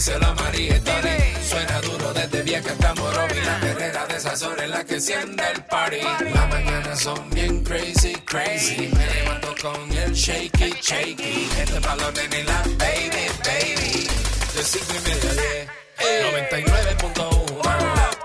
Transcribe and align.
díselo 0.00 0.28
a 0.28 0.34
María 0.34 0.76
y 0.76 0.80
Tony. 0.80 1.18
Suena 1.46 1.80
duro 1.82 2.12
desde 2.14 2.42
vieja 2.42 2.70
hasta 2.72 2.94
Morovi. 2.94 3.40
La 3.44 3.60
perrera 3.60 4.06
de 4.06 4.16
esas 4.16 4.42
horas 4.42 4.64
en 4.64 4.70
la 4.70 4.82
que 4.82 4.94
enciende 4.94 5.44
el 5.54 5.62
party. 5.64 6.00
Las 6.32 6.48
mañanas 6.48 7.00
son 7.00 7.30
bien 7.30 7.62
crazy, 7.62 8.14
crazy. 8.24 8.90
Me 8.96 9.06
levanto 9.14 9.54
con 9.60 9.92
el 9.92 10.12
shaky, 10.14 10.74
shaky. 10.80 11.50
Este 11.60 11.78
balón 11.80 12.14
en 12.16 12.46
la 12.46 12.62
baby, 12.78 13.26
baby. 13.44 14.08
De 14.54 14.62
cinco 14.64 14.92
y 14.96 15.08
media 15.08 15.30
a 15.30 15.34
diez. 15.34 15.68
99.1 16.48 18.19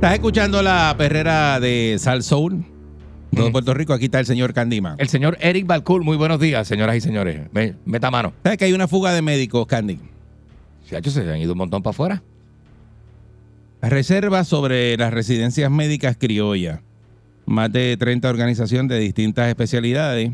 Estás 0.00 0.14
escuchando 0.14 0.62
la 0.62 0.94
perrera 0.96 1.60
de 1.60 1.96
Sal 1.98 2.22
Soul. 2.22 2.64
Todo 3.36 3.52
Puerto 3.52 3.74
Rico, 3.74 3.92
aquí 3.92 4.06
está 4.06 4.18
el 4.18 4.26
señor 4.26 4.52
Candima. 4.54 4.96
El 4.98 5.08
señor 5.08 5.36
Eric 5.40 5.66
Balcour, 5.66 6.02
muy 6.02 6.16
buenos 6.16 6.40
días, 6.40 6.66
señoras 6.66 6.96
y 6.96 7.00
señores. 7.00 7.42
Me- 7.52 7.76
Meta 7.84 8.10
mano. 8.10 8.32
¿Sabes 8.42 8.58
que 8.58 8.64
hay 8.64 8.72
una 8.72 8.88
fuga 8.88 9.12
de 9.12 9.20
médicos, 9.22 9.66
Candy? 9.66 9.98
Chacho, 10.88 11.10
se 11.10 11.30
han 11.30 11.38
ido 11.38 11.52
un 11.52 11.58
montón 11.58 11.82
para 11.82 11.90
afuera. 11.92 12.22
Reservas 13.82 14.48
sobre 14.48 14.96
las 14.96 15.12
residencias 15.12 15.70
médicas 15.70 16.16
criollas. 16.18 16.80
Más 17.46 17.70
de 17.70 17.96
30 17.98 18.28
organizaciones 18.28 18.88
de 18.88 18.98
distintas 18.98 19.48
especialidades 19.48 20.32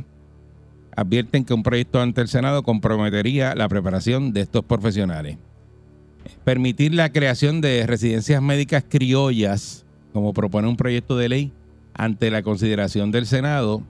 advierten 0.96 1.44
que 1.44 1.52
un 1.54 1.62
proyecto 1.62 2.00
ante 2.00 2.20
el 2.22 2.28
Senado 2.28 2.62
comprometería 2.62 3.54
la 3.54 3.68
preparación 3.68 4.32
de 4.32 4.42
estos 4.42 4.64
profesionales. 4.64 5.36
Permitir 6.44 6.94
la 6.94 7.12
creación 7.12 7.60
de 7.60 7.86
residencias 7.86 8.42
médicas 8.42 8.84
criollas, 8.88 9.84
como 10.12 10.32
propone 10.32 10.68
un 10.68 10.76
proyecto 10.76 11.16
de 11.16 11.28
ley, 11.28 11.52
ante 11.94 12.30
la 12.30 12.42
consideración 12.42 13.10
del 13.10 13.26
Senado, 13.26 13.82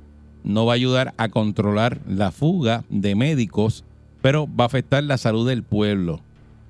no 0.44 0.64
va 0.64 0.74
a 0.74 0.76
ayudar 0.76 1.14
a 1.16 1.28
controlar 1.28 2.00
la 2.08 2.30
fuga 2.30 2.84
de 2.88 3.14
médicos, 3.14 3.84
pero 4.22 4.48
va 4.48 4.64
a 4.64 4.66
afectar 4.66 5.02
la 5.02 5.18
salud 5.18 5.48
del 5.48 5.62
pueblo 5.62 6.20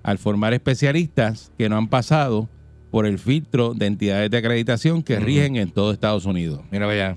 al 0.03 0.19
formar 0.19 0.55
especialistas 0.55 1.53
que 1.59 1.69
no 1.69 1.77
han 1.77 1.89
pasado 1.89 2.48
por 2.91 3.06
el 3.06 3.19
filtro 3.19 3.75
de 3.75 3.87
entidades 3.87 4.31
de 4.31 4.39
acreditación 4.39 5.03
que 5.03 5.19
rigen 5.19 5.56
en 5.56 5.70
todo 5.70 5.92
Estados 5.92 6.25
Unidos. 6.25 6.61
Mira, 6.70 6.87
vaya. 6.87 7.17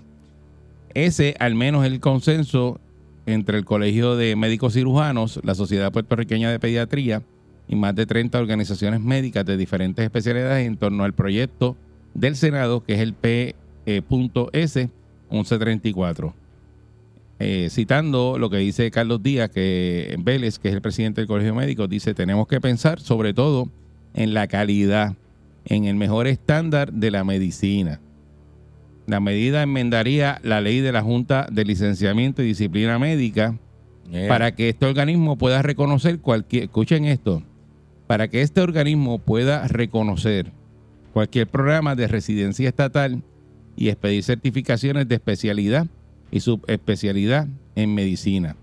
Ese, 0.96 1.36
al 1.40 1.56
menos, 1.56 1.86
es 1.86 1.92
el 1.92 2.00
consenso 2.00 2.82
entre 3.28 3.58
el 3.58 3.64
Colegio 3.64 4.16
de 4.16 4.36
Médicos 4.36 4.74
Cirujanos, 4.74 5.40
la 5.44 5.54
Sociedad 5.56 5.92
Puertorriqueña 5.92 6.50
de 6.52 6.60
Pediatría 6.60 7.22
y 7.70 7.76
más 7.76 7.96
de 7.96 8.08
30 8.08 8.40
organizaciones 8.40 9.00
médicas 9.00 9.46
de 9.46 9.56
diferentes 9.56 10.04
especialidades 10.04 10.66
en 10.66 10.76
torno 10.76 11.04
al 11.04 11.14
proyecto 11.14 11.78
del 12.16 12.36
Senado, 12.36 12.84
que 12.84 12.96
es 12.96 13.00
el 13.00 13.14
P.S. 13.14 14.90
1134. 15.30 16.34
Eh, 17.42 17.68
citando 17.70 18.38
lo 18.40 18.50
que 18.50 18.58
dice 18.58 18.90
Carlos 18.90 19.22
Díaz, 19.22 19.52
que 19.52 20.16
Vélez, 20.20 20.58
que 20.58 20.70
es 20.70 20.74
el 20.74 20.82
presidente 20.82 21.22
del 21.22 21.28
Colegio 21.28 21.54
de 21.54 21.60
Médicos, 21.60 21.88
dice, 21.88 22.16
tenemos 22.16 22.48
que 22.48 22.60
pensar 22.60 23.00
sobre 23.00 23.34
todo 23.34 23.70
en 24.16 24.34
la 24.34 24.48
calidad, 24.48 25.14
en 25.66 25.86
el 25.86 25.96
mejor 25.96 26.26
estándar 26.26 26.92
de 26.92 27.12
la 27.12 27.24
medicina. 27.24 28.02
La 29.06 29.20
medida 29.20 29.62
enmendaría 29.62 30.40
la 30.44 30.60
ley 30.60 30.82
de 30.82 30.92
la 30.92 31.04
Junta 31.04 31.48
de 31.52 31.66
Licenciamiento 31.66 32.42
y 32.42 32.48
Disciplina 32.48 32.98
Médica 32.98 33.56
Yeah. 34.12 34.28
para 34.28 34.56
que 34.56 34.70
este 34.70 34.88
organismo 34.88 35.38
pueda 35.38 35.62
reconocer 35.62 36.20
cualquier, 36.20 36.64
escuchen 36.64 37.06
esto, 37.06 37.44
para 38.10 38.28
que 38.28 38.42
este 38.42 38.60
organismo 38.60 39.20
pueda 39.20 39.68
reconocer 39.68 40.52
cualquier 41.14 41.46
programa 41.46 41.96
de 41.96 42.08
residencia 42.08 42.68
estatal 42.68 43.22
y 43.76 43.90
expedir 43.90 44.24
certificaciones 44.24 45.08
de 45.08 45.14
especialidad 45.14 45.86
y 46.32 46.40
subespecialidad 46.40 47.48
en 47.76 47.94
medicina. 47.94 48.56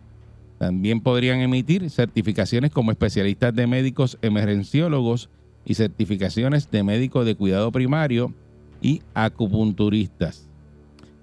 También 0.59 1.01
podrían 1.01 1.43
emitir 1.43 1.89
certificaciones 1.91 2.73
como 2.73 2.91
especialistas 2.91 3.55
de 3.55 3.69
médicos 3.69 4.19
emergenciólogos 4.21 5.31
y 5.65 5.75
certificaciones 5.75 6.69
de 6.73 6.83
médicos 6.83 7.25
de 7.25 7.37
cuidado 7.37 7.71
primario 7.71 8.35
y 8.83 9.01
acupunturistas. 9.15 10.49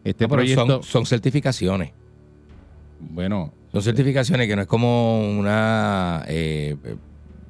Este 0.05 0.23
No, 0.23 0.29
pero 0.29 0.43
proyecto, 0.43 0.65
son, 0.65 0.83
son 0.83 1.05
certificaciones. 1.05 1.91
bueno, 3.01 3.51
Son 3.73 3.81
certificaciones 3.81 4.47
que 4.47 4.55
no 4.55 4.61
es 4.61 4.67
como 4.69 5.29
una 5.29 6.23
eh, 6.29 6.77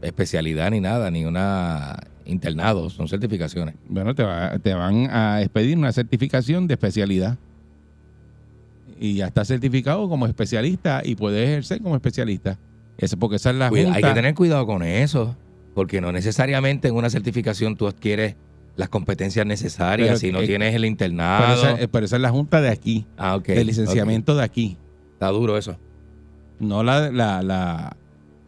especialidad 0.04 0.72
ni 0.72 0.80
nada, 0.80 1.10
ni 1.12 1.26
una 1.26 1.98
internado. 2.26 2.90
Son 2.90 3.08
certificaciones. 3.08 3.76
Bueno, 3.90 4.14
te, 4.16 4.24
va- 4.24 4.58
te 4.60 4.74
van 4.74 5.10
a 5.12 5.42
expedir 5.42 5.78
una 5.78 5.92
certificación 5.92 6.68
de 6.68 6.76
especialidad. 6.76 7.38
Y 9.00 9.16
ya 9.16 9.28
está 9.28 9.44
certificado 9.44 10.08
como 10.08 10.28
especialista 10.28 11.02
y 11.04 11.16
puedes 11.16 11.48
ejercer 11.50 11.82
como 11.82 11.96
especialista. 11.96 12.58
Eso 12.98 13.18
porque 13.18 13.38
esa 13.38 13.50
es 13.50 13.56
la 13.58 13.70
Cuida- 13.70 13.86
junta. 13.86 13.98
hay 13.98 14.04
que 14.04 14.14
tener 14.16 14.36
cuidado 14.36 14.66
con 14.66 14.84
eso, 14.84 15.36
porque 15.74 16.00
no 16.00 16.12
necesariamente 16.12 16.88
en 16.88 16.96
una 16.96 17.10
certificación 17.10 17.76
tú 17.76 17.88
adquieres 17.88 18.36
las 18.76 18.90
competencias 18.90 19.46
necesarias 19.46 20.08
Pero 20.10 20.20
si 20.20 20.32
no 20.32 20.40
que- 20.40 20.48
tienes 20.48 20.70
el 20.76 20.82
pero, 20.82 20.88
internado. 20.92 21.54
esa, 21.56 21.82
eh, 21.82 21.88
pero 21.88 22.06
esa 22.06 22.16
es 22.16 22.22
la 22.22 22.30
junta 22.30 22.62
de 22.62 22.70
aquí, 22.70 23.06
ah, 23.18 23.36
ok. 23.36 23.48
de 23.48 23.64
licenciamiento 23.66 24.36
de 24.36 24.44
aquí. 24.44 24.78
Está 25.14 25.28
duro 25.30 25.58
eso. 25.58 25.76
No 26.60 26.84
la, 26.84 27.12
la- 27.12 27.96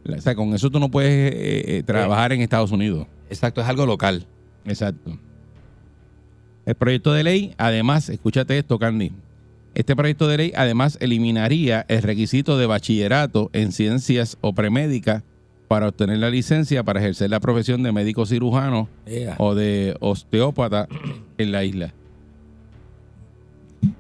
O 0.08 0.22
sea, 0.22 0.36
con 0.36 0.54
eso 0.54 0.70
tú 0.70 0.80
no 0.80 0.90
puedes 0.90 1.34
eh, 1.34 1.78
eh, 1.78 1.84
trabajar 1.84 2.32
en 2.32 2.42
Estados 2.42 2.72
Unidos. 2.72 3.08
Exacto, 3.30 3.62
es 3.62 3.68
algo 3.68 3.86
local. 3.86 4.26
Exacto. 4.66 5.18
El 6.66 6.76
proyecto 6.76 7.14
de 7.14 7.24
ley, 7.24 7.54
además, 7.58 8.10
escúchate 8.10 8.58
esto, 8.58 8.78
Candy. 8.80 9.12
Este 9.74 9.96
proyecto 9.96 10.28
de 10.28 10.38
ley, 10.38 10.54
además, 10.56 10.98
eliminaría 11.02 11.86
el 11.90 12.02
requisito 12.02 12.58
de 12.58 12.66
bachillerato 12.66 13.50
en 13.54 13.72
ciencias 13.72 14.38
o 14.42 14.54
premédica 14.54 15.24
para 15.68 15.88
obtener 15.88 16.20
la 16.20 16.30
licencia 16.30 16.84
para 16.84 17.00
ejercer 17.00 17.30
la 17.30 17.40
profesión 17.40 17.82
de 17.84 17.92
médico 17.92 18.26
cirujano 18.26 18.88
Yeah. 19.08 19.36
o 19.40 19.56
de 19.56 19.98
osteópata 20.00 20.88
en 21.38 21.52
la 21.52 21.64
isla. 21.64 21.94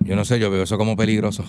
Yo 0.01 0.15
no 0.15 0.25
sé, 0.25 0.39
yo 0.39 0.49
veo 0.49 0.63
eso 0.63 0.77
como 0.77 0.95
peligroso. 0.95 1.43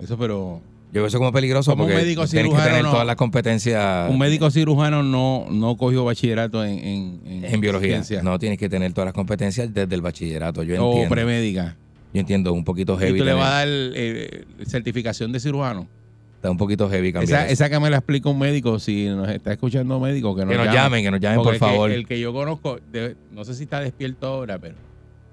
Eso, 0.00 0.16
pero 0.18 0.60
Yo 0.92 1.02
veo 1.02 1.06
eso 1.06 1.18
como 1.18 1.32
peligroso 1.32 1.70
Como 1.70 1.84
un 1.84 1.90
porque 1.90 2.02
médico 2.04 2.26
tienes 2.26 2.44
que 2.44 2.48
cirujano, 2.50 2.68
tener 2.68 2.82
no. 2.82 2.90
todas 2.90 3.06
las 3.06 3.14
competencias 3.16 4.10
un 4.10 4.18
médico 4.18 4.50
cirujano 4.50 5.02
no, 5.04 5.46
no 5.50 5.76
cogió 5.76 6.04
bachillerato 6.04 6.64
en, 6.64 6.78
en, 7.24 7.44
en 7.44 7.60
biología. 7.60 7.90
ciencia 8.02 8.22
No, 8.22 8.38
tienes 8.40 8.58
que 8.58 8.68
tener 8.68 8.92
todas 8.92 9.06
las 9.06 9.14
competencias 9.14 9.72
desde 9.72 9.94
el 9.94 10.00
bachillerato. 10.02 10.62
Yo 10.64 10.84
o 10.84 10.88
entiendo. 10.90 11.14
premédica. 11.14 11.76
Yo 12.12 12.20
entiendo, 12.20 12.52
un 12.52 12.64
poquito 12.64 12.94
Y 12.94 12.98
heavy. 12.98 13.18
tú 13.18 13.24
le 13.24 13.30
tener- 13.30 13.36
vas 13.36 13.52
a 13.52 13.56
dar 13.58 13.68
eh, 13.68 14.44
certificación 14.66 15.30
de 15.30 15.38
cirujano. 15.38 15.86
Está 16.34 16.50
un 16.50 16.56
poquito 16.56 16.88
heavy 16.90 17.12
cambiar. 17.12 17.42
Esa, 17.42 17.52
esa 17.52 17.70
que 17.70 17.78
me 17.78 17.88
la 17.90 17.98
explica 17.98 18.28
un 18.30 18.38
médico, 18.38 18.78
si 18.80 19.06
nos 19.10 19.28
está 19.28 19.52
escuchando 19.52 19.96
un 19.98 20.02
médico, 20.02 20.34
que 20.34 20.44
nos, 20.44 20.50
que 20.52 20.56
nos 20.56 20.66
llame. 20.66 20.76
llamen, 20.78 21.04
que 21.04 21.10
nos 21.12 21.20
llamen, 21.20 21.42
por 21.42 21.52
que- 21.52 21.58
favor. 21.60 21.90
El 21.92 22.06
que 22.06 22.18
yo 22.18 22.32
conozco, 22.32 22.80
de- 22.90 23.14
no 23.30 23.44
sé 23.44 23.54
si 23.54 23.62
está 23.64 23.78
despierto 23.78 24.26
ahora, 24.26 24.58
pero 24.58 24.74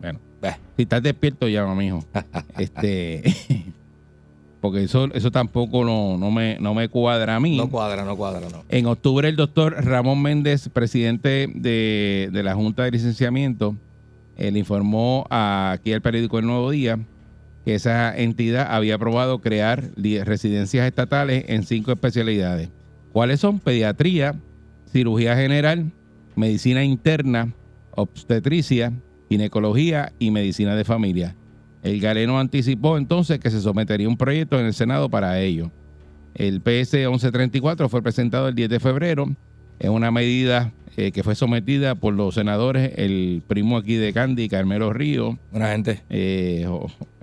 bueno, 0.02 0.20
si 0.76 0.84
estás 0.84 1.02
despierto, 1.02 1.48
llama, 1.48 1.74
mijo. 1.74 2.04
este, 2.60 3.24
porque 4.62 4.84
eso, 4.84 5.10
eso 5.14 5.32
tampoco 5.32 5.84
no, 5.86 6.18
no, 6.18 6.32
me, 6.32 6.58
no 6.60 6.74
me 6.74 6.90
cuadra 6.90 7.36
a 7.36 7.40
mí. 7.40 7.58
No 7.58 7.70
cuadra, 7.70 8.04
no 8.04 8.16
cuadra, 8.18 8.48
no. 8.50 8.64
En 8.70 8.86
octubre, 8.88 9.28
el 9.30 9.36
doctor 9.36 9.76
Ramón 9.86 10.22
Méndez, 10.22 10.70
presidente 10.70 11.48
de, 11.54 12.30
de 12.32 12.44
la 12.44 12.56
Junta 12.56 12.84
de 12.84 12.92
Licenciamiento, 12.92 13.76
eh, 14.36 14.52
le 14.52 14.60
informó 14.60 15.26
a- 15.30 15.72
aquí 15.72 15.94
al 15.94 16.02
periódico 16.02 16.40
El 16.40 16.46
Nuevo 16.48 16.72
Día 16.72 17.00
que 17.66 17.76
esa 17.76 18.18
entidad 18.18 18.68
había 18.74 18.96
aprobado 18.96 19.40
crear 19.40 19.90
residencias 19.96 20.88
estatales 20.88 21.44
en 21.50 21.64
cinco 21.64 21.92
especialidades. 21.92 22.70
¿Cuáles 23.12 23.42
son? 23.42 23.60
Pediatría, 23.60 24.36
cirugía 24.92 25.36
general, 25.36 25.92
medicina 26.36 26.84
interna, 26.86 27.54
obstetricia, 27.92 28.94
ginecología 29.30 30.14
y 30.18 30.32
medicina 30.32 30.76
de 30.76 30.86
familia. 30.86 31.36
El 31.84 32.00
galeno 32.02 32.40
anticipó 32.40 32.98
entonces 32.98 33.40
que 33.40 33.50
se 33.50 33.62
sometería 33.62 34.08
un 34.10 34.18
proyecto 34.18 34.60
en 34.60 34.66
el 34.66 34.74
Senado 34.74 35.10
para 35.10 35.40
ello. 35.40 35.72
El 36.36 36.62
PS 36.62 36.94
1134 36.94 37.90
fue 37.90 38.02
presentado 38.02 38.48
el 38.48 38.56
10 38.56 38.70
de 38.70 38.80
febrero. 38.80 39.28
Es 39.80 39.90
una 39.90 40.12
medida 40.12 40.72
eh, 40.98 41.12
que 41.12 41.24
fue 41.24 41.36
sometida 41.36 41.96
por 41.96 42.14
los 42.14 42.36
senadores, 42.36 42.94
el 42.98 43.42
primo 43.48 43.78
aquí 43.78 43.96
de 43.96 44.12
Candy, 44.14 44.50
Carmelo 44.50 44.92
Río, 44.92 45.38
Buena 45.52 45.70
gente. 45.70 46.02
eh, 46.10 46.68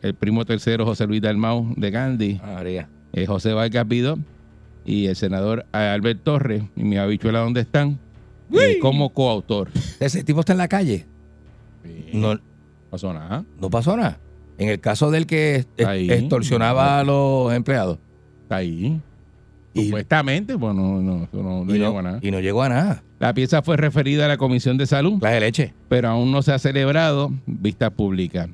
el 0.02 0.14
primo 0.14 0.44
tercero, 0.44 0.84
José 0.84 1.06
Luis 1.06 1.20
Dalmau 1.22 1.74
de 1.76 1.90
Candy, 1.90 2.40
María. 2.44 2.88
eh, 3.12 3.26
José 3.26 3.52
Vargas 3.52 3.88
Vidó 3.88 4.18
y 4.86 5.06
el 5.06 5.16
senador 5.16 5.66
Albert 5.72 6.22
Torres 6.22 6.62
y 6.76 6.84
mi 6.84 6.96
habichuela, 6.96 7.40
¿dónde 7.40 7.62
están? 7.62 7.98
Como 8.80 9.08
coautor. 9.10 9.70
Ese 9.98 10.22
tipo 10.22 10.40
está 10.40 10.52
en 10.52 10.58
la 10.58 10.68
calle. 10.68 11.06
No 12.12 12.38
pasó 12.90 13.12
nada. 13.12 13.44
no 13.60 13.70
pasó 13.70 13.96
nada. 13.96 14.18
En 14.58 14.68
el 14.68 14.80
caso 14.80 15.10
del 15.10 15.26
que 15.26 15.64
Ahí. 15.84 16.10
extorsionaba 16.10 17.00
a 17.00 17.04
los 17.04 17.52
empleados. 17.52 17.98
Está 18.42 18.56
ahí. 18.56 19.00
Y- 19.72 19.86
Supuestamente, 19.86 20.56
pues 20.56 20.74
no, 20.74 21.00
no, 21.02 21.28
no, 21.32 21.64
no 21.64 21.74
y, 21.74 21.78
llegó 21.78 21.98
a 21.98 22.02
nada. 22.02 22.18
y 22.22 22.30
no 22.30 22.38
llegó 22.40 22.62
a 22.62 22.68
nada. 22.68 23.02
La 23.18 23.34
pieza 23.34 23.62
fue 23.62 23.76
referida 23.76 24.26
a 24.26 24.28
la 24.28 24.36
Comisión 24.36 24.76
de 24.78 24.86
Salud, 24.86 25.18
Clase 25.18 25.34
de 25.34 25.40
leche. 25.40 25.74
pero 25.88 26.08
aún 26.08 26.30
no 26.30 26.42
se 26.42 26.52
ha 26.52 26.58
celebrado 26.60 27.32
vista 27.46 27.90
pública. 27.90 28.48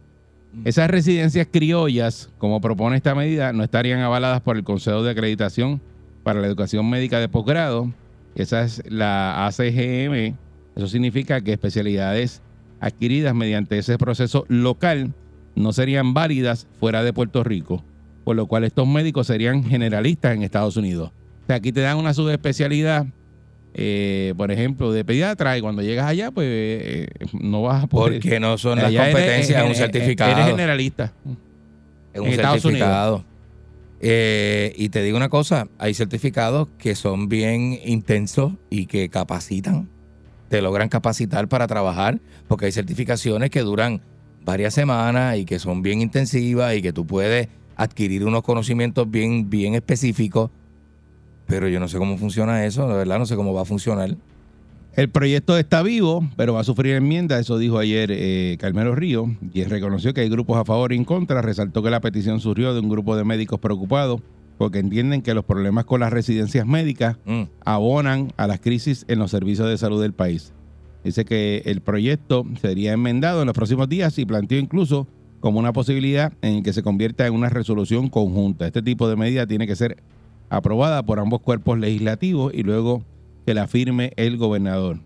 Esas 0.64 0.88
residencias 0.90 1.46
criollas, 1.50 2.30
como 2.38 2.60
propone 2.60 2.96
esta 2.96 3.14
medida, 3.14 3.52
no 3.52 3.62
estarían 3.62 4.00
avaladas 4.00 4.40
por 4.40 4.56
el 4.56 4.64
Consejo 4.64 5.02
de 5.02 5.10
Acreditación 5.10 5.80
para 6.22 6.40
la 6.40 6.46
Educación 6.46 6.88
Médica 6.88 7.20
de 7.20 7.28
Posgrado. 7.28 7.92
Esa 8.34 8.62
es 8.64 8.82
la 8.88 9.46
ACGM. 9.46 10.34
Eso 10.74 10.86
significa 10.88 11.40
que 11.42 11.52
especialidades 11.52 12.40
adquiridas 12.80 13.34
mediante 13.34 13.76
ese 13.78 13.98
proceso 13.98 14.44
local 14.48 15.12
no 15.54 15.72
serían 15.72 16.14
válidas 16.14 16.66
fuera 16.78 17.02
de 17.02 17.12
Puerto 17.12 17.42
Rico, 17.44 17.84
por 18.24 18.36
lo 18.36 18.46
cual 18.46 18.64
estos 18.64 18.86
médicos 18.86 19.26
serían 19.26 19.64
generalistas 19.64 20.34
en 20.34 20.42
Estados 20.42 20.76
Unidos. 20.76 21.10
O 21.44 21.46
sea, 21.46 21.56
aquí 21.56 21.72
te 21.72 21.80
dan 21.80 21.96
una 21.98 22.14
subespecialidad, 22.14 23.06
eh, 23.74 24.34
por 24.36 24.50
ejemplo, 24.50 24.92
de 24.92 25.04
pediatra, 25.04 25.58
y 25.58 25.60
cuando 25.60 25.82
llegas 25.82 26.06
allá, 26.06 26.30
pues 26.30 26.46
eh, 26.48 27.08
no 27.32 27.62
vas 27.62 27.84
a 27.84 27.86
poder. 27.86 28.20
Porque 28.20 28.38
no 28.40 28.56
son 28.58 28.78
las 28.78 28.92
eres- 28.92 29.12
competencias, 29.12 29.62
es 29.62 29.68
un 29.68 29.74
certificado. 29.74 30.32
Eres 30.32 30.46
generalista. 30.46 31.12
Es 32.12 32.20
un 32.20 32.26
en 32.28 32.32
Estados 32.34 32.62
certificado. 32.62 33.24
Eh, 34.02 34.72
y 34.76 34.88
te 34.88 35.02
digo 35.02 35.16
una 35.16 35.28
cosa, 35.28 35.68
hay 35.78 35.92
certificados 35.94 36.68
que 36.78 36.94
son 36.94 37.28
bien 37.28 37.78
intensos 37.84 38.52
y 38.70 38.86
que 38.86 39.10
capacitan, 39.10 39.88
te 40.48 40.62
logran 40.62 40.88
capacitar 40.88 41.48
para 41.48 41.66
trabajar, 41.66 42.18
porque 42.48 42.66
hay 42.66 42.72
certificaciones 42.72 43.50
que 43.50 43.60
duran 43.60 44.00
varias 44.44 44.74
semanas 44.74 45.36
y 45.36 45.44
que 45.44 45.58
son 45.58 45.82
bien 45.82 46.00
intensivas 46.00 46.74
y 46.76 46.82
que 46.82 46.92
tú 46.92 47.06
puedes 47.06 47.48
adquirir 47.76 48.24
unos 48.24 48.42
conocimientos 48.42 49.10
bien, 49.10 49.48
bien 49.48 49.74
específicos, 49.74 50.50
pero 51.46 51.68
yo 51.68 51.80
no 51.80 51.88
sé 51.88 51.98
cómo 51.98 52.16
funciona 52.18 52.64
eso, 52.64 52.88
de 52.88 52.94
verdad 52.94 53.18
no 53.18 53.26
sé 53.26 53.36
cómo 53.36 53.52
va 53.52 53.62
a 53.62 53.64
funcionar. 53.64 54.16
El 54.94 55.08
proyecto 55.08 55.56
está 55.56 55.82
vivo, 55.82 56.28
pero 56.36 56.54
va 56.54 56.60
a 56.60 56.64
sufrir 56.64 56.96
enmienda. 56.96 57.38
Eso 57.38 57.58
dijo 57.58 57.78
ayer 57.78 58.10
eh, 58.12 58.56
Carmelo 58.58 58.94
Río, 58.96 59.34
y 59.52 59.62
reconoció 59.64 60.12
que 60.12 60.20
hay 60.22 60.28
grupos 60.28 60.58
a 60.58 60.64
favor 60.64 60.92
y 60.92 60.96
en 60.96 61.04
contra. 61.04 61.40
Resaltó 61.42 61.80
que 61.82 61.90
la 61.90 62.00
petición 62.00 62.40
surgió 62.40 62.74
de 62.74 62.80
un 62.80 62.88
grupo 62.88 63.16
de 63.16 63.22
médicos 63.24 63.60
preocupados 63.60 64.20
porque 64.58 64.80
entienden 64.80 65.22
que 65.22 65.32
los 65.32 65.44
problemas 65.44 65.84
con 65.84 66.00
las 66.00 66.12
residencias 66.12 66.66
médicas 66.66 67.16
Mm. 67.24 67.42
abonan 67.64 68.32
a 68.36 68.46
las 68.48 68.60
crisis 68.60 69.04
en 69.08 69.20
los 69.20 69.30
servicios 69.30 69.68
de 69.68 69.78
salud 69.78 70.02
del 70.02 70.12
país. 70.12 70.52
Dice 71.04 71.24
que 71.24 71.62
el 71.64 71.80
proyecto 71.80 72.44
sería 72.60 72.92
enmendado 72.92 73.40
en 73.40 73.46
los 73.46 73.54
próximos 73.54 73.88
días 73.88 74.18
y 74.18 74.26
planteó 74.26 74.58
incluso 74.58 75.06
como 75.40 75.58
una 75.58 75.72
posibilidad 75.72 76.32
en 76.42 76.62
que 76.62 76.72
se 76.72 76.82
convierta 76.82 77.26
en 77.26 77.34
una 77.34 77.48
resolución 77.48 78.08
conjunta. 78.08 78.66
Este 78.66 78.82
tipo 78.82 79.08
de 79.08 79.16
medida 79.16 79.46
tiene 79.46 79.66
que 79.66 79.76
ser 79.76 80.02
aprobada 80.50 81.02
por 81.02 81.18
ambos 81.18 81.40
cuerpos 81.40 81.78
legislativos 81.78 82.52
y 82.54 82.62
luego 82.62 83.02
que 83.46 83.54
la 83.54 83.66
firme 83.66 84.12
el 84.16 84.36
gobernador. 84.36 84.98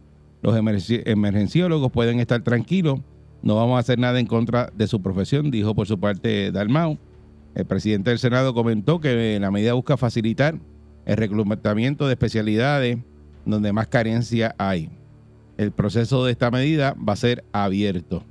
Los 0.43 0.57
emergenciólogos 0.57 1.93
pueden 1.93 2.21
estar 2.21 2.43
tranquilos, 2.43 3.01
no 3.43 3.57
vamos 3.57 3.77
a 3.77 3.81
hacer 3.81 3.99
nada 3.99 4.19
en 4.19 4.27
contra 4.27 4.71
de 4.75 4.87
su 4.87 5.01
profesión, 5.01 5.51
dijo 5.51 5.75
por 5.75 5.87
su 5.87 5.99
parte 5.99 6.51
Dalmau. 6.51 6.99
El 7.55 7.67
presidente 7.67 8.11
del 8.11 8.19
Senado 8.19 8.53
comentó 8.53 9.01
que 9.01 9.39
la 9.39 9.51
medida 9.51 9.75
busca 9.75 9.97
facilitar 9.97 10.59
el 11.07 11.17
reclutamiento 11.17 12.07
de 12.07 12.15
especialidades 12.15 12.99
donde 13.47 13.73
más 13.73 13.87
carencia 13.87 14.55
hay. 14.59 14.91
El 15.57 15.71
proceso 15.71 16.25
de 16.25 16.33
esta 16.33 16.51
medida 16.51 16.95
va 16.97 17.13
a 17.13 17.17
ser 17.17 17.45
abierto. 17.53 18.23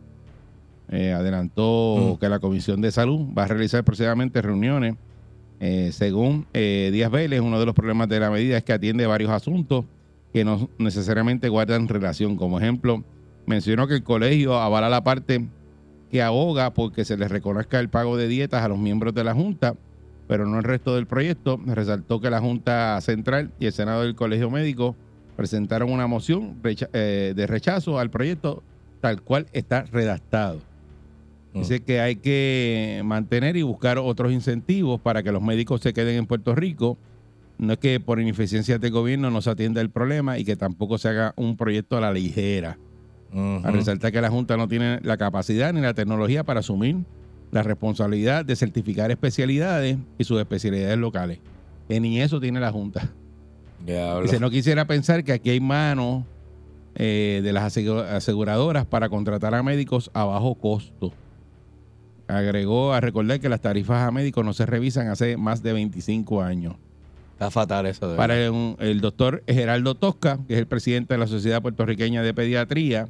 Eh, 0.89 1.11
adelantó 1.13 2.15
Mm. 2.15 2.19
que 2.19 2.29
la 2.29 2.39
Comisión 2.39 2.81
de 2.81 2.91
Salud 2.91 3.27
va 3.37 3.43
a 3.43 3.47
realizar 3.47 3.83
próximamente 3.83 4.41
reuniones. 4.41 4.95
Eh, 5.59 5.91
según 5.93 6.45
eh, 6.53 6.89
Díaz 6.91 7.09
Vélez, 7.09 7.39
uno 7.39 7.59
de 7.59 7.65
los 7.65 7.73
problemas 7.73 8.09
de 8.09 8.19
la 8.19 8.29
medida 8.29 8.57
es 8.57 8.63
que 8.63 8.73
atiende 8.73 9.07
varios 9.07 9.31
asuntos 9.31 9.85
que 10.33 10.43
no 10.43 10.69
necesariamente 10.77 11.47
guardan 11.47 11.87
relación. 11.87 12.35
Como 12.35 12.59
ejemplo, 12.59 13.03
mencionó 13.45 13.87
que 13.87 13.95
el 13.95 14.03
colegio 14.03 14.59
avala 14.59 14.89
la 14.89 15.03
parte 15.03 15.45
que 16.11 16.21
aboga 16.21 16.73
porque 16.73 17.05
se 17.05 17.15
les 17.17 17.31
reconozca 17.31 17.79
el 17.79 17.87
pago 17.89 18.17
de 18.17 18.27
dietas 18.27 18.61
a 18.63 18.67
los 18.67 18.77
miembros 18.77 19.13
de 19.15 19.23
la 19.23 19.33
Junta, 19.33 19.75
pero 20.27 20.45
no 20.45 20.57
el 20.57 20.63
resto 20.63 20.95
del 20.95 21.07
proyecto. 21.07 21.59
Resaltó 21.65 22.19
que 22.19 22.29
la 22.29 22.39
Junta 22.41 22.99
Central 23.01 23.51
y 23.59 23.67
el 23.67 23.73
Senado 23.73 24.01
del 24.01 24.15
Colegio 24.15 24.49
Médico 24.51 24.95
presentaron 25.35 25.91
una 25.91 26.07
moción 26.07 26.57
eh, 26.63 27.33
de 27.35 27.47
rechazo 27.47 27.99
al 27.99 28.09
proyecto 28.09 28.63
tal 29.01 29.21
cual 29.21 29.47
está 29.53 29.83
redactado. 29.83 30.61
Dice 31.53 31.83
que 31.83 31.99
hay 31.99 32.15
que 32.15 33.01
mantener 33.05 33.55
y 33.57 33.61
buscar 33.61 33.99
otros 33.99 34.31
incentivos 34.31 34.99
para 34.99 35.21
que 35.21 35.31
los 35.31 35.41
médicos 35.41 35.81
se 35.81 35.93
queden 35.93 36.17
en 36.17 36.25
Puerto 36.25 36.55
Rico. 36.55 36.97
No 37.59 37.73
es 37.73 37.79
que 37.79 37.99
por 37.99 38.19
ineficiencias 38.19 38.81
del 38.81 38.91
gobierno 38.91 39.29
no 39.29 39.41
se 39.41 39.51
atienda 39.51 39.79
el 39.79 39.91
problema 39.91 40.39
y 40.39 40.45
que 40.45 40.55
tampoco 40.55 40.97
se 40.97 41.09
haga 41.09 41.33
un 41.35 41.55
proyecto 41.55 41.95
a 41.95 42.01
la 42.01 42.11
ligera. 42.11 42.79
Ujú. 43.31 43.61
A 43.67 43.69
resaltar 43.69 44.11
que 44.11 44.21
la 44.21 44.31
Junta 44.31 44.57
no 44.57 44.67
tiene 44.67 44.99
la 45.03 45.17
capacidad 45.17 45.71
ni 45.73 45.81
la 45.81 45.93
tecnología 45.93 46.43
para 46.43 46.61
asumir 46.61 46.97
la 47.51 47.61
responsabilidad 47.61 48.43
de 48.45 48.55
certificar 48.55 49.11
especialidades 49.11 49.97
y 50.17 50.23
sus 50.23 50.39
especialidades 50.39 50.97
locales. 50.97 51.39
Que 51.87 51.99
ni 51.99 52.19
eso 52.19 52.39
tiene 52.39 52.59
la 52.59 52.71
Junta. 52.71 53.11
Dice, 54.23 54.39
no 54.39 54.49
quisiera 54.49 54.85
pensar 54.85 55.23
que 55.23 55.33
aquí 55.33 55.49
hay 55.49 55.59
manos 55.59 56.23
eh, 56.95 57.41
de 57.43 57.53
las 57.53 57.75
asegu- 57.75 58.03
aseguradoras 58.05 58.85
para 58.85 59.09
contratar 59.09 59.53
a 59.55 59.63
médicos 59.63 60.09
a 60.13 60.23
bajo 60.25 60.55
costo. 60.55 61.11
Agregó 62.27 62.93
a 62.93 63.01
recordar 63.01 63.39
que 63.39 63.49
las 63.49 63.61
tarifas 63.61 64.07
a 64.07 64.11
médicos 64.11 64.45
no 64.45 64.53
se 64.53 64.65
revisan 64.65 65.07
hace 65.09 65.35
más 65.37 65.61
de 65.61 65.73
25 65.73 66.41
años. 66.41 66.75
Está 67.33 67.51
fatal 67.51 67.85
eso. 67.85 68.09
de 68.09 68.15
Para 68.15 68.37
el, 68.37 68.75
el 68.79 69.01
doctor 69.01 69.43
Geraldo 69.47 69.95
Tosca, 69.95 70.39
que 70.47 70.53
es 70.53 70.59
el 70.59 70.67
presidente 70.67 71.13
de 71.15 71.17
la 71.17 71.27
Sociedad 71.27 71.61
Puertorriqueña 71.61 72.21
de 72.23 72.33
Pediatría, 72.33 73.09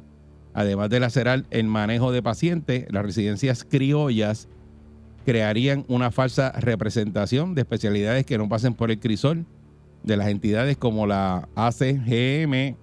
además 0.52 0.90
de 0.90 0.98
lacerar 1.00 1.44
el 1.50 1.66
manejo 1.66 2.10
de 2.10 2.22
pacientes, 2.22 2.86
las 2.90 3.04
residencias 3.04 3.64
criollas 3.64 4.48
crearían 5.24 5.84
una 5.88 6.10
falsa 6.10 6.50
representación 6.52 7.54
de 7.54 7.62
especialidades 7.62 8.26
que 8.26 8.36
no 8.36 8.48
pasen 8.48 8.74
por 8.74 8.90
el 8.90 8.98
crisol 8.98 9.46
de 10.04 10.16
las 10.16 10.28
entidades 10.28 10.76
como 10.76 11.06
la 11.06 11.48
ACGME. 11.56 12.76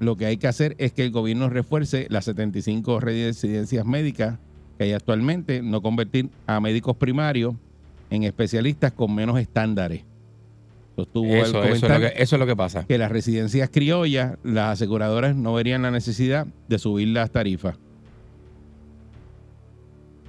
Lo 0.00 0.16
que 0.16 0.24
hay 0.24 0.38
que 0.38 0.48
hacer 0.48 0.74
es 0.78 0.92
que 0.92 1.04
el 1.04 1.10
gobierno 1.10 1.50
refuerce 1.50 2.06
las 2.08 2.24
75 2.24 3.00
residencias 3.00 3.84
médicas 3.84 4.38
que 4.78 4.84
hay 4.84 4.92
actualmente, 4.94 5.60
no 5.60 5.82
convertir 5.82 6.30
a 6.46 6.58
médicos 6.58 6.96
primarios 6.96 7.54
en 8.08 8.22
especialistas 8.22 8.92
con 8.92 9.14
menos 9.14 9.38
estándares. 9.38 10.04
Sostuvo 10.96 11.26
el 11.26 11.40
Eso, 11.42 11.62
eso, 11.64 11.86
es 11.86 11.92
lo 11.92 12.00
que, 12.00 12.12
eso 12.16 12.36
es 12.36 12.40
lo 12.40 12.46
que 12.46 12.56
pasa. 12.56 12.86
que 12.86 12.96
las 12.96 13.12
residencias 13.12 13.68
criollas, 13.70 14.38
las 14.42 14.72
aseguradoras 14.72 15.36
no 15.36 15.52
verían 15.52 15.82
la 15.82 15.90
necesidad 15.90 16.46
de 16.66 16.78
subir 16.78 17.08
las 17.08 17.30
tarifas. 17.30 17.76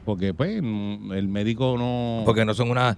Porque 0.04 0.34
pues 0.34 0.58
el 0.58 1.28
médico 1.30 1.78
no... 1.78 2.24
Porque 2.26 2.44
no 2.44 2.54
son 2.54 2.72
una 2.72 2.98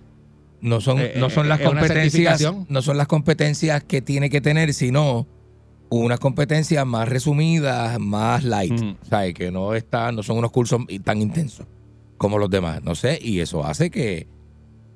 no 0.63 0.81
son 0.81 0.99
Eh, 0.99 1.13
no 1.17 1.29
son 1.29 1.45
eh, 1.45 1.49
las 1.49 1.59
es 1.59 1.67
una 1.67 1.79
competencias 1.81 2.53
no 2.69 2.81
son 2.81 2.97
las 2.97 3.07
competencias 3.07 3.83
que 3.83 4.01
tiene 4.01 4.29
que 4.29 4.41
tener 4.41 4.73
sino 4.73 5.27
unas 5.89 6.19
competencias 6.19 6.85
más 6.87 7.07
resumidas 7.07 7.99
más 7.99 8.43
light 8.43 8.73
Ujú. 8.73 8.95
¿sabes? 9.07 9.33
que 9.35 9.51
no 9.51 9.75
están 9.75 10.15
no 10.15 10.23
son 10.23 10.37
unos 10.37 10.51
cursos 10.51 10.81
tan 11.03 11.21
intensos 11.21 11.67
como 12.17 12.37
los 12.39 12.49
demás 12.49 12.81
no 12.83 12.95
sé 12.95 13.19
y 13.21 13.41
eso 13.41 13.63
hace 13.65 13.91
que 13.91 14.27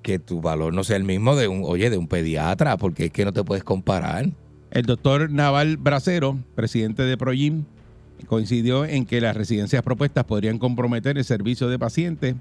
que 0.01 0.19
tu 0.19 0.41
valor 0.41 0.73
no 0.73 0.83
sea 0.85 0.95
el 0.95 1.03
mismo 1.03 1.35
de 1.35 1.49
un 1.49 1.63
oye 1.65 1.89
de 1.89 1.97
un 1.97 2.07
pediatra 2.07 2.77
porque 2.77 3.05
es 3.05 3.11
que 3.11 3.25
no 3.25 3.33
te 3.33 3.43
puedes 3.43 3.63
comparar 3.63 4.29
El 4.71 4.85
doctor 4.85 5.29
Naval 5.31 5.77
Bracero, 5.77 6.37
presidente 6.55 7.03
de 7.03 7.17
Projim, 7.17 7.63
coincidió 8.27 8.85
en 8.85 9.05
que 9.05 9.21
las 9.21 9.35
residencias 9.35 9.81
propuestas 9.83 10.23
podrían 10.25 10.59
comprometer 10.59 11.17
el 11.17 11.23
servicio 11.25 11.67
de 11.67 11.77
pacientes 11.79 12.35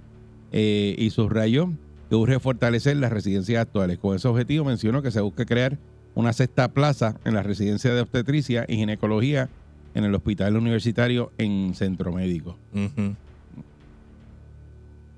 eh, 0.52 0.95
y 0.99 1.11
subrayó 1.11 1.71
que 2.08 2.14
urge 2.14 2.38
fortalecer 2.38 2.96
las 2.96 3.12
residencias 3.12 3.62
actuales. 3.62 3.98
Con 3.98 4.16
ese 4.16 4.28
objetivo 4.28 4.64
mencionó 4.64 5.02
que 5.02 5.10
se 5.10 5.20
busca 5.20 5.44
crear 5.44 5.76
una 6.14 6.32
sexta 6.32 6.68
plaza 6.68 7.16
en 7.25 7.34
la 7.34 7.42
residencia 7.42 7.92
de 7.94 8.00
obstetricia 8.00 8.64
y 8.68 8.76
ginecología 8.76 9.48
en 9.94 10.04
el 10.04 10.14
hospital 10.14 10.56
universitario 10.56 11.32
en 11.38 11.75
Centro 11.75 12.12
Médico. 12.12 12.56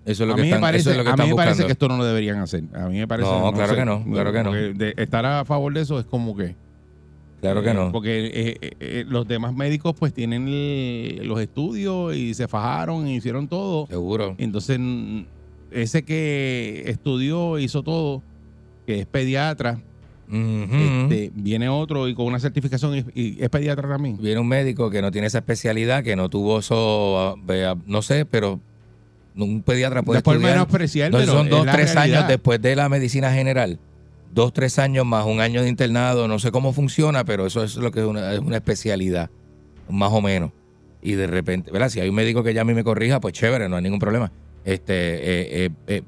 Eso 0.04 0.22
es 0.24 0.26
lo 0.28 0.32
a 0.32 0.36
que 0.36 0.42
mí 0.42 0.48
me 0.48 0.54
están, 0.54 0.60
parece, 0.62 0.90
es 0.92 0.96
lo 0.96 1.04
que 1.04 1.10
a 1.10 1.16
mí 1.16 1.28
me 1.28 1.34
parece 1.36 1.66
que 1.66 1.72
esto 1.72 1.86
no 1.88 1.98
lo 1.98 2.04
deberían 2.04 2.38
hacer. 2.38 2.64
A 2.74 2.88
mí 2.88 2.98
me 2.98 3.06
parece 3.06 3.28
No, 3.30 3.52
claro 3.52 3.70
sé, 3.74 3.78
que 3.78 3.84
no, 3.84 4.02
claro 4.04 4.32
que 4.32 4.42
no. 4.42 4.52
de 4.52 4.94
estar 4.96 5.26
a 5.26 5.44
favor 5.44 5.74
de 5.74 5.82
eso 5.82 5.98
es 5.98 6.06
como 6.06 6.34
que 6.36 6.54
Claro 7.40 7.62
que 7.62 7.70
Eh, 7.70 7.74
no. 7.74 7.92
Porque 7.92 8.26
eh, 8.34 8.58
eh, 8.80 9.04
los 9.08 9.28
demás 9.28 9.54
médicos 9.54 9.94
pues 9.96 10.12
tienen 10.12 10.48
el- 10.48 11.20
los 11.28 11.38
estudios 11.40 12.16
y 12.16 12.34
se 12.34 12.48
fajaron 12.48 13.06
y 13.06 13.14
hicieron 13.16 13.46
todo. 13.46 13.86
Seguro. 13.86 14.34
Entonces, 14.38 14.76
ese 15.70 16.02
que 16.02 16.84
estudió, 16.86 17.58
hizo 17.58 17.82
todo, 17.82 18.22
que 18.86 19.00
es 19.00 19.06
pediatra, 19.06 19.80
este, 20.30 21.30
viene 21.34 21.68
otro 21.70 22.06
y 22.08 22.14
con 22.14 22.26
una 22.26 22.38
certificación 22.38 22.98
y, 23.14 23.20
y 23.20 23.36
es 23.42 23.48
pediatra 23.48 23.88
también. 23.88 24.18
Viene 24.20 24.40
un 24.40 24.48
médico 24.48 24.90
que 24.90 25.00
no 25.00 25.10
tiene 25.10 25.26
esa 25.26 25.38
especialidad, 25.38 26.02
que 26.04 26.16
no 26.16 26.28
tuvo 26.28 26.58
eso, 26.58 27.36
no 27.86 28.02
sé, 28.02 28.24
pero 28.26 28.60
un 29.36 29.62
pediatra 29.62 30.02
puede 30.02 30.18
Después 30.18 30.36
estudiar. 30.36 30.56
menospreciar, 30.56 31.12
No, 31.12 31.18
pero 31.18 31.32
son 31.32 31.48
dos, 31.48 31.62
tres 31.70 31.94
realidad. 31.94 32.18
años 32.20 32.28
después 32.28 32.60
de 32.60 32.76
la 32.76 32.88
medicina 32.88 33.32
general. 33.32 33.78
Dos, 34.34 34.52
tres 34.52 34.78
años 34.78 35.06
más 35.06 35.24
un 35.24 35.40
año 35.40 35.62
de 35.62 35.68
internado. 35.70 36.28
No 36.28 36.38
sé 36.38 36.50
cómo 36.50 36.72
funciona, 36.74 37.24
pero 37.24 37.46
eso 37.46 37.64
es 37.64 37.76
lo 37.76 37.90
que 37.90 38.00
es 38.00 38.06
una, 38.06 38.32
es 38.34 38.40
una 38.40 38.56
especialidad, 38.56 39.30
más 39.88 40.12
o 40.12 40.20
menos. 40.20 40.50
Y 41.00 41.12
de 41.12 41.26
repente, 41.28 41.70
¿verdad? 41.70 41.88
Si 41.88 42.00
hay 42.00 42.08
un 42.10 42.14
médico 42.16 42.42
que 42.42 42.52
llame 42.52 42.72
y 42.72 42.74
me 42.74 42.84
corrija, 42.84 43.20
pues 43.20 43.32
chévere, 43.32 43.68
no 43.68 43.76
hay 43.76 43.82
ningún 43.82 44.00
problema. 44.00 44.30
Este, 44.64 44.92
eh, 44.94 45.64
eh, 45.66 45.70
eh, 45.86 46.02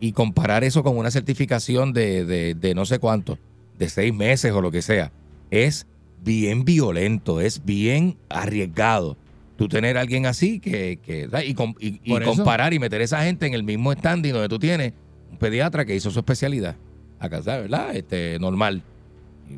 y 0.00 0.12
comparar 0.12 0.64
eso 0.64 0.82
con 0.82 0.96
una 0.98 1.10
certificación 1.10 1.92
de, 1.92 2.24
de, 2.24 2.54
de 2.54 2.74
no 2.74 2.84
sé 2.84 2.98
cuánto, 2.98 3.38
de 3.78 3.88
seis 3.88 4.12
meses 4.12 4.52
o 4.52 4.60
lo 4.60 4.70
que 4.70 4.82
sea, 4.82 5.12
es 5.50 5.86
bien 6.22 6.64
violento, 6.64 7.40
es 7.40 7.64
bien 7.64 8.16
arriesgado. 8.28 9.16
Tú 9.56 9.68
tener 9.68 9.96
a 9.96 10.00
alguien 10.00 10.26
así 10.26 10.58
que, 10.58 10.98
que 11.04 11.28
y, 11.46 11.50
y- 11.86 12.00
y 12.04 12.20
comparar 12.24 12.74
y 12.74 12.78
meter 12.80 13.00
a 13.00 13.04
esa 13.04 13.22
gente 13.24 13.46
en 13.46 13.54
el 13.54 13.62
mismo 13.62 13.92
standing 13.92 14.32
donde 14.32 14.48
tú 14.48 14.58
tienes 14.58 14.92
un 15.30 15.38
pediatra 15.38 15.84
que 15.84 15.94
hizo 15.94 16.10
su 16.10 16.18
especialidad. 16.18 16.76
Acá. 17.20 17.40
¿verdad? 17.40 17.94
Este, 17.94 18.38
normal. 18.40 18.82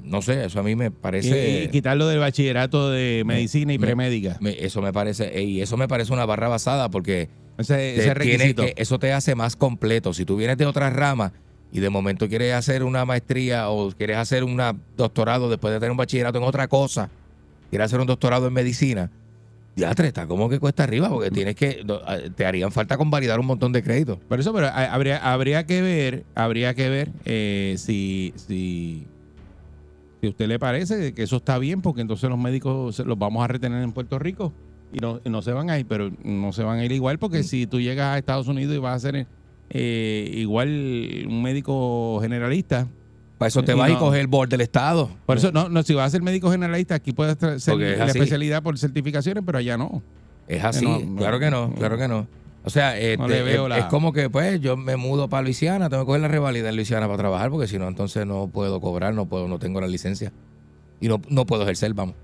No 0.04 0.21
sé, 0.21 0.45
eso 0.45 0.61
a 0.61 0.62
mí 0.62 0.76
me 0.76 0.90
parece. 0.90 1.64
y 1.64 1.68
quitarlo 1.68 2.06
del 2.09 2.18
bachillerato 2.18 2.90
de 2.90 3.23
medicina 3.25 3.73
y 3.73 3.78
premédica. 3.78 4.37
me- 4.40 4.62
eso 4.64 4.83
me 4.83 4.92
parece, 4.92 5.42
y 5.42 5.61
eso 5.62 5.76
me 5.76 5.88
parece 5.88 6.12
una 6.12 6.26
barra 6.26 6.49
basada 6.49 6.90
porque 6.90 7.28
Ese, 7.58 7.75
te 7.75 7.90
ese 7.96 8.14
tiene 8.14 8.36
requisito. 8.38 8.62
que- 8.66 8.75
eso 8.76 8.98
te 8.98 9.12
hace 9.12 9.34
más 9.34 9.56
completo. 9.56 10.12
Si 10.14 10.25
tú 10.25 10.36
vienes 10.36 10.56
de 10.58 10.66
otra 10.66 10.90
rama 10.90 11.32
y 11.72 11.80
de 11.80 11.90
momento 11.90 12.28
quieres 12.28 12.54
hacer 12.54 12.82
una 12.84 13.04
maestría 13.04 13.70
o 13.70 13.90
quieres 13.92 14.16
hacer 14.18 14.44
un 14.44 14.60
doctorado 14.96 15.48
después 15.50 15.72
de 15.72 15.78
tener 15.80 15.90
un 15.90 15.96
bachillerato 15.96 16.38
en 16.38 16.44
otra 16.44 16.68
cosa, 16.68 17.10
quieres 17.70 17.86
hacer 17.86 18.00
un 18.00 18.06
doctorado 18.06 18.46
en 18.46 18.52
medicina, 18.52 19.10
ya 19.75 19.94
te 19.94 20.06
está 20.06 20.26
como 20.26 20.48
que 20.48 20.58
cuesta 20.58 20.84
arriba 20.84 21.08
porque 21.10 21.30
tienes 21.30 21.54
que, 21.54 21.84
te 22.36 22.46
harían 22.46 22.72
falta 22.72 22.96
convalidar 22.96 23.40
un 23.40 23.46
montón 23.46 23.72
de 23.72 23.82
créditos. 23.82 24.18
Por 24.28 24.40
eso, 24.40 24.52
pero 24.54 24.66
ha- 24.68 24.92
habría, 24.92 25.18
habría 25.18 25.64
que 25.66 25.82
ver, 25.82 26.25
habría 26.34 26.75
que 26.75 26.88
ver 26.88 27.10
eh, 27.25 27.75
si, 27.78 28.32
si, 28.36 29.06
si 30.20 30.26
a 30.28 30.30
usted 30.30 30.46
le 30.46 30.58
parece 30.58 31.12
que 31.14 31.22
eso 31.25 31.36
está 31.36 31.58
bien, 31.58 31.82
porque 31.82 32.00
entonces 32.00 32.28
los 32.30 32.38
médicos 32.38 32.98
los 33.00 33.18
vamos 33.18 33.44
a 33.44 33.48
retener 33.48 33.82
en 33.82 33.92
Puerto 33.92 34.18
Rico 34.18 34.52
y 34.92 34.98
no, 34.98 35.20
y 35.24 35.30
no 35.30 35.42
se 35.42 35.52
van 35.52 35.68
a 35.70 35.78
ir, 35.78 35.86
pero 35.86 36.10
no 36.22 36.52
se 36.52 36.62
van 36.62 36.78
a 36.78 36.84
ir 36.84 36.92
igual, 36.92 37.18
porque 37.18 37.42
si 37.42 37.66
tú 37.66 37.80
llegas 37.80 38.14
a 38.14 38.18
Estados 38.18 38.48
Unidos 38.48 38.74
y 38.74 38.78
vas 38.78 38.96
a 38.96 38.98
ser 39.10 39.26
eh, 39.68 40.30
igual 40.34 40.68
un 41.28 41.42
médico 41.42 42.18
generalista, 42.22 42.86
Para 43.38 43.48
eso 43.48 43.62
te 43.64 43.72
Y 43.72 43.74
vas 43.74 43.90
y 43.90 43.92
no- 43.94 43.98
coges 43.98 44.20
el 44.20 44.28
board 44.28 44.48
del 44.48 44.60
Estado. 44.62 45.10
por 45.26 45.36
eso 45.38 45.50
no, 45.52 45.68
no 45.68 45.82
si 45.82 45.92
vas 45.94 46.06
a 46.06 46.10
ser 46.10 46.22
médico 46.22 46.50
generalista, 46.50 46.94
aquí 46.94 47.12
puedes 47.12 47.36
ser 47.38 47.54
es 47.82 47.98
la 47.98 48.04
así. 48.04 48.18
especialidad 48.18 48.62
por 48.62 48.78
certificaciones, 48.78 49.42
pero 49.44 49.58
allá 49.58 49.76
no. 49.76 50.02
Es 50.46 50.62
así, 50.64 50.84
no, 50.86 51.16
claro 51.16 51.40
que 51.40 51.50
no, 51.50 51.74
claro 51.74 51.98
que 51.98 52.06
no. 52.08 52.26
O 52.62 52.70
sea, 52.70 52.96
este, 52.98 53.16
No 53.18 53.28
le 53.28 53.42
veo 53.42 53.64
es, 53.64 53.68
la- 53.70 53.78
es 53.78 53.84
como 53.86 54.12
que 54.12 54.30
pues 54.30 54.60
yo 54.60 54.76
me 54.76 54.96
mudo 54.96 55.28
para 55.28 55.42
Luisiana, 55.42 55.88
tengo 55.90 56.02
que 56.04 56.06
coger 56.06 56.20
la 56.22 56.28
revalida 56.28 56.68
en 56.68 56.76
Luisiana 56.76 57.06
para 57.06 57.18
trabajar 57.18 57.50
porque 57.50 57.66
si 57.66 57.78
no 57.78 57.86
entonces 57.88 58.24
no 58.26 58.48
puedo 58.48 58.80
cobrar, 58.80 59.12
no 59.14 59.26
puedo, 59.26 59.46
no 59.48 59.58
tengo 59.58 59.80
la 59.80 59.86
licencia 59.88 60.32
y 61.00 61.08
no, 61.08 61.20
no 61.28 61.44
puedo 61.44 61.62
ejercer, 61.64 61.92
vamos. 61.94 62.14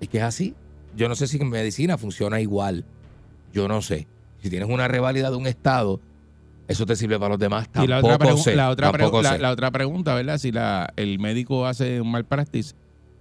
Es 0.00 0.08
que 0.08 0.18
es 0.18 0.24
así. 0.24 0.54
Yo 0.96 1.08
no 1.08 1.14
sé 1.14 1.26
si 1.26 1.38
en 1.38 1.48
medicina 1.48 1.96
funciona 1.98 2.40
igual. 2.40 2.84
Yo 3.52 3.68
no 3.68 3.82
sé. 3.82 4.06
Si 4.42 4.50
tienes 4.50 4.68
una 4.68 4.88
revalida 4.88 5.30
de 5.30 5.36
un 5.36 5.46
estado, 5.46 6.00
eso 6.68 6.86
te 6.86 6.96
sirve 6.96 7.18
para 7.18 7.30
los 7.30 7.38
demás. 7.38 7.68
y 7.82 7.86
la 7.86 8.00
Tampoco 8.02 8.14
otra, 8.30 8.36
sé. 8.42 8.56
la, 8.56 8.70
otra 8.70 8.90
tampoco 8.92 9.22
la- 9.22 9.32
sé. 9.32 9.38
la 9.38 9.50
otra 9.50 9.70
pregunta, 9.70 10.14
¿verdad? 10.14 10.38
Si 10.38 10.52
la, 10.52 10.92
el 10.96 11.18
médico 11.18 11.66
hace 11.66 12.00
un 12.00 12.10
malpractice 12.10 12.74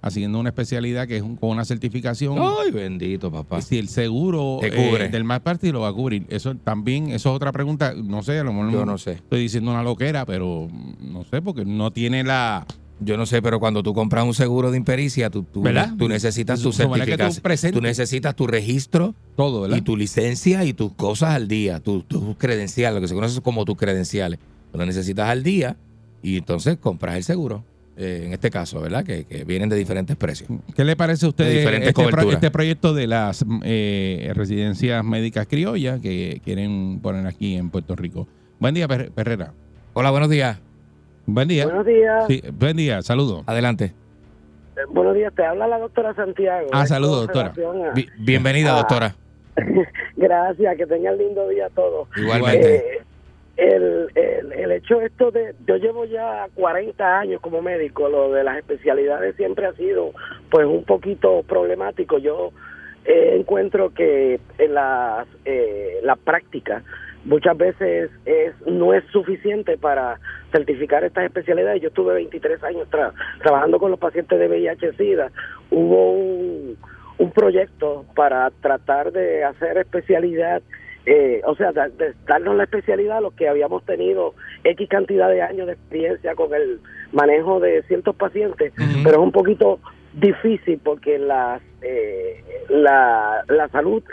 haciendo 0.03 0.39
una 0.39 0.49
especialidad 0.49 1.07
que 1.07 1.17
es 1.17 1.21
un- 1.21 1.35
con 1.35 1.49
una 1.51 1.63
certificación, 1.63 2.35
Ay, 2.39 2.71
bendito, 2.71 3.31
papá. 3.31 3.61
si 3.61 3.77
el 3.77 3.87
seguro 3.87 4.57
Te 4.59 4.67
eh, 5.05 5.09
del 5.09 5.23
malpractice 5.23 5.71
lo 5.73 5.81
va 5.81 5.89
a 5.89 5.93
cubrir. 5.93 6.25
Eso 6.29 6.55
también, 6.55 7.09
eso 7.11 7.29
es 7.29 7.35
otra 7.35 7.51
pregunta. 7.51 7.93
No 7.95 8.23
sé, 8.23 8.39
a 8.39 8.43
lo 8.43 8.51
mejor 8.51 8.71
Yo 8.71 8.85
no 8.85 8.97
sé. 8.97 9.11
estoy 9.13 9.41
diciendo 9.41 9.69
una 9.71 9.83
loquera, 9.83 10.25
pero 10.25 10.67
no 10.99 11.23
sé, 11.25 11.41
porque 11.41 11.65
no 11.65 11.91
tiene 11.91 12.23
la... 12.23 12.65
Yo 13.03 13.17
no 13.17 13.25
sé, 13.25 13.41
pero 13.41 13.59
cuando 13.59 13.81
tú 13.81 13.93
compras 13.95 14.23
un 14.25 14.33
seguro 14.35 14.69
de 14.69 14.77
impericia, 14.77 15.29
tú, 15.31 15.43
tú, 15.43 15.63
¿Verdad? 15.63 15.93
tú 15.97 16.07
necesitas 16.07 16.59
tu 16.61 16.69
tú 16.69 16.73
certificación. 16.73 17.73
Tú 17.73 17.81
necesitas 17.81 18.35
tu 18.35 18.45
registro 18.45 19.15
Todo, 19.35 19.61
¿verdad? 19.61 19.77
y 19.77 19.81
tu 19.81 19.97
licencia 19.97 20.63
y 20.65 20.73
tus 20.73 20.93
cosas 20.93 21.31
al 21.35 21.47
día, 21.47 21.79
tus 21.79 22.07
tu 22.07 22.35
credenciales, 22.37 22.95
lo 22.95 23.01
que 23.01 23.07
se 23.07 23.15
conoce 23.15 23.41
como 23.41 23.65
tus 23.65 23.75
credenciales. 23.75 24.39
Tú 24.71 24.77
lo 24.77 24.85
necesitas 24.85 25.29
al 25.29 25.41
día 25.43 25.75
y 26.21 26.37
entonces 26.37 26.77
compras 26.79 27.15
el 27.17 27.23
seguro. 27.23 27.63
eh, 27.97 28.23
en 28.25 28.33
este 28.33 28.49
caso, 28.49 28.79
¿verdad? 28.79 29.03
Que, 29.03 29.25
que 29.25 29.43
vienen 29.43 29.67
de 29.69 29.75
diferentes 29.75 30.15
precios. 30.15 30.49
¿Qué 30.75 30.85
le 30.85 30.95
parece 30.95 31.25
a 31.25 31.29
usted 31.29 31.45
este, 31.89 31.93
pro- 32.11 32.21
este 32.35 32.51
proyecto 32.51 32.93
de 32.93 33.07
las 33.07 33.43
eh, 33.63 34.31
residencias 34.35 35.03
médicas 35.03 35.45
criollas 35.47 35.99
que 36.01 36.39
quieren 36.45 36.99
poner 37.01 37.25
aquí 37.27 37.55
en 37.55 37.69
Puerto 37.69 37.95
Rico? 37.95 38.27
Buen 38.59 38.73
día, 38.75 38.87
Per- 38.87 39.11
Perrera. 39.11 39.53
Hola, 39.93 40.09
buenos 40.11 40.29
días. 40.29 40.57
Buen 41.25 41.47
día. 41.47 41.65
Buenos 41.65 41.85
días. 41.85 42.25
Sí, 42.27 42.41
buen 42.53 42.77
día, 42.77 43.01
saludos. 43.01 43.43
Adelante. 43.47 43.93
Eh, 44.75 44.79
Buenos 44.89 45.15
días, 45.15 45.33
te 45.35 45.45
habla 45.45 45.67
la 45.67 45.79
doctora 45.79 46.13
Santiago. 46.15 46.67
Ah, 46.71 46.85
saludos, 46.85 47.27
doctora. 47.27 47.53
a- 47.89 47.93
Bi- 47.93 48.09
bienvenida, 48.19 48.73
Ah. 48.73 48.77
doctora. 48.77 49.15
Gracias, 50.15 50.77
que 50.77 50.85
tengan 50.85 51.17
lindo 51.17 51.47
día 51.49 51.69
todos. 51.75 52.07
Igualmente. 52.17 52.75
Eh, 52.75 53.01
el, 53.57 54.07
el, 54.15 54.51
el 54.53 54.71
hecho 54.71 55.01
esto 55.01 55.29
de, 55.29 55.53
yo 55.67 55.75
llevo 55.75 56.05
ya 56.05 56.47
40 56.55 57.19
años 57.19 57.41
como 57.41 57.61
médico, 57.61 58.09
lo 58.09 58.31
de 58.31 58.43
las 58.43 58.57
especialidades 58.57 59.35
siempre 59.35 59.65
ha 59.67 59.73
sido 59.73 60.11
pues 60.49 60.65
un 60.65 60.83
poquito 60.83 61.43
problemático. 61.43 62.17
Yo 62.17 62.51
eh, 63.05 63.35
encuentro 63.37 63.93
que 63.93 64.39
en 64.57 64.73
las, 64.73 65.27
eh, 65.45 65.99
la 66.03 66.15
práctica 66.15 66.81
muchas 67.25 67.57
veces 67.57 68.09
es 68.25 68.53
no 68.65 68.93
es 68.93 69.03
suficiente 69.11 69.77
para 69.77 70.19
certificar 70.51 71.03
estas 71.03 71.25
especialidades. 71.25 71.81
Yo 71.81 71.89
estuve 71.89 72.13
23 72.15 72.63
años 72.63 72.87
tra- 72.89 73.13
trabajando 73.41 73.79
con 73.79 73.91
los 73.91 73.99
pacientes 73.99 74.39
de 74.39 74.47
VIH-Sida. 74.47 75.31
Hubo 75.69 76.11
un, 76.13 76.77
un 77.17 77.31
proyecto 77.31 78.05
para 78.15 78.49
tratar 78.61 79.11
de 79.11 79.43
hacer 79.43 79.77
especialidad, 79.77 80.61
eh, 81.05 81.41
o 81.45 81.55
sea, 81.55 81.71
de 81.71 82.13
darnos 82.27 82.55
la 82.55 82.63
especialidad 82.63 83.17
a 83.17 83.21
los 83.21 83.33
que 83.33 83.47
habíamos 83.47 83.83
tenido 83.85 84.33
X 84.63 84.89
cantidad 84.89 85.29
de 85.29 85.41
años 85.41 85.67
de 85.67 85.73
experiencia 85.73 86.35
con 86.35 86.53
el 86.53 86.79
manejo 87.11 87.59
de 87.59 87.83
ciertos 87.83 88.15
pacientes, 88.15 88.73
pero 89.03 89.17
es 89.17 89.23
un 89.23 89.31
poquito 89.31 89.79
difícil 90.13 90.79
porque 90.83 91.17
las, 91.17 91.61
eh, 91.81 92.43
la, 92.69 93.43
la 93.47 93.67
salud 93.69 94.03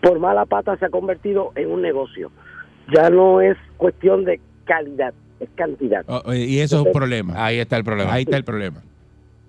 por 0.00 0.18
mala 0.18 0.44
pata 0.44 0.76
se 0.76 0.84
ha 0.86 0.90
convertido 0.90 1.52
en 1.54 1.70
un 1.70 1.80
negocio. 1.80 2.30
Ya 2.92 3.08
no 3.10 3.40
es 3.40 3.56
cuestión 3.76 4.24
de 4.24 4.40
calidad, 4.64 5.14
es 5.40 5.48
cantidad. 5.54 6.04
Oh, 6.08 6.32
eh, 6.32 6.44
y 6.44 6.60
eso 6.60 6.80
es 6.80 6.86
un 6.86 6.92
problema. 6.92 7.34
Ahí 7.44 7.58
está 7.58 7.76
el 7.76 7.84
problema. 7.84 8.12
Ahí 8.12 8.22
está 8.24 8.36
el 8.36 8.44
problema. 8.44 8.82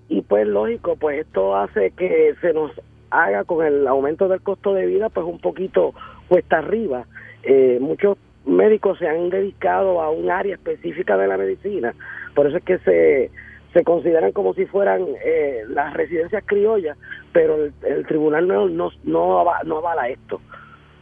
y 0.10 0.22
pues 0.22 0.48
lógico, 0.48 0.96
pues 0.96 1.22
esto 1.26 1.56
hace 1.56 1.92
que 1.92 2.36
se 2.42 2.54
nos 2.54 2.72
haga 3.10 3.44
con 3.44 3.66
el 3.66 3.88
aumento 3.88 4.28
del 4.28 4.42
costo 4.42 4.74
de 4.74 4.86
vida 4.86 5.10
pues 5.10 5.26
un 5.26 5.40
poquito 5.40 5.94
cuesta 6.28 6.60
arriba. 6.60 7.06
Eh, 7.44 7.78
muchos 7.82 8.18
médicos 8.46 9.00
se 9.00 9.08
han 9.08 9.30
dedicado 9.30 10.02
a 10.02 10.10
un 10.12 10.30
área 10.30 10.56
específica 10.56 11.18
de 11.18 11.28
la 11.28 11.38
medicina, 11.38 11.94
por 12.36 12.46
eso 12.48 12.58
es 12.58 12.64
que 12.64 12.78
se, 12.80 13.32
se 13.74 13.84
consideran 13.84 14.32
como 14.34 14.54
si 14.54 14.66
fueran 14.66 15.06
eh, 15.24 15.64
las 15.70 15.94
residencias 15.94 16.44
criollas, 16.46 16.98
pero 17.34 17.56
el, 17.56 17.74
el 17.88 18.06
tribunal 18.06 18.48
no, 18.48 18.68
no, 18.70 18.92
no, 19.04 19.46
no 19.64 19.78
avala 19.78 20.10
esto, 20.10 20.42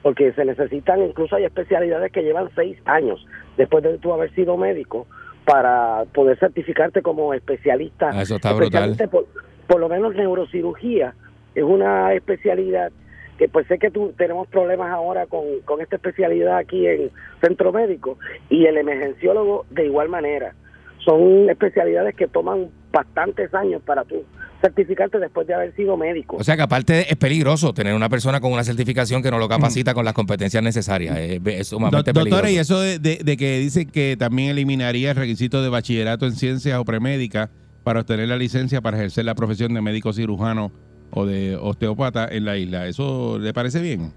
porque 0.03 0.33
se 0.33 0.45
necesitan, 0.45 1.01
incluso 1.01 1.35
hay 1.35 1.45
especialidades 1.45 2.11
que 2.11 2.21
llevan 2.21 2.49
seis 2.55 2.77
años 2.85 3.25
después 3.57 3.83
de 3.83 3.97
tú 3.97 4.13
haber 4.13 4.31
sido 4.35 4.57
médico 4.57 5.07
para 5.45 6.03
poder 6.13 6.37
certificarte 6.37 7.01
como 7.01 7.33
especialista 7.33 8.09
Ah, 8.13 8.21
eso 8.21 8.35
está 8.35 8.53
brutal. 8.53 8.95
por, 9.09 9.25
por 9.65 9.79
lo 9.79 9.89
menos 9.89 10.13
neurocirugía 10.13 11.15
es 11.55 11.63
una 11.63 12.13
especialidad 12.13 12.91
que 13.37 13.47
pues 13.49 13.65
sé 13.67 13.79
que 13.79 13.89
tú 13.89 14.13
tenemos 14.17 14.47
problemas 14.47 14.91
ahora 14.91 15.25
con, 15.25 15.43
con 15.65 15.81
esta 15.81 15.95
especialidad 15.95 16.57
aquí 16.57 16.85
en 16.85 17.09
centro 17.41 17.71
médico 17.71 18.17
y 18.49 18.65
el 18.65 18.77
emergenciólogo 18.77 19.65
de 19.71 19.85
igual 19.85 20.09
manera 20.09 20.53
son 20.99 21.49
especialidades 21.49 22.15
que 22.15 22.27
toman 22.27 22.69
bastantes 22.93 23.53
años 23.53 23.81
para 23.85 24.03
tú 24.05 24.23
certificarte 24.61 25.19
después 25.19 25.45
de 25.45 25.53
haber 25.53 25.75
sido 25.75 25.97
médico 25.97 26.37
O 26.39 26.43
sea 26.43 26.55
que 26.55 26.61
aparte 26.61 27.11
es 27.11 27.17
peligroso 27.17 27.73
tener 27.73 27.93
una 27.95 28.07
persona 28.07 28.39
con 28.39 28.53
una 28.53 28.63
certificación 28.63 29.21
que 29.21 29.29
no 29.31 29.37
lo 29.39 29.49
capacita 29.49 29.93
con 29.93 30.05
las 30.05 30.13
competencias 30.13 30.63
necesarias. 30.63 31.17
Es, 31.17 31.41
es 31.45 31.67
sumamente 31.67 31.97
Do- 31.97 32.03
peligroso. 32.21 32.29
doctora, 32.29 32.51
y 32.51 32.57
eso 32.57 32.79
de, 32.79 32.99
de- 32.99 33.19
de 33.25 33.35
que 33.37 33.57
dicen 33.59 33.89
que 33.89 34.15
también 34.17 34.51
eliminaría 34.51 35.09
el 35.09 35.17
requisito 35.17 35.61
de 35.61 35.67
bachillerato 35.69 36.25
en 36.27 36.33
ciencias 36.33 36.79
o 36.79 36.85
premédica 36.85 37.49
para 37.83 37.99
obtener 38.01 38.29
la 38.29 38.37
licencia 38.37 38.79
para 38.79 38.95
ejercer 38.95 39.25
la 39.25 39.35
profesión 39.35 39.73
de 39.73 39.81
médico 39.81 40.13
cirujano 40.13 40.71
o 41.11 41.25
de 41.25 41.57
osteópata 41.57 42.27
en 42.31 42.45
la 42.45 42.55
isla. 42.57 42.87
¿Eso 42.87 43.37
le 43.39 43.51
parece 43.53 43.81
bien? 43.81 44.13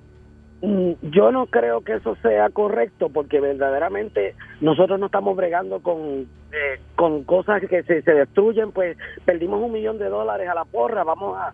Mm, 0.62 0.92
Yo 1.10 1.32
no 1.32 1.46
creo 1.46 1.82
que 1.82 1.94
eso 1.94 2.16
sea 2.22 2.48
correcto 2.50 3.10
porque 3.10 3.40
verdaderamente 3.40 4.34
nosotros 4.60 4.98
no 4.98 5.06
estamos 5.06 5.36
bregando 5.36 5.80
con, 5.80 6.26
eh, 6.52 6.80
con 6.94 7.24
cosas 7.24 7.62
que 7.68 7.82
se, 7.82 8.02
se 8.02 8.12
destruyen, 8.12 8.72
pues 8.72 8.96
perdimos 9.24 9.62
un 9.62 9.72
millón 9.72 9.98
de 9.98 10.08
dólares 10.08 10.48
a 10.48 10.54
la 10.54 10.64
porra, 10.64 11.04
vamos 11.04 11.36
a, 11.36 11.52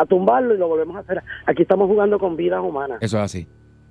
a 0.00 0.04
tumbarlo 0.06 0.54
y 0.54 0.58
lo 0.58 0.68
volvemos 0.68 0.96
a 0.96 1.00
hacer. 1.00 1.22
Aquí 1.46 1.62
estamos 1.62 1.86
jugando 1.88 2.18
con 2.18 2.36
vidas 2.36 2.60
humanas. 2.60 2.98
Eso 3.00 3.18
es 3.18 3.22
así. 3.24 3.46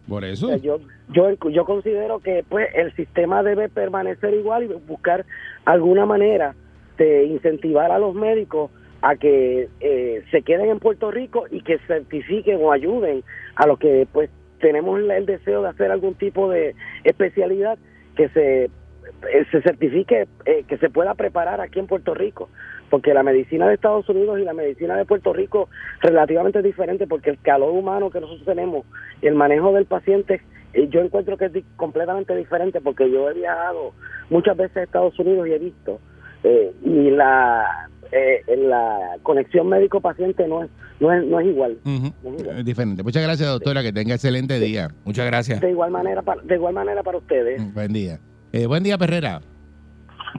Por 0.09 0.25
eso. 0.25 0.47
O 0.47 0.49
sea, 0.49 0.57
yo, 0.57 0.79
yo, 1.09 1.31
yo 1.49 1.65
considero 1.65 2.19
que 2.19 2.43
pues 2.49 2.67
el 2.73 2.93
sistema 2.95 3.43
debe 3.43 3.69
permanecer 3.69 4.33
igual 4.33 4.63
y 4.63 4.67
buscar 4.67 5.25
alguna 5.65 6.05
manera 6.05 6.55
de 6.97 7.25
incentivar 7.25 7.91
a 7.91 7.99
los 7.99 8.13
médicos 8.15 8.71
a 9.01 9.15
que 9.15 9.69
eh, 9.79 10.23
se 10.31 10.41
queden 10.41 10.69
en 10.69 10.79
Puerto 10.79 11.11
Rico 11.11 11.45
y 11.49 11.61
que 11.61 11.77
certifiquen 11.87 12.57
o 12.61 12.71
ayuden 12.73 13.23
a 13.55 13.65
los 13.67 13.79
que 13.79 14.07
pues 14.11 14.29
tenemos 14.59 14.99
el, 14.99 15.25
deseo 15.25 15.61
de 15.61 15.69
hacer 15.69 15.91
algún 15.91 16.15
tipo 16.15 16.49
de 16.49 16.75
especialidad 17.03 17.77
que 18.15 18.29
se 18.29 18.65
eh, 18.65 19.45
se 19.51 19.61
certifique 19.61 20.27
eh, 20.45 20.63
que 20.67 20.77
se 20.77 20.89
pueda 20.89 21.15
preparar 21.15 21.61
aquí 21.61 21.79
en 21.79 21.87
Puerto 21.87 22.13
Rico 22.13 22.49
porque 22.89 23.13
la 23.13 23.23
medicina 23.23 23.67
de 23.67 23.75
Estados 23.75 24.07
Unidos 24.09 24.39
y 24.39 24.43
la 24.43 24.53
medicina 24.53 24.95
de 24.95 25.05
Puerto 25.05 25.33
Rico 25.33 25.69
relativamente 26.01 26.61
diferente 26.61 27.07
porque 27.07 27.29
el 27.31 27.39
calor 27.39 27.71
humano 27.71 28.09
que 28.09 28.19
nosotros 28.19 28.45
tenemos 28.45 28.85
el 29.21 29.35
manejo 29.35 29.73
del 29.73 29.85
paciente 29.85 30.41
eh, 30.73 30.87
yo 30.89 31.01
encuentro 31.01 31.37
que 31.37 31.45
es 31.45 31.51
completamente 31.75 32.35
diferente 32.35 32.81
porque 32.81 33.09
yo 33.09 33.29
he 33.29 33.33
viajado 33.33 33.93
muchas 34.29 34.55
veces 34.55 34.77
a 34.77 34.83
Estados 34.83 35.17
Unidos 35.19 35.47
y 35.47 35.53
he 35.53 35.59
visto 35.59 35.99
eh, 36.43 36.71
y 36.83 37.09
la 37.11 37.89
eh, 38.11 38.43
la 38.57 39.17
conexión 39.23 39.67
médico 39.69 40.01
paciente 40.01 40.47
no 40.47 40.63
es 40.63 40.69
no 40.99 41.13
es 41.13 41.25
no 41.25 41.39
es 41.39 41.47
igual 41.47 41.77
no 41.85 41.91
es 42.35 42.41
igual. 42.41 42.59
Es 42.59 42.65
diferente. 42.65 43.03
Muchas 43.03 43.23
gracias, 43.23 43.49
doctora. 43.49 43.81
Que 43.83 43.93
tenga 43.93 44.15
excelente 44.15 44.59
día. 44.59 44.89
Muchas 45.05 45.25
gracias. 45.25 45.61
de 45.61 45.71
igual 45.71 45.91
manera 45.91 46.21
para, 46.21 46.41
de 46.41 46.55
igual 46.55 46.73
manera 46.73 47.03
para 47.03 47.17
ustedes 47.17 47.73
Buen 47.73 47.93
día. 47.93 48.19
Eh, 48.51 48.65
buen 48.65 48.83
día, 48.83 48.97
Perrera. 48.97 49.41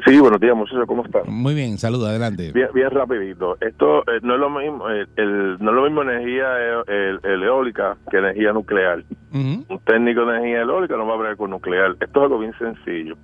Sí, 0.07 0.19
buenos 0.21 0.41
días, 0.41 0.57
muchachos, 0.57 0.85
¿cómo 0.87 1.05
están? 1.05 1.23
Muy 1.27 1.53
bien, 1.53 1.77
saludos, 1.77 2.09
adelante. 2.09 2.53
Bien, 2.53 2.69
bien 2.73 2.91
rapidito. 2.91 3.57
Esto 3.61 4.01
eh, 4.03 4.21
no 4.23 4.35
es 4.35 4.41
lo 4.41 4.49
mismo, 4.49 4.89
el, 4.89 5.09
el- 5.17 5.57
no 5.61 5.71
es 5.71 5.77
lo 5.77 5.83
mismo 5.83 6.03
energía 6.03 6.47
eh, 6.59 6.83
el- 6.87 7.21
el 7.31 7.43
eólica 7.43 7.97
que 8.11 8.19
energía 8.19 8.53
nuclear. 8.53 9.03
Un 9.33 9.67
técnico 9.85 10.25
de 10.27 10.37
energía 10.39 10.61
eólica 10.63 10.97
no 10.97 11.07
va 11.07 11.13
a 11.13 11.17
hablar 11.17 11.37
con 11.37 11.51
nuclear. 11.51 11.97
Esto 12.01 12.21
es 12.21 12.25
algo 12.25 12.39
bien 12.39 12.53
sencillo. 12.59 13.17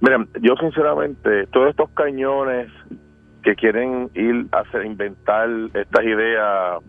Mira, 0.00 0.24
yo 0.42 0.54
sinceramente, 0.60 1.46
todos 1.46 1.70
estos 1.70 1.88
cañones 1.90 2.68
que 3.42 3.54
quieren 3.54 4.10
ir 4.14 4.46
a 4.52 4.60
hacer, 4.60 4.84
inventar 4.84 5.48
estas 5.74 6.04
ideas, 6.04 6.82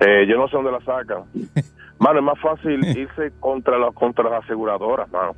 eh, 0.00 0.26
yo 0.28 0.36
no 0.36 0.48
sé 0.48 0.56
dónde 0.56 0.72
las 0.72 0.84
sacan. 0.84 1.24
Mano, 1.98 2.18
es 2.18 2.24
más 2.24 2.38
fácil 2.40 2.84
irse 2.96 3.32
contra 3.40 3.78
las 3.78 3.94
contra 3.94 4.28
las 4.28 4.44
aseguradoras, 4.44 5.10
mano. 5.10 5.34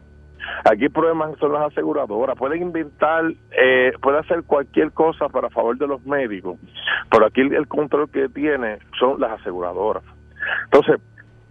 Aquí 0.64 0.86
el 0.86 0.90
problema 0.90 1.30
son 1.38 1.52
las 1.52 1.70
aseguradoras. 1.70 2.36
Pueden 2.36 2.62
inventar, 2.62 3.24
eh, 3.52 3.92
pueden 4.02 4.20
hacer 4.20 4.42
cualquier 4.42 4.90
cosa 4.90 5.28
para 5.28 5.50
favor 5.50 5.78
de 5.78 5.86
los 5.86 6.04
médicos, 6.04 6.58
pero 7.12 7.26
aquí 7.26 7.42
el, 7.42 7.54
el 7.54 7.68
control 7.68 8.10
que 8.10 8.28
tiene 8.28 8.78
son 8.98 9.20
las 9.20 9.40
aseguradoras. 9.40 10.02
Entonces, 10.64 11.00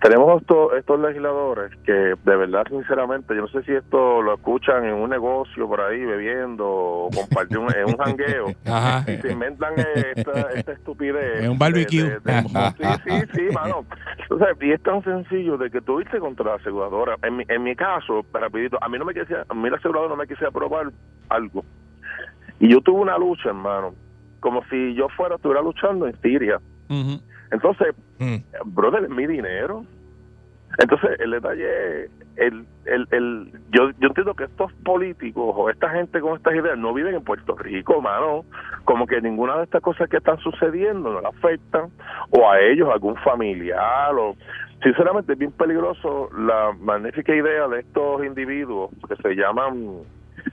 tenemos 0.01 0.41
estos, 0.41 0.73
estos 0.73 0.99
legisladores 0.99 1.75
que 1.85 1.91
de 1.91 2.35
verdad, 2.35 2.63
sinceramente, 2.69 3.35
yo 3.35 3.41
no 3.41 3.47
sé 3.47 3.63
si 3.63 3.71
esto 3.73 4.21
lo 4.21 4.35
escuchan 4.35 4.85
en 4.85 4.93
un 4.93 5.09
negocio 5.09 5.67
por 5.67 5.81
ahí 5.81 6.03
bebiendo 6.05 6.67
o 6.67 7.09
compartiendo 7.13 7.67
en 7.75 7.85
un 7.85 7.97
jangueo 7.97 8.45
Ajá. 8.65 9.11
y 9.11 9.17
se 9.17 9.31
inventan 9.31 9.73
esta, 9.77 10.41
esta 10.53 10.71
estupidez. 10.73 11.43
En 11.43 11.51
un 11.51 11.57
barbecue. 11.59 12.03
de- 12.03 12.19
de- 12.19 12.41
de- 12.41 12.41
sí, 12.77 13.01
sí, 13.05 13.21
sí, 13.33 13.41
mano. 13.53 13.85
O 14.29 14.37
sea, 14.37 14.49
y 14.61 14.71
es 14.71 14.81
tan 14.83 15.03
sencillo 15.03 15.57
de 15.57 15.69
que 15.71 15.81
tú 15.81 15.99
irte 15.99 16.19
contra 16.19 16.45
la 16.45 16.53
aseguradora. 16.55 17.15
En 17.23 17.38
mi, 17.38 17.43
en 17.47 17.63
mi 17.63 17.75
caso, 17.75 18.23
rapidito, 18.33 18.77
a 18.81 18.88
mí 18.89 18.97
no 18.99 19.05
me 19.05 19.13
quise, 19.13 19.36
a 19.47 19.53
mí 19.53 19.69
la 19.69 19.77
aseguradora 19.77 20.10
no 20.12 20.17
me 20.17 20.27
quise 20.27 20.45
aprobar 20.45 20.91
algo. 21.29 21.63
Y 22.60 22.69
yo 22.71 22.81
tuve 22.81 23.01
una 23.01 23.17
lucha, 23.17 23.49
hermano, 23.49 23.93
como 24.39 24.63
si 24.65 24.93
yo 24.95 25.07
fuera, 25.10 25.36
estuviera 25.36 25.62
luchando 25.62 26.07
en 26.07 26.19
Siria. 26.21 26.60
Ujú. 26.89 27.19
Entonces, 27.51 27.95
Mm. 28.19 28.38
brother, 28.65 29.03
es 29.03 29.10
mi 29.10 29.27
dinero. 29.27 29.83
Entonces, 30.79 31.19
el 31.19 31.31
detalle 31.31 32.03
es, 32.03 32.12
el, 32.36 32.65
el, 32.86 33.07
el, 33.12 33.51
yo, 33.71 33.89
yo 33.99 34.07
entiendo 34.10 34.36
que 34.36 34.43
estos 34.43 34.71
políticos 34.83 35.53
o 35.55 35.69
esta 35.69 35.89
gente 35.89 36.19
con 36.19 36.36
estas 36.36 36.53
ideas 36.55 36.77
no 36.77 36.93
viven 36.93 37.15
en 37.15 37.23
Puerto 37.23 37.55
Rico, 37.55 38.01
mano. 38.01 38.43
Como 38.83 39.07
que 39.07 39.21
ninguna 39.21 39.57
de 39.57 39.63
estas 39.63 39.81
cosas 39.81 40.10
que 40.10 40.17
están 40.17 40.38
sucediendo 40.39 41.12
no 41.12 41.21
le 41.21 41.27
afectan, 41.27 41.89
o 42.31 42.49
a 42.49 42.60
ellos, 42.60 42.89
a 42.89 42.93
algún 42.93 43.15
familiar, 43.17 44.13
o. 44.15 44.36
Sinceramente, 44.83 45.33
es 45.33 45.39
bien 45.39 45.51
peligroso 45.53 46.29
la 46.38 46.71
magnífica 46.79 47.33
idea 47.33 47.67
de 47.67 47.79
estos 47.79 48.23
individuos 48.23 48.91
que 49.07 49.15
se 49.15 49.33
llaman 49.33 50.01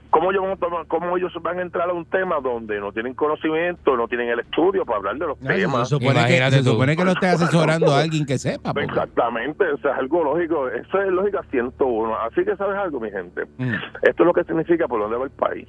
¿Cómo 0.09 0.31
ellos, 0.31 0.43
van 0.43 0.51
a 0.51 0.55
tomar- 0.55 0.87
¿Cómo 0.87 1.17
ellos 1.17 1.33
van 1.41 1.59
a 1.59 1.61
entrar 1.61 1.89
a 1.89 1.93
un 1.93 2.05
tema 2.05 2.39
donde 2.41 2.79
no 2.79 2.91
tienen 2.91 3.13
conocimiento, 3.13 3.95
no 3.97 4.07
tienen 4.07 4.29
el 4.29 4.39
estudio 4.39 4.85
para 4.85 4.97
hablar 4.97 5.17
de 5.17 5.27
los 5.27 5.41
No, 5.41 5.49
se 5.49 5.55
temas? 5.57 5.89
supone, 5.89 6.25
que, 6.25 6.51
se 6.51 6.63
supone 6.63 6.95
que 6.95 7.03
lo 7.05 7.11
esté 7.11 7.27
asesorando 7.27 7.93
a 7.93 7.99
alguien 7.99 8.25
que 8.25 8.37
sepa. 8.37 8.73
porque- 8.73 8.85
Exactamente, 8.85 9.65
o 9.71 9.77
sea, 9.77 9.91
es 9.91 9.97
algo 9.99 10.23
lógico. 10.23 10.67
Eso 10.69 11.01
es 11.01 11.11
lógica 11.11 11.41
101. 11.51 12.15
Así 12.19 12.43
que, 12.45 12.55
¿sabes 12.55 12.77
algo, 12.77 12.99
mi 12.99 13.11
gente? 13.11 13.43
Mm. 13.57 13.73
Esto 14.03 14.23
es 14.23 14.27
lo 14.27 14.33
que 14.33 14.43
significa 14.45 14.87
por 14.87 14.99
dónde 15.01 15.17
va 15.17 15.25
el 15.25 15.31
país. 15.31 15.67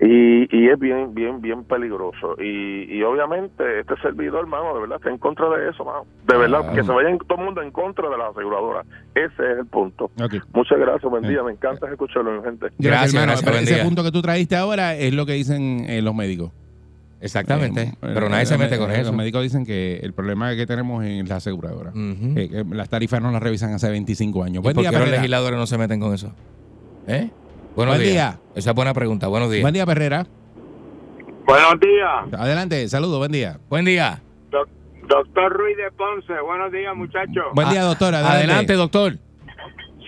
Y, 0.00 0.48
y 0.56 0.68
es 0.68 0.78
bien, 0.78 1.14
bien, 1.14 1.40
bien 1.40 1.64
peligroso. 1.64 2.36
Y, 2.40 2.84
y 2.92 3.02
obviamente 3.02 3.80
este 3.80 3.94
servidor, 4.02 4.40
hermano, 4.40 4.74
de 4.74 4.80
verdad 4.80 4.96
está 4.98 5.10
en 5.10 5.18
contra 5.18 5.48
de 5.50 5.70
eso, 5.70 5.84
mano. 5.84 6.04
De 6.26 6.36
verdad, 6.36 6.60
Ah. 6.68 6.72
que 6.74 6.82
se 6.82 6.90
vayan 6.90 7.18
todo 7.18 7.38
el 7.38 7.44
mundo 7.44 7.62
en 7.62 7.70
contra 7.70 8.08
de 8.08 8.16
las 8.18 8.30
aseguradoras. 8.30 8.86
Ese 9.14 9.52
es 9.52 9.58
el 9.58 9.66
punto. 9.66 10.10
Muchas 10.52 10.78
gracias, 10.78 11.10
buen 11.10 11.22
día. 11.24 11.42
Me 11.42 11.52
encanta 11.52 11.88
escucharlo, 11.90 12.32
mi 12.32 12.42
gente. 12.42 12.66
Gracias, 12.78 13.14
hermano. 13.14 13.26
gracias, 13.32 13.42
Pero 13.44 13.52
buen 13.56 13.64
ese 13.64 13.74
día. 13.74 13.84
punto 13.84 14.02
que 14.04 14.10
tú 14.12 14.22
trajiste 14.22 14.56
ahora 14.56 14.94
es 14.96 15.12
lo 15.14 15.26
que 15.26 15.32
dicen 15.34 15.84
eh, 15.88 16.02
los 16.02 16.14
médicos. 16.14 16.50
Exactamente. 17.20 17.82
Eh, 17.82 17.94
Pero 18.00 18.28
nadie 18.28 18.46
se 18.46 18.54
los 18.54 18.60
mete 18.60 18.72
me- 18.74 18.78
con 18.80 18.88
Los 18.88 18.98
eso. 18.98 19.12
médicos 19.12 19.42
dicen 19.44 19.64
que 19.64 19.98
el 20.02 20.12
problema 20.12 20.54
que 20.56 20.66
tenemos 20.66 21.04
en 21.04 21.28
la 21.28 21.36
aseguradora. 21.36 21.90
Ujú. 21.90 22.34
que- 22.34 22.48
que 22.48 22.64
las 22.70 22.88
tarifas 22.88 23.22
no 23.22 23.30
las 23.30 23.42
revisan 23.42 23.72
hace 23.72 23.88
25 23.90 24.42
años. 24.42 24.56
¿Y 24.56 24.62
Buen 24.62 24.74
por 24.74 24.82
día, 24.82 24.90
qué 24.90 24.98
los 24.98 25.10
legisladores 25.10 25.58
no 25.58 25.66
se 25.66 25.78
meten 25.78 26.00
con 26.00 26.12
eso? 26.14 26.32
¿Eh? 27.06 27.30
Buenos 27.74 27.96
Buen 27.96 28.08
días. 28.08 28.34
día. 28.34 28.40
Esa 28.54 28.70
es 28.70 28.76
buena 28.76 28.94
pregunta. 28.94 29.28
Buenos 29.28 29.50
días. 29.50 29.62
Buen 29.62 29.74
día, 29.74 29.86
Perrera. 29.86 30.26
Buenos 31.44 31.80
días, 31.80 32.32
Adelante, 32.40 32.88
saludos, 32.88 33.18
buen 33.18 33.32
día. 33.32 33.58
Buen 33.68 33.84
día. 33.84 34.20
doc- 34.50 34.68
doctor 35.08 35.52
Ruiz 35.52 35.76
de 35.76 35.90
Ponce. 35.90 36.32
Buenos 36.40 36.70
días, 36.70 36.94
muchachos. 36.94 37.46
Buen 37.54 37.68
día, 37.70 37.82
Ah, 37.82 37.86
doctora. 37.86 38.18
Adelante. 38.18 38.38
Adelante, 38.44 38.72
doctor. 38.74 39.12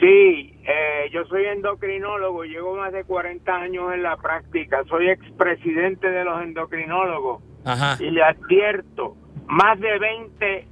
Sí, 0.00 0.55
eh, 0.66 1.11
yo 1.12 1.24
soy 1.24 1.44
endocrinólogo, 1.46 2.44
llevo 2.44 2.77
más 2.77 2.92
de 2.92 3.05
40 3.05 3.53
años 3.55 3.92
en 3.92 4.03
la 4.03 4.16
práctica, 4.16 4.83
soy 4.88 5.09
expresidente 5.11 6.09
de 6.11 6.24
los 6.24 6.40
endocrinólogos 6.42 7.42
Ajá. 7.64 7.96
y 8.03 8.11
le 8.11 8.22
advierto, 8.22 9.16
más 9.46 9.79
de 9.81 9.98
20 9.98 10.66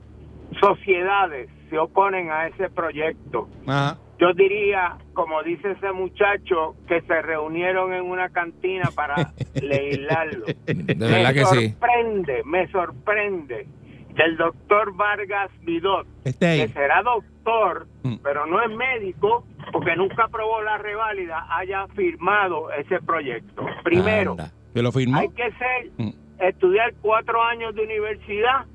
sociedades 0.60 1.48
se 1.70 1.78
oponen 1.78 2.30
a 2.30 2.46
ese 2.48 2.68
proyecto. 2.70 3.48
Ajá. 3.66 3.98
Yo 4.22 4.32
diría, 4.34 4.98
como 5.14 5.42
dice 5.42 5.72
ese 5.72 5.90
muchacho, 5.90 6.76
que 6.86 7.00
se 7.00 7.22
reunieron 7.22 7.92
en 7.92 8.04
una 8.04 8.28
cantina 8.28 8.88
para 8.94 9.16
legislarlo. 9.60 10.46
De 10.46 10.94
verdad 10.94 11.28
me 11.28 11.34
que 11.34 11.44
sí. 11.46 11.70
sorprende, 11.70 12.42
me 12.44 12.68
sorprende 12.68 13.66
que 14.14 14.22
el 14.22 14.36
doctor 14.36 14.94
Vargas 14.94 15.50
Vidot, 15.62 16.06
que 16.22 16.68
será 16.68 17.02
doctor, 17.02 17.88
Mm. 18.04 18.18
pero 18.22 18.46
no 18.46 18.62
es 18.62 18.70
médico, 18.76 19.44
porque 19.72 19.96
nunca 19.96 20.24
aprobó 20.26 20.62
la 20.62 20.78
reválida, 20.78 21.44
haya 21.56 21.88
firmado 21.88 22.70
ese 22.72 23.00
proyecto. 23.00 23.64
Primero. 23.82 24.36
¿Te 24.72 24.82
lo 24.82 24.92
firmó? 24.92 25.18
hay 25.18 25.28
que 25.30 25.50
ser, 25.52 25.90
Mm. 25.98 26.10
estudiar 26.38 26.94
cuatro 27.00 27.42
años 27.42 27.74
de 27.74 27.82
universidad 27.82 28.66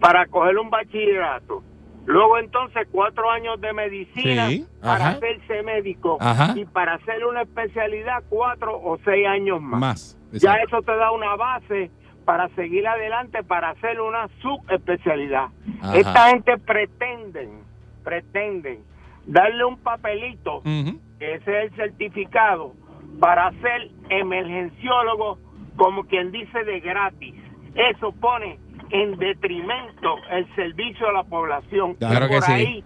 para 0.00 0.26
coger 0.26 0.58
un 0.58 0.68
bachillerato. 0.68 1.62
Luego 2.04 2.38
entonces 2.38 2.88
cuatro 2.90 3.30
años 3.30 3.60
de 3.60 3.72
medicina 3.72 4.48
Sí, 4.48 4.66
para 4.80 4.94
ajá. 4.94 5.08
hacerse 5.10 5.62
médico. 5.62 6.18
Ajá. 6.20 6.54
Y 6.56 6.64
para 6.64 6.94
hacer 6.94 7.24
una 7.24 7.42
especialidad 7.42 8.22
cuatro 8.28 8.76
o 8.82 8.98
seis 9.04 9.26
años 9.26 9.60
más. 9.60 9.80
Más. 9.80 10.18
Ya 10.32 10.54
eso 10.56 10.82
te 10.82 10.96
da 10.96 11.12
una 11.12 11.36
base 11.36 11.90
para 12.24 12.48
seguir 12.50 12.86
adelante, 12.86 13.42
para 13.44 13.70
hacer 13.70 14.00
una 14.00 14.28
subespecialidad. 14.40 15.46
Ajá. 15.80 15.96
Esta 15.96 16.28
gente 16.30 16.58
pretenden, 16.58 17.62
pretenden 18.02 18.80
darle 19.26 19.64
un 19.64 19.76
papelito, 19.78 20.62
que 20.62 21.34
ese 21.34 21.64
es 21.64 21.70
el 21.72 21.76
certificado, 21.76 22.72
para 23.20 23.50
ser 23.60 23.90
emergenciólogo, 24.08 25.38
como 25.76 26.04
quien 26.04 26.32
dice, 26.32 26.64
de 26.64 26.80
gratis. 26.80 27.34
Eso 27.74 28.12
pone 28.12 28.58
en 28.92 29.16
detrimento 29.18 30.16
el 30.30 30.54
servicio 30.54 31.08
a 31.08 31.12
la 31.12 31.24
población. 31.24 31.94
Claro 31.94 32.28
que 32.28 32.34
por 32.34 32.42
sí. 32.42 32.52
ahí 32.52 32.84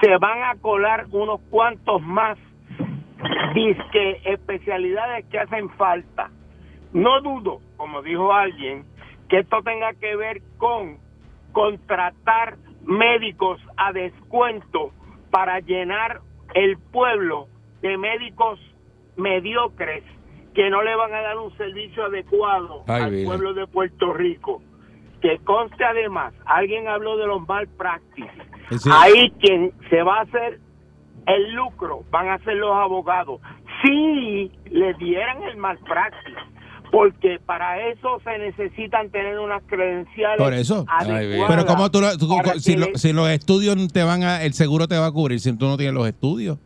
se 0.00 0.16
van 0.16 0.42
a 0.42 0.54
colar 0.60 1.06
unos 1.12 1.40
cuantos 1.50 2.02
más 2.02 2.38
disque 3.54 4.20
especialidades 4.24 5.26
que 5.26 5.38
hacen 5.38 5.68
falta. 5.70 6.30
No 6.92 7.20
dudo, 7.20 7.60
como 7.76 8.02
dijo 8.02 8.32
alguien, 8.32 8.84
que 9.28 9.40
esto 9.40 9.62
tenga 9.62 9.92
que 9.94 10.16
ver 10.16 10.42
con 10.56 10.98
contratar 11.52 12.56
médicos 12.84 13.60
a 13.76 13.92
descuento 13.92 14.90
para 15.30 15.60
llenar 15.60 16.20
el 16.54 16.78
pueblo 16.78 17.46
de 17.82 17.96
médicos 17.98 18.58
mediocres 19.16 20.02
que 20.54 20.68
no 20.70 20.82
le 20.82 20.94
van 20.96 21.12
a 21.14 21.22
dar 21.22 21.38
un 21.38 21.56
servicio 21.56 22.04
adecuado 22.04 22.84
Ay, 22.86 23.02
al 23.02 23.24
pueblo 23.24 23.54
de 23.54 23.66
Puerto 23.66 24.12
Rico. 24.12 24.62
Que 25.22 25.38
conste 25.44 25.84
además, 25.84 26.34
alguien 26.46 26.88
habló 26.88 27.16
de 27.16 27.26
los 27.26 27.46
malpractice. 27.48 28.28
Sí. 28.78 28.90
Ahí 28.92 29.30
quien 29.40 29.72
se 29.88 30.02
va 30.02 30.18
a 30.18 30.22
hacer 30.22 30.58
el 31.26 31.52
lucro 31.54 32.02
van 32.10 32.28
a 32.28 32.38
ser 32.40 32.56
los 32.56 32.74
abogados. 32.74 33.40
Si 33.82 34.50
le 34.70 34.94
dieran 34.94 35.42
el 35.44 35.56
malpractice, 35.56 36.36
porque 36.90 37.38
para 37.46 37.88
eso 37.88 38.20
se 38.24 38.36
necesitan 38.38 39.10
tener 39.10 39.38
unas 39.38 39.62
credenciales 39.64 40.38
Por 40.38 40.52
eso. 40.52 40.84
Adecuadas 40.88 41.50
Pero 41.56 41.66
como 41.66 41.90
tú, 41.90 42.00
lo- 42.00 42.18
tú- 42.18 42.28
si, 42.60 42.76
lo- 42.76 42.86
si 42.96 43.12
los 43.12 43.28
estudios 43.30 43.76
te 43.92 44.02
van 44.02 44.24
a, 44.24 44.42
el 44.42 44.52
seguro 44.54 44.88
te 44.88 44.98
va 44.98 45.06
a 45.06 45.12
cubrir 45.12 45.38
si 45.40 45.56
tú 45.56 45.66
no 45.66 45.76
tienes 45.76 45.94
los 45.94 46.06
estudios. 46.08 46.58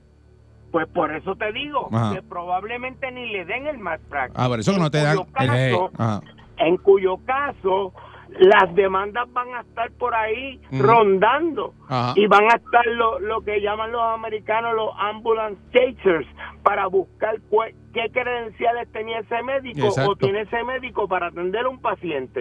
Pues 0.72 0.86
por 0.88 1.14
eso 1.14 1.36
te 1.36 1.52
digo 1.52 1.88
Ajá. 1.92 2.14
que 2.14 2.22
probablemente 2.22 3.10
ni 3.12 3.30
le 3.30 3.44
den 3.44 3.66
el 3.66 3.78
malpractice. 3.78 4.42
Ah, 4.42 4.48
por 4.48 4.60
eso 4.60 4.72
que 4.72 4.78
no 4.80 4.90
te 4.90 4.98
dan 5.02 5.18
En 5.18 5.24
cuyo 5.24 5.52
el- 5.52 5.70
caso- 5.72 5.90
Ajá. 5.98 6.20
en 6.58 6.76
cuyo 6.78 7.16
caso 7.24 7.92
las 8.38 8.74
demandas 8.74 9.32
van 9.32 9.54
a 9.54 9.60
estar 9.60 9.90
por 9.92 10.14
ahí 10.14 10.60
rondando 10.72 11.74
Ajá. 11.88 12.12
y 12.16 12.26
van 12.26 12.44
a 12.44 12.56
estar 12.56 12.86
lo, 12.86 13.18
lo 13.20 13.40
que 13.42 13.60
llaman 13.60 13.92
los 13.92 14.02
americanos 14.02 14.74
los 14.74 14.90
ambulance 14.98 15.60
chasers 15.72 16.26
para 16.62 16.86
buscar 16.86 17.36
cue- 17.50 17.74
qué 17.94 18.10
credenciales 18.12 18.90
tenía 18.92 19.20
ese 19.20 19.42
médico 19.42 19.86
Exacto. 19.86 20.10
o 20.12 20.16
tiene 20.16 20.42
ese 20.42 20.62
médico 20.64 21.08
para 21.08 21.28
atender 21.28 21.64
a 21.64 21.68
un 21.68 21.80
paciente 21.80 22.40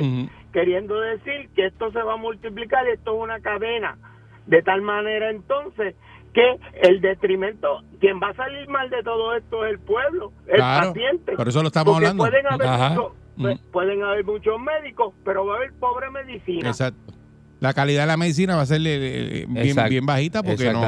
queriendo 0.52 1.00
decir 1.00 1.50
que 1.56 1.66
esto 1.68 1.92
se 1.92 2.02
va 2.02 2.14
a 2.14 2.18
multiplicar, 2.18 2.88
esto 2.88 3.16
es 3.16 3.22
una 3.24 3.40
cadena, 3.42 3.98
de 4.48 4.62
tal 4.62 4.82
manera 4.82 5.30
entonces 5.30 5.96
que 6.34 6.60
el 6.82 7.00
detrimento, 7.02 7.82
quien 8.00 8.20
va 8.22 8.30
a 8.30 8.34
salir 8.34 8.68
mal 8.68 8.90
de 8.90 9.02
todo 9.04 9.36
esto 9.36 9.66
es 9.66 9.72
el 9.72 9.80
pueblo, 9.80 10.32
el 10.48 10.56
Claro, 10.56 10.88
paciente. 10.94 11.34
por 11.36 11.48
eso 11.48 11.62
lo 11.62 11.68
estamos 11.68 11.94
Porque 11.94 12.08
hablando. 12.08 12.24
Pueden 12.26 12.48
haber, 12.48 12.98
pues, 13.40 13.60
Mm. 13.60 13.72
pueden 13.72 14.04
haber 14.04 14.26
muchos 14.26 14.60
médicos, 14.60 15.14
pero 15.24 15.46
va 15.46 15.54
a 15.56 15.58
haber 15.58 15.74
pobre 15.74 16.10
medicina. 16.12 16.70
Exacto. 16.70 17.14
La 17.62 17.74
calidad 17.74 18.02
de 18.04 18.08
la 18.08 18.18
medicina 18.18 18.56
va 18.56 18.64
a 18.64 18.66
ser 18.66 18.82
eh, 18.86 19.44
eh, 19.44 19.46
bien, 19.90 20.06
bajita 20.06 20.44
porque 20.44 20.72
no, 20.72 20.82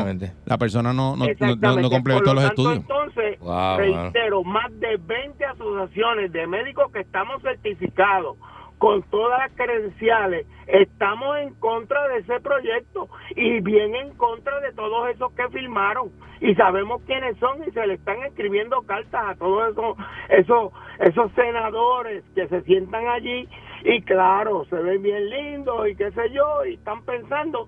la 0.45 0.57
persona 0.57 0.91
no, 0.93 1.15
no, 1.15 1.25
no, 1.25 1.55
no, 1.55 1.57
todos 1.59 1.75
lo 1.75 1.81
los 1.81 1.89
tanto, 1.89 2.41
estudios. 2.47 2.77
Entonces, 2.77 3.39
Wow, 3.39 3.77
reitero, 3.77 4.43
más 4.43 4.77
de 4.79 4.97
20 4.97 5.45
asociaciones 5.45 6.31
de 6.33 6.45
médicos 6.45 6.91
que 6.91 6.99
estamos 6.99 7.41
certificados 7.41 8.35
con 8.77 9.01
todas 9.03 9.39
las 9.39 9.51
credenciales, 9.53 10.45
estamos 10.67 11.37
en 11.39 11.53
contra 11.55 12.07
de 12.09 12.19
ese 12.19 12.39
proyecto 12.39 13.09
y 13.35 13.59
bien 13.61 13.95
en 13.95 14.13
contra 14.15 14.59
de 14.59 14.71
todos 14.73 15.09
esos 15.09 15.31
que 15.33 15.47
firmaron. 15.49 16.11
Y 16.39 16.53
sabemos 16.55 17.01
quiénes 17.07 17.37
son 17.37 17.63
y 17.67 17.71
se 17.71 17.87
le 17.87 17.95
están 17.95 18.21
escribiendo 18.23 18.81
cartas 18.83 19.29
a 19.29 19.35
todos 19.35 19.71
esos, 19.71 19.97
esos, 20.29 20.71
esos 20.99 21.31
senadores 21.33 22.23
que 22.35 22.47
se 22.47 22.61
sientan 22.61 23.07
allí 23.07 23.47
y 23.83 24.01
claro, 24.01 24.65
se 24.69 24.75
ven 24.75 25.01
bien 25.01 25.29
lindos 25.29 25.87
y 25.89 25.95
qué 25.95 26.11
sé 26.11 26.29
yo, 26.31 26.65
y 26.65 26.75
están 26.75 27.03
pensando 27.03 27.67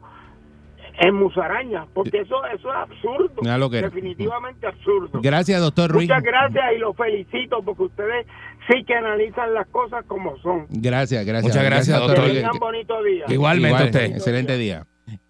en 1.02 1.16
musaraña, 1.16 1.86
porque 1.94 2.20
eso, 2.20 2.46
eso 2.46 2.70
es 2.70 2.76
absurdo, 2.76 3.70
definitivamente 3.70 4.68
absurdo. 4.68 5.20
Gracias, 5.22 5.62
doctor 5.62 5.92
Ruiz. 5.92 6.10
Muchas 6.10 6.24
gracias 6.24 6.66
y 6.76 6.80
los 6.80 6.96
felicito 6.96 7.62
porque 7.64 7.84
ustedes 7.84 8.28
sí 8.70 8.84
que 8.86 8.94
analizan 8.94 9.54
las 9.54 9.68
cosas 9.68 10.06
como 10.08 10.38
son. 10.40 10.68
Gracias, 10.70 11.26
gracias. 11.26 11.44
Muchas 11.54 11.64
gracias, 11.66 12.00
doctor. 12.00 12.32
tengan 12.32 12.60
bonito 12.60 13.04
día. 13.04 13.26
Igualmente 13.28 13.68
Igual, 13.70 13.86
usted. 13.86 14.16
Excelente 14.16 14.58
día. 14.58 14.86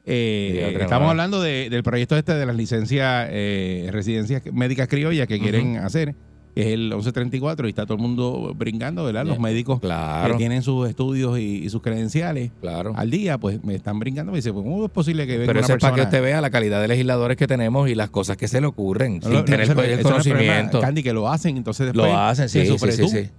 Eh, 0.06 0.78
estamos 0.82 1.10
hablando 1.10 1.42
de- 1.42 1.70
del 1.70 1.84
proyecto 1.84 2.18
este 2.18 2.34
de 2.34 2.46
las 2.46 2.56
licencias, 2.56 3.28
eh, 3.32 3.88
residencias 3.92 4.42
médicas 4.52 4.88
criollas 4.88 5.28
que 5.28 5.40
quieren 5.40 5.78
hacer, 5.78 6.16
que 6.56 6.62
es 6.62 6.68
el 6.68 6.90
1134, 6.90 7.68
y 7.68 7.70
está 7.70 7.86
todo 7.86 7.96
el 7.96 8.02
mundo 8.02 8.54
brincando, 8.56 9.04
¿verdad? 9.06 9.22
Los 9.26 9.38
Bien. 9.38 9.44
médicos 9.44 9.80
Claro. 9.80 10.34
que 10.34 10.38
tienen 10.38 10.62
sus 10.64 10.90
estudios 10.90 11.38
y, 11.40 11.64
y 11.64 11.70
sus 11.70 11.82
credenciales 11.82 12.52
Claro. 12.62 12.94
al 12.96 13.10
día, 13.12 13.38
pues 13.38 13.64
me 13.64 13.76
están 13.76 14.00
brincando. 14.00 14.32
Me 14.32 14.40
dice, 14.40 14.52
pues, 14.52 14.64
¿cómo 14.64 14.84
es 14.86 14.92
posible 14.92 15.26
que 15.28 15.34
venga 15.38 15.48
Pero 15.48 15.60
una 15.60 15.66
eso 15.66 15.74
es 15.76 15.80
para 15.82 15.96
que 15.96 16.02
usted 16.02 16.22
vea 16.22 16.42
la 16.42 16.50
calidad 16.50 16.82
de 16.82 16.88
legisladores 16.88 17.38
que 17.38 17.48
tenemos 17.48 17.90
y 17.90 17.96
las 17.96 18.10
cosas 18.10 18.36
que 18.38 18.48
se 18.48 18.60
le 18.62 18.68
ocurren 18.68 19.16
No, 19.20 19.22
sin 19.24 19.34
no, 19.34 19.46
tener 19.46 19.76
no- 19.76 19.82
el, 19.84 20.02
conocimiento. 20.02 20.82
Candy, 20.82 21.04
que 21.04 21.14
lo 21.14 21.30
hacen, 21.30 21.56
entonces 21.58 21.96
Lo 21.96 22.04
después 22.04 22.14
hacen, 22.20 22.50
sí, 22.50 22.66
sí, 22.66 23.08
sí. 23.08 23.30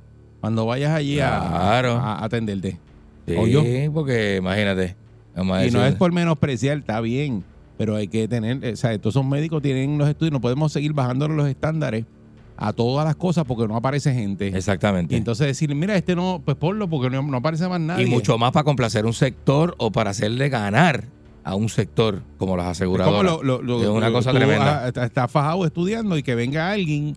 Cuando 0.41 0.65
vayas 0.67 0.93
allí 0.93 1.21
a- 1.21 1.29
Claro. 1.51 1.93
a, 1.97 2.15
a 2.15 2.25
atenderte. 2.25 2.79
Sí, 3.27 3.35
O 3.37 3.47
yo. 3.47 3.63
porque 3.93 4.37
imagínate. 4.37 4.97
Y 5.37 5.71
no 5.71 5.85
es 5.85 5.95
por 5.95 6.13
menospreciar, 6.13 6.79
está 6.79 7.01
bien, 7.01 7.45
pero 7.79 7.97
hay 7.97 8.09
que 8.09 8.27
tener, 8.29 8.65
eh, 8.65 8.73
o 8.73 8.77
sea, 8.77 8.93
estos 8.93 9.15
son 9.15 9.29
médicos, 9.29 9.63
tienen 9.63 9.97
los 9.97 10.09
estudios, 10.09 10.33
no 10.33 10.41
podemos 10.41 10.73
seguir 10.73 10.93
bajando 10.93 11.29
los 11.29 11.49
estándares 11.49 12.05
a 12.63 12.73
todas 12.75 13.07
las 13.07 13.17
cosas 13.17 13.45
porque 13.47 13.67
no 13.67 13.75
aparece 13.75 14.13
gente. 14.15 14.49
Exactamente. 14.49 15.15
Y 15.15 15.19
entonces 15.19 15.47
decir, 15.47 15.75
mira, 15.75 15.97
este 15.97 16.15
no, 16.15 16.43
pues 16.45 16.57
ponlo 16.57 16.89
porque 16.89 17.09
no, 17.11 17.23
no 17.23 17.39
aparece 17.39 17.67
más 17.69 17.81
nadie. 17.81 18.07
Y 18.07 18.11
mucho 18.11 18.37
más 18.39 18.53
para 18.53 18.65
complacer 18.65 19.07
un 19.07 19.15
sector 19.15 19.75
o 19.79 19.91
para 19.91 20.11
hacerle 20.11 20.49
ganar 20.51 21.05
a 21.43 21.55
un 21.55 21.71
sector 21.71 22.23
como 22.37 22.57
las 22.59 22.67
Es 22.67 22.71
aseguradoras. 22.73 23.33
como 23.33 23.43
lo, 23.43 23.63
lo- 23.63 23.63
lo- 23.63 23.83
es 23.83 23.89
una 23.89 24.13
cosa 24.13 24.31
tremenda. 24.33 24.87
está- 24.89 25.27
fajado 25.27 25.65
estudiando 25.65 26.19
y 26.19 26.23
que 26.23 26.35
venga 26.35 26.71
alguien 26.71 27.17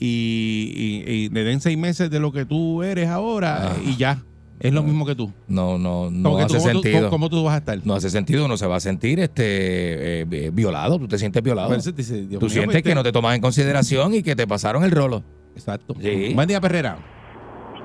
y, 0.00 1.04
y- 1.06 1.10
y 1.12 1.28
le 1.28 1.44
den 1.44 1.60
seis 1.60 1.76
meses 1.76 2.10
de 2.10 2.20
lo 2.20 2.32
que 2.32 2.44
tú 2.44 2.82
eres 2.82 3.08
ahora 3.08 3.72
Ah. 3.72 3.76
y 3.84 3.96
ya. 3.96 4.22
Es 4.60 4.72
lo 4.72 4.82
mismo 4.82 5.06
que 5.06 5.14
tú. 5.14 5.32
No, 5.46 5.78
no, 5.78 6.10
no 6.10 6.38
hace 6.38 6.58
¿cómo 6.58 6.70
tú- 6.72 6.82
sentido. 6.82 7.10
¿Cómo 7.10 7.28
tú 7.30 7.44
vas 7.44 7.54
a 7.54 7.58
estar? 7.58 7.78
No 7.84 7.94
hace 7.94 8.10
sentido, 8.10 8.44
uno 8.46 8.56
se 8.56 8.66
va 8.66 8.76
a 8.76 8.80
sentir 8.80 9.20
este 9.20 10.22
eh, 10.22 10.50
violado, 10.52 10.98
tú 10.98 11.06
te 11.08 11.18
sientes 11.18 11.42
violado. 11.42 11.68
Pues, 11.68 11.94
dice, 11.94 12.22
tú 12.24 12.40
mío, 12.40 12.48
sientes 12.48 12.72
pues, 12.72 12.82
que 12.82 12.94
no 12.94 13.02
te 13.02 13.12
tomas 13.12 13.34
en 13.36 13.40
consideración 13.40 14.14
y 14.14 14.22
que 14.22 14.34
te 14.34 14.46
pasaron 14.46 14.82
el 14.84 14.90
rolo. 14.90 15.22
Exacto. 15.54 15.94
Sí. 16.00 16.32
Buen 16.34 16.48
día, 16.48 16.60
Perrera. 16.60 16.96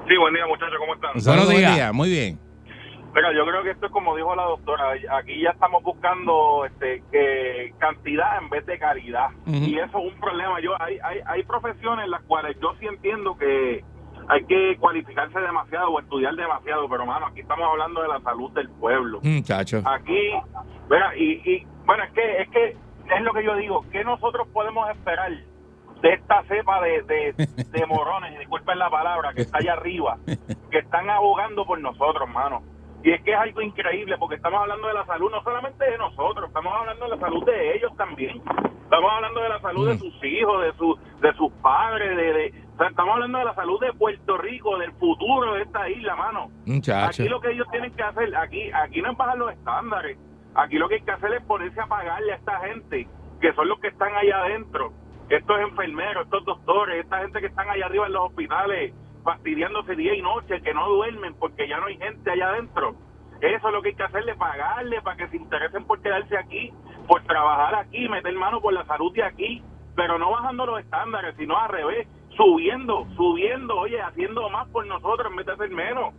Sí, 0.07 0.17
buen 0.17 0.33
día, 0.33 0.45
muchachos, 0.47 0.75
¿cómo 0.79 0.95
están? 0.95 1.21
Saludos, 1.21 1.45
buen 1.45 1.57
días. 1.59 1.75
día. 1.75 1.93
Muy 1.93 2.09
bien. 2.09 2.39
Mira, 3.15 3.29
yo 3.35 3.45
creo 3.45 3.63
que 3.63 3.69
esto 3.69 3.85
es 3.85 3.91
como 3.91 4.15
dijo 4.15 4.35
la 4.35 4.43
doctora, 4.43 4.85
aquí 5.19 5.39
ya 5.43 5.51
estamos 5.51 5.83
buscando 5.83 6.65
este, 6.65 7.03
que 7.11 7.71
cantidad 7.77 8.41
en 8.41 8.49
vez 8.49 8.65
de 8.65 8.79
calidad. 8.79 9.27
Y 9.45 9.77
eso 9.77 9.99
es 9.99 10.13
un 10.13 10.19
problema. 10.19 10.59
Yo 10.61 10.71
hay, 10.81 10.97
hay, 11.03 11.19
hay 11.27 11.43
profesiones 11.43 12.05
en 12.05 12.11
las 12.11 12.23
cuales 12.23 12.57
yo 12.59 12.73
sí 12.79 12.87
entiendo 12.87 13.37
que 13.37 13.83
hay 14.27 14.45
que 14.45 14.77
cualificarse 14.79 15.39
demasiado 15.39 15.89
o 15.91 15.99
estudiar 15.99 16.35
demasiado, 16.35 16.87
pero 16.89 17.05
mano, 17.05 17.27
aquí 17.27 17.41
estamos 17.41 17.67
hablando 17.69 18.01
de 18.01 18.07
la 18.07 18.19
salud 18.21 18.51
del 18.51 18.69
pueblo. 18.69 19.19
Muchacho. 19.23 19.81
Aquí, 19.85 20.31
mira, 20.89 21.15
y, 21.15 21.41
y 21.49 21.67
bueno, 21.85 22.03
es 22.03 22.11
que, 22.11 22.41
es 22.41 22.49
que 22.49 22.77
es 23.15 23.21
lo 23.21 23.33
que 23.33 23.43
yo 23.43 23.55
digo, 23.55 23.85
¿qué 23.91 24.03
nosotros 24.03 24.47
podemos 24.53 24.89
esperar 24.89 25.31
de 26.01 26.13
esta 26.13 26.43
cepa 26.43 26.81
de, 26.81 27.01
de, 27.03 27.33
de 27.71 27.85
morones, 27.87 28.37
disculpen 28.39 28.79
la 28.79 28.89
palabra, 28.89 29.33
que 29.33 29.41
está 29.41 29.57
allá 29.59 29.73
arriba, 29.73 30.17
que 30.71 30.79
están 30.79 31.09
abogando 31.09 31.65
por 31.65 31.79
nosotros, 31.79 32.27
hermano? 32.27 32.63
Y 33.03 33.11
es 33.11 33.21
que 33.23 33.31
es 33.31 33.37
algo 33.37 33.61
increíble, 33.61 34.17
porque 34.17 34.35
estamos 34.35 34.61
hablando 34.61 34.87
de 34.87 34.93
la 34.93 35.05
salud 35.05 35.29
no 35.29 35.43
solamente 35.43 35.83
de 35.83 35.97
nosotros, 35.97 36.47
estamos 36.47 36.73
hablando 36.73 37.03
de 37.03 37.11
la 37.11 37.19
salud 37.19 37.45
de 37.45 37.75
ellos 37.75 37.91
también. 37.97 38.41
Estamos 38.93 39.11
hablando 39.11 39.41
de 39.41 39.49
la 39.49 39.59
salud 39.59 39.87
de 39.87 39.95
Mm. 39.95 39.97
sus 39.97 40.23
hijos, 40.23 40.61
de, 40.61 40.73
su, 40.73 40.99
de 41.19 41.33
sus 41.33 41.51
padres, 41.63 42.15
de, 42.15 42.33
de, 42.33 42.53
o 42.75 42.77
sea, 42.77 42.87
estamos 42.89 43.13
hablando 43.15 43.39
de 43.39 43.45
la 43.45 43.55
salud 43.55 43.79
de 43.79 43.91
Puerto 43.93 44.37
Rico, 44.37 44.77
del 44.77 44.91
futuro 44.93 45.55
de 45.55 45.63
esta 45.63 45.89
isla, 45.89 46.15
mano. 46.15 46.51
Muchacho. 46.67 47.23
Aquí 47.23 47.27
lo 47.27 47.41
que 47.41 47.51
ellos 47.53 47.65
tienen 47.71 47.91
que 47.95 48.03
hacer, 48.03 48.35
aquí, 48.35 48.69
aquí 48.71 49.01
no 49.01 49.09
es 49.11 49.17
bajar 49.17 49.37
los 49.39 49.51
estándares, 49.51 50.19
aquí 50.53 50.77
lo 50.77 50.87
que 50.87 50.95
hay 50.95 51.01
que 51.01 51.11
hacer 51.11 51.33
es 51.33 51.41
ponerse 51.45 51.81
a 51.81 51.87
pagarle 51.87 52.33
a 52.33 52.35
esta 52.35 52.59
gente, 52.59 53.07
que 53.41 53.53
son 53.53 53.67
los 53.67 53.79
que 53.79 53.87
están 53.87 54.13
allá 54.15 54.37
adentro, 54.43 54.93
estos 55.29 55.59
enfermeros, 55.59 56.25
estos 56.25 56.45
doctores, 56.45 57.03
esta 57.03 57.17
gente 57.17 57.39
que 57.41 57.47
están 57.47 57.67
allá 57.71 57.87
arriba 57.87 58.05
en 58.05 58.13
los 58.13 58.25
hospitales, 58.27 58.93
fastidiándose 59.23 59.95
día 59.95 60.13
y 60.13 60.21
noche, 60.21 60.61
que 60.61 60.73
no 60.75 60.87
duermen 60.87 61.33
porque 61.39 61.67
ya 61.67 61.79
no 61.79 61.87
hay 61.87 61.97
gente 61.97 62.29
allá 62.29 62.49
adentro. 62.49 62.93
Eso 63.41 63.67
es 63.67 63.73
lo 63.73 63.81
que 63.81 63.89
hay 63.89 63.95
que 63.95 64.03
hacerle, 64.03 64.35
pagarle 64.35 65.01
para 65.01 65.17
que 65.17 65.27
se 65.29 65.35
interesen 65.37 65.83
por 65.85 65.99
quedarse 66.01 66.37
aquí, 66.37 66.71
por 67.07 67.23
trabajar 67.23 67.75
aquí, 67.75 68.07
meter 68.07 68.33
mano 68.33 68.61
por 68.61 68.73
la 68.73 68.85
salud 68.85 69.13
de 69.13 69.23
aquí, 69.23 69.63
pero 69.95 70.17
no 70.17 70.31
bajando 70.31 70.65
los 70.65 70.79
estándares, 70.79 71.35
sino 71.37 71.57
al 71.57 71.69
revés, 71.69 72.07
subiendo, 72.35 73.07
subiendo, 73.15 73.77
oye, 73.77 74.01
haciendo 74.01 74.49
más 74.49 74.67
por 74.69 74.85
nosotros 74.85 75.29
en 75.29 75.37
vez 75.37 75.45
de 75.45 75.53
hacer 75.53 75.69
menos 75.69 76.13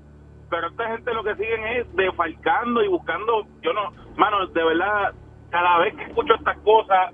pero 0.55 0.69
esta 0.69 0.89
gente 0.89 1.13
lo 1.13 1.25
que 1.25 1.35
siguen 1.35 1.65
es 1.67 1.97
defalcando 1.97 2.83
y 2.83 2.89
buscando, 2.89 3.45
yo 3.61 3.73
no, 3.73 3.93
mano, 4.17 4.47
de 4.47 4.65
verdad, 4.65 5.13
cada 5.51 5.79
vez 5.79 5.97
que 5.97 6.05
escucho 6.05 6.35
estas 6.35 6.57
cosas, 6.59 7.13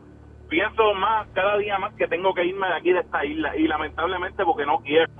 pienso 0.51 0.95
más, 0.95 1.27
cada 1.29 1.57
día 1.57 1.79
más 1.79 1.95
que 1.95 2.07
tengo 2.09 2.35
que 2.35 2.45
irme 2.45 2.67
de 2.67 2.75
aquí 2.75 2.93
de 2.93 3.01
esta 3.01 3.25
isla, 3.25 3.57
y 3.57 3.67
lamentablemente 3.67 4.45
porque 4.45 4.67
no 4.67 4.81
quiero. 4.81 5.11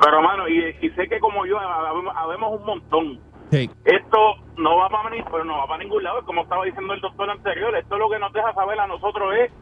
Pero, 0.00 0.22
mano, 0.22 0.46
y, 0.48 0.76
y 0.80 0.90
sé 0.90 1.08
que 1.08 1.18
como 1.18 1.44
yo, 1.46 1.58
habemos, 1.58 2.14
habemos 2.16 2.60
un 2.60 2.66
montón. 2.66 3.20
Sí. 3.60 3.70
Esto 3.84 4.18
no 4.58 4.76
va 4.78 4.88
para, 4.88 5.10
pero 5.30 5.44
no 5.44 5.58
va 5.58 5.66
para 5.66 5.82
ningún 5.82 6.02
lado, 6.02 6.24
como 6.24 6.42
estaba 6.42 6.64
diciendo 6.64 6.92
el 6.94 7.00
doctor 7.00 7.30
anterior, 7.30 7.74
esto 7.76 7.96
lo 7.98 8.08
que 8.10 8.18
nos 8.18 8.32
deja 8.32 8.52
saber 8.54 8.78
a 8.80 8.86
nosotros 8.86 9.32
es 9.44 9.52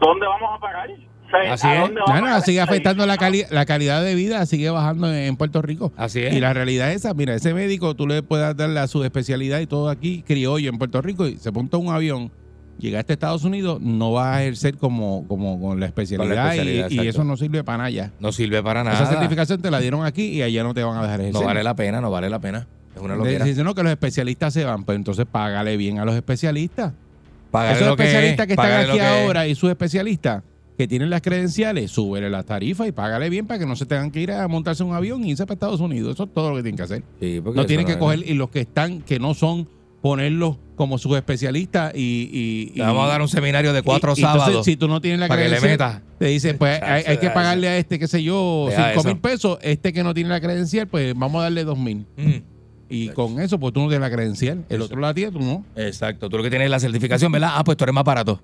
dónde 0.00 0.26
vamos 0.26 0.50
a 0.56 0.60
parar. 0.60 0.88
O 0.90 1.30
sea, 1.30 1.52
Así 1.52 1.66
¿a 1.66 1.84
es. 1.84 1.90
a 2.24 2.40
sigue 2.40 2.60
afectando 2.62 3.04
la, 3.04 3.18
cali- 3.18 3.44
la 3.50 3.66
calidad 3.66 4.02
de 4.02 4.14
vida, 4.14 4.46
sigue 4.46 4.70
bajando 4.70 5.08
en, 5.08 5.16
en 5.16 5.36
Puerto 5.36 5.60
Rico. 5.60 5.92
Así 5.96 6.20
es. 6.22 6.34
Y 6.34 6.40
la 6.40 6.54
realidad 6.54 6.90
es 6.90 7.04
esa, 7.04 7.12
mira, 7.12 7.34
ese 7.34 7.52
médico 7.52 7.94
tú 7.94 8.06
le 8.06 8.22
puedes 8.22 8.56
dar 8.56 8.70
la 8.70 8.86
su 8.86 9.04
especialidad 9.04 9.60
y 9.60 9.66
todo 9.66 9.90
aquí, 9.90 10.22
criollo 10.22 10.70
en 10.70 10.78
Puerto 10.78 11.02
Rico, 11.02 11.26
y 11.26 11.36
se 11.36 11.50
monta 11.50 11.76
un 11.76 11.92
avión, 11.92 12.30
llega 12.78 12.98
a 13.00 13.04
Estados 13.06 13.44
Unidos, 13.44 13.78
no 13.82 14.12
va 14.12 14.36
a 14.36 14.42
ejercer 14.42 14.78
como, 14.78 15.26
como 15.28 15.60
con 15.60 15.78
la 15.80 15.84
especialidad, 15.86 16.46
y- 16.46 16.58
especialidad, 16.60 16.90
y, 16.90 16.94
exacto. 16.94 17.10
eso 17.10 17.24
no 17.24 17.36
sirve 17.36 17.62
para 17.62 17.76
nada 17.78 17.90
ya. 17.90 18.10
No 18.20 18.32
sirve 18.32 18.62
para 18.62 18.80
Esa 18.80 18.90
nada. 18.92 19.06
certificación 19.06 19.60
te 19.60 19.70
la 19.70 19.80
dieron 19.80 20.06
aquí 20.06 20.28
y 20.28 20.40
allá 20.42 20.62
no 20.62 20.72
te 20.72 20.82
van 20.82 20.96
a 20.96 21.02
dejar 21.02 21.20
ejercer. 21.20 21.42
No 21.42 21.46
vale 21.46 21.62
la 21.62 21.74
pena, 21.74 22.00
no 22.00 22.10
vale 22.10 22.30
la 22.30 22.38
pena. 22.38 22.66
Es 22.96 23.02
una 23.02 23.16
loquera. 23.16 23.44
Dicen 23.44 23.64
no, 23.64 23.74
que 23.74 23.82
los 23.82 23.92
especialistas 23.92 24.52
se 24.54 24.64
van, 24.64 24.84
pues 24.84 24.96
entonces 24.96 25.26
págale 25.30 25.76
bien 25.76 25.98
a 25.98 26.04
los 26.04 26.14
especialistas. 26.14 26.92
Pagarle 27.50 27.76
Esos 27.76 27.88
lo 27.88 27.96
que 27.96 28.02
especialistas 28.04 28.44
es, 28.44 28.46
que, 28.48 28.52
están 28.54 28.88
aquí 28.90 28.98
es. 28.98 29.04
ahora 29.04 29.46
y 29.46 29.54
sus 29.54 29.70
especialistas 29.70 30.42
que 30.76 30.86
tienen 30.86 31.10
las 31.10 31.22
credenciales, 31.22 31.90
súbele 31.90 32.30
las 32.30 32.44
tarifas 32.46 32.86
y 32.86 32.92
págale 32.92 33.28
bien 33.30 33.46
para 33.46 33.58
que 33.58 33.66
no 33.66 33.74
se 33.74 33.84
tengan 33.86 34.10
que 34.10 34.20
ir 34.20 34.30
a 34.32 34.46
montarse 34.48 34.84
un 34.84 34.94
avión 34.94 35.24
y 35.24 35.30
irse 35.30 35.44
para 35.46 35.54
Estados 35.54 35.80
Unidos. 35.80 36.14
Eso 36.14 36.24
es 36.24 36.34
todo 36.34 36.50
lo 36.50 36.56
que 36.56 36.62
tienen 36.62 36.76
que 36.76 36.82
hacer. 36.82 37.02
Sí, 37.20 37.40
No 37.54 37.66
tienen 37.66 37.84
que 37.86 37.92
es- 37.92 37.98
coger, 37.98 38.20
y 38.24 38.34
los 38.34 38.50
que 38.50 38.60
están, 38.60 39.00
que 39.00 39.18
no 39.18 39.34
son, 39.34 39.68
ponerlos 40.00 40.56
como 40.76 40.96
sus 40.96 41.16
especialistas 41.16 41.92
y, 41.96 42.70
y- 42.74 42.78
vamos 42.80 43.04
a 43.04 43.08
dar 43.08 43.20
un 43.20 43.26
seminario 43.28 43.72
de 43.72 43.82
cuatro 43.82 44.12
y- 44.16 44.20
y 44.20 44.22
entonces, 44.22 44.42
sábados. 44.44 44.64
si 44.64 44.76
tú 44.76 44.86
no 44.86 45.00
tienes 45.00 45.18
la 45.18 45.28
credencial, 45.28 46.02
te 46.20 46.26
dice, 46.26 46.54
pues 46.54 46.80
hay, 46.80 47.02
hay 47.04 47.16
que 47.18 47.30
pagarle 47.30 47.66
a 47.68 47.76
este, 47.78 47.98
qué 47.98 48.06
sé 48.06 48.22
yo, 48.22 48.68
cinco 48.70 49.02
mil 49.02 49.18
pesos, 49.18 49.58
este 49.62 49.92
que 49.92 50.04
no 50.04 50.14
tiene 50.14 50.30
la 50.30 50.40
credencial, 50.40 50.86
pues 50.86 51.14
vamos 51.16 51.40
a 51.40 51.44
darle 51.44 51.64
dos 51.64 51.76
mil. 51.76 52.06
Mm, 52.16 52.30
Y 52.88 53.08
con 53.10 53.38
eso, 53.40 53.58
pues 53.58 53.72
tú 53.74 53.80
no 53.80 53.88
tienes 53.88 54.08
la 54.08 54.14
credencial. 54.14 54.64
El 54.68 54.76
Eso. 54.76 54.84
otro 54.86 55.00
la 55.00 55.12
tiene, 55.12 55.32
tú 55.32 55.40
no. 55.40 55.64
Exacto. 55.76 56.28
Tú 56.28 56.36
lo 56.38 56.42
que 56.42 56.50
tienes 56.50 56.66
es 56.66 56.70
la 56.70 56.80
certificación, 56.80 57.30
¿verdad? 57.30 57.50
Ah, 57.54 57.64
pues 57.64 57.76
tú 57.76 57.84
eres 57.84 57.94
más 57.94 58.04
barato. 58.04 58.40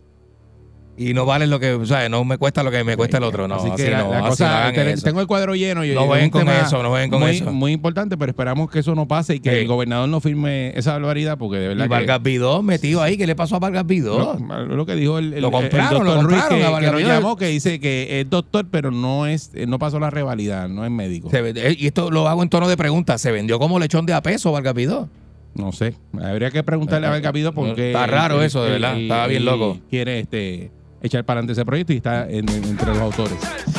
Y 0.96 1.12
no 1.12 1.26
vale 1.26 1.48
lo 1.48 1.58
que, 1.58 1.72
o 1.72 1.84
sea, 1.86 2.08
no 2.08 2.24
me 2.24 2.38
cuesta 2.38 2.62
lo 2.62 2.70
que 2.70 2.84
me 2.84 2.96
cuesta 2.96 3.18
el 3.18 3.24
otro. 3.24 3.48
No, 3.48 3.56
así 3.56 3.68
así, 3.68 3.82
que 3.82 3.90
la, 3.90 4.04
no, 4.04 4.10
la 4.12 4.18
así 4.20 4.28
cosa, 4.28 4.48
no 4.48 4.54
hagan 4.54 4.74
te- 4.74 4.92
eso. 4.92 5.04
tengo 5.04 5.20
el 5.20 5.26
cuadro 5.26 5.56
lleno. 5.56 5.84
y- 5.84 5.92
No 5.92 6.04
un 6.04 6.30
con 6.30 6.48
eso, 6.48 6.82
no 6.84 6.90
jueguen 6.90 7.10
con 7.10 7.20
muy, 7.20 7.30
eso. 7.32 7.52
Muy 7.52 7.72
importante, 7.72 8.16
pero 8.16 8.30
esperamos 8.30 8.70
que 8.70 8.78
eso 8.78 8.94
no 8.94 9.08
pase 9.08 9.34
y 9.34 9.40
que 9.40 9.50
Sí. 9.50 9.56
el 9.56 9.66
gobernador 9.66 10.08
no 10.08 10.20
firme 10.20 10.72
esa 10.78 10.92
barbaridad 10.92 11.36
porque 11.36 11.58
de 11.58 11.66
verdad 11.68 11.86
Y. 11.86 11.88
Vargas 11.88 12.22
Vidó 12.22 12.62
metido 12.62 13.02
ahí. 13.02 13.16
¿Qué 13.16 13.26
le 13.26 13.34
pasó 13.34 13.56
a 13.56 13.58
Vargas 13.58 13.84
Vidó? 13.86 14.38
Lo 14.68 14.86
que 14.86 14.94
dijo 14.94 15.18
el, 15.18 15.34
el- 15.34 15.42
Lo 15.42 15.50
compraron, 15.50 16.06
el 16.06 16.14
lo 16.14 16.22
Ruiz 16.22 16.38
compraron 16.40 16.62
a 16.64 16.70
Vargas 16.70 16.94
que 16.94 17.02
llamó 17.02 17.36
que 17.36 17.46
dice 17.48 17.80
que 17.80 18.20
es 18.20 18.30
doctor 18.30 18.66
pero 18.70 18.92
no 18.92 19.26
es 19.26 19.50
eh, 19.54 19.66
no 19.66 19.78
pasó 19.80 19.98
la 19.98 20.10
revalida 20.10 20.68
no 20.68 20.84
es 20.84 20.90
médico 20.92 21.28
Se 21.30 21.40
eh, 21.56 21.76
y 21.76 21.86
esto 21.88 22.10
lo 22.10 22.28
hago 22.28 22.42
en 22.44 22.48
tono 22.48 22.68
de 22.68 22.76
pregunta. 22.76 23.18
¿Se 23.18 23.32
vendió 23.32 23.58
como 23.58 23.80
lechón 23.80 24.06
de 24.06 24.12
a 24.12 24.22
peso 24.22 24.52
Vargas 24.52 24.74
Vidó? 24.74 25.08
no 25.56 25.70
sé 25.72 25.94
habría 26.20 26.50
que 26.50 26.62
preguntarle 26.64 27.06
a 27.06 27.10
Vargas 27.10 27.32
Vidal 27.32 27.52
porque 27.54 27.88
Está 27.92 28.06
raro 28.06 28.42
eso, 28.42 28.62
de 28.64 28.70
verdad. 28.72 28.96
Estaba 28.98 29.26
bien 29.26 29.44
loco. 29.44 29.78
quiere 29.90 30.18
este 30.20 30.70
echar 31.04 31.24
para 31.24 31.38
adelante 31.40 31.52
ese 31.52 31.64
proyecto 31.64 31.92
y 31.92 31.96
está 31.96 32.22
en- 32.28 32.48
en- 32.48 32.64
entre 32.64 32.88
los 32.88 32.98
autores 32.98 33.38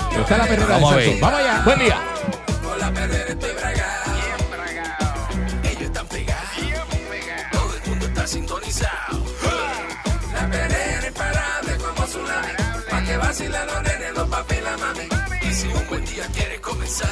Pero 0.09 0.21
está 0.21 0.37
la 0.37 0.43
perrera 0.45 0.67
Vamos 0.67 0.95
de. 0.95 1.03
Salsón. 1.03 1.21
vamos 1.21 1.39
allá 1.39 1.61
Buen 1.65 1.79
día. 1.79 1.97
Con 2.63 2.79
la 2.79 2.91
perrera 2.93 3.29
estoy 3.29 3.51
bragado. 3.53 4.11
Ellos 5.63 5.81
están 5.81 6.07
pegados. 6.07 6.49
Todo 7.51 7.75
el 7.75 7.89
mundo 7.89 8.05
está 8.07 8.27
sintonizado. 8.27 9.23
La 10.33 10.49
perrera 10.49 11.07
imparable 11.07 11.77
como 11.77 12.05
tsunami. 12.07 12.53
Pa' 12.89 13.01
que 13.03 13.17
vacilan 13.17 13.67
los 13.67 13.83
nenes, 13.83 14.13
los 14.15 14.29
papi 14.29 14.55
y 14.55 14.61
la 14.61 14.77
mami. 14.77 15.49
Y 15.49 15.53
si 15.53 15.67
un 15.67 15.87
buen 15.87 16.05
día 16.05 16.23
quieres 16.33 16.59
comenzar, 16.61 17.09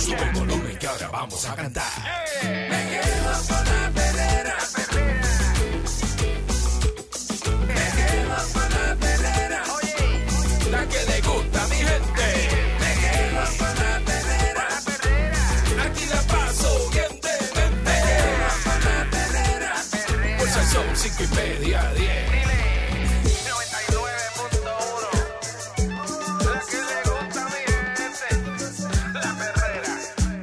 sube 0.00 0.22
el 0.22 0.30
volumen 0.32 0.76
que 0.78 0.86
ahora 0.86 1.08
vamos 1.08 1.44
a 1.46 1.54
cantar. 1.54 1.84
Me 2.42 2.90
quedo 2.90 3.32
con 3.48 3.64
la 3.64 3.90
perrera 21.26 21.92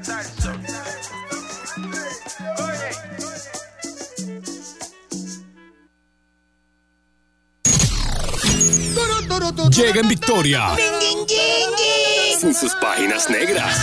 Salsón 0.02 0.66
Llega 9.72 10.02
en 10.02 10.08
victoria. 10.08 10.76
Sin 12.40 12.54
sus 12.54 12.74
páginas 12.76 13.30
negras. 13.30 13.78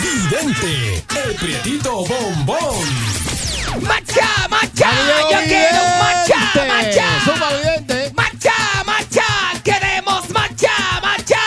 Vidente, 0.00 1.04
el 1.24 1.34
prietito 1.36 2.04
bombón. 2.04 3.33
¡Marcha, 3.82 4.48
marcha! 4.48 4.90
¡Yo 5.30 5.38
quiero 5.46 5.78
un 5.84 5.98
marcha, 5.98 6.38
marcha! 6.66 7.06
Suma 7.24 7.48
vidente 7.52 8.12
¡Marcha, 8.14 8.52
marcha! 8.86 9.24
¡Queremos 9.62 10.30
marcha, 10.30 10.70
marcha! 11.02 11.40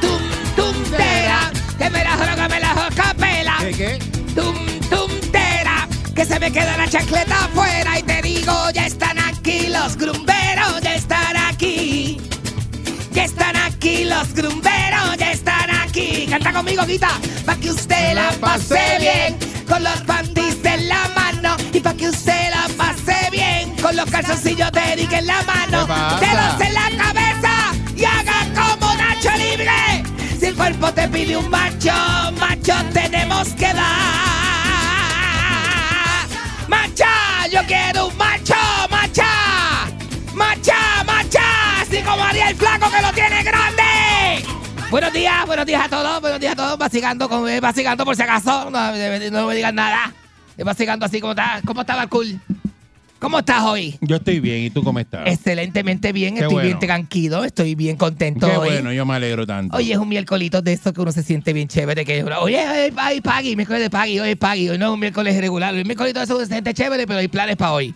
¡Tum, 0.00 0.22
tum, 0.56 0.90
tera! 0.90 1.50
¡Que 1.78 1.90
me 1.90 2.04
la 2.04 2.12
juro, 2.12 2.36
que 2.36 2.48
me 2.48 2.60
la 2.60 2.68
juro, 2.68 2.88
capela! 2.94 3.56
¿Qué, 3.60 3.70
qué? 3.72 3.98
¡Tum, 4.34 4.56
tum, 4.90 5.10
tera! 5.32 5.88
¡Que 6.14 6.24
se 6.24 6.38
me 6.38 6.52
queda 6.52 6.76
la 6.76 6.88
chancleta 6.88 7.44
afuera! 7.46 7.98
Y 7.98 8.02
te 8.02 8.22
digo, 8.22 8.70
ya 8.70 8.86
están 8.86 9.18
aquí 9.18 9.68
los 9.68 9.96
grumberos, 9.96 10.80
ya 10.82 10.94
están 10.94 11.36
aquí. 11.36 12.20
Ya 13.12 13.24
están 13.24 13.56
aquí 13.56 14.04
los 14.04 14.34
grumberos, 14.34 15.16
ya 15.18 15.32
están 15.32 15.70
aquí. 15.70 16.26
Canta 16.28 16.52
conmigo, 16.52 16.84
Guita, 16.84 17.10
pa' 17.46 17.56
que 17.56 17.70
usted 17.70 18.14
la 18.14 18.30
pase 18.40 18.98
bien. 18.98 19.43
Calzoncillos 24.14 24.70
de 24.70 24.92
Eric 24.92 25.12
en 25.12 25.26
la 25.26 25.42
mano, 25.42 25.86
dedos 26.20 26.60
en 26.60 26.74
la 26.74 27.04
cabeza 27.04 27.72
y 27.96 28.04
haga 28.04 28.46
como 28.54 28.94
Nacho 28.94 29.30
Libre. 29.36 30.04
Si 30.38 30.46
el 30.46 30.54
cuerpo 30.54 30.92
te 30.92 31.08
pide 31.08 31.36
un 31.36 31.50
macho, 31.50 31.92
macho 32.38 32.74
tenemos 32.92 33.48
que 33.54 33.72
dar. 33.72 33.84
¡Macha! 36.68 37.48
¡Yo 37.50 37.60
quiero 37.66 38.06
un 38.06 38.16
macho! 38.16 38.54
¡Macha! 38.88 39.26
¡Macha! 40.32 41.02
¡Macha! 41.04 41.80
Así 41.82 42.00
como 42.02 42.22
haría 42.22 42.50
el 42.50 42.56
flaco 42.56 42.88
que 42.92 43.02
lo 43.02 43.12
tiene 43.12 43.42
grande. 43.42 43.82
Buenos 44.92 45.12
días, 45.12 45.44
buenos 45.44 45.66
días 45.66 45.86
a 45.86 45.88
todos, 45.88 46.20
buenos 46.20 46.38
días 46.38 46.52
a 46.52 46.56
todos. 46.56 46.78
Vacilando, 46.78 47.28
con, 47.28 47.48
eh, 47.48 47.58
vacilando 47.58 48.04
por 48.04 48.14
si 48.14 48.22
acaso. 48.22 48.70
No, 48.70 48.94
eh, 48.94 49.28
no 49.32 49.48
me 49.48 49.56
digan 49.56 49.74
nada. 49.74 50.12
Eh, 50.56 50.62
Vacilando 50.62 51.04
así 51.04 51.20
como 51.20 51.32
está. 51.32 51.60
¿Cómo 51.66 51.80
estaba 51.80 52.04
el 52.04 52.08
cool? 52.08 52.40
¿Cómo 53.24 53.38
estás 53.38 53.62
hoy? 53.62 53.96
yo 54.02 54.16
estoy 54.16 54.38
bien 54.38 54.64
y 54.64 54.68
tú 54.68 54.84
cómo 54.84 54.98
estás 54.98 55.26
Excelentemente 55.26 56.12
bien, 56.12 56.34
Qué 56.34 56.42
estoy 56.42 56.62
bien 56.62 56.78
tranquilo, 56.78 57.42
estoy 57.42 57.74
bien 57.74 57.96
contento 57.96 58.46
qué 58.46 58.54
hoy. 58.54 58.68
bueno 58.68 58.92
yo 58.92 59.06
me 59.06 59.14
alegro 59.14 59.46
tanto 59.46 59.74
Hoy 59.74 59.92
es 59.92 59.96
un 59.96 60.10
miércolito 60.10 60.60
de 60.60 60.74
eso 60.74 60.92
que 60.92 61.00
uno 61.00 61.10
se 61.10 61.22
siente 61.22 61.54
bien 61.54 61.66
chévere. 61.66 62.04
Que 62.04 62.22
uno, 62.22 62.38
oye, 62.40 62.58
hoy 62.58 62.92
hay 62.98 63.22
Pagui, 63.22 63.56
miércoles 63.56 63.80
de 63.80 63.88
Pagui, 63.88 64.20
hoy 64.20 64.28
es 64.28 64.36
Pagui, 64.36 64.68
hoy 64.68 64.76
no 64.76 64.88
es 64.88 64.92
un 64.92 65.00
miércoles 65.00 65.40
regular. 65.40 65.72
Hoy 65.72 65.80
es 65.80 65.86
miércolito 65.86 66.18
de 66.18 66.26
eso 66.26 66.36
que 66.36 66.44
se 66.44 66.52
siente 66.52 66.74
chévere, 66.74 67.06
pero 67.06 67.18
hay 67.18 67.28
planes 67.28 67.56
para 67.56 67.72
hoy. 67.72 67.94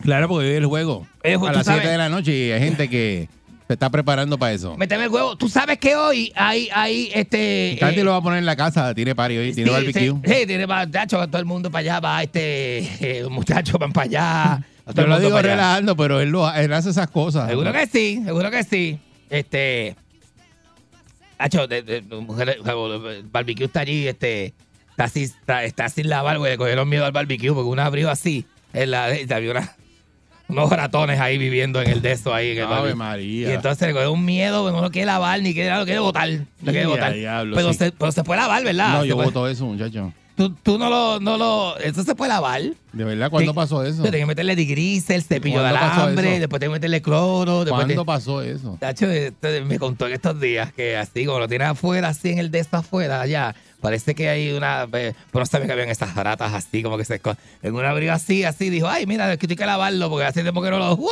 claro 0.00 0.28
porque 0.28 0.46
hoy 0.46 0.52
es 0.52 0.58
el 0.60 0.66
juego 0.66 1.06
a 1.22 1.28
tú 1.28 1.44
las 1.44 1.66
sabes. 1.66 1.82
7 1.82 1.88
de 1.88 1.98
la 1.98 2.08
noche 2.08 2.34
y 2.34 2.50
hay 2.50 2.60
gente 2.60 2.88
que 2.88 3.28
se 3.70 3.74
está 3.74 3.88
preparando 3.88 4.36
para 4.36 4.52
eso 4.52 4.76
Méteme 4.76 5.04
el 5.04 5.10
huevo. 5.10 5.36
Tú 5.36 5.48
sabes 5.48 5.78
que 5.78 5.94
hoy 5.94 6.32
hay, 6.34 6.68
hay 6.74 7.08
este. 7.14 7.76
Candy 7.78 8.00
eh, 8.00 8.04
lo 8.04 8.10
va 8.10 8.16
a 8.16 8.20
poner 8.20 8.40
en 8.40 8.46
la 8.46 8.56
casa 8.56 8.92
tiene 8.94 9.14
party 9.14 9.36
hoy 9.36 9.52
tiene 9.52 9.70
sí, 9.70 9.76
barbecue 9.76 10.00
Sí, 10.24 10.40
sí, 10.40 10.46
tiene 10.46 10.66
muchachos, 10.66 11.30
todo 11.30 11.38
el 11.38 11.44
mundo 11.44 11.70
para 11.70 11.80
allá, 11.80 12.00
va 12.00 12.20
este. 12.20 12.78
eh, 13.20 13.28
muchachos 13.30 13.78
van 13.78 13.92
para 13.92 14.06
allá. 14.06 14.66
Yo 14.96 15.06
lo 15.06 15.20
digo 15.20 15.40
relajando, 15.40 15.96
pero 15.96 16.20
él, 16.20 16.30
lo, 16.30 16.52
él 16.52 16.72
hace 16.72 16.90
esas 16.90 17.08
cosas. 17.10 17.48
Seguro 17.48 17.72
que 17.72 17.86
sí, 17.86 18.20
seguro 18.24 18.50
que 18.50 18.64
sí. 18.64 18.98
Este. 19.28 19.94
Hacho, 21.38 21.68
de, 21.68 21.82
de- 21.82 22.04
barbecue 23.30 23.66
está 23.66 23.80
allí, 23.82 24.08
este. 24.08 24.52
Está, 24.90 25.04
está, 25.04 25.64
está 25.64 25.88
sin 25.90 26.08
lavar, 26.08 26.38
güey. 26.38 26.50
Le 26.50 26.58
cogieron 26.58 26.88
miedo 26.88 27.04
al 27.04 27.12
barbecue 27.12 27.52
porque 27.52 27.68
una 27.70 27.86
abrió 27.86 28.10
así. 28.10 28.46
En 28.72 28.90
la, 28.90 29.04
había 29.04 29.52
una- 29.52 29.76
unos 30.50 30.70
ratones 30.70 31.18
ahí 31.20 31.38
viviendo 31.38 31.80
en 31.80 31.88
el 31.90 32.02
de 32.02 32.12
eso 32.12 32.34
ahí. 32.34 32.50
En 32.52 32.58
el 32.58 32.72
Ave. 32.72 32.94
María. 32.94 33.50
Y 33.50 33.52
entonces 33.52 33.88
le 33.88 33.94
cogió 33.94 34.12
un 34.12 34.24
miedo, 34.24 34.62
porque 34.62 34.76
no 34.76 34.82
lo 34.82 34.90
quiere 34.90 35.06
lavar, 35.06 35.40
ni 35.42 35.54
quiere, 35.54 35.76
lo 35.76 35.84
quiere 35.84 36.00
botar. 36.00 36.28
Lo 36.28 36.72
quiere 36.72 36.86
botar. 36.86 37.12
diablo, 37.14 37.56
pero, 37.56 37.72
sí. 37.72 37.78
se, 37.78 37.92
pero 37.92 38.12
se 38.12 38.24
puede 38.24 38.40
lavar, 38.40 38.62
¿verdad? 38.64 38.92
no, 38.92 39.04
yo 39.04 39.14
puede- 39.16 39.28
voto 39.28 39.48
eso, 39.48 39.64
muchacho. 39.66 40.12
tú, 40.36 40.50
tú 40.62 40.78
no 40.78 40.88
lo, 40.88 41.20
no 41.20 41.36
lo. 41.36 41.76
Eso 41.78 42.02
se 42.02 42.14
puede 42.14 42.30
lavar. 42.30 42.62
¿De 42.92 43.04
verdad? 43.04 43.30
¿Cuándo 43.30 43.54
pasó 43.54 43.84
eso? 43.84 44.02
Tienes 44.02 44.20
que 44.20 44.26
meterle 44.26 44.56
digrisel, 44.56 45.22
cepillo 45.22 45.62
de 45.62 45.70
¿Cuándo 45.70 45.80
pasó 45.88 46.02
alambre, 46.02 46.40
después 46.40 46.58
tienes 46.60 46.68
que 46.74 46.78
meterle 46.78 47.02
cloro. 47.02 47.64
¿Cuándo 47.68 47.94
te- 47.94 48.04
pasó 48.04 48.42
eso? 48.42 48.76
Tacho, 48.80 49.06
este, 49.10 49.60
me 49.62 49.78
contó 49.78 50.06
en 50.06 50.14
estos 50.14 50.40
días 50.40 50.72
que 50.72 50.96
así, 50.96 51.24
como 51.26 51.38
lo 51.38 51.46
tienes 51.48 51.68
afuera, 51.68 52.08
así 52.08 52.30
en 52.30 52.38
el 52.38 52.50
de 52.50 52.58
esto 52.60 52.76
afuera, 52.78 53.20
allá, 53.20 53.54
Parece 53.80 54.14
que 54.14 54.28
hay 54.28 54.52
una. 54.52 54.82
eh, 54.92 55.14
Pero 55.32 55.40
no 55.40 55.46
sabía 55.46 55.66
que 55.66 55.72
habían 55.72 55.88
esas 55.88 56.14
ratas 56.14 56.52
así, 56.54 56.82
como 56.82 56.96
que 56.98 57.04
se 57.04 57.20
En 57.62 57.74
un 57.74 57.84
abrigo 57.84 58.12
así, 58.12 58.44
así, 58.44 58.70
dijo, 58.70 58.88
ay, 58.88 59.06
mira, 59.06 59.36
que 59.36 59.46
hay 59.48 59.56
que 59.56 59.66
lavarlo 59.66 60.08
porque 60.10 60.26
hace 60.26 60.42
tiempo 60.42 60.62
que 60.62 60.70
no 60.70 60.78
lo. 60.78 60.96
¡Guau! 60.96 61.10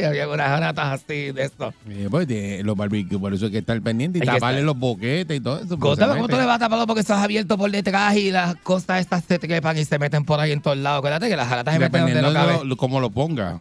Y 0.00 0.04
había 0.04 0.28
unas 0.28 0.60
ratas 0.60 1.00
así 1.02 1.32
de 1.32 1.42
esto. 1.42 1.74
Eh, 1.88 2.06
pues, 2.10 2.26
tiene 2.28 2.62
los 2.62 2.76
barbecues, 2.76 3.20
por 3.20 3.34
eso 3.34 3.46
hay 3.46 3.50
que 3.50 3.58
estar 3.58 3.80
pendiente 3.82 4.18
y 4.18 4.22
Hay 4.22 4.26
taparle 4.28 4.62
los 4.62 4.78
boquetes 4.78 5.36
y 5.36 5.40
todo 5.40 5.58
eso. 5.58 5.78
Contame 5.78 6.14
cómo 6.14 6.28
tú 6.28 6.36
le 6.36 6.44
vas 6.44 6.56
a 6.56 6.58
taparlo 6.60 6.86
porque 6.86 7.00
estás 7.00 7.22
abierto 7.22 7.58
por 7.58 7.70
detrás 7.70 8.16
y 8.16 8.30
las 8.30 8.54
cosas 8.56 9.00
estas 9.00 9.24
se 9.24 9.38
trepan 9.38 9.76
y 9.78 9.84
se 9.84 9.98
meten 9.98 10.24
por 10.24 10.38
ahí 10.40 10.52
en 10.52 10.60
todos 10.60 10.76
lados. 10.78 10.98
Acuérdate 10.98 11.28
que 11.28 11.36
las 11.36 11.50
ratas 11.50 11.74
se 11.74 11.80
meten 11.80 12.00
donde 12.02 12.22
no 12.22 12.28
de 12.28 12.34
cabe. 12.34 12.64
lo- 12.64 12.76
cómo 12.76 13.00
lo 13.00 13.10
ponga. 13.10 13.60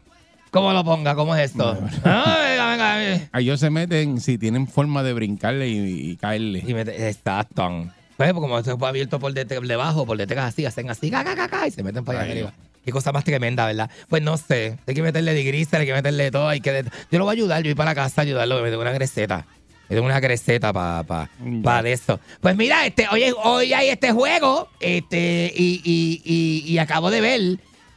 ¿Cómo 0.51 0.71
lo 0.73 0.83
ponga? 0.83 1.13
¿Cómo 1.15 1.35
es 1.35 1.51
esto? 1.51 1.77
Ah, 2.03 2.37
venga, 2.47 2.69
venga, 2.71 2.95
venga. 2.97 3.29
Ellos 3.39 3.59
se 3.59 3.69
meten 3.69 4.19
si 4.21 4.37
tienen 4.37 4.67
forma 4.67 5.03
de 5.03 5.13
brincarle 5.13 5.67
y, 5.69 6.11
y 6.11 6.15
caerle. 6.17 6.63
Y 6.67 6.73
mete- 6.73 7.07
Exacto. 7.09 7.87
Pues, 8.19 8.33
como 8.33 8.59
esto 8.59 8.77
fue 8.77 8.89
abierto 8.89 9.17
por 9.17 9.33
debajo, 9.33 10.05
por 10.05 10.17
detrás 10.17 10.49
así, 10.49 10.65
hacen 10.65 10.89
así, 10.89 11.09
ca, 11.09 11.23
ca, 11.23 11.37
ca, 11.37 11.47
ca, 11.47 11.65
y 11.67 11.71
se 11.71 11.81
meten 11.83 12.03
para 12.03 12.19
allá 12.19 12.31
arriba. 12.31 12.53
Qué 12.83 12.91
cosa 12.91 13.13
más 13.13 13.23
tremenda, 13.23 13.65
¿verdad? 13.65 13.89
Pues 14.09 14.21
no 14.21 14.35
sé. 14.35 14.77
Hay 14.85 14.93
que 14.93 15.01
meterle 15.01 15.33
de 15.33 15.41
grisa, 15.45 15.77
hay 15.77 15.85
que 15.85 15.93
meterle 15.93 16.25
de 16.25 16.31
todo. 16.31 16.49
Hay 16.49 16.59
que 16.59 16.83
Yo 17.09 17.17
lo 17.17 17.23
voy 17.23 17.31
a 17.31 17.37
ayudar, 17.37 17.63
yo 17.63 17.69
voy 17.69 17.75
para 17.75 17.91
la 17.91 17.95
casa 17.95 18.19
a 18.19 18.23
ayudarlo, 18.23 18.61
me 18.61 18.71
tengo 18.71 18.81
una 18.81 18.91
greseta. 18.91 19.45
Me 19.87 19.95
tengo 19.95 20.05
una 20.05 20.19
greseta 20.19 20.73
para 20.73 21.03
pa, 21.03 21.29
pa 21.63 21.81
de 21.81 21.93
eso. 21.93 22.19
Pues 22.41 22.57
mira, 22.57 22.85
este, 22.85 23.07
hoy, 23.09 23.23
hoy 23.41 23.71
hay 23.71 23.87
este 23.87 24.11
juego, 24.11 24.67
este, 24.81 25.53
y, 25.55 25.81
y, 25.85 26.21
y, 26.25 26.73
y 26.73 26.77
acabo 26.77 27.11
de 27.11 27.21
ver 27.21 27.41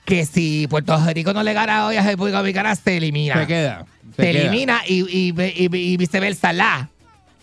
que 0.04 0.24
si 0.24 0.68
Puerto 0.68 0.96
Rico 1.12 1.32
no 1.32 1.42
le 1.42 1.52
gana 1.52 1.88
hoy 1.88 1.96
a 1.96 2.02
República 2.02 2.38
Dominicana, 2.38 2.76
se 2.76 2.96
elimina. 2.96 3.40
Se 3.40 3.46
queda. 3.48 3.86
Se, 4.14 4.22
se 4.22 4.30
queda. 4.30 4.40
elimina 4.42 4.82
y, 4.86 5.00
y, 5.00 5.34
y, 5.36 5.76
y 5.76 5.96
viceversa, 5.96 6.52
la. 6.52 6.90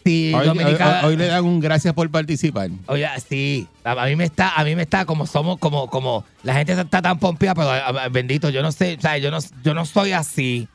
Si 0.06 0.34
Hoy, 0.34 0.42
hoy- 0.42 0.48
Dominicana- 0.48 1.00
hoy- 1.02 1.10
hoy 1.10 1.18
le 1.18 1.28
dan 1.28 1.44
un 1.46 1.60
gracias 1.60 1.94
por 1.94 2.10
participar. 2.10 2.70
Oye, 2.88 3.08
sí, 3.28 3.68
a, 3.84 4.06
mí 4.06 4.16
me 4.16 4.24
está, 4.24 4.54
a 4.56 4.64
mí 4.64 4.76
me 4.76 4.84
está 4.84 5.06
como 5.06 5.26
somos, 5.28 5.58
como, 5.60 5.90
como 5.90 6.24
la 6.44 6.54
gente 6.56 6.74
está 6.74 7.02
tan 7.02 7.20
pompeada, 7.20 7.56
pero 7.56 7.70
a- 7.72 8.04
a- 8.06 8.10
bendito, 8.10 8.50
yo 8.50 8.62
no 8.62 8.72
sé, 8.72 8.96
o 8.98 9.02
sea, 9.02 9.18
yo 9.18 9.30
no, 9.32 9.40
yo 9.64 9.74
no 9.74 9.86
soy 9.86 10.14
así, 10.14 10.68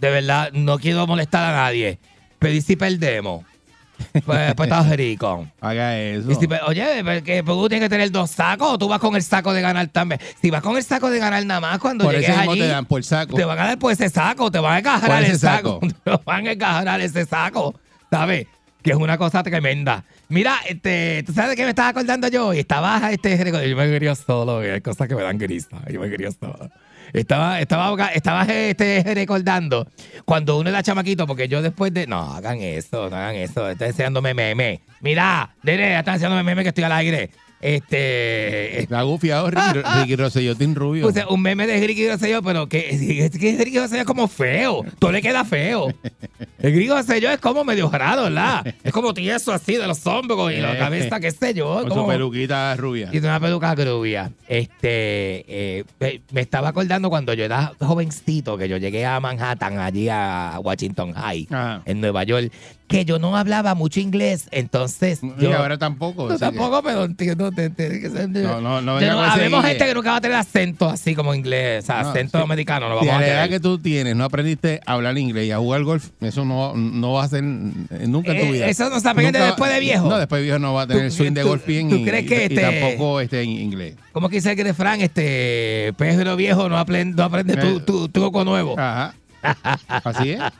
de 0.00 0.10
verdad, 0.10 0.50
no 0.52 0.78
quiero 0.78 1.06
molestar 1.06 1.44
a 1.44 1.56
nadie. 1.56 1.98
Pero 2.38 2.54
¿y 2.54 2.60
si 2.60 2.74
perdemos? 2.76 3.44
Pues, 4.12 4.24
pues 4.24 4.54
Puerto 4.54 4.82
Rico. 4.96 5.46
Haga 5.60 5.96
eso. 6.00 6.32
Y 6.32 6.34
si 6.34 6.48
pe- 6.48 6.58
oye, 6.66 7.04
porque 7.04 7.42
tú 7.46 7.68
tienes 7.68 7.86
que 7.86 7.88
tener 7.90 8.10
dos 8.10 8.30
sacos 8.32 8.72
o 8.72 8.78
tú 8.78 8.88
vas 8.88 8.98
con 8.98 9.14
el 9.14 9.22
saco 9.22 9.52
de 9.52 9.60
ganar 9.60 9.86
también. 9.88 10.20
Si 10.40 10.50
vas 10.50 10.60
con 10.60 10.76
el 10.76 10.82
saco 10.82 11.08
de 11.08 11.20
ganar 11.20 11.46
nada 11.46 11.60
más 11.60 11.78
cuando 11.78 12.04
por 12.04 12.12
llegues 12.14 12.36
allí, 12.36 12.58
te 12.58 12.66
dan 12.66 12.84
por 12.84 13.04
saco. 13.04 13.36
te 13.36 13.44
van 13.44 13.58
a 13.60 13.64
dar 13.66 13.78
por 13.78 13.92
ese 13.92 14.08
saco, 14.08 14.50
te 14.50 14.58
van 14.58 14.74
a 14.74 14.78
encajar 14.80 15.22
ese 15.22 15.32
el 15.32 15.38
saco. 15.38 15.78
saco. 15.80 15.94
Te 16.04 16.24
van 16.26 16.46
a 16.48 16.50
encajar 16.52 17.00
ese 17.00 17.24
saco, 17.26 17.78
¿sabes? 18.10 18.48
Que 18.82 18.90
es 18.90 18.96
una 18.96 19.16
cosa 19.16 19.42
tremenda. 19.42 20.04
Mira, 20.28 20.56
este, 20.68 21.22
¿tú 21.24 21.32
sabes 21.32 21.50
de 21.50 21.56
qué 21.56 21.62
me 21.64 21.70
estaba 21.70 21.88
acordando 21.88 22.28
yo? 22.28 22.52
Y 22.52 22.60
estaba 22.60 23.12
este, 23.12 23.38
yo 23.38 23.76
me 23.76 23.90
quería 23.90 24.14
solo, 24.14 24.58
hay 24.58 24.80
cosas 24.80 25.08
que 25.08 25.14
me 25.14 25.22
dan 25.22 25.38
grisa. 25.38 25.78
Yo 25.90 26.00
me 26.00 26.10
quería 26.10 26.30
solo. 26.32 26.70
Estaba, 27.12 27.60
estaba, 27.60 28.06
estaba 28.08 28.44
este, 28.44 29.02
recordando 29.14 29.86
cuando 30.24 30.58
uno 30.58 30.70
era 30.70 30.82
chamaquito, 30.82 31.26
porque 31.26 31.46
yo 31.46 31.60
después 31.60 31.92
de. 31.92 32.06
No, 32.06 32.32
hagan 32.32 32.60
eso, 32.60 33.10
no 33.10 33.16
hagan 33.16 33.34
eso. 33.34 33.68
Están 33.68 33.88
enseñándome 33.88 34.32
meme. 34.32 34.80
Mira, 35.00 35.54
nene, 35.62 35.98
están 35.98 36.14
enseñándome 36.14 36.42
meme 36.42 36.62
que 36.62 36.70
estoy 36.70 36.84
al 36.84 36.92
aire. 36.92 37.30
Este. 37.62 38.86
La 38.90 39.02
gufiado 39.02 39.48
Ricky, 39.50 39.62
Ricky 40.00 40.16
Rosselló, 40.16 40.54
Rubio. 40.74 41.06
Puse 41.06 41.24
un 41.28 41.40
meme 41.40 41.66
de 41.66 41.86
Ricky 41.86 42.08
Rosselló, 42.08 42.42
pero 42.42 42.68
que, 42.68 42.90
es 42.90 43.30
que 43.38 43.56
Ricky 43.64 43.78
Rosselló 43.78 44.00
es 44.02 44.06
como 44.06 44.28
feo. 44.28 44.84
Todo 44.98 45.12
le 45.12 45.22
queda 45.22 45.44
feo. 45.44 45.88
El 46.58 46.72
Ricky 46.74 46.88
Rosselló 46.88 47.30
es 47.30 47.38
como 47.40 47.64
medio 47.64 47.88
raro, 47.90 48.24
¿verdad? 48.24 48.66
Es 48.82 48.92
como 48.92 49.14
tieso 49.14 49.52
así 49.52 49.76
de 49.76 49.86
los 49.86 50.06
hombros 50.06 50.52
y 50.52 50.56
la 50.56 50.76
cabeza, 50.76 51.20
qué 51.20 51.30
sé 51.30 51.54
yo. 51.54 51.74
con 51.80 51.84
su 51.84 51.88
como- 51.90 52.08
peluquita 52.08 52.74
rubia. 52.76 53.08
y 53.12 53.18
una 53.18 53.38
peluca 53.40 53.74
rubia. 53.74 54.32
Este, 54.48 55.44
eh, 55.78 55.84
me- 56.00 56.20
me 56.32 56.40
estaba 56.40 56.68
acordando 56.68 57.08
cuando 57.10 57.32
yo 57.34 57.44
era 57.44 57.72
jovencito, 57.78 58.58
que 58.58 58.68
yo 58.68 58.76
llegué 58.76 59.06
a 59.06 59.20
Manhattan, 59.20 59.78
allí 59.78 60.08
a 60.10 60.58
Washington 60.62 61.12
High, 61.14 61.46
Ajá. 61.50 61.82
en 61.84 62.00
Nueva 62.00 62.24
York, 62.24 62.52
que 62.92 63.04
yo 63.04 63.18
no 63.18 63.36
hablaba 63.36 63.74
mucho 63.74 63.98
inglés. 64.00 64.46
Entonces, 64.52 65.20
Y 65.22 65.42
yo, 65.42 65.56
ahora 65.56 65.78
tampoco. 65.78 66.28
Tú 66.28 66.34
o 66.34 66.38
sea 66.38 66.50
que- 66.50 66.56
tampoco, 66.56 66.82
pero 66.82 67.04
entiendo. 67.04 67.50
te- 67.50 67.70
te- 67.70 68.08
se- 68.10 68.28
No, 68.28 68.60
no, 68.60 68.80
no 68.80 69.00
Yo 69.00 69.20
Habemos 69.20 69.64
gente 69.64 69.84
que 69.86 69.94
nunca 69.94 70.10
va 70.12 70.16
a 70.18 70.20
tener 70.20 70.36
acento 70.36 70.88
así 70.88 71.14
como 71.14 71.34
inglés, 71.34 71.84
o 71.84 71.86
sea, 71.86 72.02
No, 72.02 72.10
acento 72.10 72.38
sí. 72.38 72.44
americano, 72.44 72.88
no 72.88 72.96
vamos 72.96 73.12
a 73.14 73.20
la 73.20 73.26
edad 73.26 73.48
que 73.48 73.58
tú 73.60 73.78
tienes 73.78 74.14
no 74.14 74.24
aprendiste 74.24 74.80
a 74.86 74.92
hablar 74.92 75.16
inglés 75.18 75.46
y 75.46 75.50
a 75.52 75.58
jugar 75.58 75.82
golf, 75.84 76.10
eso 76.20 76.44
no, 76.44 76.74
no 76.76 77.12
va 77.14 77.24
a 77.24 77.28
ser 77.28 77.42
eh, 77.42 78.06
nunca 78.06 78.32
en 78.32 78.40
tu 78.40 78.44
Eh, 78.46 78.52
vida. 78.52 78.66
eso 78.66 78.90
no 78.90 79.00
se 79.00 79.08
aprende 79.08 79.38
después 79.40 79.72
de 79.72 79.80
viejo. 79.80 80.08
No, 80.08 80.18
después 80.18 80.40
de 80.40 80.44
viejo 80.44 80.58
no 80.58 80.74
va 80.74 80.82
a 80.82 80.86
tener 80.86 81.02
¿Tú- 81.02 81.06
el 81.06 81.12
swing 81.12 81.32
de 81.32 81.42
golf 81.42 81.66
bien 81.66 81.88
tú 81.88 81.96
y, 81.96 82.04
crees 82.04 82.24
y- 82.24 82.26
que 82.28 82.34
y 82.34 82.42
este- 82.44 82.60
tampoco 82.60 83.20
este, 83.20 83.42
en 83.42 83.50
inglés. 83.50 83.94
¿Cómo 84.12 84.28
que 84.28 84.36
dice 84.36 84.54
que 84.54 84.64
de 84.64 84.74
Fran, 84.74 85.00
este 85.00 85.92
Pedro 85.96 86.36
viejo 86.36 86.68
no 86.68 86.76
aprende, 86.78 87.16
no 87.16 87.22
aprende 87.24 87.56
tu, 87.56 87.66
Eh. 87.78 87.80
tu 87.86 88.08
truco 88.08 88.44
nuevo? 88.44 88.78
Ajá. 88.78 89.14
Así 89.88 90.30
es. 90.30 90.40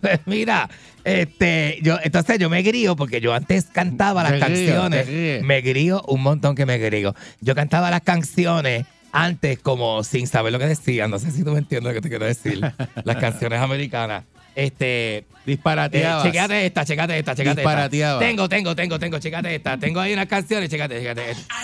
Pues 0.00 0.20
mira, 0.26 0.68
este, 1.04 1.78
yo, 1.82 1.98
entonces 2.02 2.38
yo 2.38 2.50
me 2.50 2.62
grío 2.62 2.96
porque 2.96 3.20
yo 3.20 3.32
antes 3.32 3.66
cantaba 3.66 4.22
las 4.24 4.40
canciones. 4.40 5.42
Me 5.42 5.60
grío 5.60 6.02
un 6.08 6.22
montón 6.22 6.54
que 6.54 6.66
me 6.66 6.78
grío. 6.78 7.14
Yo 7.40 7.54
cantaba 7.54 7.90
las 7.90 8.02
canciones 8.02 8.86
antes 9.12 9.58
como 9.58 10.02
sin 10.04 10.26
saber 10.26 10.52
lo 10.52 10.58
que 10.58 10.66
decían. 10.66 11.10
No 11.10 11.18
sé 11.18 11.30
si 11.30 11.44
tú 11.44 11.52
me 11.52 11.58
entiendes 11.58 11.92
lo 11.92 11.94
que 11.94 12.02
te 12.02 12.08
quiero 12.08 12.26
decir. 12.26 12.60
las 13.04 13.16
canciones 13.20 13.60
americanas. 13.60 14.24
Este, 14.54 15.18
eh, 15.18 15.24
Disparateabas. 15.46 16.24
checate 16.24 16.66
esta, 16.66 16.84
checate 16.84 17.18
esta, 17.18 17.34
checate 17.34 17.62
esta. 17.62 18.18
Tengo, 18.18 18.48
tengo, 18.48 18.74
tengo, 18.74 18.98
tengo, 18.98 19.18
checate 19.18 19.54
esta. 19.54 19.78
Tengo 19.78 20.00
ahí 20.00 20.12
unas 20.12 20.26
canciones, 20.26 20.68
checate, 20.68 20.98
checate 20.98 21.30
esta. 21.30 21.54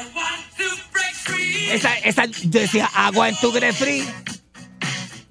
Esa, 1.73 1.94
esa, 1.99 2.27
yo 2.27 2.61
decía, 2.61 2.88
agua 2.94 3.29
en 3.29 3.37
tu 3.37 3.51
grefri. 3.51 4.05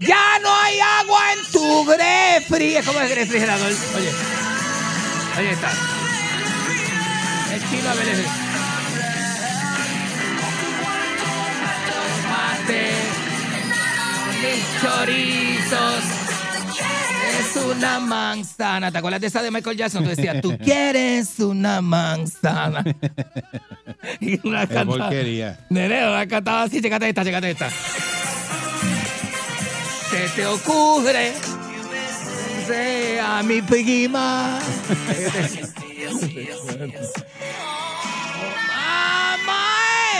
Ya 0.05 0.39
no 0.41 0.53
hay 0.55 0.79
agua 0.79 1.19
en 1.33 1.51
tu 1.51 1.85
grefri. 1.85 2.75
Es 2.75 2.85
como 2.85 2.99
el 2.99 3.15
refrigerador. 3.15 3.71
Oye, 3.95 4.11
ahí 5.35 5.47
está. 5.47 5.71
El 7.53 7.69
chino 7.69 7.89
a 7.89 7.93
ver. 7.93 8.25
Tomate, 11.87 12.91
chorizos. 14.81 16.03
Es 17.39 17.55
una 17.55 17.99
manzana. 17.99 18.91
¿Te 18.91 18.97
acuerdas 18.97 19.21
de 19.21 19.27
esa 19.27 19.41
de 19.41 19.51
Michael 19.51 19.77
Jackson? 19.77 20.03
Tú 20.03 20.09
decías, 20.09 20.41
tú 20.41 20.57
quieres 20.57 21.39
una 21.39 21.81
manzana. 21.81 22.83
y 24.19 24.45
una 24.47 24.67
Qué 24.67 24.85
porquería. 24.85 25.59
Nene, 25.69 26.01
la 26.01 26.27
cantaba 26.27 26.63
así, 26.63 26.81
checate 26.81 27.09
esta, 27.09 27.23
checate 27.23 27.51
esta. 27.51 27.69
Se 30.23 30.29
te 30.35 30.45
ocurre 30.45 31.33
sea 32.65 33.43
mi 33.43 33.61
prima. 33.61 34.57
Obama 38.39 39.61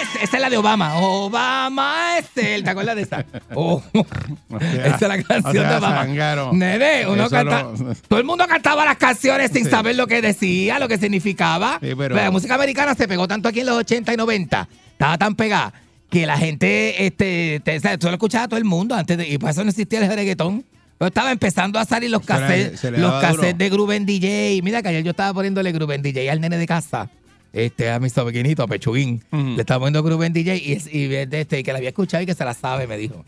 es. 0.02 0.24
Esa 0.24 0.38
es 0.38 0.42
la 0.42 0.50
de 0.50 0.58
Obama. 0.58 0.96
Obama 0.98 2.18
es. 2.18 2.30
¿Te 2.32 2.70
acuerdas 2.70 2.96
de 2.98 3.02
esa? 3.04 3.26
Oh. 3.56 3.82
Esa 4.60 4.96
es 4.96 5.02
la 5.02 5.24
canción 5.24 5.46
o 5.46 5.52
sea, 5.52 5.70
de 5.72 5.78
Obama. 5.78 5.96
zángano. 6.04 6.52
Nene, 6.54 7.08
uno 7.08 7.30
canta. 7.30 7.68
Todo 8.08 8.20
el 8.20 8.26
mundo 8.26 8.46
cantaba 8.48 8.84
las 8.86 8.98
canciones 8.98 9.52
sin 9.52 9.64
Sí. 9.66 9.70
saber 9.72 9.96
lo 9.96 10.08
que 10.08 10.22
decía, 10.22 10.80
lo 10.80 10.88
que 10.88 10.98
significaba. 10.98 11.80
Sí, 11.82 11.94
pero- 11.98 12.16
La 12.16 12.30
música 12.32 12.56
americana 12.56 12.94
se 12.96 13.08
pegó 13.08 13.28
tanto 13.28 13.48
aquí 13.48 13.62
en 13.62 13.68
los 13.68 13.78
80 13.78 14.14
y 14.14 14.18
90. 14.18 14.68
Estaba 14.92 15.18
tan 15.18 15.36
pegada 15.36 15.74
que 16.14 16.28
la 16.28 16.38
gente, 16.38 17.08
este, 17.08 17.60
te, 17.64 17.80
tú 17.98 18.06
lo 18.06 18.14
escuchabas 18.14 18.46
a 18.46 18.50
todo 18.50 18.60
el 18.60 18.66
mundo 18.66 18.94
antes 18.94 19.18
de, 19.18 19.28
y 19.28 19.40
por 19.40 19.50
eso 19.50 19.64
no 19.64 19.72
existía 19.72 20.00
el 20.00 20.16
reggaetón. 20.16 20.64
Pero 21.00 21.08
estaba 21.08 21.32
empezando 21.32 21.80
a 21.80 21.86
salir 21.86 22.12
los 22.12 22.24
cassettes, 22.24 22.84
los 22.92 23.20
cassettes 23.20 23.58
de 23.58 23.70
Gruben 23.72 24.06
DJ. 24.06 24.62
Mira 24.62 24.84
que 24.84 24.90
ayer 24.90 25.04
yo 25.04 25.10
estaba 25.10 25.34
poniéndole 25.34 25.72
Gruben 25.72 26.04
DJ 26.04 26.30
al 26.30 26.40
nene 26.40 26.58
de 26.58 26.68
casa. 26.68 27.10
Este, 27.52 27.90
a 27.90 28.00
mi 28.00 28.12
sobrinito, 28.12 28.62
a 28.62 28.68
Pechuguín. 28.68 29.24
Le 29.32 29.62
estaba 29.62 29.80
poniendo 29.80 30.04
Gruben 30.04 30.34
DJ 30.34 30.56
y, 30.56 31.16
este, 31.16 31.64
que 31.64 31.72
la 31.72 31.80
había 31.80 31.90
escuchado 31.90 32.22
y 32.22 32.28
que 32.28 32.36
se 32.36 32.46
la 32.46 32.54
sabe, 32.54 32.86
me 32.86 32.96
dijo. 32.96 33.26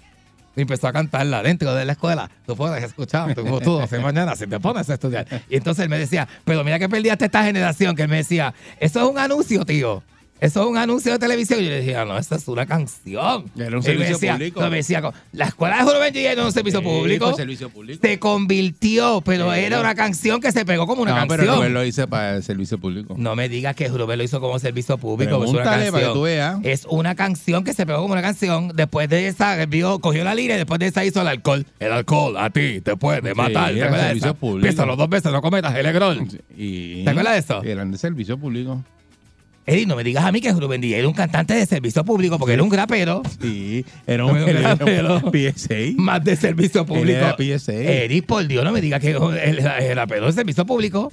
Y 0.55 0.61
empezó 0.61 0.87
a 0.87 0.93
cantarla 0.93 1.41
dentro 1.41 1.73
de 1.73 1.85
la 1.85 1.93
escuela. 1.93 2.29
Tú 2.45 2.55
puedes 2.55 2.83
escuchar, 2.83 3.33
tú, 3.33 3.59
tú, 3.61 3.79
hace 3.79 3.97
mañana 3.97 4.35
si 4.35 4.45
te 4.45 4.59
pones 4.59 4.87
a 4.91 4.93
estudiar. 4.93 5.25
Y 5.49 5.57
entonces 5.57 5.83
él 5.83 5.89
me 5.89 5.97
decía, 5.97 6.27
pero 6.43 6.63
mira 6.63 6.77
que 6.77 6.87
perdiste 6.87 7.25
esta 7.25 7.43
generación, 7.43 7.95
que 7.95 8.03
él 8.03 8.09
me 8.09 8.17
decía, 8.17 8.53
eso 8.79 9.01
es 9.01 9.09
un 9.09 9.17
anuncio, 9.17 9.65
tío. 9.65 10.03
Eso 10.41 10.63
es 10.63 10.67
un 10.67 10.77
anuncio 10.77 11.13
de 11.13 11.19
televisión. 11.19 11.61
Y 11.61 11.63
yo 11.63 11.69
le 11.69 11.77
decía, 11.77 12.03
no, 12.03 12.17
eso 12.17 12.35
es 12.35 12.47
una 12.49 12.65
canción. 12.65 13.45
Era 13.57 13.77
un 13.77 13.81
servicio 13.83 14.15
decía- 14.15 14.33
público. 14.33 14.61
no, 14.61 14.69
me 14.69 14.77
decía, 14.77 15.01
la 15.31 15.45
escuela 15.45 15.83
de 15.85 16.11
DJ 16.11 16.35
no 16.35 16.41
es 16.41 16.47
un 16.47 16.51
servicio 16.51 16.79
Sí, 16.81 16.85
público. 16.85 17.25
fue 17.27 17.35
servicio 17.35 17.69
público. 17.69 17.99
Se 18.05 18.19
convirtió, 18.19 19.21
pero 19.21 19.53
Sí. 19.53 19.59
era 19.61 19.79
una 19.79 19.95
canción 19.95 20.41
que 20.41 20.51
se 20.51 20.65
pegó 20.65 20.87
como 20.87 21.01
una 21.03 21.11
No, 21.11 21.21
pero 21.27 21.37
canción. 21.43 21.55
Robert 21.55 21.73
lo 21.73 21.85
hice 21.85 22.07
para 22.07 22.35
el 22.35 22.43
servicio 22.43 22.77
público. 22.77 23.15
No 23.17 23.35
me 23.35 23.47
digas 23.49 23.75
que 23.75 23.87
Rubén 23.87 24.17
lo 24.17 24.23
hizo 24.23 24.39
como 24.41 24.59
servicio 24.59 24.97
público. 24.97 25.31
Es 25.43 25.49
una 25.49 25.61
Pregúntale 25.63 25.77
para 25.77 25.85
que 25.85 25.91
canción. 25.91 26.13
tú 26.13 26.21
veas. 26.23 26.59
Es 26.63 26.85
una 26.89 27.15
canción 27.15 27.63
que 27.63 27.73
se 27.73 27.85
pegó 27.85 28.01
como 28.01 28.13
una 28.13 28.21
canción. 28.21 28.71
Después 28.75 29.07
de 29.09 29.27
esa, 29.27 29.65
vio, 29.65 29.99
cogió 29.99 30.23
la 30.23 30.35
línea 30.35 30.55
y 30.55 30.59
después 30.59 30.79
de 30.79 30.87
esa 30.87 31.05
hizo 31.05 31.21
el 31.21 31.27
alcohol. 31.27 31.65
El 31.79 31.91
alcohol 31.93 32.35
a 32.37 32.49
ti 32.49 32.81
te 32.81 32.95
puede 32.97 33.33
matar. 33.33 33.71
¿Te 33.71 33.77
era 33.77 33.85
acuerdas 33.87 33.91
de 33.91 34.07
servicio 34.09 34.29
esa? 34.31 34.37
público. 34.39 34.63
Piénsalo 34.63 34.95
dos 34.95 35.09
veces, 35.09 35.31
no 35.31 35.41
cometas 35.41 35.75
el 35.75 35.85
egrol. 35.85 36.27
Y 36.57 37.03
¿Te 37.03 37.09
acuerdas 37.09 37.33
de 37.33 37.39
eso? 37.39 37.63
Eran 37.63 37.91
de 37.91 37.97
servicio 37.97 38.37
público. 38.37 38.83
Eddie, 39.67 39.85
no 39.87 39.95
me 39.95 40.03
digas 40.03 40.23
a 40.25 40.31
mí 40.31 40.41
que 40.41 40.51
Rubén 40.51 40.79
DJ 40.81 40.99
era 40.99 41.07
un 41.07 41.13
cantante 41.13 41.53
de 41.55 41.65
servicio 41.65 42.05
público 42.05 42.37
porque 42.37 42.53
era 42.53 42.61
un 42.63 42.69
grapero 42.69 43.23
Sí, 43.41 43.83
era 44.05 44.25
un, 44.25 44.37
Era 44.37 44.45
un 44.45 44.49
era 44.49 44.59
un 44.73 44.79
rapero. 44.79 45.21
PSA. 45.31 45.75
más 45.97 46.23
de 46.23 46.35
servicio 46.35 46.85
público. 46.85 47.17
era 47.17 47.35
PSA. 47.35 47.73
Eddie, 47.73 48.21
por 48.21 48.45
Dios, 48.47 48.63
no 48.63 48.71
me 48.71 48.81
digas 48.81 49.01
que 49.01 49.09
era 49.11 49.79
el 49.89 49.95
rapero 49.95 50.27
de 50.27 50.33
servicio 50.33 50.65
público. 50.65 51.11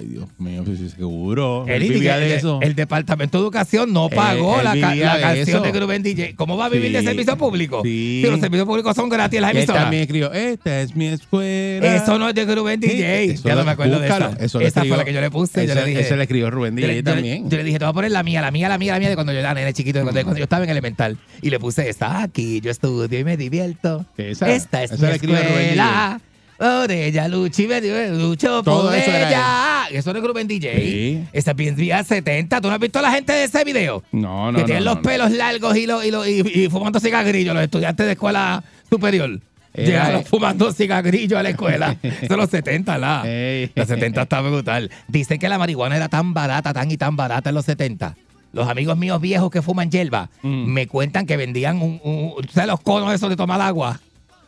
Ay, 0.00 0.06
Dios 0.06 0.28
mío, 0.38 0.62
sí, 0.66 0.76
sí, 0.78 0.88
seguro. 0.88 1.66
Él 1.68 1.82
vivía 1.82 2.16
de 2.16 2.26
el, 2.26 2.38
eso. 2.38 2.58
el 2.62 2.74
Departamento 2.74 3.36
de 3.38 3.44
Educación 3.44 3.92
no 3.92 4.08
pagó 4.08 4.58
él 4.58 4.64
la, 4.64 4.74
la 4.74 4.94
de 5.16 5.20
canción 5.20 5.62
eso. 5.64 5.72
de 5.72 5.78
Rubén 5.80 6.02
DJ. 6.02 6.34
¿Cómo 6.36 6.56
va 6.56 6.66
a 6.66 6.68
vivir 6.70 6.90
de 6.92 7.00
Sí. 7.00 7.06
servicio 7.06 7.36
público? 7.36 7.82
Sí. 7.84 8.22
Si 8.24 8.30
los 8.30 8.40
servicios 8.40 8.66
públicos 8.66 8.96
son 8.96 9.08
gratis 9.10 9.40
las 9.40 9.50
Y 9.50 9.52
él 9.52 9.56
emisoras. 9.58 9.82
también 9.82 10.02
escribió, 10.02 10.32
esta 10.32 10.80
es 10.80 10.96
mi 10.96 11.06
escuela. 11.08 11.96
Eso 11.96 12.18
no 12.18 12.28
es 12.30 12.34
de 12.34 12.46
Sí, 12.46 12.86
DJ. 12.88 13.24
eso 13.32 13.48
ya 13.48 13.54
no 13.54 13.64
me 13.64 13.70
acuerdo 13.72 13.98
búscalo. 13.98 14.30
de. 14.34 14.46
Eso 14.46 14.58
lo 14.58 14.66
esa 14.66 14.80
escribió- 14.80 14.88
fue 14.94 14.96
la 14.98 15.04
que 15.04 15.12
yo 15.12 15.20
le 15.20 15.30
puse. 15.30 15.66
yo 15.66 15.72
Eso, 15.72 15.80
le 15.82 15.86
dije, 15.86 16.00
eso 16.00 16.16
le 16.16 16.22
escribió 16.22 16.50
Rubén 16.50 16.76
yo 16.76 16.86
DJ 16.86 16.96
yo 16.96 17.04
también. 17.04 17.50
Yo 17.50 17.56
le 17.58 17.64
dije, 17.64 17.78
te 17.78 17.84
voy 17.84 17.90
a 17.90 17.94
poner 17.94 18.10
la 18.10 18.22
mía, 18.22 18.40
la 18.40 18.50
mía, 18.50 18.68
la 18.68 18.78
mía, 18.78 18.92
la 18.94 18.98
mía 18.98 19.08
de 19.10 19.14
cuando 19.14 19.32
yo 19.32 19.38
era 19.38 19.52
nene 19.52 19.72
chiquito, 19.74 20.00
cuando, 20.02 20.22
cuando 20.22 20.38
yo 20.38 20.44
estaba 20.44 20.64
en 20.64 20.70
elemental. 20.70 21.18
Y 21.42 21.50
le 21.50 21.58
puse 21.58 21.88
esta 21.88 22.22
aquí, 22.22 22.60
yo 22.60 22.70
estudio 22.70 23.18
y 23.18 23.24
me 23.24 23.36
divierto. 23.36 24.06
Esa, 24.16 24.50
Esta 24.50 24.82
es 24.82 24.92
esa 24.92 25.06
mi 25.06 25.12
escuela. 25.12 26.20
Por 26.60 26.92
ella 26.92 27.26
lucho 27.26 27.62
y 27.62 27.66
me 27.68 27.80
lucho 28.10 28.62
Todo 28.62 28.82
por 28.90 28.94
eso 28.94 29.10
era 29.10 29.28
ella. 29.28 29.98
Eso 29.98 30.12
no 30.12 30.18
es 30.18 30.24
Rubén 30.26 30.46
DJ. 30.46 30.76
Sí. 30.76 31.24
Esa 31.32 31.52
es 31.52 31.56
bien 31.56 31.74
vía 31.74 32.04
70. 32.04 32.60
¿Tú 32.60 32.68
no 32.68 32.74
has 32.74 32.80
visto 32.80 32.98
a 32.98 33.02
la 33.02 33.10
gente 33.12 33.32
de 33.32 33.44
ese 33.44 33.64
video? 33.64 34.02
No, 34.12 34.52
no, 34.52 34.58
que 34.58 34.64
tienen 34.64 34.84
no, 34.84 34.90
los 34.90 34.96
no. 34.96 35.02
pelos 35.08 35.30
largos 35.30 35.74
y, 35.78 35.86
lo- 35.86 36.04
y, 36.04 36.10
lo- 36.10 36.26
y, 36.26 36.40
y 36.40 36.68
fumando 36.68 37.00
cigarrillos, 37.00 37.54
los 37.54 37.64
estudiantes 37.64 38.04
de 38.04 38.12
escuela 38.12 38.62
superior. 38.90 39.40
Llegaron 39.72 40.22
fumando 40.24 40.70
cigarrillos 40.72 41.38
a 41.38 41.42
la 41.42 41.48
escuela. 41.50 41.96
Eso 42.02 42.18
es 42.34 42.36
los 42.36 42.50
70, 42.50 42.98
la. 42.98 43.22
Ey. 43.24 43.70
Los 43.74 43.88
70 43.88 44.20
está 44.22 44.40
brutal. 44.42 44.90
Dicen 45.08 45.38
que 45.38 45.48
la 45.48 45.56
marihuana 45.56 45.96
era 45.96 46.08
tan 46.10 46.34
barata, 46.34 46.74
tan 46.74 46.90
y 46.90 46.98
tan 46.98 47.16
barata 47.16 47.48
en 47.48 47.54
los 47.54 47.64
70. 47.64 48.16
Los 48.52 48.68
amigos 48.68 48.98
míos 48.98 49.18
viejos 49.20 49.50
que 49.50 49.62
fuman 49.62 49.90
hierba 49.90 50.28
Mm. 50.42 50.66
me 50.66 50.86
cuentan 50.88 51.24
que 51.24 51.36
vendían 51.38 51.80
un, 51.80 52.00
un- 52.04 52.34
¿tú 52.42 52.52
¿sabes 52.52 52.68
los 52.68 52.80
conos 52.80 53.14
esos 53.14 53.30
de 53.30 53.36
tomar 53.36 53.60
agua? 53.62 53.98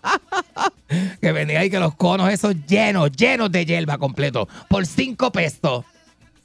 que 1.21 1.33
vendían 1.33 1.63
ahí 1.63 1.71
que 1.71 1.79
los 1.79 1.95
conos 1.95 2.31
esos 2.31 2.55
llenos, 2.67 3.13
llenos 3.13 3.51
de 3.51 3.65
hierba 3.65 3.99
completo, 3.99 4.49
por 4.69 4.87
5 4.87 5.33
pesos. 5.33 5.85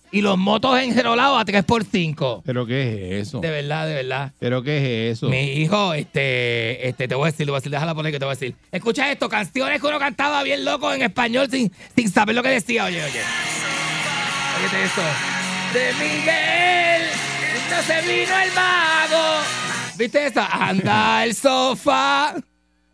Y 0.10 0.22
los 0.22 0.38
motos 0.38 0.80
enrolados 0.80 1.40
a 1.40 1.44
3 1.44 1.66
por 1.66 1.84
5. 1.84 2.44
¿Pero 2.46 2.66
qué 2.66 3.20
es 3.20 3.28
eso? 3.28 3.42
De 3.42 3.50
verdad, 3.50 3.88
de 3.88 3.94
verdad. 3.94 4.32
¿Pero 4.40 4.64
qué 4.64 5.10
es 5.10 5.18
eso? 5.18 5.28
Mi 5.28 5.52
hijo, 5.54 5.94
este, 5.94 6.88
este, 6.88 7.10
te 7.10 7.16
voy 7.16 7.28
a 7.28 7.32
decir, 7.32 7.46
te 7.46 7.52
voy 7.52 7.58
a 7.58 7.60
decir, 7.60 7.72
déjala 7.72 7.94
poner 7.94 8.14
que 8.14 8.20
te 8.20 8.24
voy 8.24 8.32
a 8.32 8.36
decir. 8.36 8.56
Escucha 8.72 9.12
esto, 9.12 9.28
canciones 9.28 9.82
que 9.82 9.88
uno 9.88 10.00
cantaba 10.00 10.44
bien 10.44 10.64
loco 10.64 10.94
en 10.94 11.02
español 11.02 11.50
sin, 11.52 11.74
sin 11.94 12.10
saber 12.10 12.36
lo 12.36 12.44
que 12.44 12.50
decía. 12.50 12.86
Oye, 12.86 13.04
oye. 13.04 13.22
Óyete 14.60 14.84
esto. 14.86 15.02
De 15.74 15.94
Miguel, 15.94 17.02
no 17.70 17.82
se 17.84 18.02
vino 18.02 18.40
el 18.40 18.52
mago. 18.54 19.44
¿Viste 19.98 20.28
esa? 20.28 20.48
Anda 20.48 21.26
el 21.26 21.36
sofá. 21.36 22.36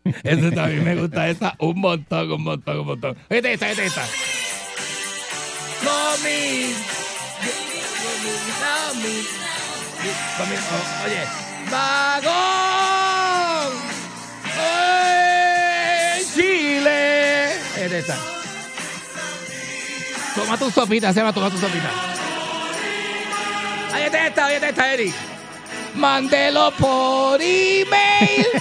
Eso 0.04 0.50
también 0.52 0.84
me 0.84 0.96
gusta 0.96 1.28
esa 1.28 1.54
un 1.58 1.80
montón, 1.80 2.30
un 2.30 2.42
montón, 2.42 2.80
un 2.80 2.86
montón. 2.86 3.16
Óyete 3.30 3.54
esta, 3.54 3.66
óyete 3.66 3.86
esta. 3.86 4.02
Comi. 5.82 6.74
Comi. 10.36 10.54
oh, 10.56 11.06
Oye. 11.06 11.24
¡Vagón! 11.70 12.34
¡Ay, 14.60 16.22
Chile! 16.34 17.54
Es 17.54 17.92
esta. 17.92 18.16
Toma 20.34 20.58
tu 20.58 20.70
sopita, 20.70 21.12
se 21.12 21.20
llama 21.20 21.32
toma 21.32 21.50
tu 21.50 21.58
sopita. 21.58 21.90
Está 24.04 24.26
esta, 24.26 24.52
está 24.52 24.68
esta, 24.68 24.92
Eric. 24.92 25.33
Mándelo 25.94 26.72
por 26.72 27.40
email. 27.40 28.46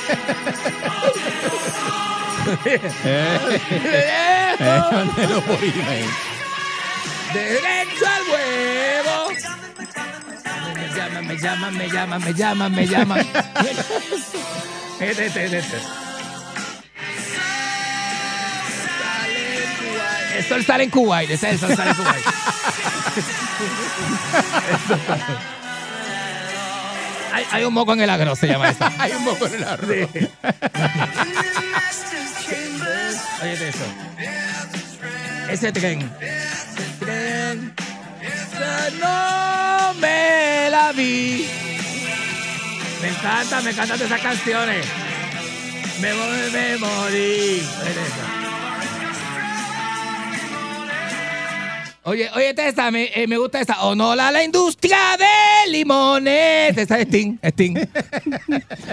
Eh, 2.66 4.56
mándelo 4.60 5.42
por 5.42 5.64
email. 5.64 6.10
Derecho 7.34 8.06
al 8.06 8.22
huevo. 8.30 9.30
Me 10.76 10.88
llaman, 10.94 11.28
me 11.28 11.38
llaman, 11.38 11.78
me 11.78 11.88
llaman, 11.90 12.22
me 12.22 12.34
llaman, 12.34 12.76
me 12.76 12.86
llaman. 12.88 13.28
Este, 15.00 15.26
este, 15.26 15.58
este. 15.58 15.78
El 20.38 20.44
sol 20.50 20.66
sale 20.66 20.84
en 20.84 20.90
Kuwait, 20.90 21.30
ese 21.30 21.48
es 21.48 21.54
el 21.54 21.60
sol 21.60 21.76
sale 21.78 21.92
en 21.92 21.96
Kuwait. 21.96 22.26
hay, 27.34 27.46
hay 27.52 27.64
un 27.66 27.74
moco 27.74 27.94
en 27.94 28.02
el 28.02 28.10
agro, 28.10 28.36
se 28.36 28.48
llama 28.48 28.70
esa. 28.70 28.92
Hay 29.00 29.12
un 29.12 29.26
poco 29.26 29.48
en 29.48 29.56
el 29.56 29.64
arroz. 29.64 29.90
Óyete 33.42 33.68
eso. 33.70 33.86
Ese 35.50 35.72
tren. 35.72 36.12
Ese 36.22 36.84
tren. 37.00 37.74
esa 38.22 38.90
No 39.00 39.94
me 40.00 40.70
la 40.70 40.92
vi. 40.94 41.48
Me 43.02 43.10
encanta, 43.10 43.62
me 43.62 43.72
encantan 43.72 44.02
esas 44.02 44.22
canciones. 44.22 44.86
Me 46.00 46.14
morí, 46.14 46.52
me 46.52 46.78
morí. 46.78 47.64
Oye, 52.06 52.30
oye, 52.36 52.54
esta, 52.58 52.92
me, 52.92 53.10
eh, 53.16 53.28
me 53.28 53.38
gusta 53.38 53.62
esa. 53.62 53.82
Honor 53.84 54.20
a 54.20 54.30
la 54.30 54.44
industria 54.44 54.98
de 55.18 55.72
limones. 55.72 56.78
Esa 56.78 57.00
es 57.00 57.08
Sting, 57.08 57.38
Sting. 57.42 57.76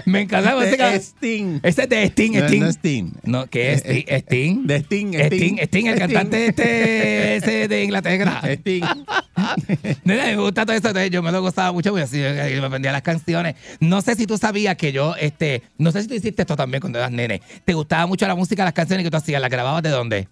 me 0.07 0.21
encanta 0.21 0.55
la 0.55 0.61
música. 0.65 0.91
De 0.91 0.97
Sting. 1.01 1.59
Ese 1.65 1.83
es 1.83 1.89
de 1.89 2.05
Sting, 2.05 2.33
No, 2.35 2.47
Sting. 2.47 2.61
no 2.61 2.69
Sting. 2.71 3.11
No, 3.25 3.47
¿qué 3.49 3.73
es 3.73 3.81
Sting? 3.81 4.05
Sting. 4.07 4.67
De 4.67 4.77
Sting, 4.77 5.09
Sting, 5.15 5.59
Sting, 5.59 5.59
el 5.59 5.67
Sting. 5.67 5.99
cantante 5.99 6.47
este, 6.47 7.37
ese 7.37 7.67
de 7.67 7.83
Inglaterra. 7.83 8.43
Sting. 8.45 8.85
Nena, 10.05 10.27
me 10.27 10.37
gusta 10.37 10.65
todo 10.65 10.77
eso. 10.77 11.07
Yo 11.07 11.21
me 11.21 11.33
lo 11.33 11.41
gustaba 11.43 11.73
mucho 11.73 11.91
porque 11.91 12.05
así 12.05 12.19
yo 12.21 12.61
me 12.61 12.67
aprendía 12.67 12.93
las 12.93 13.03
canciones. 13.03 13.57
No 13.81 14.03
sé 14.03 14.15
si 14.15 14.27
tú 14.29 14.39
sabías 14.39 14.77
que 14.77 14.93
yo, 14.93 15.17
este, 15.17 15.63
no 15.79 15.91
sé 15.91 16.03
si 16.03 16.07
tú 16.09 16.15
hiciste 16.15 16.43
esto 16.43 16.55
también 16.55 16.81
cuando 16.81 17.01
eras 17.01 17.11
nene. 17.11 17.43
¿Te 17.65 17.75
gustaba 17.75 18.07
mucho 18.07 18.25
la 18.29 18.37
música, 18.37 18.63
las 18.63 18.73
canciones 18.73 19.03
que 19.03 19.11
tú 19.11 19.17
hacías? 19.17 19.41
¿Las 19.41 19.51
grababas 19.51 19.83
de 19.83 19.89
dónde? 19.91 20.29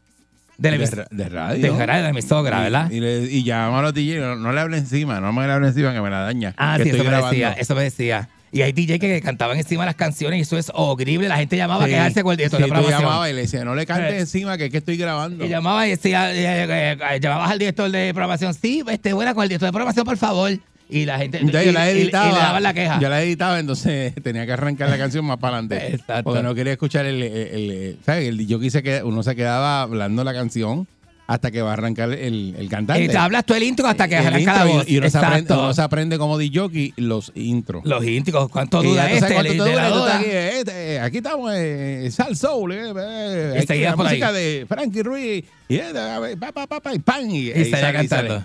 De 0.59 0.73
la 0.73 0.77
De, 0.79 0.87
ra- 0.91 1.07
de 1.11 1.29
radio. 1.29 1.75
de 1.77 1.87
radio 1.87 2.05
de 2.07 2.13
mi 2.13 2.21
sogra, 2.23 2.61
¿verdad? 2.61 2.91
Y, 2.91 2.97
y, 2.97 3.01
le- 3.01 3.23
y 3.31 3.45
llama 3.45 3.79
a 3.79 3.83
los 3.83 3.95
DJ, 3.95 4.19
no, 4.19 4.35
no 4.37 4.53
le 4.53 4.61
hable 4.61 4.77
encima, 4.77 5.21
no 5.21 5.33
me 5.33 5.47
le 5.47 5.53
hable 5.53 5.69
encima 5.69 5.95
que 5.95 6.01
me 6.01 6.11
la 6.11 6.21
daña. 6.23 6.53
Ah, 6.57 6.75
que 6.77 6.83
sí, 6.83 6.89
estoy 6.91 7.07
eso 7.07 7.11
me 7.17 7.23
decía, 7.23 7.53
eso 7.53 7.75
me 7.77 7.83
decía. 7.85 8.29
Y 8.51 8.63
hay 8.63 8.73
DJ 8.73 8.99
que 8.99 9.21
cantaban 9.21 9.57
encima 9.59 9.85
las 9.85 9.95
canciones 9.95 10.39
y 10.39 10.43
eso 10.43 10.57
es 10.59 10.73
horrible. 10.75 11.29
La 11.29 11.37
gente 11.37 11.57
llamaba 11.57 11.85
Sí. 11.87 11.93
a 11.93 11.95
quejarse 11.97 12.23
con 12.25 12.33
el 12.33 12.39
director 12.39 12.59
Sí, 12.59 12.63
de 12.65 12.69
tú 12.69 12.75
programación. 12.75 13.03
llamabas 13.09 13.31
y 13.31 13.33
le 13.35 13.41
decía, 13.43 13.65
no 13.65 13.75
le 13.77 13.87
cantes 13.87 14.13
Eh. 14.15 14.19
encima 14.21 14.57
que 14.59 14.65
es 14.65 14.71
que 14.73 14.79
estoy 14.79 14.97
grabando. 14.97 15.45
Y 15.45 15.49
llamaba 15.49 15.87
y 15.87 15.91
decía, 15.91 16.33
eh, 16.35 16.65
eh, 16.65 16.99
eh, 17.13 17.21
llamabas 17.21 17.51
al 17.53 17.59
director 17.59 17.89
de 17.91 18.13
programación, 18.13 18.53
sí, 18.55 18.83
este, 18.91 19.13
buena 19.13 19.35
con 19.35 19.43
el 19.45 19.51
director 19.51 19.69
de 19.69 19.73
programación, 19.73 20.05
por 20.07 20.17
favor. 20.17 20.51
Y 20.91 21.05
la 21.05 21.19
gente 21.19 21.39
Entonces 21.39 21.65
y, 21.65 21.67
yo 21.67 21.73
la 21.73 21.91
y- 21.93 21.97
y 21.97 22.01
editaba. 22.03 22.33
le 22.33 22.39
daban 22.39 22.63
la 22.63 22.75
queja. 22.75 22.99
Yo 23.01 23.09
la 23.09 23.23
editaba, 23.23 23.59
entonces 23.59 24.15
tenía 24.23 24.47
que 24.47 24.53
arrancar 24.53 24.89
la 24.89 24.99
canción 24.99 25.25
más 25.25 25.37
para 25.39 25.59
adelante. 25.59 25.87
Exacto. 25.95 26.25
Porque 26.25 26.43
no 26.43 26.55
quería 26.55 26.73
escuchar 26.73 27.05
el, 27.07 27.23
el, 27.23 27.71
el- 27.71 27.99
¿sabes? 28.05 28.29
El- 28.29 28.47
yo 28.47 28.59
quise 28.59 28.83
que 28.83 29.03
uno 29.03 29.23
se 29.23 29.37
quedaba 29.37 29.83
hablando 29.83 30.25
la 30.25 30.33
canción 30.33 30.87
hasta 31.27 31.51
que 31.51 31.61
va 31.61 31.69
a 31.69 31.73
arrancar 31.75 32.11
el, 32.13 32.55
el 32.59 32.71
cantante. 32.71 33.05
Y 33.05 33.09
te 33.09 33.19
hablas 33.19 33.45
tú 33.45 33.53
el 33.53 33.63
intro 33.63 33.87
hasta 33.87 34.09
que 34.09 34.17
arranca 34.17 34.65
la 34.65 34.71
y- 34.71 34.73
voz. 34.73 34.89
Y, 34.89 34.97
uno, 34.97 35.11
se 35.11 35.19
aprende, 35.19 35.53
uno 35.53 35.75
se 35.75 35.83
aprende 35.83 36.17
como 36.17 36.39
DJ 36.39 36.95
los 36.97 37.33
intros. 37.35 37.85
Los 37.85 38.03
íntricos, 38.07 38.49
¿cuánto 38.49 38.83
Y 38.83 38.95
sabes 38.95 39.23
este? 39.23 39.35
cuánto 39.35 39.53
el 39.53 39.59
dura, 39.59 39.89
duda? 39.91 40.17
aquí, 40.17 40.25
eh, 40.27 40.59
este, 40.61 41.01
aquí 41.01 41.17
estamos 41.19 41.53
en 41.55 42.11
Sal 42.13 42.35
Soul, 42.35 42.73
eh, 42.73 42.79
eh, 42.99 43.53
Y 43.57 43.59
aquí 43.71 43.83
la 43.83 43.91
ahí. 43.91 43.97
música 43.99 44.33
de 44.33 44.65
Frankie 44.67 45.03
Ruiz 45.03 45.45
y 45.69 45.77
eh, 45.77 45.93
pa, 46.41 46.67
pa, 46.67 46.95
y 46.95 46.99
pan 47.01 47.31
y, 47.31 47.51
Y 47.51 47.65
sale, 47.67 48.05
y 48.05 48.09
sale. 48.09 48.41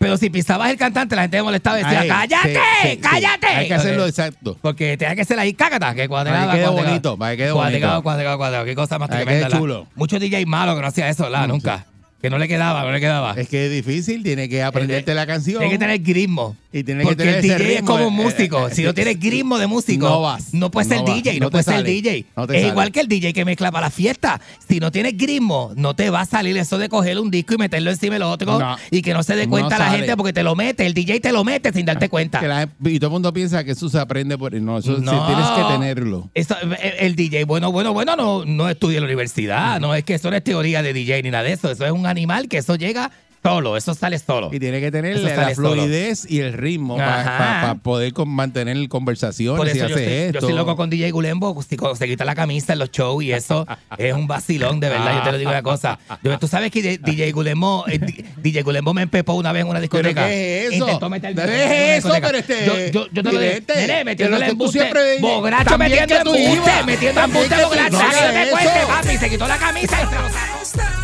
Pero 0.00 0.16
si 0.16 0.30
pisabas 0.30 0.70
el 0.70 0.78
cantante, 0.78 1.14
la 1.14 1.22
gente 1.22 1.36
me 1.36 1.42
molestaba 1.42 1.78
y 1.78 1.84
decía, 1.84 2.00
Ahí, 2.00 2.08
¡cállate! 2.08 2.54
sí, 2.54 2.58
sí, 2.82 2.88
sí. 2.92 2.96
¡cállate! 2.96 3.46
Hay 3.48 3.68
que 3.68 3.74
hacerlo 3.74 4.06
exacto. 4.06 4.56
Porque 4.62 4.96
tenía 4.96 5.14
que 5.14 5.26
ser 5.26 5.38
ahí, 5.38 5.52
cácata, 5.52 5.94
que 5.94 6.08
cuadrada. 6.08 6.46
Para 6.46 6.52
que 6.52 6.58
quede 6.58 6.70
bonito, 6.70 7.18
para 7.18 7.30
que 7.32 7.36
quede 7.36 7.52
Cuadrado, 7.52 7.80
bonito. 7.86 8.02
cuadrado, 8.02 8.38
cuadrado. 8.38 8.64
Qué 8.64 8.74
cosa 8.74 8.98
más 8.98 9.08
Para 9.10 9.20
que 9.20 9.26
tremenda. 9.26 9.50
la- 9.50 9.58
chulo. 9.58 9.86
Muchos 9.96 10.18
DJ 10.18 10.46
malos 10.46 10.74
que 10.76 10.80
no 10.80 10.88
hacía 10.88 11.06
eso, 11.10 11.28
la, 11.28 11.46
Mm, 11.46 11.50
nunca. 11.50 11.84
Que 12.22 12.30
no 12.30 12.38
le 12.38 12.48
quedaba, 12.48 12.82
no 12.82 12.92
le 12.92 13.00
quedaba. 13.00 13.34
Es 13.36 13.48
que 13.48 13.66
es 13.66 13.70
difícil, 13.72 14.22
tiene 14.22 14.48
que 14.48 14.62
aprenderte 14.62 15.12
la 15.12 15.26
canción. 15.26 15.58
Tiene 15.58 15.72
que 15.72 15.78
tener 15.78 15.98
grismo. 16.00 16.56
Y 16.72 16.84
tiene 16.84 17.00
que 17.00 17.04
Porque 17.06 17.16
tener 17.24 17.38
el 17.40 17.44
ese 17.50 17.58
DJ 17.58 17.74
es 17.78 17.82
como 17.82 18.06
un 18.06 18.14
músico. 18.14 18.68
eh, 18.68 18.70
si 18.74 18.84
no 18.84 18.94
tienes 18.94 19.18
grismo 19.18 19.58
de 19.58 19.66
músico, 19.66 20.08
no 20.08 20.20
vas, 20.20 20.54
No 20.54 20.70
puedes 20.70 20.88
ser 20.88 21.02
vas, 21.02 21.14
DJ, 21.16 21.40
no, 21.40 21.46
no 21.46 21.50
puedes 21.50 21.66
ser 21.66 21.74
sale, 21.74 21.90
DJ. 21.90 22.26
no 22.36 22.46
te 22.46 22.54
es 22.56 22.60
sale. 22.62 22.70
igual 22.72 22.92
que 22.92 23.00
el 23.00 23.08
DJ 23.08 23.32
que 23.32 23.44
mezcla 23.44 23.72
para 23.72 23.86
la 23.86 23.90
fiesta. 23.90 24.40
Si 24.68 24.78
no 24.78 24.92
tienes 24.92 25.16
grismo, 25.18 25.72
no 25.74 25.94
te 25.94 26.10
va 26.10 26.20
a 26.20 26.26
salir 26.26 26.56
eso 26.56 26.78
de 26.78 26.88
coger 26.88 27.18
un 27.18 27.28
disco 27.30 27.54
y 27.54 27.58
meterlo 27.58 27.90
encima 27.90 28.14
del 28.14 28.22
otro 28.22 28.60
y 28.92 29.02
que 29.02 29.12
no 29.12 29.22
se 29.24 29.34
dé 29.34 29.48
cuenta 29.48 29.78
la 29.78 29.86
sale. 29.86 29.98
gente 29.98 30.16
porque 30.16 30.32
te 30.32 30.44
lo 30.44 30.54
mete. 30.54 30.86
El 30.86 30.94
DJ 30.94 31.18
te 31.18 31.32
lo 31.32 31.42
mete 31.42 31.72
sin 31.72 31.86
darte 31.86 32.08
cuenta. 32.08 32.38
Que 32.38 32.46
la- 32.46 32.68
y 32.84 32.98
todo 33.00 33.08
el 33.08 33.12
mundo 33.14 33.32
piensa 33.32 33.64
que 33.64 33.72
eso 33.72 33.88
se 33.88 33.98
aprende 33.98 34.38
por. 34.38 34.52
No, 34.54 34.78
eso 34.78 34.98
No. 34.98 35.26
tienes 35.26 35.46
que 35.48 35.72
tenerlo. 35.72 36.30
Eso, 36.34 36.54
el, 36.60 36.76
el 37.00 37.16
DJ, 37.16 37.44
bueno, 37.46 37.72
bueno, 37.72 37.92
bueno, 37.92 38.14
no, 38.14 38.44
no 38.44 38.68
estudia 38.68 38.98
en 38.98 39.02
la 39.02 39.06
universidad. 39.06 39.80
No 39.80 39.92
es 39.94 40.04
que 40.04 40.14
eso 40.14 40.30
no 40.30 40.36
es 40.36 40.44
teoría 40.44 40.82
de 40.82 40.92
DJ 40.92 41.22
ni 41.24 41.30
nada 41.32 41.42
de 41.42 41.52
eso. 41.54 41.68
Eso 41.70 41.84
es 41.84 41.90
un 41.90 42.06
animal 42.06 42.46
que 42.48 42.58
eso 42.58 42.76
llega 42.76 43.10
solo, 43.42 43.76
eso 43.76 43.94
sale 43.94 44.18
solo. 44.18 44.50
Y 44.52 44.58
tiene 44.60 44.80
que 44.80 44.90
tener 44.90 45.16
Eso 45.16 45.26
la 45.28 45.34
sale 45.34 45.54
solo. 45.54 45.72
fluidez 45.72 46.30
y 46.30 46.40
el 46.40 46.52
ritmo 46.52 46.96
para 46.96 47.76
poder 47.82 48.12
con- 48.12 48.28
mantener 48.28 48.76
conversaciones 48.88 49.56
Por 49.58 49.66
y 49.68 49.70
eso 49.70 49.88
yo 49.88 49.94
hacer 49.94 50.08
yo 50.08 50.14
esto. 50.26 50.38
estoy 50.40 50.52
loco 50.54 50.76
con 50.76 50.90
DJ 50.90 51.10
Gulembo, 51.10 51.60
si 51.62 51.76
se 51.96 52.06
quita 52.08 52.24
la 52.24 52.34
camisa 52.34 52.72
en 52.74 52.78
los 52.80 52.90
shows 52.90 53.22
y 53.24 53.32
eso 53.32 53.66
es 53.98 54.14
un 54.14 54.26
vacilón, 54.26 54.80
de 54.80 54.88
verdad, 54.88 55.16
yo 55.18 55.22
te 55.22 55.32
lo 55.32 55.38
digo 55.38 55.50
una 55.50 55.62
cosa. 55.62 55.98
Yo- 56.22 56.38
Tú 56.38 56.48
sabes 56.48 56.70
que 56.70 56.98
DJ 56.98 57.32
Gulembo, 57.32 57.84
eh, 57.88 57.98
DJ 58.36 58.62
Gulembo 58.62 58.94
me 58.94 59.02
empepó 59.02 59.34
una 59.34 59.52
vez 59.52 59.62
en 59.62 59.68
una 59.68 59.80
discoteca. 59.80 60.26
qué 60.26 60.66
es 60.66 60.72
eso? 60.74 60.84
Intentó 60.84 61.08
meter 61.10 61.34
¿Qué 61.34 61.96
es 61.96 62.04
eso? 62.04 62.14
Pero 62.20 62.38
este, 62.38 62.66
Yo, 62.66 62.78
yo, 63.04 63.08
yo 63.12 63.22
te 63.22 63.32
lo 63.32 63.40
digo, 63.40 63.54
nene, 63.74 64.04
metiéndole 64.04 64.44
que 64.46 64.50
tú 64.54 64.64
embuste, 64.64 64.90
bogracho 65.20 65.78
metiendo 65.78 66.16
embuste, 66.16 66.70
metiendo 66.86 67.20
embuste, 67.22 67.62
bogracho, 67.64 67.98
que 67.98 68.04
no 68.04 68.44
te 68.44 68.50
cuente, 68.50 68.80
papi, 68.86 69.16
se 69.16 69.30
quitó 69.30 69.46
la 69.48 69.56
camisa 69.58 69.96
y 70.02 70.06
se 70.06 70.14
lo 70.14 70.28
sacó. 70.28 70.99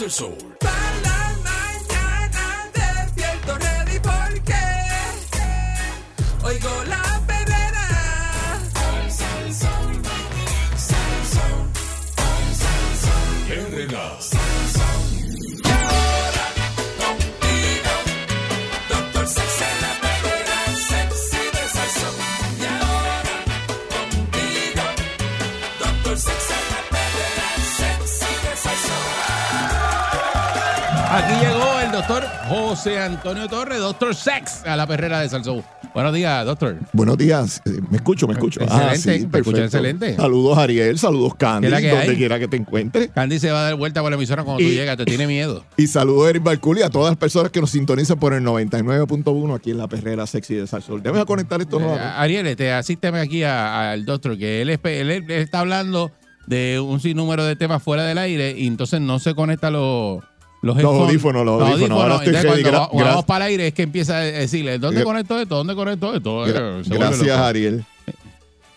El 0.00 0.10
sol. 0.10 0.34
Para 0.60 0.72
la 1.02 1.36
mañana 1.44 2.70
despierto 2.72 3.58
ready 3.58 3.98
porque 3.98 4.54
oigo 6.42 6.84
la 6.86 6.89
Aquí 31.12 31.32
llegó 31.44 31.80
el 31.84 31.90
doctor 31.90 32.24
José 32.48 33.00
Antonio 33.00 33.48
Torres, 33.48 33.80
doctor 33.80 34.14
Sex, 34.14 34.62
a 34.64 34.76
la 34.76 34.86
perrera 34.86 35.18
de 35.20 35.28
Salsou. 35.28 35.62
Buenos 35.92 36.14
días, 36.14 36.46
doctor. 36.46 36.76
Buenos 36.92 37.18
días. 37.18 37.60
Eh, 37.66 37.80
Me 37.90 37.96
escucho, 37.96 38.28
me 38.28 38.34
escucho. 38.34 38.60
Excelente, 38.60 38.96
te 39.02 39.18
perfecto. 39.18 39.38
escucho 39.38 39.64
excelente. 39.64 40.14
Saludos 40.16 40.56
Ariel, 40.58 40.98
saludos 41.00 41.34
Candy, 41.34 41.62
¿Qué 41.68 41.74
es 41.74 41.82
la 41.82 41.88
que 41.90 41.96
donde 41.96 42.16
quiera 42.16 42.38
que 42.38 42.46
te 42.46 42.56
encuentres. 42.56 43.10
Candy 43.12 43.40
se 43.40 43.50
va 43.50 43.60
a 43.60 43.62
dar 43.64 43.74
vuelta 43.74 44.00
por 44.02 44.10
la 44.12 44.16
emisora 44.16 44.44
cuando 44.44 44.62
tú 44.62 44.70
llegas, 44.70 44.96
te 44.96 45.04
tiene 45.04 45.26
miedo. 45.26 45.64
Y 45.76 45.88
saludos 45.88 46.30
Eric 46.30 46.44
Balculi 46.44 46.80
y 46.80 46.84
a 46.84 46.90
todas 46.90 47.10
las 47.10 47.18
personas 47.18 47.50
que 47.50 47.60
nos 47.60 47.70
sintonizan 47.70 48.18
por 48.20 48.32
el 48.32 48.44
99.1 48.44 49.54
aquí 49.56 49.72
en 49.72 49.78
la 49.78 49.88
perrera 49.88 50.28
sexy 50.28 50.54
de 50.54 50.68
Salsol. 50.68 51.02
Déjame 51.02 51.24
conectar 51.26 51.60
esto 51.60 51.80
Eh. 51.80 51.98
Ariel, 52.16 52.54
te 52.54 52.72
asísteme 52.72 53.18
aquí 53.18 53.42
al 53.42 54.04
doctor, 54.04 54.38
que 54.38 54.62
él- 54.62 54.70
él 54.70 55.24
está 55.30 55.58
hablando 55.60 56.12
de 56.46 56.78
un 56.78 57.00
sinnúmero 57.00 57.44
de 57.44 57.56
temas 57.56 57.82
fuera 57.82 58.04
del 58.04 58.18
aire 58.18 58.54
y 58.56 58.66
entonces 58.68 59.00
no 59.00 59.18
se 59.18 59.34
conecta 59.34 59.70
los 59.70 60.22
los, 60.62 60.76
Los 60.76 60.84
audífonos, 60.84 61.44
los 61.44 61.62
audífonos. 61.62 62.00
Ahora 62.02 62.16
estoy 62.16 62.32
ready. 62.34 62.62
cuando 62.62 62.80
va- 62.94 63.04
vamos 63.04 63.24
para 63.24 63.46
el 63.46 63.50
aire 63.52 63.66
es 63.68 63.74
que 63.74 63.82
empieza 63.82 64.16
a 64.16 64.20
decirle, 64.20 64.78
¿dónde 64.78 65.00
Gra- 65.00 65.04
conecto 65.04 65.38
esto? 65.40 65.56
¿Dónde 65.56 65.74
conecto 65.74 66.14
esto? 66.14 66.46
Eh, 66.46 66.82
Gracias. 66.86 67.38
Ariel. 67.38 67.84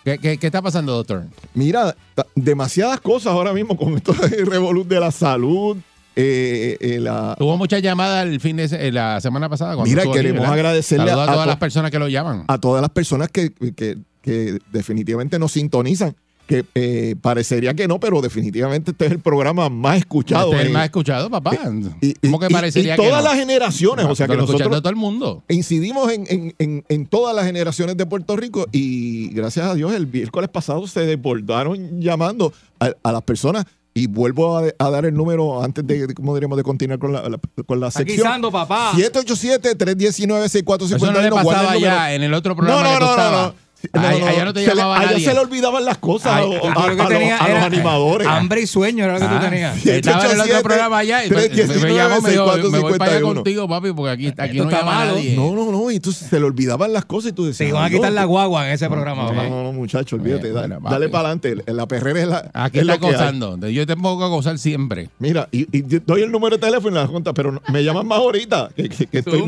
¿Qué, 0.05 0.17
qué, 0.17 0.37
qué 0.37 0.47
está 0.47 0.61
pasando, 0.61 0.93
doctor? 0.93 1.23
Mira, 1.53 1.95
demasiadas 2.35 2.99
cosas 2.99 3.33
ahora 3.33 3.53
mismo 3.53 3.77
con 3.77 3.95
esto 3.95 4.11
de 4.13 4.43
revolut 4.45 4.87
de 4.87 4.99
la 4.99 5.11
salud. 5.11 5.77
eh, 6.15 6.77
eh, 6.79 6.99
la- 6.99 7.35
Tuvo 7.39 7.57
muchas 7.57 7.81
llamadas 7.81 8.25
el 8.27 8.39
fin 8.39 8.57
de 8.57 8.65
eh, 8.65 8.91
la 8.91 9.19
semana 9.21 9.49
pasada. 9.49 9.75
Mira, 9.83 10.03
aquí, 10.03 10.11
queremos 10.11 10.45
agradecerle 10.47 11.09
a, 11.09 11.13
a 11.13 11.25
todas 11.25 11.35
to- 11.39 11.45
las 11.47 11.57
personas 11.57 11.89
que 11.89 11.99
lo 11.99 12.07
llaman. 12.07 12.43
a 12.47 12.57
todas 12.59 12.81
las 12.81 12.91
personas 12.91 13.29
que, 13.29 13.51
que- 13.75 13.97
que 14.21 14.59
definitivamente 14.71 15.37
nos 15.39 15.51
sintonizan. 15.53 16.15
Que 16.45 16.65
eh, 16.75 17.15
parecería 17.21 17.73
que 17.73 17.87
no, 17.87 17.99
pero 18.01 18.21
definitivamente 18.21 18.91
este 18.91 19.05
es 19.05 19.11
el 19.13 19.19
programa 19.19 19.69
más 19.69 19.97
escuchado. 19.97 20.51
Este 20.51 20.61
es 20.63 20.67
el 20.67 20.73
más 20.73 20.83
escuchado, 20.85 21.29
papá. 21.29 21.55
y, 22.01 22.07
y- 22.09 22.13
¿Cómo 22.21 22.37
que 22.39 22.47
y- 22.49 22.53
parecería 22.53 22.93
y 22.95 22.97
todas 22.97 23.11
que 23.11 23.17
no? 23.17 23.23
las 23.23 23.33
generaciones, 23.35 24.05
o 24.05 24.13
sea 24.15 24.27
que 24.27 24.35
nosotros 24.35 24.69
todo 24.69 24.89
el 24.89 24.95
mundo. 24.97 25.43
incidimos 25.47 26.11
en, 26.11 26.25
en- 26.29 26.55
en- 26.59 26.83
en 26.89 27.05
todas 27.05 27.33
las 27.33 27.45
generaciones 27.45 27.95
de 27.95 28.05
Puerto 28.05 28.35
Rico 28.35 28.67
y 28.73 29.29
gracias 29.29 29.67
a 29.67 29.73
Dios 29.73 29.93
el 29.93 30.05
miércoles 30.07 30.49
pasado 30.49 30.85
se 30.87 31.05
desbordaron 31.05 32.01
llamando 32.01 32.51
a, 32.79 32.91
a 33.03 33.11
las 33.13 33.21
personas 33.23 33.65
y 33.95 34.07
vuelvo 34.07 34.57
a, 34.57 34.63
a 34.79 34.89
dar 34.89 35.05
el 35.05 35.13
número 35.13 35.63
antes 35.63 35.85
de, 35.87 36.07
de- 36.07 36.13
¿cómo 36.13 36.33
diríamos? 36.35 36.57
de 36.57 36.63
continuar 36.63 36.99
con 36.99 37.13
la, 37.13 37.29
la- 37.29 37.39
con 37.65 37.79
la 37.79 37.89
sección. 37.89 38.41
Papá. 38.51 38.91
787-319-6451. 38.97 40.95
Eso 40.95 41.11
no 41.11 41.21
le 41.21 41.29
pasaba 41.31 41.77
ya 41.77 42.13
en 42.13 42.23
el 42.23 42.33
otro 42.33 42.55
programa 42.55 42.81
No, 42.83 42.89
no, 42.89 42.93
que 42.93 42.99
tú 42.99 43.05
no, 43.05 43.15
no, 43.15 43.21
estabas. 43.23 43.47
no. 43.53 43.62
No, 43.91 43.99
Ay- 44.01 44.19
no, 44.21 44.27
allá 44.27 44.45
no 44.45 44.53
te 44.53 44.61
se 44.63 44.67
le- 44.69 44.75
llamaba 44.75 44.97
allá 44.97 45.11
nadie. 45.11 45.25
se 45.25 45.33
le 45.33 45.39
olvidaban 45.41 45.83
las 45.83 45.97
cosas 45.97 46.27
a, 46.31 46.37
Ay, 46.37 46.49
los- 46.49 46.61
tú 46.61 46.67
a- 46.67 46.73
Tú 46.73 46.79
lo 46.95 47.03
a 47.03 47.35
a 47.37 47.65
animadores. 47.65 48.27
Hambre 48.27 48.61
y 48.61 48.67
sueño 48.67 49.03
era 49.03 49.13
lo 49.15 49.19
que 49.19 49.25
tú 49.25 49.33
Ah, 49.35 49.39
tenías. 49.49 49.85
Estaba 49.85 50.25
en 50.25 50.31
el 50.31 50.39
otro 50.39 50.45
787, 50.45 50.63
programa 50.63 50.97
allá 50.99 51.25
y 51.25 51.29
me, 51.29 51.35
me- 51.35 51.41
me 51.41 51.49
319, 51.49 51.95
llamó 51.95 52.21
me 52.21 52.29
dijo, 52.31 52.45
me 52.45 52.79
voy 52.79 52.97
para 52.97 53.11
allá 53.11 53.19
6451. 53.19 53.33
contigo, 53.35 53.67
papi, 53.67 53.91
porque 53.93 54.11
aquí, 54.11 54.27
aquí 54.27 54.57
Esto 54.57 54.63
no 54.63 54.69
está 54.71 54.85
malo. 54.85 55.15
nadie. 55.15 55.35
No, 55.35 55.53
no, 55.53 55.71
no. 55.71 55.91
Y 55.91 55.95
entonces 55.97 56.27
se 56.29 56.39
le 56.39 56.45
olvidaban 56.45 56.93
las 56.93 57.03
cosas 57.05 57.31
y 57.31 57.33
tú 57.33 57.43
decías. 57.45 57.57
Se 57.57 57.67
iban 57.67 57.83
a 57.83 57.85
"Ay, 57.87 57.91
quitar 57.93 58.13
la 58.13 58.23
guagua 58.23 58.67
en 58.67 58.73
ese 58.73 58.87
programa, 58.89 59.23
No, 59.23 59.29
papá. 59.29 59.43
no, 59.49 59.63
no, 59.63 59.73
muchacho, 59.73 60.15
olvídate. 60.15 60.51
Dale 60.53 60.79
para 60.79 60.95
adelante. 60.95 61.55
La 61.67 61.85
perrera 61.87 62.21
es 62.21 62.27
la. 62.27 62.51
Aquí 62.53 62.79
es 62.79 62.87
está 62.87 62.95
gozando. 62.97 63.57
Yo 63.67 63.85
te 63.85 63.95
pongo 63.97 64.23
a 64.23 64.29
gozar 64.29 64.57
siempre. 64.59 65.09
Mira, 65.19 65.49
y, 65.51 65.65
doy 66.05 66.21
el 66.23 66.31
número 66.31 66.55
de 66.57 66.65
teléfono 66.65 66.95
y 66.97 66.99
la 67.01 67.07
junta, 67.07 67.33
pero 67.33 67.61
me 67.67 67.83
llaman 67.83 68.07
más 68.07 68.19
ahorita. 68.19 68.69
Que, 68.75 69.19
estoy- 69.19 69.43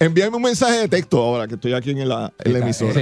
envíame 0.00 0.36
un 0.36 0.42
mensaje 0.42 0.78
de 0.78 0.88
texto 0.88 1.22
ahora 1.22 1.46
que 1.46 1.54
estoy 1.54 1.72
aquí 1.72 1.90
en 1.90 2.08
la, 2.08 2.32
en 2.44 2.52
la 2.52 2.58
emisora. 2.58 2.92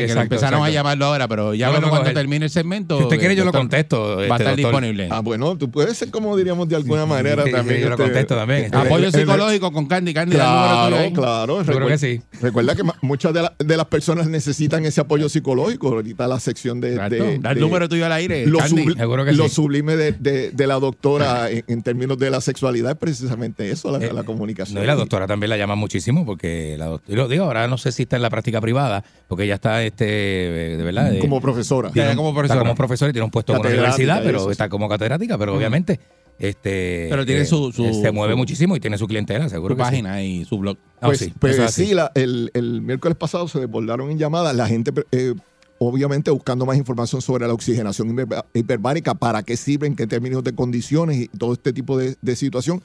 Empezaron 0.46 0.66
a 0.66 0.70
llamarlo 0.70 1.04
ahora, 1.06 1.28
pero 1.28 1.54
llámalo 1.54 1.80
lo 1.82 1.88
cuando 1.88 2.04
coger. 2.04 2.14
termine 2.14 2.44
el 2.46 2.50
segmento. 2.50 2.98
Si 2.98 3.04
usted 3.04 3.18
quiere, 3.18 3.34
yo 3.36 3.42
lo 3.44 3.46
doctor. 3.46 3.60
contesto. 3.62 4.02
Va 4.02 4.06
a 4.06 4.22
este, 4.22 4.24
estar 4.24 4.38
doctor. 4.38 4.56
disponible. 4.56 5.08
Ah, 5.10 5.20
bueno, 5.20 5.56
tú 5.56 5.70
puedes 5.70 5.96
ser 5.96 6.10
como 6.10 6.36
diríamos 6.36 6.68
de 6.68 6.76
alguna 6.76 7.06
manera 7.06 7.42
sí, 7.44 7.50
sí, 7.50 7.54
también. 7.56 7.80
yo 7.80 7.86
lo 7.88 7.94
este, 7.94 8.04
contesto 8.04 8.36
también. 8.36 8.74
Apoyo 8.74 9.10
psicológico 9.10 9.72
con 9.72 9.86
Candy. 9.86 10.12
Candy, 10.14 10.36
da 10.36 10.86
el 10.88 10.90
número 10.94 11.12
Claro, 11.14 11.14
claro. 11.14 11.58
Yo 11.58 11.64
creo 11.64 11.78
Recuerda- 11.78 11.94
que 11.94 11.98
sí. 11.98 12.20
Recuerda 12.40 12.74
que 12.76 12.82
muchas 13.02 13.32
de, 13.32 13.42
la- 13.42 13.54
de 13.58 13.76
las 13.76 13.86
personas 13.86 14.26
necesitan 14.28 14.84
ese 14.84 15.00
apoyo 15.00 15.28
psicológico. 15.28 15.88
Ahorita 15.88 16.26
la 16.28 16.40
sección 16.40 16.80
de. 16.80 16.92
De- 17.08 17.38
Da 17.38 17.50
el 17.50 17.54
de- 17.56 17.60
número 17.60 17.88
tuyo 17.88 18.06
al 18.06 18.12
aire, 18.12 18.46
lo, 18.46 18.58
Candy. 18.58 18.82
subli- 18.84 18.96
Seguro 18.96 19.24
que 19.24 19.32
lo 19.32 19.48
sí. 19.48 19.54
sublime 19.54 19.96
de, 19.96 20.12
de- 20.12 20.50
de 20.50 20.66
la 20.66 20.74
doctora 20.78 21.50
en, 21.50 21.64
en 21.66 21.82
términos 21.82 22.18
de 22.18 22.30
la 22.30 22.40
sexualidad 22.40 22.92
es 22.92 22.98
precisamente 22.98 23.70
eso, 23.70 23.90
la, 23.90 24.04
Eh, 24.04 24.12
la 24.12 24.22
comunicación. 24.24 24.76
No, 24.76 24.82
y 24.82 24.86
la 24.86 24.94
doctora 24.94 25.26
también 25.26 25.50
la 25.50 25.56
llama 25.56 25.74
muchísimo 25.74 26.24
porque 26.26 26.76
la 26.78 26.86
doctora, 26.86 27.12
y 27.12 27.16
lo 27.16 27.28
digo, 27.28 27.44
ahora 27.44 27.68
no 27.68 27.78
sé 27.78 27.92
si 27.92 28.02
está 28.02 28.16
en 28.16 28.22
la 28.22 28.30
práctica 28.30 28.60
privada, 28.60 29.04
porque 29.28 29.44
ella 29.44 29.54
está, 29.54 29.82
este, 29.82 30.31
eh, 30.32 30.76
de 30.76 30.82
verdad, 30.84 31.10
de- 31.10 31.18
Como 31.18 31.40
profesora. 31.40 31.90
tiene 31.90 32.14
como 32.16 32.28
está 32.30 32.34
profesora. 32.40 32.60
como 32.60 32.74
profesora 32.74 33.10
y 33.10 33.12
tiene 33.12 33.24
un 33.24 33.30
puesto 33.30 33.52
en 33.54 33.60
una 33.60 33.68
universidad, 33.68 34.22
pero 34.24 34.38
eso, 34.38 34.50
está 34.50 34.68
como 34.68 34.88
catedrática, 34.88 35.36
pero 35.38 35.54
obviamente, 35.56 36.00
este, 36.38 37.06
Pero 37.10 37.24
tiene 37.24 37.42
eh, 37.42 37.46
su- 37.46 37.72
su- 37.72 37.92
se 38.00 38.10
mueve 38.10 38.32
su- 38.32 38.38
muchísimo 38.38 38.74
y 38.76 38.80
tiene 38.80 38.98
su 38.98 39.06
clientela, 39.06 39.48
seguro 39.48 39.74
Su 39.74 39.78
que 39.78 39.84
sí. 39.84 39.90
página 39.90 40.22
y 40.22 40.44
su 40.44 40.58
blog. 40.58 40.76
Ah, 41.00 41.06
Pues 41.06 41.18
sí, 41.20 41.32
pues 41.38 41.56
sí, 41.74 41.94
la- 41.94 42.10
el, 42.14 42.50
el 42.54 42.80
miércoles 42.80 43.16
pasado 43.16 43.46
se 43.48 43.60
desbordaron 43.60 44.10
en 44.10 44.18
llamadas. 44.18 44.54
La 44.56 44.66
gente, 44.66 44.92
eh, 45.12 45.34
obviamente, 45.78 46.30
buscando 46.30 46.64
más 46.66 46.76
información 46.76 47.20
sobre 47.22 47.46
la 47.46 47.52
oxigenación 47.52 48.08
hiper- 48.16 48.44
hiperbárica, 48.54 49.14
para 49.14 49.42
qué 49.42 49.56
sirve, 49.56 49.86
en 49.86 49.94
qué 49.96 50.06
términos 50.06 50.42
de 50.42 50.52
condiciones 50.54 51.16
y 51.18 51.28
todo 51.28 51.52
este 51.52 51.72
tipo 51.72 51.96
de, 51.98 52.16
de 52.20 52.36
situación. 52.36 52.82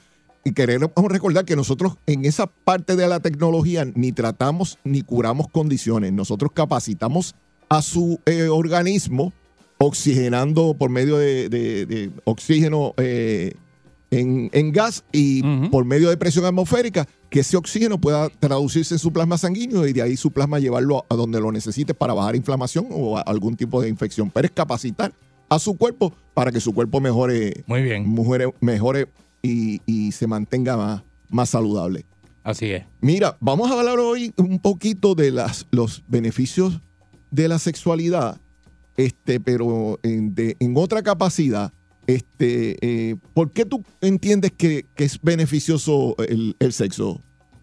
Y 0.48 0.52
queremos 0.52 0.90
recordar 1.08 1.44
que 1.44 1.56
nosotros 1.56 1.94
en 2.06 2.24
esa 2.24 2.46
parte 2.46 2.96
de 2.96 3.06
la 3.06 3.20
tecnología 3.20 3.84
ni 3.94 4.12
tratamos 4.12 4.78
ni 4.82 5.02
curamos 5.02 5.48
condiciones. 5.48 6.12
Nosotros 6.14 6.52
capacitamos 6.54 7.34
a 7.68 7.82
su 7.82 8.18
eh, 8.24 8.48
organismo 8.48 9.34
oxigenando 9.76 10.74
por 10.74 10.88
medio 10.90 11.18
de, 11.18 11.48
de- 11.50 11.84
de 11.86 12.10
oxígeno 12.24 12.94
eh, 12.96 13.52
en, 14.10 14.48
en 14.54 14.72
gas 14.72 15.04
y 15.12 15.42
por 15.68 15.84
medio 15.84 16.08
de 16.08 16.16
presión 16.16 16.46
atmosférica, 16.46 17.06
que 17.28 17.40
ese 17.40 17.58
oxígeno 17.58 18.00
pueda 18.00 18.30
traducirse 18.30 18.94
en 18.94 18.98
su 18.98 19.12
plasma 19.12 19.36
sanguíneo 19.36 19.86
y 19.86 19.92
de 19.92 20.00
ahí 20.00 20.16
su 20.16 20.30
plasma 20.30 20.58
llevarlo 20.58 21.04
a 21.10 21.14
donde 21.14 21.40
lo 21.40 21.52
necesite 21.52 21.92
para 21.92 22.14
bajar 22.14 22.34
inflamación 22.36 22.86
o 22.90 23.18
algún 23.18 23.54
tipo 23.54 23.82
de 23.82 23.90
infección. 23.90 24.30
Pero 24.30 24.46
es 24.46 24.52
capacitar 24.52 25.12
a 25.50 25.58
su 25.58 25.76
cuerpo 25.76 26.14
para 26.32 26.50
que 26.50 26.60
su 26.60 26.72
cuerpo 26.72 27.00
mejore, 27.02 27.64
Muy 27.66 27.82
bien, 27.82 28.10
mejore, 28.14 28.50
mejore 28.60 29.08
y, 29.42 29.80
y 29.86 30.12
se 30.12 30.26
mantenga 30.26 30.76
más, 30.76 31.02
más 31.30 31.50
saludable. 31.50 32.04
así 32.42 32.66
es. 32.70 32.84
Mira, 33.00 33.36
vamos 33.40 33.70
a 33.70 33.78
hablar 33.78 33.98
hoy 33.98 34.32
un 34.36 34.58
poquito 34.58 35.14
de 35.14 35.30
las, 35.30 35.66
los 35.70 36.02
beneficios 36.08 36.80
de 37.30 37.48
la 37.48 37.58
sexualidad, 37.58 38.40
este, 38.96 39.38
pero 39.40 39.98
en, 40.02 40.34
de- 40.34 40.56
en 40.58 40.74
otra 40.76 41.02
capacidad. 41.02 41.72
Este, 42.06 42.76
eh, 42.80 43.16
¿Por 43.34 43.50
qué 43.50 43.66
tú 43.66 43.84
entiendes 44.00 44.50
que, 44.56 44.86
que 44.94 45.04
es 45.04 45.20
beneficioso 45.20 46.16
el, 46.26 46.56
el 46.58 46.72
sexo, 46.72 47.20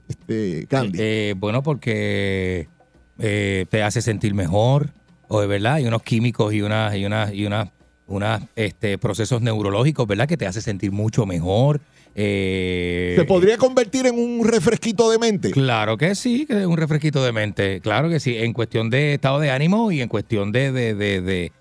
este, 0.07 0.67
Candy? 0.67 0.99
Eh, 1.01 1.33
bueno, 1.35 1.63
porque 1.63 2.69
eh, 3.17 3.65
te 3.71 3.81
hace 3.81 4.03
sentir 4.03 4.35
mejor, 4.35 4.93
o 5.27 5.41
de 5.41 5.47
verdad, 5.47 5.73
hay 5.75 5.87
unos 5.87 6.03
químicos 6.03 6.53
y 6.53 6.61
unas, 6.61 6.95
y 6.95 7.05
unas, 7.05 7.33
y 7.33 7.45
unas 7.47 7.69
unos 8.07 8.41
este, 8.55 8.97
procesos 8.97 9.41
neurológicos, 9.41 10.07
¿verdad? 10.07 10.27
Que 10.27 10.37
te 10.37 10.47
hace 10.47 10.61
sentir 10.61 10.91
mucho 10.91 11.25
mejor. 11.25 11.81
Eh, 12.15 13.13
¿Se 13.17 13.25
podría 13.25 13.57
convertir 13.57 14.05
en 14.05 14.17
un 14.17 14.47
refresquito 14.47 15.09
de 15.09 15.19
mente? 15.19 15.51
Claro 15.51 15.97
que 15.97 16.15
sí, 16.15 16.45
que 16.45 16.61
es 16.61 16.65
un 16.65 16.77
refresquito 16.77 17.23
de 17.23 17.31
mente. 17.33 17.81
Claro 17.81 18.09
que 18.09 18.19
sí, 18.19 18.37
en 18.37 18.53
cuestión 18.53 18.89
de 18.89 19.15
estado 19.15 19.39
de 19.39 19.51
ánimo 19.51 19.91
y 19.91 20.01
en 20.01 20.07
cuestión 20.07 20.51
de, 20.51 20.71
de, 20.71 20.93
de, 20.95 21.51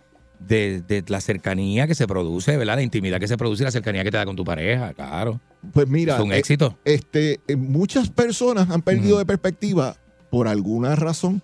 de, 0.48 1.04
la 1.08 1.20
cercanía 1.20 1.86
que 1.86 1.94
se 1.94 2.06
produce, 2.06 2.56
¿verdad? 2.56 2.76
La 2.76 2.82
intimidad 2.82 3.18
que 3.18 3.28
se 3.28 3.36
produce 3.36 3.62
y 3.62 3.64
la 3.64 3.70
cercanía 3.70 4.04
que 4.04 4.10
te 4.10 4.16
da 4.16 4.24
con 4.24 4.36
tu 4.36 4.44
pareja, 4.44 4.92
claro. 4.94 5.40
Pues 5.72 5.88
mira, 5.88 6.16
es 6.16 6.20
un 6.20 6.32
eh, 6.32 6.38
éxito. 6.38 6.78
este, 6.84 7.40
eh, 7.48 7.56
muchas 7.56 8.10
personas 8.10 8.70
han 8.70 8.82
perdido 8.82 9.18
de 9.18 9.26
perspectiva 9.26 9.96
por 10.30 10.46
alguna 10.46 10.94
razón 10.94 11.42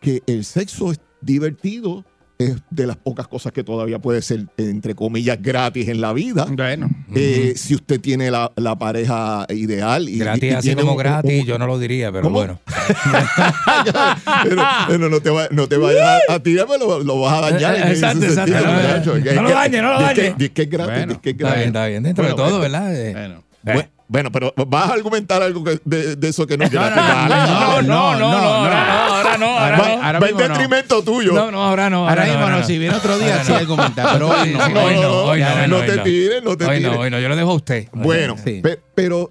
que 0.00 0.22
el 0.26 0.44
sexo 0.44 0.92
es 0.92 1.00
divertido, 1.20 2.04
es 2.38 2.54
de 2.70 2.86
las 2.86 2.96
pocas 2.96 3.26
cosas 3.26 3.52
que 3.52 3.64
todavía 3.64 3.98
puede 3.98 4.22
ser, 4.22 4.44
entre 4.58 4.94
comillas, 4.94 5.38
gratis 5.42 5.88
en 5.88 6.00
la 6.00 6.12
vida. 6.12 6.46
Bueno. 6.48 6.88
Eh, 7.14 7.54
si 7.56 7.74
usted 7.74 8.00
tiene 8.00 8.30
la, 8.30 8.52
la 8.54 8.78
pareja 8.78 9.44
ideal 9.48 10.08
y 10.08 10.18
gratis 10.18 10.44
y 10.44 10.50
así 10.54 10.68
tiene 10.68 10.82
como 10.82 10.92
un- 10.92 10.98
gratis, 10.98 11.40
un- 11.42 11.46
yo 11.46 11.58
no 11.58 11.66
lo 11.66 11.78
diría, 11.80 12.10
pero 12.12 12.22
¿Cómo? 12.22 12.34
bueno. 12.36 12.60
pero, 14.44 14.62
pero 14.88 15.08
no 15.10 15.20
te, 15.20 15.30
va- 15.30 15.48
no 15.50 15.66
te 15.68 15.76
vayas 15.76 16.20
a, 16.28 16.34
a 16.34 16.42
tirarme, 16.42 16.78
lo, 16.78 17.00
lo 17.02 17.20
vas 17.20 17.42
a 17.42 17.50
dañar. 17.50 17.74
ese 17.76 17.88
Exacto, 17.92 18.24
exacto. 18.24 18.52
sentido, 18.52 18.60
No, 18.60 18.72
no, 18.72 18.82
muchacho. 18.88 19.10
no 19.10 19.16
Es 19.30 19.34
lo 19.36 19.46
que- 19.48 19.52
dañe, 19.54 19.82
no 19.82 19.88
lo 19.92 20.00
es 20.00 20.12
que- 20.14 20.22
dañe. 20.30 20.44
es 20.44 20.50
que 20.50 20.62
es 20.62 20.70
gratis, 20.70 20.94
Bueno, 20.94 21.20
que 21.20 21.30
es 21.30 21.34
Está 21.34 21.44
gratis. 21.44 21.58
bien, 21.58 21.68
está 21.68 21.86
bien. 21.86 22.02
Dentro 22.02 22.24
Bueno, 22.24 22.36
de 22.36 22.42
todo, 22.50 22.58
pues, 22.60 22.72
¿verdad? 22.72 22.96
Eh, 22.96 23.12
Bueno. 23.12 23.44
Bu- 23.64 23.88
Bueno, 24.10 24.32
pero 24.32 24.54
vas 24.66 24.88
a 24.90 24.94
argumentar 24.94 25.42
algo 25.42 25.62
que- 25.62 25.80
de, 25.84 26.16
de 26.16 26.28
eso 26.28 26.46
que 26.46 26.56
no 26.56 26.64
No, 26.64 26.80
no, 26.80 27.82
no, 27.82 27.82
no, 27.82 27.82
no, 27.82 28.18
no, 28.18 28.26
ahora 28.26 28.86
no, 28.86 29.04
ahora 29.14 29.36
no, 29.38 29.46
ahora 29.58 29.78
Va, 29.78 29.88
no. 29.96 30.02
ahora 30.02 30.18
va 30.20 30.28
en 30.30 30.36
detrimento 30.38 31.02
tuyo. 31.04 31.32
No, 31.34 31.50
no, 31.50 31.62
ahora 31.62 31.90
no. 31.90 32.08
Ahora 32.08 32.22
no, 32.24 32.30
mismo 32.30 32.44
ahora 32.44 32.58
no, 32.60 32.64
si 32.66 32.78
viene 32.78 32.96
otro 32.96 33.18
día, 33.18 33.32
Ahora 33.34 33.44
sí 33.44 33.52
no. 33.52 33.58
argumentar, 33.58 34.08
pero 34.14 34.28
hoy 34.30 34.50
no. 34.52 34.64
Hoy 34.64 34.72
no, 34.72 34.82
hoy 34.82 34.94
no, 34.94 35.10
hoy 35.24 35.40
no 35.68 35.76
hoy 35.76 35.86
te 35.86 35.98
tires, 35.98 36.42
no 36.42 36.56
te 36.56 36.64
Hoy 36.64 36.76
tires. 36.78 36.92
no, 36.92 37.00
hoy 37.00 37.10
no, 37.10 37.20
yo 37.20 37.28
lo 37.28 37.36
dejo 37.36 37.50
a 37.50 37.54
usted. 37.54 37.88
Bueno, 37.92 38.36
Sí. 38.42 38.60
pe- 38.62 38.80
pero 38.94 39.30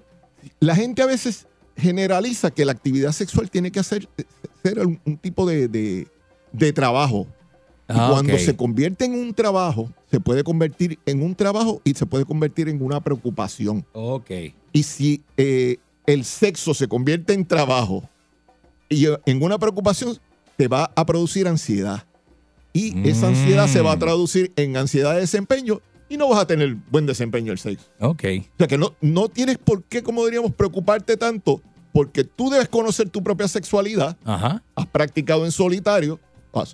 la 0.60 0.76
gente 0.76 1.02
a 1.02 1.06
veces 1.06 1.46
generaliza 1.76 2.50
que 2.52 2.64
la 2.64 2.72
actividad 2.72 3.10
sexual 3.12 3.50
tiene 3.50 3.72
que 3.72 3.80
hacer, 3.80 4.08
ser 4.62 4.78
un, 4.86 5.00
un 5.04 5.16
tipo 5.18 5.44
de, 5.44 5.66
de- 5.68 6.06
de 6.52 6.72
trabajo. 6.72 7.26
Y 7.88 7.94
Ah, 7.96 8.08
cuando 8.12 8.34
ok. 8.34 8.38
se 8.38 8.56
convierte 8.56 9.06
en 9.06 9.14
un 9.14 9.34
trabajo, 9.34 9.90
se 10.10 10.20
puede 10.20 10.42
convertir 10.44 10.98
en 11.06 11.22
un 11.22 11.34
trabajo 11.34 11.80
y 11.84 11.94
se 11.94 12.06
puede 12.06 12.24
convertir 12.24 12.68
en 12.68 12.82
una 12.82 13.00
preocupación. 13.00 13.84
Ok. 13.92 14.30
Y 14.72 14.82
si 14.82 15.22
eh, 15.36 15.76
el 16.06 16.24
sexo 16.24 16.74
se 16.74 16.88
convierte 16.88 17.32
en 17.34 17.44
trabajo 17.46 18.08
y 18.88 19.06
eh, 19.06 19.18
en 19.26 19.42
una 19.42 19.58
preocupación, 19.58 20.16
te 20.56 20.68
va 20.68 20.90
a 20.96 21.04
producir 21.06 21.46
ansiedad. 21.46 22.04
Y 22.72 23.08
esa 23.08 23.28
ansiedad 23.28 23.66
se 23.68 23.80
va 23.80 23.92
a 23.92 23.96
Mm. 23.96 24.00
traducir 24.00 24.52
en 24.56 24.76
ansiedad 24.76 25.14
de 25.14 25.20
desempeño 25.20 25.80
y 26.08 26.16
no 26.16 26.28
vas 26.28 26.40
a 26.40 26.46
tener 26.46 26.76
buen 26.90 27.06
desempeño 27.06 27.52
el 27.52 27.58
sexo. 27.58 27.86
Ok. 28.00 28.24
O 28.54 28.58
sea 28.58 28.66
que 28.66 28.78
no, 28.78 28.94
no 29.00 29.28
tienes 29.28 29.58
por 29.58 29.82
qué, 29.84 30.02
como 30.02 30.24
diríamos, 30.24 30.52
preocuparte 30.54 31.16
tanto, 31.16 31.60
porque 31.92 32.24
tú 32.24 32.50
debes 32.50 32.68
conocer 32.68 33.08
tu 33.10 33.22
propia 33.22 33.48
sexualidad, 33.48 34.16
Ajá. 34.24 34.62
has 34.74 34.86
practicado 34.86 35.44
en 35.44 35.52
solitario. 35.52 36.20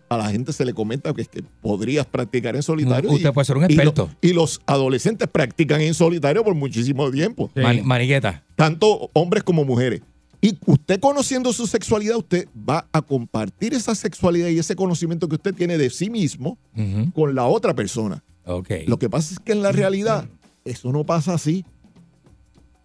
A, 0.08 0.16
la 0.16 0.30
gente 0.30 0.52
se 0.52 0.64
le 0.64 0.72
comenta 0.74 1.12
que, 1.14 1.22
es 1.22 1.28
que 1.28 1.42
podrías 1.62 2.06
practicar 2.06 2.56
en 2.56 2.62
solitario. 2.62 3.10
Usted 3.10 3.32
puede 3.32 3.44
ser 3.44 3.56
un 3.56 3.64
y 3.64 3.74
lo- 3.74 3.82
experto. 3.82 4.10
Y, 4.20 4.32
los 4.32 4.60
adolescentes 4.66 5.28
practican 5.28 5.80
en 5.80 5.94
solitario 5.94 6.42
por 6.44 6.54
muchísimo 6.54 7.10
tiempo, 7.10 7.50
Man- 7.54 7.84
Manigueta. 7.86 8.42
tanto 8.56 9.10
hombres 9.12 9.42
como 9.42 9.64
mujeres. 9.64 10.02
Y 10.40 10.58
usted 10.66 11.00
conociendo 11.00 11.52
su 11.54 11.66
sexualidad, 11.66 12.16
usted 12.16 12.46
va 12.68 12.86
a 12.92 13.00
compartir 13.00 13.72
esa 13.72 13.94
sexualidad 13.94 14.48
y 14.48 14.58
ese 14.58 14.76
conocimiento 14.76 15.26
que 15.28 15.36
usted 15.36 15.54
tiene 15.54 15.78
de 15.78 15.88
sí 15.88 16.10
mismo 16.10 16.58
con 17.14 17.34
la 17.34 17.46
otra 17.46 17.72
persona. 17.74 18.22
Ok. 18.44 18.68
Lo 18.86 18.98
que 18.98 19.08
pasa 19.08 19.32
es 19.32 19.40
que 19.40 19.52
en 19.52 19.62
la 19.62 19.72
realidad 19.72 20.28
eso 20.66 20.92
no 20.92 21.04
pasa 21.04 21.32
así. 21.32 21.64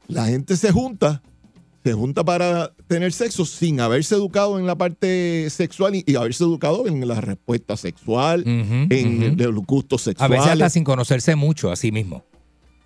La 0.08 0.26
gente 0.28 0.56
se 0.56 0.72
junta, 0.72 1.22
se 1.89 1.93
junta 1.95 2.23
para 2.23 2.71
tener 2.87 3.11
sexo 3.13 3.45
sin 3.45 3.79
haberse 3.81 4.15
educado 4.15 4.59
en 4.59 4.67
la 4.67 4.75
parte 4.77 5.47
sexual 5.49 5.95
y, 5.95 6.03
y 6.05 6.15
haberse 6.15 6.43
educado 6.43 6.87
en 6.87 7.07
la 7.07 7.19
respuesta 7.21 7.75
sexual, 7.77 8.43
en 8.45 9.33
ujú. 9.39 9.51
los 9.51 9.65
gustos 9.65 10.07
A 10.07 10.11
veces 10.11 10.21
hasta 10.21 10.43
sexuales. 10.51 10.73
sin 10.73 10.83
conocerse 10.83 11.35
mucho 11.35 11.71
a 11.71 11.75
sí 11.75 11.91
mismo. 11.91 12.23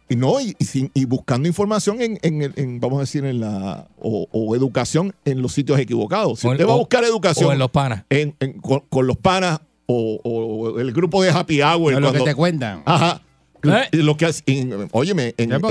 Y 0.09 0.15
no, 0.15 0.39
y, 0.41 0.55
y 0.59 0.65
sin- 0.65 0.91
y 0.93 1.05
buscando 1.05 1.47
información 1.47 2.01
en, 2.01 2.19
en 2.21 2.41
el- 2.41 2.53
en, 2.57 2.79
vamos 2.79 2.97
a 2.97 3.01
decir, 3.01 3.23
en 3.25 3.39
la, 3.39 3.87
o, 3.99 4.27
o 4.31 4.55
educación 4.55 5.13
en 5.25 5.41
los 5.41 5.53
sitios 5.53 5.79
equivocados. 5.79 6.39
Si 6.41 6.47
O 6.47 6.51
usted 6.51 6.67
va 6.67 6.73
a 6.73 6.77
buscar 6.77 7.03
educación 7.03 7.49
O 7.49 7.53
en 7.53 7.59
los 7.59 7.71
panas. 7.71 8.03
en- 8.09 8.35
en- 8.39 8.53
con, 8.59 8.81
con 8.89 9.07
los 9.07 9.17
panas 9.17 9.59
o, 9.85 10.19
o 10.23 10.79
el 10.79 10.91
grupo 10.91 11.23
de 11.23 11.29
happy 11.31 11.61
hour, 11.61 11.93
es 11.93 11.99
lo 11.99 12.07
que 12.07 12.17
cuando- 12.19 12.23
te 12.25 12.35
cuentan. 12.35 12.83
Ajá. 12.85 13.21
¿Eh? 13.64 13.88
Lo 13.93 14.18
que 14.18 14.26
hace- 14.26 14.43
en- 14.45 14.89
óyeme, 14.91 15.34
en, 15.38 15.49
Ya, 15.51 15.57
una, 15.57 15.68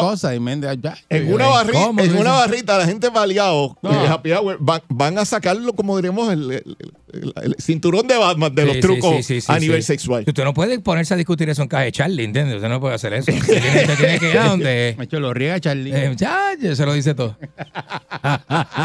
cosas, 0.00 0.32
ya. 0.32 0.96
en 1.10 1.32
una 1.32 1.46
barrita, 1.46 1.78
¿cómo 1.78 2.00
en 2.02 2.08
tú 2.12 2.20
una 2.20 2.30
dices? 2.32 2.46
barrita, 2.46 2.78
la 2.78 2.86
gente 2.86 3.08
baleado, 3.08 3.78
No. 3.82 3.90
eh, 4.04 4.08
happy 4.08 4.32
hour, 4.32 4.56
van, 4.60 4.80
van 4.88 5.18
a 5.18 5.24
sacarlo, 5.24 5.72
como 5.74 5.96
diríamos, 5.96 6.32
el, 6.32 6.50
el- 6.50 6.76
el- 7.12 7.32
el 7.42 7.56
cinturón 7.60 8.06
de 8.08 8.16
Batman 8.16 8.54
de 8.54 8.62
Sí, 8.62 8.66
los 8.66 8.74
sí, 8.76 8.80
trucos 8.82 9.16
sí, 9.16 9.22
sí, 9.22 9.40
sí, 9.40 9.46
a 9.52 9.58
nivel 9.58 9.82
sí. 9.82 9.86
sexual. 9.86 10.24
Usted 10.26 10.44
no 10.44 10.54
puede 10.54 10.78
ponerse 10.80 11.14
a 11.14 11.16
discutir 11.16 11.48
eso 11.50 11.62
en 11.62 11.68
caja 11.68 11.84
de 11.84 11.92
Charlie, 11.92 12.24
¿entiendes? 12.24 12.56
Usted 12.56 12.68
no 12.68 12.80
puede 12.80 12.94
hacer 12.94 13.12
eso. 13.14 13.30
Usted 13.32 13.46
tiene, 13.60 13.80
usted 13.82 13.96
tiene 13.96 14.18
que 14.18 14.30
ir 14.30 14.38
a 14.38 14.44
donde... 14.48 14.94
Macho, 14.98 15.20
lo 15.20 15.32
riega 15.34 15.58
Charlie. 15.60 15.92
Eh, 15.94 16.08
muchacho, 16.08 16.74
se 16.76 16.86
lo 16.86 16.92
dice 16.94 17.14
todo. 17.14 17.36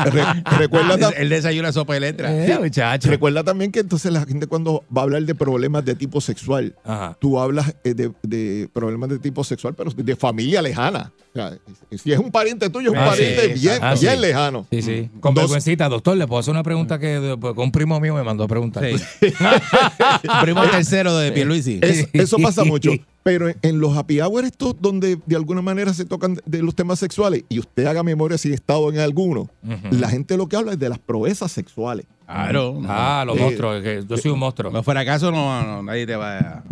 Re- 0.06 0.44
recuerda, 0.58 1.10
el 1.18 1.30
desayuno 1.30 1.72
sopa 1.72 1.94
de 1.96 2.00
letra. 2.00 2.32
Eh, 2.46 2.58
muchacho. 2.60 3.10
recuerda 3.10 3.44
también 3.44 3.72
que 3.72 3.80
entonces 3.82 4.12
la 4.12 4.26
gente 4.26 4.48
cuando 4.48 4.84
va 4.96 5.02
a 5.02 5.04
hablar 5.04 5.24
de 5.24 5.36
problemas 5.36 5.86
de 5.86 5.96
tipo 5.96 6.22
sexual, 6.22 6.76
Ajá. 6.84 7.18
tú 7.20 7.40
hablas 7.40 7.76
eh, 7.84 7.94
de, 7.94 8.12
de 8.36 8.70
problemas 8.74 9.10
de 9.10 9.20
tipo 9.20 9.44
sexual, 9.44 9.74
pero 9.76 9.92
de 9.92 10.16
familia 10.16 10.62
lejana. 10.62 11.12
O 11.32 11.34
sea, 11.34 11.58
si 11.98 12.12
es 12.14 12.20
un 12.20 12.32
pariente 12.32 12.70
tuyo, 12.70 12.92
es 12.92 12.98
un 12.98 13.04
Ah, 13.04 13.08
pariente 13.08 13.56
sí, 13.58 13.62
bien, 13.68 13.80
ah, 13.82 13.96
bien 14.00 14.16
sí. 14.16 14.20
lejano. 14.22 14.68
Sí, 14.72 14.82
sí. 14.82 15.10
Con 15.20 15.34
Dos- 15.34 15.44
vergüencita, 15.44 15.90
doctor, 15.90 16.16
le 16.18 16.28
puedo 16.28 16.40
hacer 16.40 16.52
una 16.54 16.64
pregunta 16.64 16.98
que 17.00 17.36
pues, 17.40 17.54
un 17.58 17.72
primo 17.72 18.00
mío 18.00 18.14
me 18.16 18.24
mandó 18.24 18.44
a 18.46 18.48
preguntar. 18.48 18.84
Sí. 19.20 19.28
Primo 20.42 20.64
tercero 20.70 21.18
de 21.18 21.32
Pierluisi. 21.32 21.80
Eso, 21.82 22.08
eso 22.14 22.38
pasa 22.38 22.64
mucho. 22.64 22.92
Pero 23.24 23.50
en, 23.50 23.58
en 23.64 23.80
los 23.80 23.98
happy 23.98 24.22
hour 24.22 24.46
estos 24.46 24.76
donde 24.80 25.18
de 25.26 25.36
alguna 25.36 25.62
manera 25.62 25.94
se 25.94 26.06
tocan 26.06 26.38
de 26.46 26.62
los 26.62 26.76
temas 26.76 27.00
sexuales 27.00 27.44
y 27.50 27.60
usted 27.60 27.86
haga 27.88 28.04
memoria 28.04 28.38
si 28.38 28.52
ha 28.52 28.56
estado 28.56 28.92
en 28.92 29.00
alguno, 29.00 29.50
la 29.92 30.10
gente 30.10 30.38
lo 30.38 30.48
que 30.48 30.56
habla 30.56 30.74
es 30.74 30.80
de 30.80 30.90
las 30.90 31.00
proezas 31.00 31.52
sexuales. 31.52 32.06
Claro. 32.28 32.82
Ah, 32.88 33.24
los 33.26 33.38
Eh, 33.38 33.42
monstruos. 33.42 33.84
que 33.84 34.04
yo 34.08 34.18
soy 34.18 34.32
un 34.32 34.40
monstruo. 34.40 34.72
No 34.72 34.84
fuera 34.84 35.04
caso, 35.06 35.32
no, 35.32 35.64
no, 35.64 35.84
nadie 35.84 36.06
te 36.08 36.16
va 36.16 36.38
a, 36.38 36.64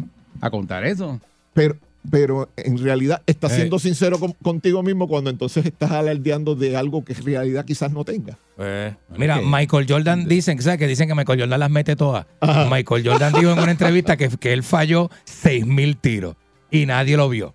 a 0.41 0.49
contar 0.51 0.85
eso. 0.85 1.19
Pero, 1.53 1.77
pero 2.09 2.49
en 2.57 2.77
realidad 2.77 3.21
estás 3.27 3.53
Eh. 3.53 3.55
siendo 3.57 3.79
sincero 3.79 4.19
con- 4.19 4.33
contigo 4.43 4.83
mismo 4.83 5.07
cuando 5.07 5.29
entonces 5.29 5.65
estás 5.65 5.91
alardeando 5.91 6.55
de 6.55 6.75
algo 6.75 7.03
que 7.05 7.13
en 7.13 7.23
realidad 7.25 7.63
quizás 7.65 7.91
no 7.91 8.03
tenga. 8.03 8.37
Eh, 8.57 8.93
mira. 9.17 9.39
Michael 9.41 9.85
Jordan 9.87 10.27
dicen, 10.27 10.61
¿sabes? 10.61 10.79
Que 10.79 10.87
dicen 10.87 11.07
que 11.07 11.15
Michael 11.15 11.39
Jordan 11.41 11.59
las 11.59 11.69
mete 11.71 11.95
todas. 11.95 12.25
Ajá. 12.41 12.67
Michael 12.69 13.07
Jordan 13.07 13.33
dijo 13.33 13.51
en 13.51 13.59
una 13.59 13.71
entrevista 13.71 14.17
que, 14.17 14.29
que 14.29 14.53
él 14.53 14.63
falló 14.63 15.09
6 15.25 15.65
mil 15.65 15.95
tiros 15.97 16.35
y 16.71 16.85
nadie 16.85 17.15
lo 17.17 17.29
vio. 17.29 17.53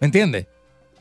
¿Me 0.00 0.06
entiendes? 0.06 0.46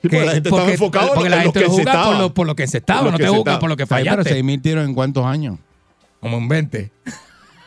Sí, 0.02 0.08
porque 0.10 0.26
la 0.26 0.32
gente 0.34 0.50
estaba 0.50 0.62
porque- 0.64 0.74
enfocada 0.74 1.08
en 1.08 1.14
porque 1.14 1.30
lo- 1.30 1.36
la 1.36 1.42
en 1.42 1.48
lo 1.48 1.52
gente 1.54 1.60
que 1.60 1.66
lo 1.66 1.72
se 1.72 1.78
juzga 1.78 1.92
por 1.92 2.02
estaba. 2.02 2.20
lo, 2.22 2.34
por 2.34 2.48
lo 2.48 2.56
que 2.56 2.68
se 2.68 2.78
estaba, 2.78 3.02
Por 3.02 3.12
no 3.12 3.18
que 3.18 3.24
te 3.26 3.30
estaba. 3.38 3.60
por 3.60 3.70
lo 3.70 3.78
que 3.78 3.84
Ay, 3.84 3.88
pero 3.90 4.00
fallaste. 4.12 4.30
6 4.32 4.44
mil 4.44 4.62
tiros 4.62 4.86
en 4.86 4.94
cuántos 4.96 5.26
años. 5.26 5.58
Como 6.20 6.38
en 6.38 6.48
20. 6.48 6.92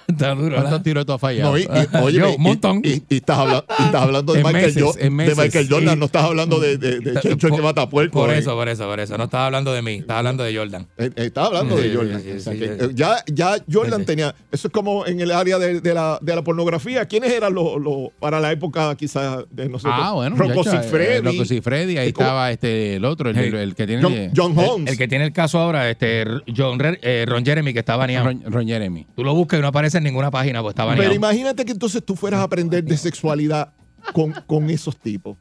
Está 0.07 0.35
duro, 0.35 0.57
¿Cuántos 0.57 0.83
tiros 0.83 1.07
tú 1.07 1.13
has 1.13 1.21
fallado? 1.21 1.53
No, 1.53 1.59
y, 1.59 1.63
y- 1.63 1.97
oye, 2.03 2.19
Yo, 2.19 2.31
y- 2.31 2.35
un 2.37 2.43
montón. 2.43 2.81
Y, 2.85 3.03
y 3.09 3.17
estás, 3.17 3.39
hablando, 3.39 3.65
y 3.79 3.83
estás 3.83 4.03
hablando 4.03 4.33
de, 4.33 4.45
Michael 4.45 4.75
meses, 4.75 4.97
en 4.99 5.17
de. 5.17 5.35
Michael 5.35 5.69
Jordan, 5.71 5.97
Y- 5.97 6.01
no 6.01 6.07
estás 6.07 6.25
hablando 6.25 6.61
de, 6.61 6.79
de, 6.79 7.01
de 7.01 7.21
Chencho 7.21 7.47
el 7.49 7.55
que 7.55 7.63
mata 7.63 7.89
puerco. 7.89 8.21
Por 8.21 8.31
eh. 8.31 8.39
eso, 8.39 8.55
por 8.55 8.69
eso, 8.69 8.85
por 8.87 9.01
eso. 9.01 9.17
No 9.19 9.25
estaba 9.25 9.47
hablando 9.47 9.73
de 9.73 9.83
mí, 9.83 9.95
estaba 9.95 10.19
hablando 10.19 10.45
de 10.45 10.57
Jordan. 10.57 10.87
Eh, 10.99 11.11
eh, 11.17 11.25
Estaba 11.27 11.47
hablando 11.49 11.77
Sí, 11.79 11.89
de 11.89 11.97
Jordan. 11.97 12.23
sí, 12.23 12.31
O 12.33 12.41
sea 12.41 12.53
sí, 12.53 12.59
sí. 12.59 12.65
eh, 12.65 12.89
ya, 12.95 13.17
ya 13.27 13.57
Jordan 13.73 14.01
Sí. 14.01 14.07
tenía. 14.07 14.35
Eso 14.53 14.69
es 14.69 14.73
como 14.73 15.07
en 15.07 15.21
el 15.21 15.31
área 15.31 15.59
de, 15.59 15.81
de 15.81 15.95
la, 15.95 16.19
de 16.21 16.35
la 16.35 16.43
pornografía. 16.43 17.07
¿Quiénes 17.07 17.33
eran 17.33 17.55
los, 17.55 17.81
los- 17.81 18.11
para 18.21 18.41
la 18.41 18.53
época 18.53 18.95
quizás 18.97 19.45
de 19.51 19.69
nosotros? 19.69 19.95
Ah, 20.01 20.13
bueno. 20.13 20.37
Rocco 20.37 20.61
eh, 20.69 20.71
Siffredi. 20.83 21.21
Rocco 21.27 21.45
Siffredi, 21.45 21.99
ahí 21.99 22.09
estaba 22.09 22.51
este, 22.51 22.97
el 22.97 23.05
otro, 23.05 23.31
el, 23.31 23.39
el- 23.39 23.55
el 23.55 23.75
que 23.75 23.87
tiene 23.87 24.03
John, 24.03 24.13
el- 24.13 24.31
John 24.37 24.55
Holmes. 24.59 24.93
El 24.93 24.99
que 24.99 25.09
tiene 25.09 25.25
el 25.25 25.33
caso 25.33 25.59
ahora, 25.59 25.89
este 25.91 26.25
John 26.55 26.79
eh, 27.03 27.25
Ron 27.27 27.45
Jeremy, 27.45 27.73
que 27.73 27.79
está 27.81 27.97
baneado. 27.97 28.27
Ron, 28.27 28.43
Ron 28.47 28.67
Jeremy. 28.67 29.07
Tú 29.17 29.25
lo 29.25 29.35
buscas 29.35 29.59
y 29.59 29.63
no 29.63 29.69
aparece 29.69 29.94
en 29.99 30.05
ninguna 30.05 30.31
página, 30.31 30.61
pues 30.63 30.73
está 30.73 30.85
baneado. 30.85 31.03
Pero 31.03 31.15
imagínate 31.15 31.65
que 31.65 31.73
entonces 31.73 32.03
tú 32.05 32.17
fueras 32.17 32.41
a 32.41 32.45
aprender 32.45 32.85
de 32.85 32.97
sexualidad 32.97 33.73
con, 34.13 34.33
con 34.47 34.69
esos 34.71 34.97
tipos. 34.97 35.37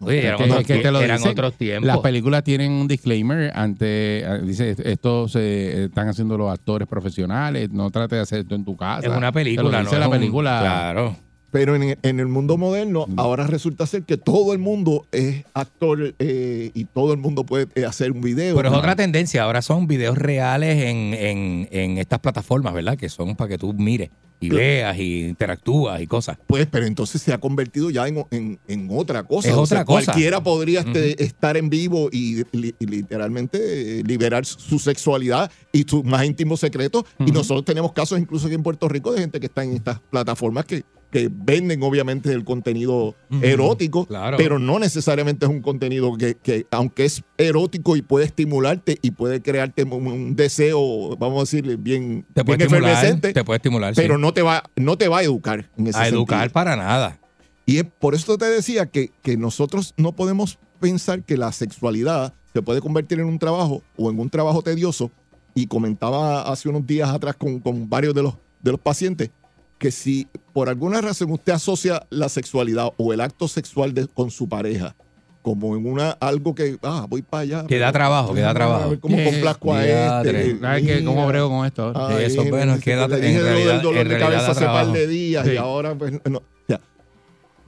Oye, 0.00 0.26
eran, 0.26 0.36
Que- 0.38 0.44
otros, 0.44 0.66
que 0.66 0.78
te 0.78 0.90
lo 0.90 1.00
eran 1.00 1.22
otros 1.26 1.54
tiempos. 1.54 1.86
Las 1.86 1.98
películas 1.98 2.44
tienen 2.44 2.72
un 2.72 2.86
disclaimer 2.86 3.50
ante 3.54 4.24
ah, 4.26 4.36
dice 4.38 4.76
esto 4.84 5.28
se 5.28 5.84
están 5.84 6.08
haciendo 6.08 6.36
los 6.36 6.52
actores 6.52 6.86
profesionales, 6.86 7.70
no 7.70 7.90
trate 7.90 8.16
de 8.16 8.22
hacer 8.22 8.40
esto 8.40 8.54
en 8.54 8.64
tu 8.64 8.76
casa. 8.76 9.06
es 9.06 9.16
una 9.16 9.18
Te 9.18 9.26
lo 9.26 9.32
película, 9.32 9.80
dice 9.80 9.94
¿no? 9.94 9.98
la 10.00 10.10
película. 10.10 10.58
Claro. 10.60 11.16
Pero 11.54 11.76
en, 11.76 11.96
en 12.02 12.18
el 12.18 12.26
mundo 12.26 12.56
moderno, 12.58 13.06
ahora 13.16 13.46
resulta 13.46 13.86
ser 13.86 14.02
que 14.02 14.16
todo 14.16 14.52
el 14.54 14.58
mundo 14.58 15.06
es 15.12 15.44
actor 15.54 16.12
eh, 16.18 16.72
y 16.74 16.84
todo 16.86 17.12
el 17.12 17.20
mundo 17.20 17.46
puede 17.46 17.68
eh, 17.76 17.84
hacer 17.84 18.10
un 18.10 18.22
video. 18.22 18.56
Pero 18.56 18.70
es 18.70 18.74
otra 18.74 18.96
tendencia. 18.96 19.44
Ahora 19.44 19.62
son 19.62 19.86
videos 19.86 20.18
reales 20.18 20.82
en, 20.82 21.14
en, 21.14 21.68
en 21.70 21.98
estas 21.98 22.18
plataformas, 22.18 22.74
¿verdad? 22.74 22.98
Que 22.98 23.08
son 23.08 23.36
para 23.36 23.50
que 23.50 23.58
tú 23.58 23.72
mires 23.72 24.10
y 24.40 24.48
Claro. 24.48 24.64
veas 24.64 24.98
y 24.98 25.20
interactúas 25.28 26.02
y 26.02 26.08
cosas. 26.08 26.38
Pues, 26.48 26.66
pero 26.66 26.86
entonces 26.86 27.22
se 27.22 27.32
ha 27.32 27.38
convertido 27.38 27.88
ya 27.88 28.08
en, 28.08 28.24
en- 28.32 28.58
en 28.66 28.88
otra 28.90 29.22
cosa. 29.22 29.48
Es 29.48 29.54
O 29.54 29.60
otra 29.60 29.78
sea, 29.78 29.84
cosa. 29.84 30.06
Cualquiera 30.06 30.42
podría 30.42 30.80
este, 30.80 31.22
estar 31.22 31.56
en 31.56 31.70
vivo 31.70 32.08
y, 32.10 32.42
li- 32.50 32.74
y 32.80 32.86
literalmente 32.86 34.00
eh, 34.00 34.02
liberar 34.02 34.44
su 34.44 34.80
sexualidad 34.80 35.52
y 35.72 35.84
sus 35.84 36.02
más 36.02 36.24
íntimos 36.24 36.58
secretos. 36.58 37.04
Y 37.24 37.30
nosotros 37.30 37.64
tenemos 37.64 37.92
casos 37.92 38.18
incluso 38.18 38.46
aquí 38.46 38.56
en 38.56 38.64
Puerto 38.64 38.88
Rico 38.88 39.12
de 39.12 39.20
gente 39.20 39.38
que 39.38 39.46
está 39.46 39.62
en 39.62 39.72
estas 39.76 40.00
plataformas 40.10 40.64
que, 40.64 40.82
que 41.14 41.30
venden 41.32 41.80
obviamente 41.84 42.32
el 42.32 42.42
contenido 42.42 43.14
erótico, 43.40 44.04
Claro. 44.04 44.36
pero 44.36 44.58
no 44.58 44.80
necesariamente 44.80 45.46
es 45.46 45.50
un 45.52 45.62
contenido 45.62 46.16
que, 46.16 46.34
que, 46.34 46.66
aunque 46.72 47.04
es 47.04 47.22
erótico 47.38 47.94
y 47.94 48.02
puede 48.02 48.26
estimularte 48.26 48.98
y 49.00 49.12
puede 49.12 49.40
crearte 49.40 49.84
un, 49.84 50.34
deseo, 50.34 51.16
vamos 51.16 51.36
a 51.38 51.40
decir, 51.42 51.76
bien, 51.76 52.26
Te 52.34 52.44
puede 52.44 52.56
bien 52.56 52.66
estimular. 52.66 52.92
efervescente, 52.94 53.32
Te 53.32 53.44
puede 53.44 53.58
estimular. 53.58 53.94
sí. 53.94 54.00
pero 54.00 54.18
no 54.18 54.34
te 54.34 54.42
va, 54.42 54.64
no 54.74 54.98
te 54.98 55.06
va 55.06 55.18
a 55.18 55.22
educar 55.22 55.70
en 55.78 55.86
ese 55.86 55.98
a 56.00 56.08
educar 56.08 56.40
sentido. 56.40 56.52
para 56.52 56.74
nada. 56.74 57.20
Y 57.64 57.78
es 57.78 57.84
por 57.84 58.16
eso 58.16 58.36
te 58.36 58.46
decía 58.46 58.86
que, 58.86 59.12
que 59.22 59.36
nosotros 59.36 59.94
no 59.96 60.16
podemos 60.16 60.58
pensar 60.80 61.22
que 61.22 61.36
la 61.36 61.52
sexualidad 61.52 62.34
se 62.52 62.60
puede 62.60 62.80
convertir 62.80 63.20
en 63.20 63.26
un 63.26 63.38
trabajo 63.38 63.84
o 63.96 64.10
en 64.10 64.18
un 64.18 64.28
trabajo 64.30 64.62
tedioso. 64.62 65.12
Y 65.54 65.68
comentaba 65.68 66.50
hace 66.50 66.68
unos 66.68 66.84
días 66.84 67.08
atrás 67.08 67.36
con, 67.36 67.60
con 67.60 67.88
varios 67.88 68.14
de 68.14 68.24
los, 68.24 68.34
de 68.60 68.72
los 68.72 68.80
pacientes 68.80 69.30
que 69.78 69.90
si 69.90 70.26
por 70.52 70.68
alguna 70.68 71.00
razón 71.00 71.30
usted 71.32 71.52
asocia 71.52 72.06
la 72.10 72.28
sexualidad 72.28 72.90
o 72.96 73.12
el 73.12 73.20
acto 73.20 73.48
sexual 73.48 73.92
de- 73.94 74.06
con 74.06 74.30
su 74.30 74.48
pareja 74.48 74.94
como 75.42 75.76
en 75.76 75.84
una 75.86 76.12
algo 76.12 76.54
que, 76.54 76.78
ah, 76.82 77.04
voy 77.06 77.20
para 77.20 77.42
allá. 77.42 77.66
Que 77.66 77.78
da 77.78 77.92
trabajo, 77.92 78.32
que 78.32 78.40
da 78.40 78.54
trabajo. 78.54 78.84
A 78.84 78.86
ver 78.86 78.98
cómo 78.98 79.14
Eh, 79.18 79.24
complazco 79.30 79.74
a 79.74 79.84
este. 79.84 80.58
¿Sabes 80.58 80.86
qué? 80.86 81.04
¿Cómo 81.04 81.26
brego 81.26 81.50
con 81.50 81.66
esto? 81.66 81.92
Ay, 81.94 82.24
eso, 82.24 82.44
bueno, 82.46 82.74
es 82.74 82.80
que 82.82 82.90
le 82.90 82.96
da- 82.96 83.08
dije 83.08 83.28
en 83.28 83.36
lo 83.36 83.42
del 83.44 83.52
realidad- 83.54 83.82
dolor 83.82 84.00
en 84.06 84.08
de 84.08 84.18
cabeza 84.18 84.50
hace 84.52 84.64
par 84.64 84.90
de 84.90 85.06
días 85.06 85.44
Sí. 85.46 85.52
y 85.52 85.56
ahora 85.58 85.94
pues 85.94 86.12
no. 86.30 86.38
O 86.38 86.42
sea, 86.66 86.80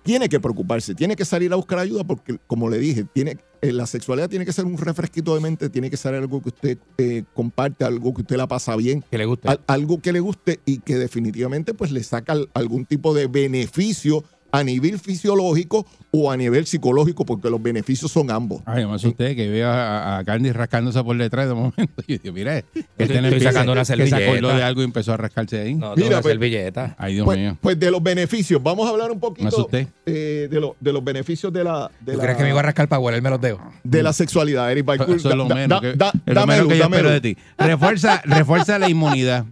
tiene 0.03 0.29
que 0.31 0.41
preocuparse, 0.41 0.95
tiene 0.95 1.17
que 1.17 1.25
salir 1.27 1.53
a 1.53 1.57
buscar 1.57 1.79
ayuda 1.81 2.03
porque 2.05 2.39
como 2.47 2.71
le 2.71 2.79
dije, 2.79 3.05
tiene 3.13 3.37
eh, 3.63 3.73
la 3.73 3.87
sexualidad 3.87 4.29
tiene 4.29 4.45
que 4.45 4.53
ser 4.53 4.65
un 4.65 4.77
refresquito 4.79 5.35
de 5.35 5.41
mente, 5.41 5.69
tiene 5.71 5.91
que 5.91 5.97
ser 5.97 6.15
algo 6.15 6.43
que 6.43 6.49
usted 6.51 6.79
eh, 6.99 7.25
comparte, 7.35 7.85
algo 7.85 8.15
que 8.15 8.23
usted 8.23 8.37
la 8.37 8.47
pasa 8.47 8.77
bien, 8.77 9.03
Que 9.11 9.19
le 9.19 9.27
guste. 9.27 9.49
al- 9.49 9.61
algo 9.67 10.01
que 10.01 10.13
le 10.13 10.21
guste 10.21 10.61
y 10.67 10.79
que 10.79 10.97
definitivamente 10.97 11.75
pues 11.75 11.91
le 11.93 12.03
saca 12.03 12.33
al- 12.33 12.49
algún 12.55 12.85
tipo 12.87 13.15
de 13.15 13.27
beneficio 13.27 14.25
a 14.53 14.63
nivel 14.63 14.99
fisiológico 14.99 15.87
o 16.19 16.31
a 16.31 16.37
nivel 16.37 16.67
psicológico 16.67 17.25
porque 17.27 17.51
los 17.51 17.63
beneficios 17.63 18.11
son 18.11 18.31
ambos. 18.31 18.63
Ay, 18.65 18.83
yo 18.83 18.89
me 18.89 18.95
asusté 18.95 19.35
que 19.37 19.49
veo 19.49 19.69
a, 19.69 20.19
a 20.19 20.25
Candy 20.25 20.53
rascándose 20.53 21.03
por 21.05 21.17
detrás 21.19 21.49
de 21.49 21.55
momento. 21.55 22.03
Y 22.07 22.19
digo, 22.19 22.35
mira, 22.35 22.63
que 22.63 22.81
Estoy- 22.81 23.17
este 23.17 23.19
estoy 23.29 23.41
sacando 23.41 23.73
una 23.73 23.81
que 23.83 23.87
se 23.87 23.97
servilleta. 23.97 24.17
acordó 24.33 24.57
de 24.57 24.63
algo 24.63 24.81
y 24.81 24.85
empezó 24.85 25.13
a 25.13 25.17
rascarse 25.17 25.61
ahí. 25.61 25.75
no, 25.75 25.95
mira, 25.97 26.09
una 26.09 26.23
pues- 26.23 26.33
servilleta. 26.33 26.95
Ay, 26.99 27.15
Dios 27.15 27.25
Pues, 27.25 27.39
mío. 27.39 27.57
pues 27.61 27.79
de 27.79 27.91
los 27.91 28.03
beneficios, 28.03 28.63
vamos 28.63 28.87
a 28.87 28.91
hablar 28.91 29.11
un 29.11 29.17
Me 29.17 29.21
poquito 29.21 29.49
asusté. 29.49 29.89
eh, 30.07 30.49
de, 30.51 30.61
lo- 30.61 30.77
de 30.81 30.93
los 30.93 31.03
beneficios 31.05 31.53
de 31.53 31.65
la, 31.65 31.91
de 32.01 32.13
¿Tú 32.13 32.19
la- 32.19 32.25
crees 32.25 32.37
que 32.39 32.43
me 32.45 32.51
iba 32.51 32.61
a 32.61 32.63
rascar 32.63 32.89
para 32.89 33.01
huelerme 33.01 33.31
los 33.31 33.41
dedos? 33.41 33.61
de 33.85 34.03
la 34.03 34.13
sexualidad, 34.13 34.71
Eric 34.73 34.85
Balcour. 34.87 35.17
Eso 35.17 35.31
es 35.31 35.37
lo 35.37 35.47
Da- 35.47 35.55
menos, 35.55 35.69
da- 35.69 35.81
que, 35.93 35.97
da- 35.97 36.13
es 36.25 36.35
lo 36.35 36.47
menos 36.47 36.69
que 36.69 36.79
yo 36.79 36.85
espero 36.85 37.11
de 37.11 37.21
ti. 37.21 37.37
Refuerza, 37.59 38.23
refuerza 38.25 38.79
la 38.79 38.89
inmunidad. 38.89 39.45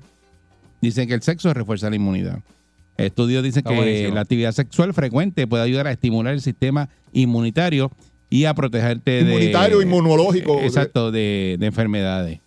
Dicen 0.81 1.09
que 1.09 1.15
el 1.15 1.23
sexo 1.23 1.53
refuerza 1.55 1.89
la 1.91 1.97
inmunidad. 1.97 2.39
Estudios 2.97 3.43
dicen 3.43 3.61
Está 3.61 3.71
que 3.71 3.77
buenísimo. 3.77 4.15
la 4.15 4.21
actividad 4.21 4.53
sexual 4.53 4.95
frecuente 4.95 5.47
puede 5.47 5.65
ayudar 5.65 5.87
a 5.87 5.93
estimular 5.93 6.33
el 6.35 6.41
sistema 6.41 6.89
inmunitario 7.13 7.91
y 8.31 8.45
a 8.45 8.55
protegerte 8.55 9.11
de... 9.11 9.21
Inmunitario, 9.23 9.83
inmunológico. 9.83 10.61
Exacto, 10.61 11.11
de, 11.11 11.57
de 11.59 11.67
enfermedades. 11.67 12.41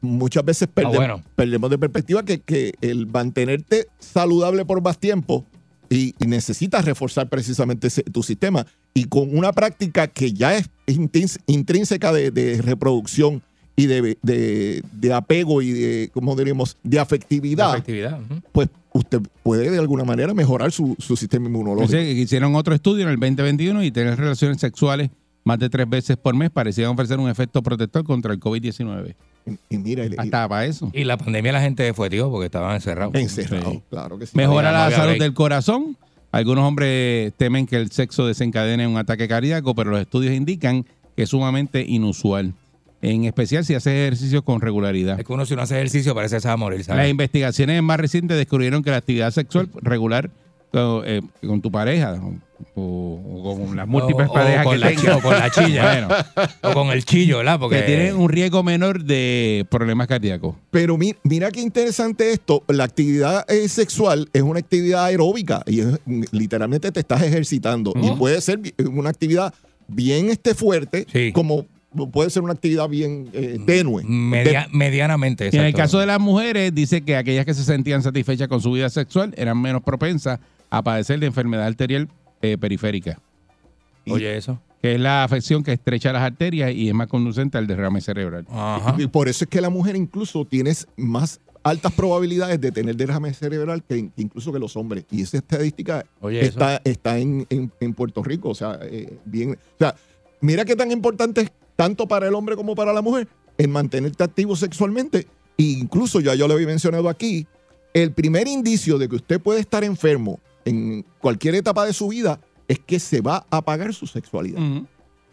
Muchas 0.00 0.44
veces 0.44 0.66
perdemos, 0.72 0.96
bueno. 0.96 1.22
perdemos 1.36 1.70
de 1.70 1.78
perspectiva 1.78 2.24
que, 2.24 2.40
que 2.40 2.74
el 2.80 3.06
mantenerte 3.06 3.86
saludable 4.00 4.64
por 4.64 4.82
más 4.82 4.98
tiempo 4.98 5.46
y, 5.88 6.14
y 6.18 6.26
necesitas 6.26 6.84
reforzar 6.84 7.28
precisamente 7.28 7.86
ese- 7.86 8.02
tu 8.02 8.24
sistema. 8.24 8.66
Y 8.94 9.04
con 9.04 9.36
una 9.36 9.52
práctica 9.52 10.08
que 10.08 10.32
ya 10.32 10.56
es 10.56 10.68
intrínseca 11.46 12.12
de, 12.12 12.32
de 12.32 12.60
reproducción 12.60 13.42
y 13.78 13.86
de, 13.86 14.18
de- 14.22 14.82
de 14.92 15.12
apego 15.12 15.62
y 15.62 15.70
de, 15.70 16.10
¿cómo 16.12 16.34
diríamos?, 16.36 16.76
de 16.82 16.98
afectividad, 16.98 17.78
pues 18.52 18.68
usted 18.92 19.20
puede 19.42 19.70
de 19.70 19.78
alguna 19.78 20.04
manera 20.04 20.34
mejorar 20.34 20.72
su, 20.72 20.96
su 20.98 21.16
sistema 21.16 21.46
inmunológico. 21.46 21.96
Hicieron 21.98 22.54
otro 22.56 22.74
estudio 22.74 23.04
en 23.04 23.10
el 23.10 23.20
2021 23.20 23.82
y 23.84 23.90
tener 23.90 24.18
relaciones 24.18 24.58
sexuales 24.60 25.10
más 25.44 25.58
de 25.60 25.70
tres 25.70 25.88
veces 25.88 26.16
por 26.16 26.34
mes 26.34 26.50
parecían 26.50 26.90
ofrecer 26.90 27.18
un 27.18 27.30
efecto 27.30 27.62
protector 27.62 28.04
contra 28.04 28.32
el 28.32 28.40
COVID-19. 28.40 29.14
Y, 29.46 29.74
y 29.74 29.78
mira, 29.78 30.04
y- 30.04 30.10
Hasta 30.18 30.48
para 30.48 30.66
eso. 30.66 30.90
Y 30.92 31.04
la 31.04 31.16
pandemia 31.16 31.52
la 31.52 31.60
gente 31.62 31.94
fue, 31.94 32.10
tío, 32.10 32.30
porque 32.30 32.46
estaban 32.46 32.74
encerrados. 32.74 33.14
encerrado, 33.14 33.70
Sí. 33.72 33.82
claro 33.88 34.18
que 34.18 34.26
sí. 34.26 34.32
Mejora 34.36 34.72
la 34.72 34.90
salud 34.90 35.04
break. 35.10 35.20
del 35.22 35.34
corazón. 35.34 35.96
Algunos 36.32 36.64
hombres 36.64 37.32
temen 37.38 37.66
que 37.66 37.76
el 37.76 37.90
sexo 37.90 38.26
desencadene 38.26 38.86
un 38.86 38.98
ataque 38.98 39.26
cardíaco, 39.28 39.74
pero 39.74 39.90
los 39.90 40.00
estudios 40.00 40.34
indican 40.34 40.84
que 41.16 41.22
es 41.22 41.30
sumamente 41.30 41.82
inusual. 41.88 42.52
En 43.00 43.24
especial 43.24 43.64
si 43.64 43.74
haces 43.74 43.92
ejercicio 43.92 44.42
con 44.42 44.60
regularidad. 44.60 45.20
Es 45.20 45.24
que 45.26 45.32
uno 45.32 45.46
si 45.46 45.54
no 45.54 45.62
hace 45.62 45.76
ejercicio 45.76 46.14
parece 46.14 46.36
que 46.36 46.40
se 46.40 46.48
va 46.48 46.54
a 46.54 46.56
morir, 46.56 46.84
Las 46.88 47.08
investigaciones 47.08 47.82
más 47.82 47.98
recientes 48.00 48.36
descubrieron 48.36 48.82
que 48.82 48.90
la 48.90 48.96
actividad 48.96 49.30
sexual 49.30 49.68
regular 49.82 50.30
con, 50.72 51.02
eh, 51.06 51.22
con 51.46 51.62
tu 51.62 51.70
pareja 51.70 52.18
o, 52.74 52.82
o 52.82 53.56
con 53.66 53.76
las 53.76 53.86
múltiples 53.86 54.28
O- 54.28 54.30
o 54.30 54.34
parejas 54.34 54.64
con 54.64 54.72
que 54.74 54.78
la 54.80 54.88
tengas, 54.88 55.02
chi- 55.04 55.10
o 55.10 55.20
con 55.22 55.32
la 55.38 55.50
chilla. 55.50 55.82
bueno, 55.82 56.08
O 56.62 56.74
con 56.74 56.88
el 56.88 57.04
chillo, 57.04 57.38
¿verdad? 57.38 57.58
Porque 57.60 57.76
que 57.76 57.82
tienen 57.82 58.16
un 58.16 58.28
riesgo 58.28 58.62
menor 58.62 59.04
de 59.04 59.64
problemas 59.70 60.08
cardíacos. 60.08 60.56
Pero 60.70 60.98
mi- 60.98 61.14
mira 61.22 61.50
qué 61.52 61.60
interesante 61.60 62.32
esto. 62.32 62.64
La 62.68 62.84
actividad 62.84 63.48
eh, 63.50 63.68
sexual 63.68 64.28
es 64.32 64.42
una 64.42 64.58
actividad 64.58 65.04
aeróbica 65.04 65.62
y 65.66 65.80
es- 65.80 66.00
literalmente 66.32 66.90
te 66.92 67.00
estás 67.00 67.22
ejercitando. 67.22 67.92
Y 68.02 68.10
puede 68.16 68.40
ser 68.40 68.60
una 68.90 69.10
actividad 69.10 69.54
bien 69.86 70.28
este, 70.30 70.54
fuerte, 70.54 71.06
Sí. 71.12 71.32
como 71.32 71.64
puede 72.12 72.30
ser 72.30 72.42
una 72.42 72.52
actividad 72.52 72.88
bien 72.88 73.28
eh, 73.32 73.58
tenue. 73.66 74.04
media- 74.04 74.68
medianamente. 74.72 75.50
Y 75.52 75.56
en 75.56 75.64
el 75.64 75.74
caso 75.74 75.98
de 75.98 76.06
las 76.06 76.20
mujeres, 76.20 76.74
dice 76.74 77.00
que 77.02 77.16
aquellas 77.16 77.44
que 77.46 77.54
se 77.54 77.64
sentían 77.64 78.02
satisfechas 78.02 78.48
con 78.48 78.60
su 78.60 78.72
vida 78.72 78.88
sexual 78.90 79.34
eran 79.36 79.60
menos 79.60 79.82
propensas 79.82 80.38
a 80.70 80.82
padecer 80.82 81.18
de 81.20 81.26
enfermedad 81.26 81.66
arterial 81.66 82.08
eh, 82.42 82.56
periférica, 82.58 83.18
Oye, 84.06 84.36
eso. 84.36 84.60
que 84.82 84.94
es 84.94 85.00
la 85.00 85.24
afección 85.24 85.62
que 85.64 85.72
estrecha 85.72 86.12
las 86.12 86.22
arterias 86.22 86.72
y 86.72 86.88
es 86.88 86.94
más 86.94 87.08
conducente 87.08 87.58
al 87.58 87.66
derrame 87.66 88.00
cerebral. 88.00 88.46
Ajá. 88.50 88.94
Y 88.98 89.06
por 89.06 89.28
eso 89.28 89.44
es 89.44 89.50
que 89.50 89.60
la 89.60 89.70
mujer 89.70 89.96
incluso 89.96 90.44
tienes 90.44 90.86
más 90.96 91.40
altas 91.64 91.92
probabilidades 91.92 92.60
de 92.60 92.70
tener 92.70 92.96
derrame 92.96 93.34
cerebral 93.34 93.82
que 93.82 94.08
incluso 94.16 94.52
que 94.52 94.58
los 94.58 94.76
hombres. 94.76 95.04
Y 95.10 95.22
esa 95.22 95.38
estadística 95.38 96.04
Oye, 96.20 96.44
está, 96.44 96.80
está 96.84 97.18
en, 97.18 97.46
en- 97.50 97.72
en 97.80 97.94
Puerto 97.94 98.22
Rico. 98.22 98.50
O 98.50 98.54
sea, 98.54 98.78
eh, 98.82 99.18
bien. 99.24 99.52
O 99.52 99.78
sea, 99.78 99.94
mira 100.40 100.64
qué 100.64 100.76
tan 100.76 100.90
importante 100.92 101.40
es 101.42 101.50
tanto 101.78 102.08
para 102.08 102.26
el 102.26 102.34
hombre 102.34 102.56
como 102.56 102.74
para 102.74 102.92
la 102.92 103.02
mujer 103.02 103.28
el 103.56 103.68
mantenerte 103.68 104.24
activo 104.24 104.56
sexualmente. 104.56 105.28
E 105.56 105.62
incluso 105.62 106.18
ya 106.20 106.34
yo 106.34 106.46
lo 106.48 106.54
había 106.54 106.66
mencionado 106.66 107.08
aquí, 107.08 107.46
el 107.94 108.12
primer 108.12 108.48
indicio 108.48 108.98
de 108.98 109.08
que 109.08 109.16
usted 109.16 109.40
puede 109.40 109.60
estar 109.60 109.84
enfermo 109.84 110.40
en 110.64 111.04
cualquier 111.20 111.54
etapa 111.54 111.86
de 111.86 111.92
su 111.92 112.08
vida 112.08 112.40
es 112.66 112.80
que 112.80 112.98
se 112.98 113.20
va 113.20 113.46
a 113.50 113.58
apagar 113.58 113.94
su 113.94 114.06
sexualidad. 114.08 114.60
Ujú. 114.60 114.86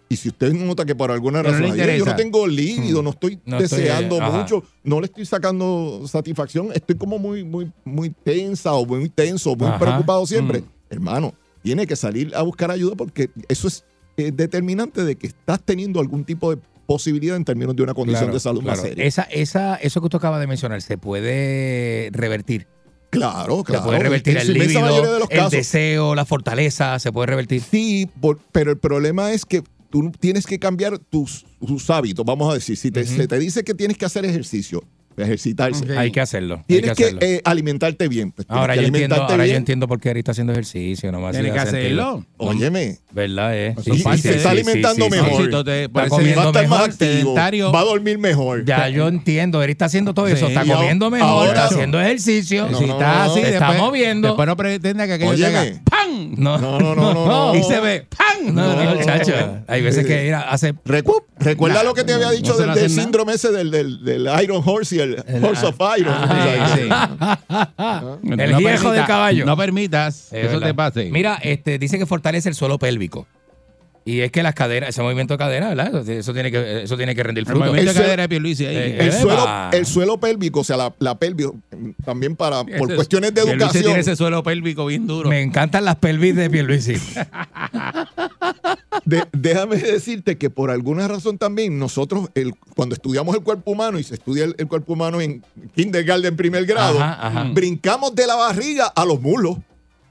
Y 0.08 0.18
si 0.18 0.30
usted 0.30 0.54
nota 0.54 0.86
que 0.86 0.93
por 0.96 1.10
alguna 1.12 1.41
no 1.41 1.50
razón 1.50 1.64
"Ay, 1.64 1.70
yo 1.72 1.76
no 1.78 1.82
interesa". 1.84 2.16
tengo 2.16 2.46
líbido, 2.48 3.02
no 3.02 3.10
estoy 3.10 3.39
No 3.43 3.58
estoy, 3.58 3.80
deseando 3.82 4.22
ajá. 4.22 4.38
mucho, 4.38 4.64
no 4.84 5.00
le 5.00 5.08
estoy 5.08 5.26
sacando 5.26 6.04
satisfacción, 6.08 6.70
estoy 6.74 6.96
como 6.96 7.18
muy, 7.18 7.43
muy, 7.43 7.72
muy 7.84 8.12
tensa 8.12 8.74
o 8.74 8.86
muy 8.86 9.10
tenso, 9.10 9.56
muy 9.56 9.68
Ajá. 9.68 9.80
preocupado 9.80 10.26
siempre. 10.28 10.64
Hermano, 10.91 11.34
tiene 11.64 11.88
que 11.88 11.96
salir 11.96 12.36
a 12.36 12.43
buscar 12.43 12.70
ayuda 12.70 12.96
porque 12.96 13.32
eso 13.50 13.68
es 13.68 13.84
eh, 14.18 14.32
determinante 14.34 15.03
de 15.03 15.16
que 15.16 15.28
estás 15.28 15.61
teniendo 15.63 15.99
algún 15.99 16.24
tipo 16.26 16.53
de 16.55 16.61
posibilidad 16.86 17.36
en 17.36 17.43
términos 17.45 17.76
de 17.76 17.84
una 17.84 17.93
condición 17.93 18.26
Claro, 18.26 18.34
de 18.36 18.39
salud 18.39 18.61
más 18.63 18.76
claro. 18.80 18.89
seria. 18.89 19.05
Esa, 19.05 19.24
esa, 19.24 19.76
eso 19.78 19.99
que 20.01 20.05
usted 20.05 20.18
acaba 20.18 20.39
de 20.39 20.47
mencionar, 20.47 20.82
¿se 20.82 20.97
puede 20.97 22.09
revertir? 22.11 22.68
claro, 23.09 23.63
claro. 23.63 23.84
Se 23.84 23.88
puede 23.88 23.99
revertir 23.99 24.38
el 24.38 24.53
de 24.53 24.74
los 24.74 25.30
el 25.30 25.38
casos. 25.38 25.51
deseo, 25.51 26.16
la 26.16 26.26
fortaleza, 26.26 26.99
se 26.99 27.11
puede 27.13 27.28
revertir. 27.28 27.61
Sí, 27.61 28.09
por- 28.20 28.39
pero 28.51 28.72
el 28.72 28.78
problema 28.78 29.32
es 29.32 29.45
que 29.45 29.63
tú 29.89 30.11
tienes 30.20 30.45
que 30.45 30.59
cambiar 30.59 30.99
tus, 30.99 31.45
tus 31.66 31.89
hábitos, 31.89 32.26
vamos 32.26 32.51
a 32.51 32.55
decir. 32.55 32.76
Si 32.76 32.91
te, 32.91 33.05
se 33.05 33.28
te 33.28 33.39
dice 33.39 33.63
que 33.63 33.74
tienes 33.74 33.97
que 33.97 34.05
hacer 34.05 34.26
ejercicio 34.26 34.84
ejercitarse. 35.18 35.97
Hay 35.97 36.11
que 36.11 36.22
hacerlo. 36.22 36.55
hay 36.57 36.63
Tienes 36.68 36.89
que 36.91 36.95
que, 36.95 37.03
hacerlo. 37.05 37.20
eh, 37.22 37.41
alimentarte 37.45 38.07
bien. 38.07 38.32
Pues 38.32 38.47
ahora 38.49 38.76
yo 38.76 38.84
entiendo, 38.84 39.16
ahora 39.16 39.45
yo 39.47 39.55
entiendo 39.55 39.88
por 39.88 39.99
qué 39.99 40.09
Eric 40.09 40.20
está 40.22 40.32
haciendo 40.32 40.53
ejercicio. 40.53 41.11
Tienes 41.11 41.53
que 41.53 41.59
sentido. 41.59 41.61
hacerlo. 41.61 42.26
Óyeme, 42.38 42.99
¿Verdad, 43.11 43.55
eh? 43.57 43.76
Y- 43.86 43.91
y 44.09 44.18
se 44.18 44.36
está 44.36 44.51
alimentando 44.51 45.09
mejor. 45.09 45.43
Sí, 45.45 45.63
te- 45.63 45.84
Está 45.86 46.07
comiendo 46.09 46.39
va 46.41 46.43
a 46.43 46.47
estar 46.47 46.68
más 46.68 46.82
activo, 46.89 47.34
va 47.72 47.80
a 47.80 47.84
dormir 47.86 48.18
mejor. 48.18 48.66
Ya 48.66 48.89
yo 48.89 49.07
entiendo, 49.07 49.63
Eric 49.63 49.76
está 49.76 49.86
haciendo 49.86 50.13
todo 50.13 50.28
eso, 50.28 50.47
Sí, 50.47 50.53
está 50.53 50.66
comiendo 50.66 51.09
mejor, 51.09 51.28
ahora- 51.30 51.51
está 51.53 51.66
haciendo 51.66 52.01
ejercicio. 52.01 52.68
No, 52.70 52.78
si 52.78 52.84
está 52.84 53.16
no, 53.26 53.32
así, 53.32 53.39
está 53.39 53.51
después, 53.68 53.78
moviendo. 53.80 54.28
Después 54.30 54.47
no 54.47 54.57
pretenda 54.57 55.07
que 55.07 55.13
aquello 55.13 55.32
Óyeme. 55.32 55.57
haga 55.57 55.82
¡pam! 55.86 56.34
No, 56.38 56.57
No, 56.57 56.80
no, 56.80 56.95
no, 56.95 57.13
no, 57.13 57.26
no. 57.26 57.55
Y 57.55 57.63
se 57.63 57.80
ve 57.80 58.05
¡pam! 58.09 58.14
No, 58.54 58.76
no, 58.76 58.84
No. 58.84 58.96
muchacho. 58.96 59.34
Hay 59.68 59.82
veces 59.82 60.06
que 60.06 60.34
hace 60.34 60.74
Recu- 60.86 61.24
recuerda 61.39 61.84
lo 61.84 61.93
que 61.93 62.04
te 62.04 62.14
había 62.14 62.30
dicho 62.32 62.56
del, 62.58 62.89
síndrome 62.89 63.34
ese 63.34 63.52
del, 63.52 63.72
del, 63.72 64.04
del 64.04 64.30
Iron 64.43 64.62
Horse 64.66 64.96
y 64.96 65.00
el, 65.00 65.24
Horse 65.43 65.66
of 65.66 65.76
Iron. 65.98 66.16
Sí, 66.28 66.82
sí. 66.82 66.89
El 68.38 68.52
No 68.52 68.58
viejo 68.58 68.84
permita- 68.84 68.91
del 68.91 69.06
caballo. 69.06 69.46
No 69.46 69.58
permitas 69.58 70.26
Es 70.26 70.30
que 70.30 70.41
eso 70.41 70.50
verdad. 70.54 70.68
te 70.68 70.74
pase. 70.74 71.10
Mira, 71.12 71.39
este, 71.41 71.78
dice 71.80 71.98
que 71.98 72.06
fortalece 72.06 72.50
el 72.50 72.56
suelo 72.56 72.78
pélvico. 72.80 73.28
Y 74.08 74.22
es 74.22 74.32
que 74.32 74.43
las 74.43 74.53
caderas, 74.53 74.89
ese 74.89 75.01
movimiento 75.01 75.34
de 75.34 75.38
cadera, 75.39 75.70
¿verdad? 75.74 76.08
Eso 76.08 76.32
tiene 76.32 76.51
que, 76.51 76.84
eso 76.84 76.95
tiene 76.95 77.16
que 77.16 77.24
rendir 77.24 77.39
el 77.41 77.45
fruto. 77.47 77.62
movimiento 77.66 77.82
El 77.82 77.88
de 77.88 77.93
suelo- 77.93 78.06
cadera 78.06 78.22
de 78.22 78.30
Pierluisi 78.30 78.66
ahí. 78.68 78.76
Eh, 78.78 78.97
El 78.99 79.12
suelo, 79.12 79.47
el 79.74 79.86
suelo 79.88 80.20
pélvico, 80.20 80.60
o 80.60 80.64
sea, 80.64 80.78
la, 80.78 80.93
la 80.99 81.18
pelvis, 81.18 81.47
también 82.06 82.36
para, 82.36 82.64
por 82.64 82.88
Ese- 82.89 82.95
cuestiones 82.95 83.34
de 83.34 83.41
Pierluisi 83.41 83.64
educación. 83.64 83.84
tiene 83.86 83.99
ese 84.01 84.16
suelo 84.16 84.43
pélvico 84.43 84.86
bien 84.86 85.08
duro. 85.08 85.28
Me 85.28 85.41
encantan 85.41 85.86
las 85.86 85.95
pelvis 85.95 86.36
de 86.36 86.49
Pierluisi. 86.51 86.93
De- 89.06 89.24
déjame 89.34 89.78
decirte 89.78 90.38
que 90.38 90.49
por 90.49 90.72
alguna 90.72 91.08
razón 91.08 91.38
también 91.38 91.78
nosotros, 91.78 92.30
el, 92.36 92.53
cuando 92.76 92.95
estudiamos 92.95 93.36
el 93.36 93.41
cuerpo 93.41 93.72
humano 93.72 93.99
y 93.99 94.03
se 94.03 94.16
estudia 94.16 94.45
el, 94.45 94.56
el 94.58 94.68
cuerpo 94.68 94.93
humano 94.93 95.22
en 95.22 95.43
kindergarten 95.76 96.36
primer 96.36 96.66
grado, 96.66 96.99
Ajá, 97.01 97.28
ajá. 97.28 97.43
brincamos 97.53 98.16
de 98.16 98.28
la 98.28 98.36
barriga 98.36 98.86
a 98.88 99.06
los 99.06 99.22
mulos. 99.22 99.58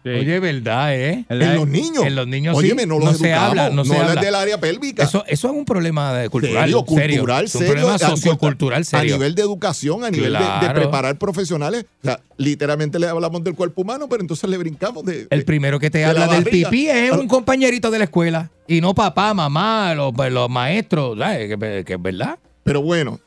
Sí. 0.04 0.10
Oye, 0.10 0.38
¿verdad, 0.38 0.94
eh? 0.94 1.24
¿Verdad? 1.30 1.52
En 1.52 1.56
los 1.56 1.66
niños. 1.68 2.04
En 2.04 2.14
los 2.14 2.26
niños 2.28 2.58
sí. 2.58 2.66
Óyeme, 2.66 2.84
no 2.84 2.98
los 2.98 3.12
No 3.12 3.14
se 3.14 3.32
habla, 3.32 3.70
no 3.70 3.86
se 3.86 3.94
hablas 3.94 4.10
habla. 4.10 4.20
del 4.20 4.34
área 4.34 4.60
pélvica. 4.60 5.02
Eso, 5.04 5.24
eso 5.26 5.48
es 5.48 5.54
un 5.54 5.64
problema 5.64 6.12
cultural. 6.28 6.64
serio, 6.64 6.84
serio. 6.86 7.16
cultural, 7.16 7.44
Es 7.46 7.54
un 7.54 7.58
serio, 7.62 7.74
problema 7.74 7.98
sociocultural 7.98 8.84
serio. 8.84 9.14
A 9.14 9.16
nivel 9.18 9.34
de 9.34 9.40
educación, 9.42 10.04
a 10.04 10.10
nivel 10.10 10.34
de- 10.34 10.70
preparar 10.74 11.16
profesionales. 11.16 11.86
O 12.02 12.04
sea, 12.06 12.20
literalmente 12.36 12.98
le 12.98 13.06
hablamos 13.08 13.42
del 13.44 13.54
cuerpo 13.54 13.80
humano, 13.80 14.06
pero 14.08 14.20
entonces 14.20 14.48
le 14.50 14.58
brincamos 14.58 15.04
de. 15.06 15.26
El 15.30 15.44
primero 15.46 15.80
que 15.80 15.90
te 15.90 15.98
de 15.98 16.04
habla 16.04 16.26
la 16.26 16.34
del 16.34 16.44
pipí 16.44 16.86
es 16.86 17.10
un 17.10 17.26
compañerito 17.26 17.90
de 17.90 17.96
la 17.98 18.04
escuela. 18.04 18.50
Y 18.68 18.82
no 18.82 18.94
papá, 18.94 19.32
mamá, 19.32 19.94
los, 19.94 20.12
los 20.30 20.50
maestros. 20.50 21.18
¿sabes? 21.18 21.48
Que, 21.56 21.82
que 21.86 21.94
es 21.94 22.02
verdad. 22.02 22.38
Pero 22.62 22.82
bueno. 22.82 23.20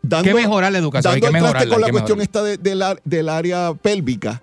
Dando, 0.00 0.30
Hay 0.30 0.34
que 0.36 0.40
mejorar 0.42 0.72
la 0.72 0.78
educación. 0.78 1.12
Hay 1.14 1.20
dando 1.20 1.32
que 1.32 1.36
el 1.38 1.42
traste 1.52 1.66
mejorarla. 1.66 1.74
con 1.74 1.84
hay 1.84 1.88
la 1.88 1.92
cuestión 1.92 2.20
esta 2.22 2.98
del 3.04 3.28
área 3.28 3.74
pélvica, 3.74 4.42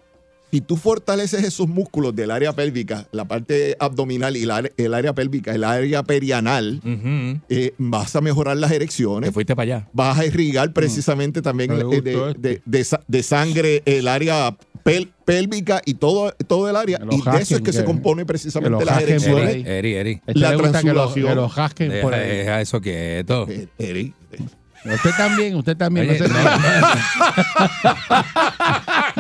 si 0.51 0.61
tú 0.61 0.77
fortaleces 0.77 1.43
esos 1.43 1.67
músculos 1.67 2.15
del 2.15 2.31
área 2.31 2.53
pélvica, 2.53 3.07
la 3.11 3.25
parte 3.25 3.75
abdominal 3.79 4.37
y 4.37 4.45
la, 4.45 4.63
el 4.77 4.93
área 4.93 5.11
pélvica, 5.13 5.53
el 5.53 5.63
área 5.65 6.03
perianal, 6.03 6.79
eh, 7.49 7.73
vas 7.77 8.15
a 8.15 8.21
mejorar 8.21 8.55
las 8.57 8.69
Te 8.69 8.77
erecciones. 8.77 9.31
fuiste 9.31 9.53
para 9.55 9.63
allá. 9.77 9.87
Vas 9.91 10.17
a 10.19 10.25
irrigar 10.25 10.71
precisamente 10.71 11.41
también 11.41 11.71
eh, 11.73 11.83
de, 11.83 11.97
este. 11.97 12.11
de- 12.39 12.61
de 12.63 12.83
sa- 12.85 13.01
de 13.07 13.23
sangre 13.23 13.81
el 13.85 14.07
área 14.07 14.55
pel- 14.85 15.09
pélvica 15.25 15.81
y 15.85 15.95
todo, 15.95 16.31
todo 16.47 16.69
el 16.69 16.75
área. 16.77 16.99
Que 16.99 17.15
Y 17.15 17.21
de 17.21 17.41
eso 17.41 17.55
es 17.55 17.61
que, 17.61 17.73
se 17.73 17.79
que- 17.79 17.85
compone 17.85 18.21
que 18.21 18.27
precisamente 18.27 18.85
las 18.85 19.01
erecciones. 19.01 19.65
Eri, 19.65 19.95
Eri. 19.95 20.21
La 20.27 20.51
que 20.51 20.57
transulación. 20.69 21.27
que 21.27 21.35
lo 21.35 21.49
jasquen 21.49 21.91
por 22.01 22.11
Deja, 22.13 22.23
ahí. 22.23 22.37
deja 22.37 22.61
eso 22.61 22.79
quieto. 22.79 23.45
Eh, 23.49 23.67
Eric, 23.77 24.13
Usted 24.85 25.09
también, 25.17 25.55
usted 25.55 25.75
también. 25.75 26.07
Oye, 26.11 26.19
no 26.19 26.27
se- 26.27 26.31
no, 26.31 26.39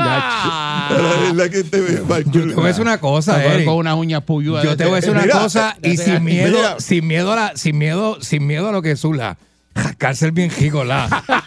la 1.01 1.09
verdad 1.33 1.49
que 1.49 1.63
te 1.63 1.81
ve. 1.81 2.01
Yo 2.31 2.47
te 2.47 2.53
voy 2.55 2.63
a 2.65 2.67
decir 2.67 2.81
una 2.81 2.99
cosa, 2.99 3.33
Con- 3.41 3.51
Eri. 3.51 3.65
con 3.65 3.75
unas 3.75 3.95
uñas 3.95 4.23
puyudas. 4.23 4.63
Yo 4.63 4.75
te 4.77 4.83
voy 4.85 4.93
a 4.93 4.95
decir 4.97 5.11
una 5.11 5.21
Mira, 5.23 5.39
cosa 5.39 5.77
y 5.81 5.97
sin 5.97 6.23
miedo, 6.23 6.57
mira. 6.57 6.79
sin 6.79 7.07
miedo 7.07 7.31
a 7.31 7.35
la, 7.35 7.51
sin 7.55 7.77
miedo, 7.77 8.17
sin 8.21 8.45
miedo 8.47 8.69
a 8.69 8.71
lo 8.71 8.81
que 8.81 8.95
surja. 8.95 9.37
Jascarse 9.75 10.25
el 10.25 10.31
bien 10.31 10.49
gigola. 10.49 11.09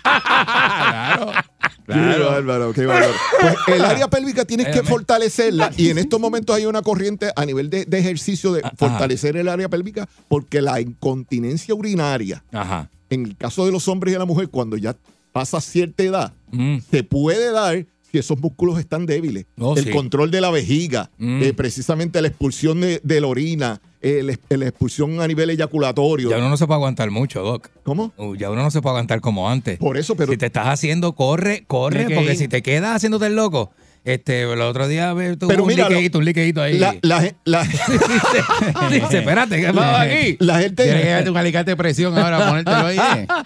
Claro. 1.87 2.19
Qué 2.19 2.23
bárbaro, 2.23 2.73
qué 2.75 2.85
bárbaro. 2.87 3.13
Pues 3.41 3.79
el 3.79 3.85
área 3.85 4.09
pélvica 4.09 4.45
tienes 4.45 4.69
que 4.69 4.83
fortalecerla 4.83 5.71
y 5.77 5.89
en 5.89 5.97
estos 5.99 6.21
momentos 6.21 6.55
hay 6.55 6.67
una 6.67 6.83
corriente 6.83 7.31
a 7.35 7.47
nivel 7.47 7.71
de, 7.71 7.87
de 7.87 7.99
ejercicio 7.99 8.53
de 8.53 8.61
Ajá. 8.63 8.75
fortalecer 8.77 9.37
el 9.39 9.49
área 9.49 9.69
pélvica 9.71 10.07
porque 10.29 10.61
la 10.61 10.81
incontinencia 10.81 11.75
urinaria, 11.75 12.45
Ajá. 12.53 12.91
en 13.09 13.25
el 13.25 13.37
caso 13.37 13.65
de 13.65 13.73
los 13.73 13.89
hombres 13.89 14.13
y 14.13 14.15
de 14.15 14.19
la 14.19 14.27
mujer, 14.27 14.49
cuando 14.51 14.77
ya 14.77 14.95
pasa 15.33 15.61
cierta 15.63 16.03
edad, 16.03 16.33
Mm. 16.51 16.79
se 16.91 17.03
puede 17.05 17.53
dar 17.53 17.85
si 18.11 18.19
esos 18.19 18.39
músculos 18.39 18.79
están 18.79 19.07
débiles. 19.07 19.47
Oh, 19.59 19.77
el 19.77 19.85
sí. 19.85 19.91
control 19.91 20.31
de 20.31 20.41
la 20.41 20.51
vejiga, 20.51 21.11
Mm. 21.19 21.43
eh, 21.43 21.53
precisamente 21.55 22.21
la 22.23 22.29
expulsión 22.29 22.81
de, 22.81 23.01
de 23.03 23.21
la 23.21 23.27
orina, 23.27 23.81
eh, 24.01 24.23
la, 24.23 24.57
la 24.57 24.67
expulsión 24.69 25.21
a 25.21 25.27
nivel 25.27 25.51
eyaculatorio. 25.51 26.31
Ya 26.31 26.39
uno 26.39 26.49
no 26.49 26.57
se 26.57 26.67
puede 26.67 26.77
aguantar 26.77 27.11
mucho, 27.11 27.43
Doc. 27.43 27.69
¿Cómo? 27.83 28.13
Uh, 28.17 28.35
Ya 28.37 28.51
uno 28.51 28.63
no 28.63 28.71
se 28.71 28.81
puede 28.81 28.93
aguantar 28.93 29.21
como 29.21 29.49
antes. 29.51 29.79
Por 29.79 29.97
eso, 29.99 30.15
pero 30.17 30.33
si 30.33 30.39
te 30.39 30.47
estás 30.47 30.69
haciendo, 30.69 31.15
corre, 31.15 31.65
corre, 31.67 32.07
que 32.07 32.15
porque 32.15 32.33
ir. 32.33 32.39
si 32.39 32.49
te 32.49 32.63
quedas 32.63 32.97
haciéndote 32.97 33.27
el 33.27 33.37
loco, 33.37 33.73
este, 34.15 34.43
el 34.43 34.61
otro 34.61 34.89
día 34.89 35.13
ve, 35.15 35.37
tuvo 35.37 35.49
Pero 35.49 35.63
un 35.63 35.69
mira, 35.69 35.89
liqueíto, 35.89 36.19
un 36.19 36.25
liqueíto 36.25 36.63
ahí. 36.63 36.79
la, 36.79 36.95
la- 37.03 37.33
la- 37.45 37.63
Dice, 38.91 39.19
espérate, 39.19 39.61
¿qué 39.61 39.73
pasa 39.73 40.01
aquí? 40.03 40.37
la 40.41 40.59
Tienes 40.59 40.77
que 40.77 40.83
gente... 40.85 41.09
darte 41.11 41.31
un 41.31 41.37
alicate 41.37 41.71
de 41.73 41.77
presión 41.77 42.17
ahora, 42.19 42.49
ponértelo 42.49 42.87
ahí. 42.87 42.99
eh. 42.99 43.27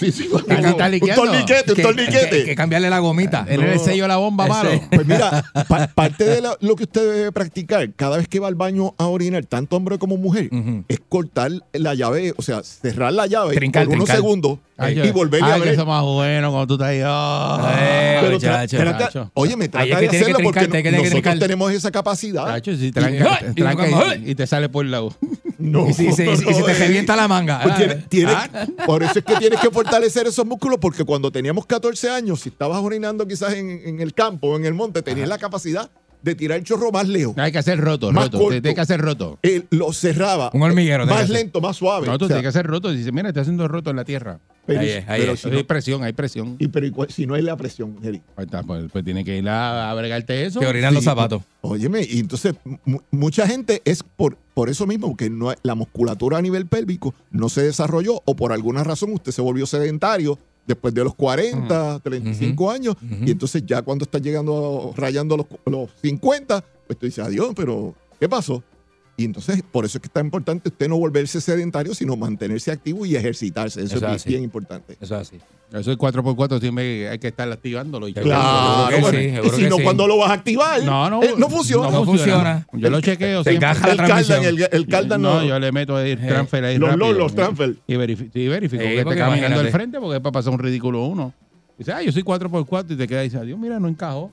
Sí, 0.00 0.10
sí, 0.10 0.28
que 0.28 0.54
está 0.54 0.70
un 0.70 0.76
torniquete, 0.76 1.20
un 1.20 1.76
Que- 1.76 1.82
torniquete. 1.82 2.30
que- 2.30 2.44
que 2.46 2.54
cambiarle 2.56 2.90
la 2.90 2.98
gomita. 2.98 3.44
Tener 3.44 3.68
el 3.68 3.78
sello 3.78 4.04
de 4.04 4.08
la 4.08 4.16
bomba 4.16 4.46
malo. 4.46 4.70
Pues 4.90 5.06
mira, 5.06 5.44
pa- 5.68 5.86
parte 5.88 6.24
de 6.24 6.40
lo, 6.40 6.56
lo 6.60 6.74
que 6.74 6.84
usted 6.84 7.12
debe 7.12 7.32
practicar 7.32 7.92
cada 7.94 8.16
vez 8.16 8.26
que 8.26 8.40
va 8.40 8.48
al 8.48 8.54
baño 8.56 8.94
a 8.98 9.06
orinar, 9.06 9.44
tanto 9.44 9.76
hombre 9.76 9.98
como 9.98 10.16
mujer, 10.16 10.48
Ujú. 10.50 10.84
es 10.88 10.98
cortar 11.08 11.52
la 11.72 11.94
llave, 11.94 12.34
o 12.36 12.42
sea, 12.42 12.62
cerrar 12.64 13.12
la 13.12 13.26
llave 13.26 13.54
Trincar, 13.54 13.84
por 13.84 13.94
unos 13.94 14.06
trincar. 14.06 14.16
segundos 14.16 14.58
Ay, 14.76 15.00
y 15.04 15.10
volverle 15.12 15.48
a 15.50 15.54
abrir. 15.54 15.72
eso 15.74 15.82
es 15.82 15.86
más 15.86 16.02
bueno 16.02 16.50
cuando 16.50 16.66
tú 16.66 16.74
estás 16.74 16.88
ahí. 16.88 17.00
ah. 17.04 17.76
Eh, 17.78 18.18
Pero 18.20 18.32
muchacho. 18.34 18.78
macho. 18.84 19.30
oye, 19.34 19.56
me 19.56 19.68
trata 19.68 19.93
que 20.00 20.08
que 20.08 20.42
porque 20.42 20.68
nosotros 20.68 21.10
trincar. 21.10 21.38
tenemos 21.38 21.72
esa 21.72 21.90
capacidad. 21.90 22.62
Si 22.62 22.70
Y- 22.86 22.92
tranca, 22.92 23.38
¡ay! 23.40 23.46
y 23.50 23.54
tranca 23.54 23.84
como, 23.90 24.02
y, 24.02 24.04
¡ay! 24.08 24.30
y 24.30 24.34
te 24.34 24.46
sale 24.46 24.68
por 24.68 24.84
el 24.84 24.90
lado. 24.90 25.14
No, 25.58 25.88
Y 25.88 25.94
si, 25.94 26.12
si 26.12 26.24
te 26.64 26.74
revienta 26.74 27.14
la 27.16 27.28
manga. 27.28 27.60
Pues 27.62 27.74
ah, 27.74 27.78
tiene- 27.78 27.94
tiene- 28.08 28.32
Ah. 28.32 28.48
por 28.86 29.02
eso 29.02 29.18
es 29.18 29.24
que 29.24 29.36
tienes 29.36 29.60
que 29.60 29.70
fortalecer 29.70 30.26
esos 30.26 30.44
músculos, 30.44 30.78
porque 30.80 31.04
cuando 31.04 31.30
teníamos 31.30 31.64
14 31.66 32.10
años, 32.10 32.40
si 32.40 32.48
estabas 32.50 32.78
orinando 32.82 33.26
quizás 33.26 33.54
en, 33.54 33.70
en 33.70 34.00
el 34.00 34.12
campo 34.14 34.48
o 34.48 34.56
en 34.56 34.64
el 34.66 34.74
monte, 34.74 35.00
tenías 35.02 35.28
la 35.28 35.38
capacidad 35.38 35.90
de 36.24 36.34
tirar 36.34 36.58
el 36.58 36.64
chorro 36.64 36.90
más 36.90 37.06
lejos. 37.08 37.34
Hay 37.38 37.52
que 37.52 37.58
hacer 37.58 37.78
roto, 37.80 38.10
Más 38.10 38.24
roto. 38.24 38.38
corto. 38.38 38.52
Tienes 38.60 38.74
que 38.74 38.80
hacer 38.80 39.00
roto. 39.00 39.38
Él 39.42 39.66
lo 39.70 39.92
cerraba. 39.92 40.50
Un 40.54 40.62
hormiguero, 40.62 41.04
tiene 41.04 41.20
Más 41.20 41.28
lento, 41.30 41.60
más 41.60 41.76
suave. 41.76 42.06
No, 42.06 42.18
tú 42.18 42.24
O 42.24 42.28
sea, 42.28 42.36
tienes 42.36 42.42
que 42.42 42.48
hacer 42.58 42.66
roto. 42.66 42.90
Dice, 42.90 43.12
mira, 43.12 43.28
estoy 43.28 43.42
haciendo 43.42 43.68
roto 43.68 43.90
en 43.90 43.96
la 43.96 44.04
tierra. 44.04 44.40
pero, 44.66 44.80
Ahí 44.80 44.88
es, 44.88 45.08
ahí 45.08 45.20
pero 45.20 45.32
es. 45.34 45.40
si 45.40 45.50
hay 45.50 45.62
presión, 45.62 46.02
hay 46.02 46.12
presión. 46.14 46.56
y 46.58 46.68
pero 46.68 46.86
¿y 46.86 46.90
cuál- 46.90 47.10
si 47.10 47.26
no 47.26 47.34
hay 47.34 47.42
la 47.42 47.54
presión, 47.56 47.96
está, 48.38 48.62
pues, 48.62 48.86
pues 48.90 49.04
tiene 49.04 49.22
que 49.24 49.36
ir 49.36 49.48
a, 49.48 49.90
a 49.90 49.94
bregarte 49.94 50.46
eso. 50.46 50.58
Que 50.60 50.66
orinan 50.66 50.94
los 50.94 51.04
zapatos. 51.04 51.42
Óyeme, 51.60 52.00
y 52.08 52.18
entonces 52.20 52.54
mu- 52.86 53.00
mucha 53.10 53.46
gente 53.46 53.82
es 53.84 54.02
por, 54.02 54.38
por 54.54 54.70
eso 54.70 54.86
mismo 54.86 55.16
que 55.16 55.28
no 55.28 55.52
la 55.62 55.74
musculatura 55.74 56.38
a 56.38 56.42
nivel 56.42 56.66
pélvico 56.66 57.14
no 57.30 57.48
se 57.50 57.62
desarrolló 57.62 58.22
o 58.24 58.34
por 58.36 58.52
alguna 58.52 58.82
razón 58.84 59.12
usted 59.12 59.32
se 59.32 59.42
volvió 59.42 59.66
sedentario 59.66 60.38
después 60.66 60.94
de 60.94 61.04
los 61.04 61.14
40, 61.14 62.00
35 62.00 62.70
años 62.70 62.96
y 63.24 63.30
entonces 63.30 63.64
ya 63.66 63.82
cuando 63.82 64.04
está 64.04 64.18
llegando, 64.18 64.92
rayando 64.96 65.36
los, 65.36 65.46
los 65.66 65.90
50, 66.02 66.64
pues 66.86 66.98
tú 66.98 67.06
dices, 67.06 67.24
adiós, 67.24 67.52
pero 67.54 67.94
¿qué 68.18 68.28
pasó? 68.28 68.62
Y 69.16 69.24
entonces 69.24 69.62
por 69.70 69.84
eso 69.84 69.98
es 69.98 70.02
que 70.02 70.08
está 70.08 70.20
importante 70.20 70.68
usted 70.68 70.88
no 70.88 70.98
volverse 70.98 71.40
sedentario, 71.40 71.94
sino 71.94 72.16
mantenerse 72.16 72.72
activo 72.72 73.06
y 73.06 73.14
ejercitarse. 73.14 73.82
Eso, 73.82 73.96
Eso 73.96 74.08
es 74.08 74.16
es 74.16 74.24
bien 74.24 74.42
importante. 74.42 74.96
Eso 75.00 75.14
es 75.14 75.28
así. 75.28 75.38
Eso 75.80 75.90
es 75.92 75.98
4x4, 75.98 76.60
siempre 76.60 77.08
hay 77.08 77.18
que 77.18 77.28
estar 77.28 77.50
activándolo. 77.50 78.06
Y 78.08 78.14
Claro, 78.14 78.88
que 78.88 79.00
bueno, 79.00 79.18
sí, 79.18 79.24
y 79.26 79.30
seguro 79.32 79.56
si 79.56 79.62
que 79.62 79.68
no, 79.70 79.76
sí. 79.76 79.82
cuando 79.82 80.06
lo 80.06 80.16
vas 80.18 80.30
a 80.30 80.34
activar, 80.34 80.82
No, 80.84 81.10
no, 81.10 81.22
eh, 81.22 81.34
no 81.36 81.48
funciona. 81.48 81.90
No 81.90 82.04
funciona. 82.04 82.66
Yo 82.72 82.90
lo 82.90 83.00
chequeo 83.00 83.42
siempre. 83.42 83.54
encaja 83.54 83.86
la 83.86 83.92
el 83.92 83.96
transmisión. 83.98 84.38
Cardan, 84.42 84.54
el, 84.54 84.68
el 84.72 84.86
Cardan 84.86 85.22
no, 85.22 85.40
no. 85.40 85.44
yo 85.46 85.58
le 85.58 85.72
meto 85.72 85.98
el 85.98 86.18
transfer 86.18 86.64
ahí 86.64 86.78
Los 86.78 86.90
rápido. 86.90 87.26
Transfer. 87.28 87.74
Y 87.86 87.96
verifico, 87.96 88.30
y 88.38 88.48
verifico 88.48 88.82
Sí, 88.82 88.88
que 88.88 88.98
esté 89.00 89.16
caminando 89.16 89.60
al 89.60 89.68
frente 89.70 89.98
porque 90.00 90.16
es 90.16 90.20
para 90.22 90.32
pasar 90.32 90.52
un 90.52 90.58
ridículo 90.58 91.04
uno. 91.06 91.32
Dice, 91.76 91.92
ah, 91.92 92.02
yo 92.02 92.12
soy 92.12 92.22
4x4 92.22 92.86
y 92.90 92.96
te 92.96 93.08
queda 93.08 93.24
y 93.24 93.28
dice, 93.28 93.44
Dios, 93.44 93.58
mira, 93.58 93.80
no 93.80 93.88
encajó. 93.88 94.30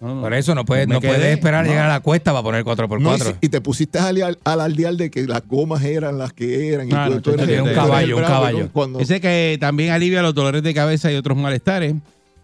No. 0.00 0.20
Por 0.20 0.34
eso 0.34 0.54
no 0.54 0.64
puedes, 0.66 0.86
no 0.86 1.00
puedes 1.00 1.24
esperar 1.36 1.64
no. 1.64 1.70
llegar 1.70 1.86
a 1.86 1.94
la 1.94 2.00
cuesta 2.00 2.32
para 2.32 2.42
poner 2.42 2.64
4x4. 2.64 3.00
No, 3.00 3.16
y, 3.16 3.20
si- 3.20 3.32
y 3.40 3.48
te 3.48 3.60
pusiste 3.62 3.98
al, 3.98 4.20
al 4.22 4.38
alardear 4.44 4.94
de 4.94 5.10
que 5.10 5.26
las 5.26 5.46
gomas 5.48 5.82
eran 5.84 6.18
las 6.18 6.32
que 6.34 6.68
eran. 6.68 6.88
Y 6.88 6.92
Ah, 6.92 7.06
tú- 7.08 7.14
no, 7.14 7.22
tú 7.22 7.30
eres- 7.30 7.46
tú 7.46 7.52
un 7.52 7.58
eres 7.68 7.74
caballo, 7.74 8.16
un 8.16 8.20
bravo, 8.22 8.34
caballo. 8.34 8.58
¿no? 8.64 8.72
Cuando- 8.72 8.98
Dice 8.98 9.20
que 9.22 9.56
también 9.58 9.92
alivia 9.92 10.20
los 10.22 10.34
dolores 10.34 10.62
de 10.62 10.74
cabeza 10.74 11.10
y 11.10 11.16
otros 11.16 11.38
malestares. 11.38 11.94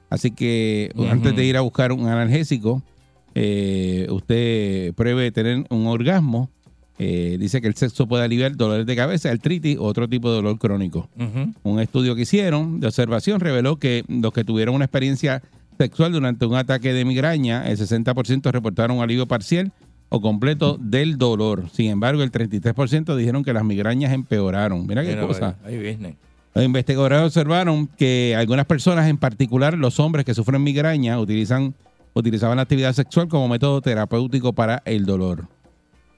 Así 0.09 0.30
que 0.30 0.90
antes 1.11 1.34
de 1.36 1.44
ir 1.44 1.57
a 1.57 1.61
buscar 1.62 1.92
un 1.92 2.07
analgésico, 2.09 2.82
eh, 3.34 4.07
usted 4.11 4.94
pruebe 4.94 5.30
tener 5.32 5.64
un 5.70 5.86
orgasmo 5.86 6.48
Eh, 6.98 7.36
dice 7.40 7.61
que 7.61 7.66
el 7.66 7.74
sexo 7.74 8.07
puede 8.07 8.22
aliviar 8.22 8.55
dolores 8.55 8.86
de 8.86 8.94
cabeza, 8.94 9.30
artritis 9.30 9.76
o 9.78 9.84
otro 9.84 10.09
tipo 10.09 10.28
de 10.28 10.36
dolor 10.36 10.59
crónico. 10.59 11.09
Un 11.64 11.80
estudio 11.80 12.14
que 12.14 12.22
hicieron 12.22 12.78
de 12.80 12.86
observación 12.86 13.40
reveló 13.40 13.76
que 13.76 14.05
los 14.09 14.32
que 14.32 14.44
tuvieron 14.44 14.74
una 14.76 14.84
experiencia 14.84 15.42
sexual 15.79 16.12
durante 16.12 16.47
un 16.47 16.55
ataque 16.57 16.93
de 16.93 17.05
migraña, 17.05 17.68
el 17.68 17.77
60% 17.79 18.51
reportaron 18.51 18.97
un 18.99 19.03
alivio 19.03 19.27
parcial 19.27 19.73
o 20.09 20.20
completo 20.20 20.79
del 20.81 21.16
dolor. 21.18 21.64
Sin 21.73 21.91
embargo, 21.91 22.23
el 22.23 22.31
33% 22.31 23.16
dijeron 23.16 23.43
que 23.45 23.53
las 23.53 23.64
migrañas 23.64 24.12
empeoraron. 24.12 24.87
Mira 24.87 25.03
qué 25.03 25.11
Mira, 25.14 25.27
cosa. 25.27 25.57
Ahí 25.64 25.77
business. 25.79 26.16
Los 26.55 26.64
investigadores 26.64 27.20
observaron 27.23 27.87
que 27.87 28.35
algunas 28.37 28.66
personas, 28.66 29.09
en 29.09 29.16
particular 29.16 29.77
los 29.79 29.99
hombres 30.01 30.27
que 30.27 30.35
sufren 30.35 30.62
migraña, 30.62 31.18
utilizan, 31.18 31.75
utilizaban 32.12 32.57
la 32.57 32.62
actividad 32.64 32.93
sexual 32.93 33.27
como 33.29 33.49
método 33.49 33.81
terapéutico 33.81 34.53
para 34.53 34.83
el 34.85 35.07
dolor. 35.07 35.47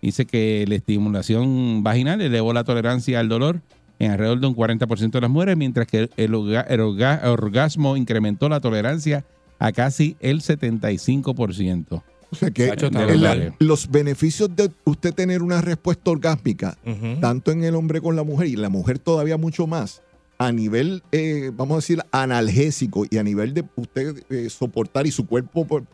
Dice 0.03 0.27
que 0.27 0.65
la 0.69 0.75
estimulación 0.75 1.83
vaginal 1.85 2.21
elevó 2.21 2.53
la 2.53 2.65
tolerancia 2.65 3.21
al 3.21 3.29
dolor 3.29 3.61
en 4.01 4.11
alrededor 4.11 4.41
de 4.41 4.49
un 4.49 4.57
40% 4.57 5.11
de 5.13 5.21
las 5.21 5.31
mujeres, 5.31 5.57
mientras 5.57 5.87
que 5.87 6.11
el, 6.17 6.33
orga- 6.35 6.67
el 6.69 6.81
orga- 6.81 7.25
orgasmo 7.29 7.97
incrementó 7.97 8.49
la 8.49 8.59
tolerancia 8.61 9.25
a 9.67 9.73
casi 9.73 10.17
el 10.21 10.41
75%. 10.43 12.03
O 12.31 12.37
sea 12.37 12.51
que 12.51 12.67
la- 12.67 12.75
brutal. 12.75 13.55
los 13.61 13.91
beneficios 13.91 14.55
de 14.55 14.71
usted 14.85 15.15
tener 15.15 15.41
una 15.43 15.61
respuesta 15.61 16.11
orgásmica, 16.11 16.77
tanto 17.21 17.53
en 17.53 17.63
el 17.65 17.75
hombre 17.77 18.01
con 18.01 18.17
la 18.17 18.25
mujer 18.25 18.49
y 18.49 18.57
la 18.57 18.69
mujer 18.69 18.99
todavía 18.99 19.37
mucho 19.37 19.67
más, 19.69 20.03
a 20.37 20.51
nivel, 20.51 21.03
eh, 21.13 21.53
vamos 21.55 21.75
a 21.75 21.77
decir, 21.79 22.01
analgésico 22.11 23.05
y 23.09 23.19
a 23.19 23.23
nivel 23.23 23.55
de 23.55 23.65
usted 23.77 24.25
eh, 24.31 24.51
soportar 24.51 25.07
y 25.07 25.13
su 25.13 25.27
cuerpo 25.27 25.65
por- 25.65 25.85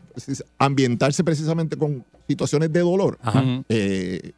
ambientarse 0.57 1.23
precisamente 1.23 1.77
con 1.77 2.03
situaciones 2.27 2.73
de 2.73 2.79
dolor, 2.79 3.19
eh, 3.69 4.31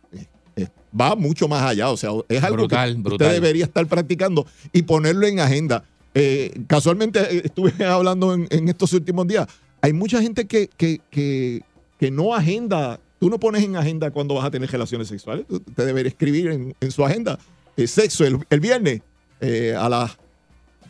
eh, 0.58 0.68
va 1.00 1.16
mucho 1.16 1.48
más 1.48 1.64
allá. 1.64 1.90
O 1.90 1.98
sea, 1.98 2.10
es 2.28 2.44
algo 2.44 2.58
Brutal, 2.58 2.96
que 2.96 3.02
brutal. 3.02 3.28
usted 3.28 3.42
debería 3.42 3.64
estar 3.66 3.88
practicando 3.88 4.46
y 4.74 4.82
ponerlo 4.84 5.26
en 5.26 5.40
agenda. 5.40 5.86
Eh, 6.16 6.52
casualmente 6.68 7.20
eh, 7.20 7.42
estuve 7.46 7.74
hablando 7.86 8.34
en, 8.34 8.48
en 8.50 8.70
estos 8.70 8.94
últimos 8.94 9.28
días. 9.28 9.48
Hay 9.82 9.94
mucha 9.94 10.22
gente 10.22 10.46
que, 10.46 10.70
que, 10.78 11.02
que, 11.10 11.62
que 12.00 12.12
no 12.12 12.34
agenda. 12.34 13.00
Tú 13.20 13.30
no 13.30 13.40
pones 13.40 13.64
en 13.64 13.76
agenda 13.76 14.12
cuando 14.12 14.36
vas 14.36 14.46
a 14.46 14.52
tener 14.52 14.70
relaciones 14.70 15.08
sexuales. 15.08 15.46
Usted 15.50 15.86
debería 15.86 16.10
escribir 16.10 16.48
en, 16.52 16.76
en 16.80 16.92
su 16.92 17.04
agenda 17.06 17.40
eh, 17.78 17.88
sexo 17.88 18.26
el, 18.26 18.38
el 18.50 18.60
viernes 18.60 19.02
eh, 19.42 19.76
a 19.78 19.90
las 19.90 20.18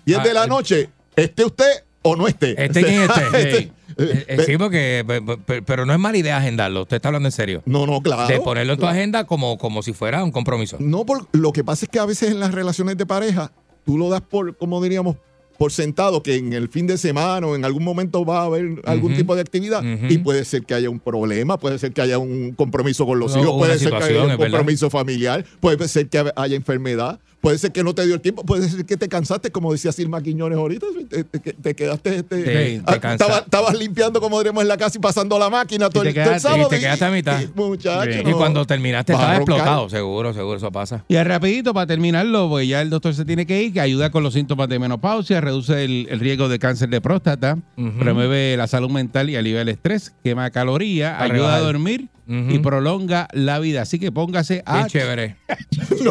10 0.05 0.23
de 0.23 0.29
Ah, 0.31 0.33
la 0.33 0.43
el- 0.43 0.49
noche. 0.49 0.89
Esté 1.15 1.45
usted 1.45 1.83
o 2.01 2.15
no 2.15 2.27
esté. 2.27 2.51
Esté 2.63 2.83
quien 2.83 3.01
esté. 3.03 3.21
Este, 3.33 3.57
Sí. 3.63 3.71
eh, 3.99 4.25
Eh, 4.27 4.43
sí, 4.47 4.57
porque, 4.57 5.03
pe- 5.07 5.21
pe- 5.37 5.61
pero 5.61 5.85
no 5.85 5.93
es 5.93 5.99
mala 5.99 6.17
idea 6.17 6.37
agendarlo. 6.37 6.81
Usted 6.81 6.95
está 6.95 7.09
hablando 7.09 7.27
en 7.27 7.31
serio. 7.31 7.61
no, 7.67 7.85
no, 7.85 8.01
claro. 8.01 8.27
de 8.27 8.39
ponerlo 8.41 8.73
en 8.73 8.79
tu 8.79 8.81
claro. 8.81 8.97
agenda 8.97 9.25
como, 9.25 9.59
como 9.59 9.83
si 9.83 9.93
fuera 9.93 10.23
un 10.23 10.31
compromiso. 10.31 10.77
No, 10.79 11.05
por, 11.05 11.27
lo 11.31 11.51
que 11.53 11.63
pasa 11.63 11.85
es 11.85 11.89
que 11.89 11.99
a 11.99 12.05
veces 12.05 12.31
en 12.31 12.39
las 12.39 12.51
relaciones 12.53 12.97
de 12.97 13.05
pareja, 13.05 13.51
tú 13.85 13.97
lo 13.97 14.09
das 14.09 14.21
por, 14.21 14.55
como 14.57 14.81
diríamos, 14.81 15.17
por 15.57 15.71
sentado 15.71 16.23
que 16.23 16.35
en 16.35 16.51
el 16.53 16.67
fin 16.67 16.87
de 16.87 16.97
semana 16.97 17.45
o 17.45 17.55
en 17.55 17.63
algún 17.63 17.83
momento 17.83 18.25
va 18.25 18.41
a 18.41 18.45
haber 18.45 18.81
algún 18.85 19.11
Ujú. 19.11 19.19
tipo 19.21 19.35
de 19.35 19.41
actividad 19.41 19.79
Ujú. 19.85 20.07
y 20.09 20.17
puede 20.17 20.43
ser 20.45 20.63
que 20.63 20.73
haya 20.73 20.89
un 20.89 20.99
problema, 20.99 21.57
puede 21.59 21.77
ser 21.77 21.93
que 21.93 22.01
haya 22.01 22.17
un 22.17 22.53
compromiso 22.53 23.05
con 23.05 23.19
los 23.19 23.35
No, 23.35 23.41
hijos, 23.43 23.57
puede 23.59 23.77
ser 23.77 23.91
que 23.91 23.95
haya 24.03 24.23
un 24.23 24.31
es 24.31 24.37
verdad. 24.37 24.57
compromiso 24.57 24.89
familiar, 24.89 25.45
puede 25.59 25.87
ser 25.87 26.09
que 26.09 26.23
haya 26.35 26.55
enfermedad, 26.55 27.19
puede 27.43 27.57
ser 27.57 27.73
que 27.73 27.83
no 27.83 27.93
te 27.93 28.05
dio 28.05 28.15
el 28.15 28.21
tiempo, 28.21 28.45
puede 28.45 28.69
ser 28.69 28.85
que 28.85 28.95
te 28.95 29.09
cansaste, 29.09 29.51
como 29.51 29.69
decía 29.73 29.91
Silma 29.91 30.21
Quiñones 30.23 30.57
ahorita, 30.57 30.85
te, 31.09 31.25
te- 31.25 31.51
te 31.51 31.75
quedaste... 31.75 32.15
este, 32.19 32.75
Sí, 32.77 32.81
ah, 32.85 32.97
te 32.97 33.07
estabas, 33.11 33.41
estabas 33.43 33.77
limpiando, 33.77 34.21
como 34.21 34.37
diríamos 34.39 34.61
en 34.61 34.69
la 34.69 34.77
casa 34.77 34.97
y 34.97 35.01
pasando 35.01 35.37
la 35.37 35.49
máquina 35.49 35.89
todo, 35.89 36.03
te 36.03 36.09
el, 36.09 36.15
todo 36.15 36.23
el 36.23 36.29
quedaste- 36.29 36.39
sábado. 36.39 36.67
y 36.67 36.69
te 36.69 36.79
quedaste 36.79 37.03
a 37.05 37.11
mitad. 37.11 37.41
y- 37.41 37.47
muchacho, 37.59 38.11
Sí. 38.13 38.19
Y 38.25 38.31
cuando 38.31 38.65
terminaste 38.65 39.11
estabas 39.11 39.35
explotado. 39.39 39.89
Seguro, 39.89 40.33
seguro, 40.33 40.55
eso 40.57 40.71
pasa. 40.71 41.03
Y 41.09 41.17
rapidito, 41.17 41.73
para 41.73 41.85
terminarlo, 41.85 42.47
pues 42.47 42.65
ya 42.65 42.81
el 42.81 42.89
doctor 42.89 43.13
se 43.13 43.25
tiene 43.25 43.45
que 43.45 43.61
ir, 43.61 43.73
que 43.73 43.81
ayuda 43.81 44.09
con 44.09 44.23
los 44.23 44.33
síntomas 44.33 44.69
de 44.69 44.79
menopausia, 44.79 45.41
reduce 45.41 45.83
el, 45.83 46.07
el 46.09 46.21
riesgo 46.21 46.47
de 46.47 46.59
cáncer 46.59 46.87
de 46.87 47.01
próstata, 47.01 47.57
Ujú. 47.75 47.91
promueve 47.99 48.55
la 48.55 48.67
salud 48.67 48.89
mental 48.89 49.29
y 49.29 49.35
alivia 49.35 49.63
el 49.63 49.67
estrés, 49.69 50.13
quema 50.23 50.49
calorías, 50.49 51.19
ayuda 51.21 51.55
a 51.57 51.71
rebajar. 51.71 52.01
Y 52.27 52.59
prolonga 52.59 53.27
la 53.33 53.59
vida. 53.59 53.81
Así 53.81 53.99
que 53.99 54.11
póngase 54.11 54.63
a... 54.65 54.75
Bien 54.75 54.87
chévere. 54.87 55.35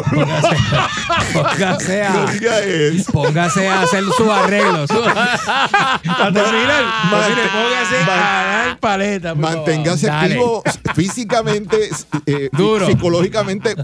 Póngase, 1.33 2.01
a, 2.03 2.25
póngase 3.11 3.67
a 3.67 3.81
hacer 3.81 4.03
sus 4.17 4.27
arreglos. 4.27 4.89
Para 4.91 6.33
terminar, 6.33 6.83
póngase 7.09 7.95
a 8.03 8.05
dar 8.07 8.79
paleta. 8.79 9.35
Manténgase 9.35 10.09
activo 10.09 10.63
físicamente, 10.95 11.89
eh, 12.25 12.49
Duro. 12.51 12.87
psicológicamente. 12.87 13.75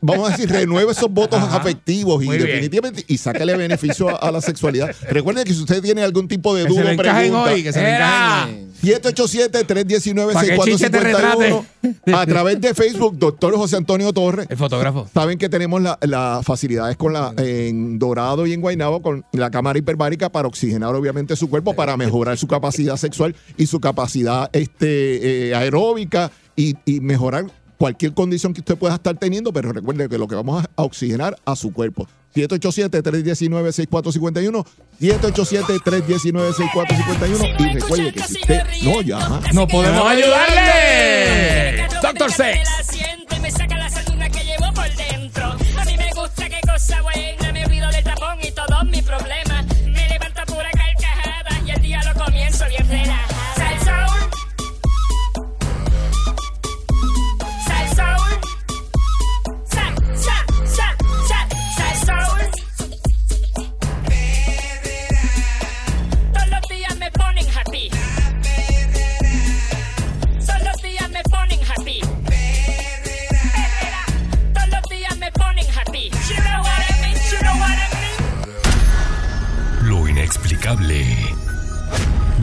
Vamos 0.00 0.28
a 0.28 0.32
decir, 0.32 0.50
renueve 0.50 0.92
esos 0.92 1.10
votos 1.10 1.40
Ajá. 1.42 1.56
afectivos 1.58 2.22
y 2.22 2.26
Muy 2.26 2.36
bien. 2.38 2.48
definitivamente 2.48 3.04
y 3.06 3.18
sácale 3.18 3.56
beneficio 3.56 4.08
a, 4.08 4.16
a 4.16 4.30
la 4.30 4.40
sexualidad. 4.40 4.94
Recuerden 5.10 5.44
que 5.44 5.52
si 5.54 5.60
usted 5.60 5.82
tiene 5.82 6.02
algún 6.02 6.26
tipo 6.26 6.54
de 6.54 6.64
Que 6.64 6.68
se 6.70 6.74
duda 6.74 6.84
le 6.84 6.90
o 6.90 6.92
encajen 6.94 7.14
pregunta, 7.30 7.50
hoy, 7.52 7.62
que 7.62 7.72
se 7.72 7.82
le 7.82 7.94
encajen. 7.94 8.69
787-319-6451 8.82 11.64
a 12.12 12.26
través 12.26 12.60
de 12.60 12.74
Facebook, 12.74 13.16
doctor 13.18 13.56
José 13.56 13.76
Antonio 13.76 14.12
Torres. 14.12 14.46
El 14.48 14.56
fotógrafo. 14.56 15.08
Saben 15.12 15.38
que 15.38 15.48
tenemos 15.48 15.82
las 15.82 15.98
la 16.02 16.40
facilidades 16.42 16.96
con 16.96 17.12
la, 17.12 17.32
en 17.36 17.98
Dorado 17.98 18.46
y 18.46 18.52
en 18.52 18.60
Guaynabo 18.60 19.02
con 19.02 19.24
la 19.32 19.50
cámara 19.50 19.78
hiperbárica 19.78 20.30
para 20.30 20.48
oxigenar 20.48 20.94
obviamente 20.94 21.36
su 21.36 21.48
cuerpo, 21.48 21.74
para 21.74 21.96
mejorar 21.96 22.36
su 22.38 22.46
capacidad 22.46 22.96
sexual 22.96 23.34
y 23.56 23.66
su 23.66 23.80
capacidad 23.80 24.50
este, 24.52 25.48
eh, 25.48 25.54
aeróbica 25.54 26.30
y, 26.56 26.76
y 26.84 27.00
mejorar 27.00 27.46
cualquier 27.80 28.12
condición 28.12 28.52
que 28.52 28.60
usted 28.60 28.76
pueda 28.76 28.96
estar 28.96 29.16
teniendo, 29.16 29.54
pero 29.54 29.72
recuerde 29.72 30.06
que 30.08 30.18
lo 30.18 30.28
que 30.28 30.34
vamos 30.34 30.62
a 30.76 30.82
oxigenar 30.82 31.34
a 31.46 31.56
su 31.56 31.72
cuerpo. 31.72 32.06
787-319-6451, 32.34 34.64
787-319-6451 35.00 37.56
y 37.58 37.72
recuerde 37.74 38.12
que 38.12 38.22
si 38.22 38.34
usted 38.40 38.62
no 38.84 39.02
llama, 39.02 39.40
No 39.52 39.66
podemos 39.66 40.06
ayudarle. 40.06 41.88
Doctor 42.02 42.32
Sex. 42.32 42.60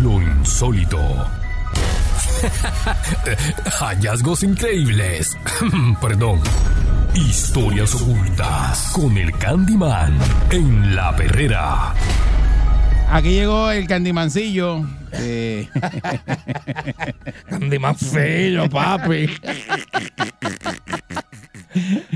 Lo 0.02 0.22
insólito. 0.22 1.00
Hallazgos 3.80 4.44
increíbles. 4.44 5.38
Perdón. 6.02 6.42
Historias 7.14 7.96
ocultas 7.96 8.92
con 8.92 9.18
el 9.18 9.32
Candyman 9.38 10.18
en 10.52 10.94
la 10.94 11.16
perrera. 11.16 11.94
Aquí 13.10 13.30
llegó 13.30 13.72
el 13.72 13.88
candimancillo. 13.88 14.86
eh, 15.14 15.68
feo, 17.98 18.70
papi. 18.70 19.28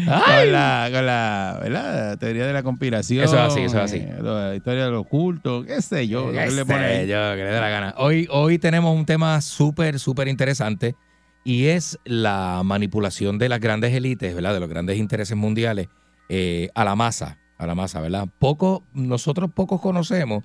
con 0.06 0.52
la, 0.52 0.90
con 0.92 1.06
la, 1.06 1.60
¿verdad? 1.62 2.18
teoría 2.18 2.46
de 2.46 2.54
la 2.54 2.64
conspiración. 2.64 3.24
Eso 3.24 3.36
es 3.36 3.42
así, 3.42 3.60
eso 3.62 3.78
es 3.78 3.84
así. 3.84 3.98
eh, 3.98 4.18
la 4.22 4.56
historia 4.56 4.86
del 4.86 4.96
oculto, 4.96 5.64
qué 5.64 5.82
sé 5.82 6.08
yo. 6.08 6.32
que 6.32 6.38
Qué 6.40 6.52
le 6.52 6.66
pone 6.66 7.08
yo, 7.08 7.32
que 7.32 7.38
le 7.44 7.52
dé 7.52 7.60
la 7.62 7.70
gana. 7.70 7.94
Hoy, 7.98 8.28
hoy 8.30 8.60
tenemos 8.60 8.96
un 8.96 9.06
tema 9.06 9.40
súper, 9.42 10.00
súper 10.00 10.28
interesante 10.28 10.96
y 11.44 11.68
es 11.68 11.98
la 12.04 12.62
manipulación 12.66 13.38
de 13.40 13.50
las 13.50 13.60
grandes 13.60 13.94
élites, 13.94 14.36
¿verdad? 14.36 14.54
De 14.54 14.60
los 14.60 14.70
grandes 14.70 14.98
intereses 14.98 15.38
mundiales 15.38 15.88
eh, 16.30 16.70
a 16.76 16.84
la 16.84 16.96
masa, 16.96 17.38
a 17.58 17.66
la 17.66 17.76
masa, 17.76 18.02
¿verdad? 18.02 18.28
Poco, 18.40 18.84
nosotros 18.94 19.50
pocos 19.56 19.80
conocemos. 19.82 20.44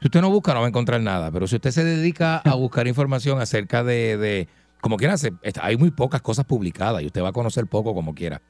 Si 0.00 0.08
usted 0.08 0.20
no 0.20 0.30
busca, 0.30 0.52
no 0.52 0.60
va 0.60 0.66
a 0.66 0.68
encontrar 0.68 1.00
nada, 1.00 1.30
pero 1.30 1.46
si 1.46 1.56
usted 1.56 1.70
se 1.70 1.84
dedica 1.84 2.38
a 2.38 2.54
buscar 2.54 2.86
información 2.86 3.40
acerca 3.40 3.82
de, 3.82 4.16
de 4.18 4.48
como 4.80 4.96
quiera, 4.96 5.14
hay 5.62 5.76
muy 5.76 5.90
pocas 5.90 6.20
cosas 6.20 6.44
publicadas 6.44 7.02
y 7.02 7.06
usted 7.06 7.22
va 7.22 7.30
a 7.30 7.32
conocer 7.32 7.66
poco 7.66 7.94
como 7.94 8.14
quiera. 8.14 8.42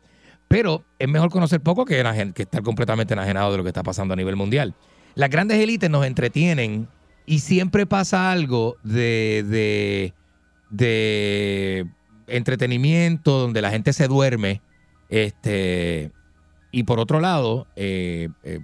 Pero 0.49 0.85
es 0.99 1.09
mejor 1.09 1.31
conocer 1.31 1.61
poco 1.61 1.85
que 1.85 2.01
estar 2.37 2.63
completamente 2.63 3.15
enajenado 3.15 3.53
de 3.53 3.59
lo 3.59 3.63
que 3.63 3.71
está 3.71 3.83
pasando 3.83 4.15
a 4.15 4.17
nivel 4.17 4.37
mundial. 4.37 4.75
Las 5.15 5.31
grandes 5.31 5.59
élites 5.59 5.91
nos 5.91 6.05
entretienen 6.05 6.89
y 7.27 7.41
siempre 7.41 7.87
pasa 7.87 8.31
algo 8.31 8.77
de, 8.85 9.45
de, 9.49 10.15
de 10.71 11.87
entretenimiento, 12.29 13.39
donde 13.39 13.63
la 13.63 13.71
gente 13.71 13.93
se 13.93 14.07
duerme. 14.09 14.63
Este, 15.09 16.13
y 16.71 16.83
por 16.85 17.01
otro 17.01 17.21
lado, 17.21 17.67
eh, 17.77 18.29
eh, 18.45 18.61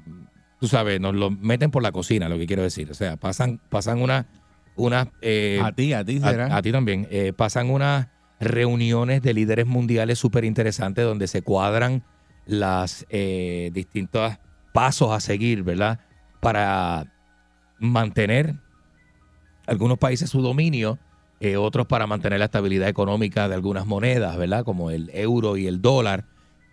tú 0.63 0.69
sabes, 0.69 1.01
nos 1.01 1.13
lo 1.17 1.29
meten 1.29 1.73
por 1.73 1.83
la 1.83 1.91
cocina, 1.91 2.29
lo 2.29 2.39
que 2.39 2.47
quiero 2.47 2.63
decir. 2.63 2.89
O 2.89 2.95
sea, 2.95 3.17
pasan, 3.17 3.61
pasan 3.69 4.01
una, 4.01 4.29
una 4.77 5.11
eh, 5.21 5.61
A 5.61 5.73
ti, 5.73 5.93
a 5.93 6.05
ti 6.05 6.21
a, 6.23 6.31
será. 6.31 6.57
a 6.57 6.63
ti 6.63 6.71
también. 6.71 7.09
Eh, 7.11 7.33
pasan 7.33 7.69
unas 7.69 8.07
reuniones 8.39 9.23
de 9.23 9.35
líderes 9.35 9.67
mundiales 9.67 10.21
súper 10.21 10.45
interesantes 10.45 11.05
donde 11.05 11.27
se 11.27 11.43
cuadran 11.43 12.05
las 12.47 13.05
eh, 13.11 13.73
distintos 13.75 14.35
pasos 14.73 15.11
a 15.11 15.19
seguir, 15.19 15.65
¿verdad? 15.65 15.99
Para 16.41 17.13
mantener 17.81 18.55
algunos 19.67 19.99
países 19.99 20.31
su 20.31 20.43
dominio, 20.43 20.97
eh, 21.41 21.57
otros 21.57 21.89
para 21.89 22.07
mantener 22.07 22.39
la 22.39 22.45
estabilidad 22.45 22.89
económica 22.89 23.49
de 23.49 23.57
algunas 23.57 23.85
monedas, 23.85 24.37
¿verdad? 24.37 24.65
Como 24.65 24.93
el 24.93 25.11
euro 25.13 25.57
y 25.57 25.67
el 25.67 25.83
dólar, 25.83 26.27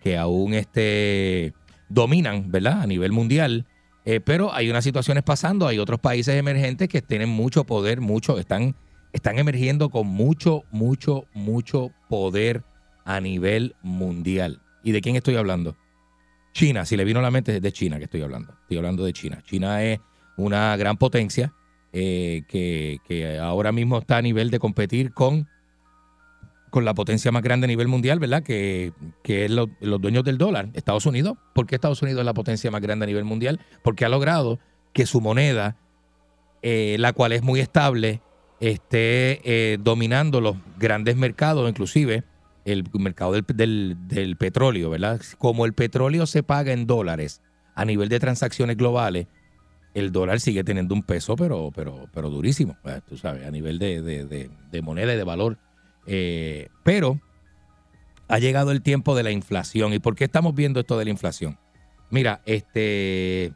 que 0.04 0.16
aún 0.16 0.54
este, 0.54 1.56
dominan, 1.90 2.52
¿verdad? 2.52 2.82
A 2.84 2.86
nivel 2.86 3.12
mundial. 3.12 3.66
Eh, 4.06 4.20
pero 4.20 4.54
hay 4.54 4.70
unas 4.70 4.84
situaciones 4.84 5.24
pasando, 5.24 5.68
hay 5.68 5.78
otros 5.80 6.00
países 6.00 6.36
emergentes 6.36 6.88
que 6.88 7.02
tienen 7.02 7.30
mucho 7.30 7.66
poder, 7.66 8.02
mucho, 8.02 8.40
están, 8.40 8.76
están 9.14 9.38
emergiendo 9.40 9.90
con 9.90 10.08
mucho, 10.08 10.64
mucho, 10.72 11.26
mucho 11.34 11.92
poder 12.08 12.64
a 13.06 13.20
nivel 13.20 13.76
mundial. 13.82 14.62
¿Y 14.84 14.92
de 14.92 15.02
quién 15.02 15.16
estoy 15.16 15.36
hablando? 15.36 15.76
China, 16.54 16.86
si 16.86 16.98
le 16.98 17.04
vino 17.04 17.20
a 17.20 17.24
la 17.24 17.32
mente 17.32 17.56
es 17.56 17.62
de 17.62 17.72
China 17.72 17.98
que 17.98 18.06
estoy 18.06 18.22
hablando. 18.22 18.54
Estoy 18.62 18.78
hablando 18.78 19.04
de 19.04 19.14
China. 19.14 19.42
China 19.44 19.84
es 19.84 20.00
una 20.38 20.76
gran 20.78 20.98
potencia 20.98 21.54
eh, 21.92 22.44
que, 22.48 22.98
que 23.08 23.38
ahora 23.38 23.72
mismo 23.72 24.00
está 24.00 24.18
a 24.18 24.22
nivel 24.22 24.50
de 24.50 24.60
competir 24.60 25.14
con, 25.14 25.48
con 26.70 26.86
la 26.86 26.94
potencia 26.94 27.32
más 27.32 27.42
grande 27.44 27.66
a 27.66 27.68
nivel 27.68 27.88
mundial, 27.88 28.20
¿verdad? 28.20 28.44
Que, 28.44 28.92
que 29.24 29.46
es 29.46 29.52
lo- 29.52 29.70
los 29.82 30.00
dueños 30.02 30.24
del 30.24 30.38
dólar, 30.38 30.70
Estados 30.74 31.06
Unidos. 31.06 31.38
¿Por 31.54 31.66
qué 31.68 31.76
Estados 31.76 32.02
Unidos 32.02 32.20
es 32.22 32.26
la 32.26 32.34
potencia 32.34 32.70
más 32.72 32.82
grande 32.82 33.04
a 33.06 33.08
nivel 33.08 33.26
mundial? 33.26 33.60
Porque 33.84 34.06
ha 34.06 34.10
logrado 34.10 34.60
que 34.94 35.06
su 35.06 35.22
moneda, 35.22 35.76
eh, 36.62 36.98
la 37.00 37.14
cual 37.14 37.32
es 37.34 37.42
muy 37.44 37.60
estable, 37.60 38.22
esté 38.60 39.42
eh, 39.44 39.78
dominando 39.80 40.42
los 40.42 40.58
grandes 40.78 41.16
mercados, 41.16 41.70
inclusive 41.70 42.24
el 42.66 42.84
mercado 42.94 43.32
del, 43.34 43.96
del- 44.08 44.36
petróleo, 44.36 44.90
¿verdad? 44.90 45.22
Como 45.38 45.66
el 45.66 45.74
petróleo 45.74 46.26
se 46.26 46.44
paga 46.44 46.74
en 46.74 46.86
dólares 46.86 47.42
a 47.76 47.86
nivel 47.86 48.10
de 48.10 48.20
transacciones 48.20 48.76
globales, 48.78 49.28
el 49.96 50.12
dólar 50.12 50.40
sigue 50.40 50.64
teniendo 50.64 50.94
un 50.94 51.02
peso, 51.04 51.36
pero, 51.36 51.72
pero, 51.74 52.08
pero 52.14 52.30
durísimo, 52.30 52.78
tú 53.08 53.18
sabes, 53.18 53.48
a 53.48 53.52
nivel 53.52 53.80
de- 53.80 54.02
de- 54.02 54.50
de 54.72 54.82
moneda 54.82 55.14
y 55.14 55.18
de 55.18 55.24
valor. 55.24 55.58
Eh, 56.06 56.70
pero 56.84 57.20
ha 58.28 58.40
llegado 58.40 58.72
el 58.72 58.82
tiempo 58.82 59.16
de 59.16 59.24
la 59.24 59.32
inflación. 59.32 59.94
¿Y 59.94 60.00
por 60.00 60.16
qué 60.16 60.26
estamos 60.26 60.56
viendo 60.56 60.80
esto 60.80 60.98
de 60.98 61.06
la 61.06 61.12
inflación? 61.12 61.58
Mira, 62.10 62.42
este, 62.46 63.54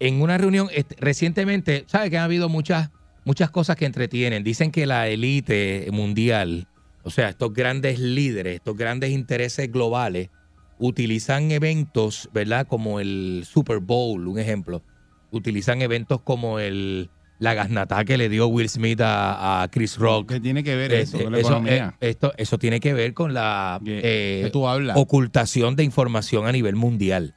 en 0.00 0.20
una 0.20 0.38
reunión 0.38 0.68
este, 0.72 0.96
recientemente, 0.98 1.84
¿sabe 1.86 2.10
que 2.10 2.18
ha 2.18 2.24
habido 2.24 2.48
muchas, 2.48 2.90
muchas 3.24 3.50
cosas 3.50 3.76
que 3.76 3.86
entretienen? 3.86 4.44
Dicen 4.44 4.70
que 4.70 4.86
la 4.86 5.08
élite 5.08 5.88
mundial, 5.92 6.68
o 7.02 7.10
sea, 7.10 7.28
estos 7.28 7.52
grandes 7.52 7.98
líderes, 7.98 8.56
estos 8.56 8.76
grandes 8.76 9.10
intereses 9.10 9.70
globales, 9.70 10.30
utilizan 10.78 11.50
eventos, 11.50 12.28
¿verdad? 12.32 12.66
Como 12.66 13.00
el 13.00 13.44
Super 13.46 13.78
Bowl, 13.78 14.26
un 14.26 14.38
ejemplo. 14.38 14.82
Utilizan 15.30 15.82
eventos 15.82 16.20
como 16.20 16.58
el 16.58 17.10
la 17.38 17.52
gasnatá 17.54 18.04
que 18.04 18.16
le 18.16 18.28
dio 18.28 18.46
Will 18.48 18.68
Smith 18.68 19.00
a, 19.02 19.62
a 19.62 19.68
Chris 19.68 19.98
Rock. 19.98 20.30
¿Qué 20.32 20.40
tiene 20.40 20.64
que 20.64 20.74
ver 20.74 20.92
Eh, 20.92 21.00
eso 21.02 21.18
eh, 21.18 21.22
con 21.24 21.32
la 21.32 21.38
eso, 21.38 21.48
economía? 21.48 21.94
eh, 22.00 22.08
esto, 22.10 22.32
eso 22.38 22.58
tiene 22.58 22.80
que 22.80 22.94
ver 22.94 23.12
con 23.14 23.34
la 23.34 23.78
¿Qué- 23.84 24.00
eh, 24.44 24.50
tú 24.52 24.64
ocultación 24.64 25.76
de 25.76 25.84
información 25.84 26.46
a 26.46 26.52
nivel 26.52 26.76
mundial. 26.76 27.34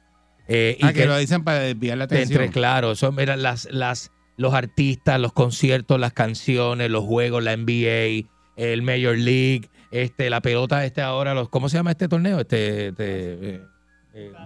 Eh, 0.48 0.76
y 0.80 0.84
Ah, 0.86 0.92
que 0.92 1.06
lo 1.06 1.16
dicen 1.18 1.44
para 1.44 1.60
desviar 1.60 1.98
la 1.98 2.04
atención. 2.04 2.40
entre, 2.42 2.52
claro, 2.52 2.92
eso, 2.92 3.12
mira, 3.12 3.36
las, 3.36 3.68
las, 3.70 4.10
los 4.36 4.54
artistas, 4.54 5.20
los 5.20 5.32
conciertos, 5.32 6.00
las 6.00 6.12
canciones, 6.12 6.90
los 6.90 7.04
juegos, 7.04 7.42
la 7.44 7.52
NBA, 7.56 8.26
el 8.56 8.82
Major 8.82 9.16
League, 9.16 9.68
este, 9.92 10.28
la 10.30 10.40
pelota, 10.40 10.84
este 10.84 11.02
ahora, 11.02 11.34
los, 11.34 11.48
¿cómo 11.50 11.68
se 11.68 11.76
llama 11.76 11.90
este 11.92 12.08
torneo? 12.08 12.40
Este, 12.40 12.88
este, 12.88 13.60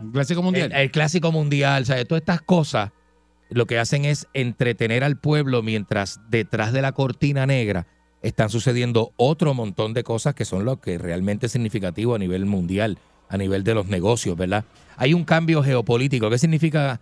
Un 0.03 0.13
clásico 0.13 0.43
mundial. 0.43 0.73
el, 0.73 0.79
el 0.83 0.91
clásico 0.91 1.33
mundial, 1.33 1.87
¿sabes? 1.87 2.07
Todas 2.07 2.21
estas 2.23 2.43
cosas 2.43 2.91
lo 3.51 3.67
que 3.67 3.79
hacen 3.79 4.05
es 4.05 4.27
entretener 4.35 5.05
al 5.05 5.17
pueblo 5.19 5.63
mientras 5.63 6.21
detrás 6.29 6.73
de 6.73 6.83
la 6.83 6.93
cortina 6.93 7.47
negra 7.47 7.87
están 8.23 8.49
sucediendo 8.49 9.13
otro 9.17 9.53
montón 9.55 9.93
de 9.93 10.03
cosas 10.03 10.35
que 10.35 10.45
son 10.45 10.65
lo 10.65 10.81
que 10.81 10.99
realmente 10.99 11.47
es 11.47 11.53
significativo 11.53 12.15
a 12.15 12.19
nivel 12.19 12.47
mundial, 12.47 12.99
a 13.29 13.37
nivel 13.37 13.65
de 13.65 13.75
los 13.75 13.87
negocios, 13.87 14.37
¿verdad? 14.37 14.65
Hay 14.97 15.13
un 15.13 15.25
cambio 15.25 15.63
geopolítico. 15.63 16.31
¿Qué 16.31 16.39
significa, 16.39 17.01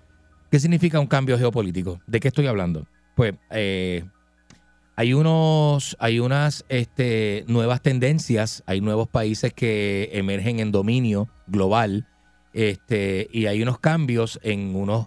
qué 0.51 0.59
significa 0.59 0.99
un 0.99 1.07
cambio 1.07 1.39
geopolítico? 1.39 2.01
¿De 2.07 2.19
qué 2.19 2.29
estoy 2.29 2.49
hablando? 2.49 2.89
Pues 3.15 3.35
eh, 3.51 4.05
hay 4.97 5.15
unos, 5.15 5.97
hay 6.01 6.19
unas 6.19 6.65
este, 6.69 7.45
nuevas 7.47 7.83
tendencias, 7.83 8.63
hay 8.67 8.81
nuevos 8.81 9.09
países 9.09 9.53
que 9.53 10.11
emergen 10.13 10.61
en 10.61 10.73
dominio 10.73 11.29
global, 11.47 12.07
este, 12.53 13.29
y 13.33 13.47
hay 13.47 13.63
unos 13.63 13.79
cambios 13.79 14.39
en 14.43 14.77
unos, 14.77 15.07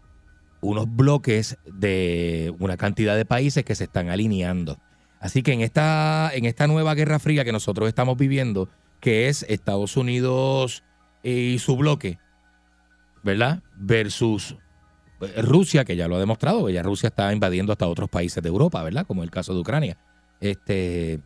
unos 0.65 0.93
bloques 0.93 1.57
de 1.65 2.53
una 2.59 2.75
cantidad 2.75 3.15
de 3.15 3.25
países 3.25 3.63
que 3.63 3.75
se 3.75 3.83
están 3.83 4.09
alineando. 4.09 4.79
Así 5.19 5.43
que 5.43 5.53
en 5.53 5.61
esta, 5.61 6.31
en 6.33 6.45
esta 6.45 6.67
nueva 6.67 6.95
guerra 6.95 7.19
fría 7.19 7.45
que 7.45 7.51
nosotros 7.51 7.87
estamos 7.87 8.17
viviendo, 8.17 8.69
que 8.99 9.29
es 9.29 9.43
Estados 9.47 9.95
Unidos 9.95 10.83
y 11.23 11.59
su 11.59 11.77
bloque, 11.77 12.17
¿verdad? 13.23 13.61
Versus 13.75 14.57
eh, 15.21 15.41
Rusia, 15.41 15.85
que 15.85 15.95
ya 15.95 16.07
lo 16.07 16.15
ha 16.15 16.19
demostrado, 16.19 16.69
ya 16.69 16.83
Rusia 16.83 17.07
está 17.07 17.31
invadiendo 17.31 17.71
hasta 17.71 17.87
otros 17.87 18.09
países 18.09 18.41
de 18.41 18.49
Europa, 18.49 18.81
¿verdad? 18.83 19.05
Como 19.05 19.23
el 19.23 19.31
caso 19.31 19.53
de 19.53 19.59
Ucrania. 19.59 19.97
Este 20.41 21.19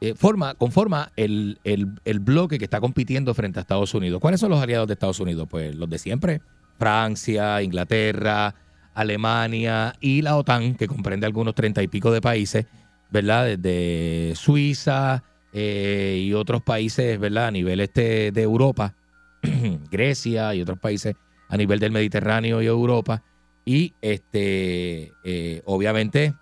eh, 0.00 0.14
forma, 0.14 0.54
conforma 0.54 1.12
el, 1.16 1.58
el, 1.64 1.88
el 2.04 2.20
bloque 2.20 2.58
que 2.58 2.64
está 2.64 2.80
compitiendo 2.80 3.34
frente 3.34 3.58
a 3.58 3.62
Estados 3.62 3.92
Unidos. 3.94 4.20
¿Cuáles 4.20 4.40
son 4.40 4.50
los 4.50 4.60
aliados 4.62 4.86
de 4.86 4.94
Estados 4.94 5.20
Unidos? 5.20 5.48
Pues 5.50 5.74
los 5.74 5.88
de 5.90 5.98
siempre. 5.98 6.40
Francia, 6.78 7.62
Inglaterra, 7.62 8.54
Alemania 8.94 9.94
y 10.00 10.22
la 10.22 10.36
OTAN, 10.36 10.76
que 10.76 10.86
comprende 10.86 11.26
algunos 11.26 11.54
treinta 11.54 11.82
y 11.82 11.88
pico 11.88 12.12
de 12.12 12.20
países, 12.20 12.66
¿verdad? 13.10 13.56
Desde 13.56 14.34
Suiza 14.36 15.22
eh, 15.52 16.20
y 16.24 16.32
otros 16.32 16.62
países, 16.62 17.18
¿verdad? 17.18 17.48
A 17.48 17.50
nivel 17.50 17.80
este 17.80 18.32
de 18.32 18.42
Europa, 18.42 18.94
Grecia 19.90 20.54
y 20.54 20.62
otros 20.62 20.78
países 20.78 21.16
a 21.48 21.56
nivel 21.56 21.78
del 21.78 21.92
Mediterráneo 21.92 22.62
y 22.62 22.66
Europa. 22.66 23.22
Y 23.64 23.94
este, 24.02 25.12
eh, 25.24 25.62
obviamente, 25.64 26.34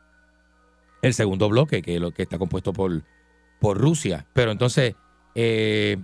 el 1.03 1.15
segundo 1.15 1.49
bloque, 1.49 1.83
que 1.83 2.01
lo 2.01 2.11
que 2.13 2.23
está 2.23 2.39
compuesto 2.39 2.73
por, 2.73 3.03
por 3.61 3.79
Rusia. 3.79 4.27
Pero 4.33 4.51
entonces, 4.51 4.95
eh, 5.35 5.99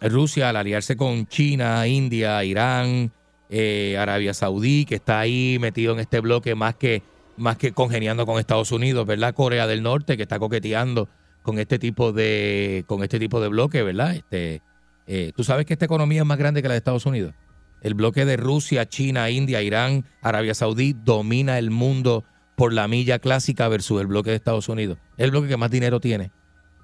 Rusia, 0.00 0.48
al 0.50 0.56
aliarse 0.56 0.96
con 0.96 1.26
China, 1.26 1.86
India, 1.86 2.42
Irán, 2.44 3.12
eh, 3.50 3.96
Arabia 3.98 4.32
Saudí, 4.32 4.84
que 4.84 4.94
está 4.94 5.18
ahí 5.18 5.58
metido 5.60 5.92
en 5.92 6.00
este 6.00 6.20
bloque 6.20 6.54
más 6.54 6.76
que, 6.76 7.02
más 7.36 7.56
que 7.56 7.72
congeniando 7.72 8.24
con 8.24 8.38
Estados 8.38 8.70
Unidos, 8.70 9.06
¿verdad? 9.06 9.34
Corea 9.34 9.66
del 9.66 9.82
Norte, 9.82 10.16
que 10.16 10.22
está 10.22 10.38
coqueteando 10.38 11.08
con 11.42 11.58
este 11.58 11.78
tipo 11.78 12.12
de, 12.12 12.84
con 12.86 13.02
este 13.02 13.18
tipo 13.18 13.40
de 13.40 13.48
bloque, 13.48 13.82
¿verdad? 13.82 14.14
Este, 14.14 14.62
eh, 15.06 15.32
Tú 15.34 15.42
sabes 15.42 15.66
que 15.66 15.72
esta 15.72 15.86
economía 15.86 16.20
es 16.20 16.26
más 16.26 16.38
grande 16.38 16.62
que 16.62 16.68
la 16.68 16.74
de 16.74 16.78
Estados 16.78 17.06
Unidos. 17.06 17.34
El 17.82 17.94
bloque 17.94 18.24
de 18.24 18.36
Rusia, 18.36 18.88
China, 18.88 19.30
India, 19.30 19.62
Irán, 19.62 20.04
Arabia 20.22 20.54
Saudí 20.54 20.92
domina 20.92 21.58
el 21.58 21.70
mundo 21.70 22.24
por 22.54 22.72
la 22.72 22.86
milla 22.88 23.18
clásica 23.18 23.68
versus 23.68 24.00
el 24.00 24.06
bloque 24.06 24.30
de 24.30 24.36
Estados 24.36 24.68
Unidos. 24.68 24.98
Es 25.16 25.24
el 25.24 25.30
bloque 25.30 25.48
que 25.48 25.56
más 25.56 25.70
dinero 25.70 25.98
tiene 25.98 26.30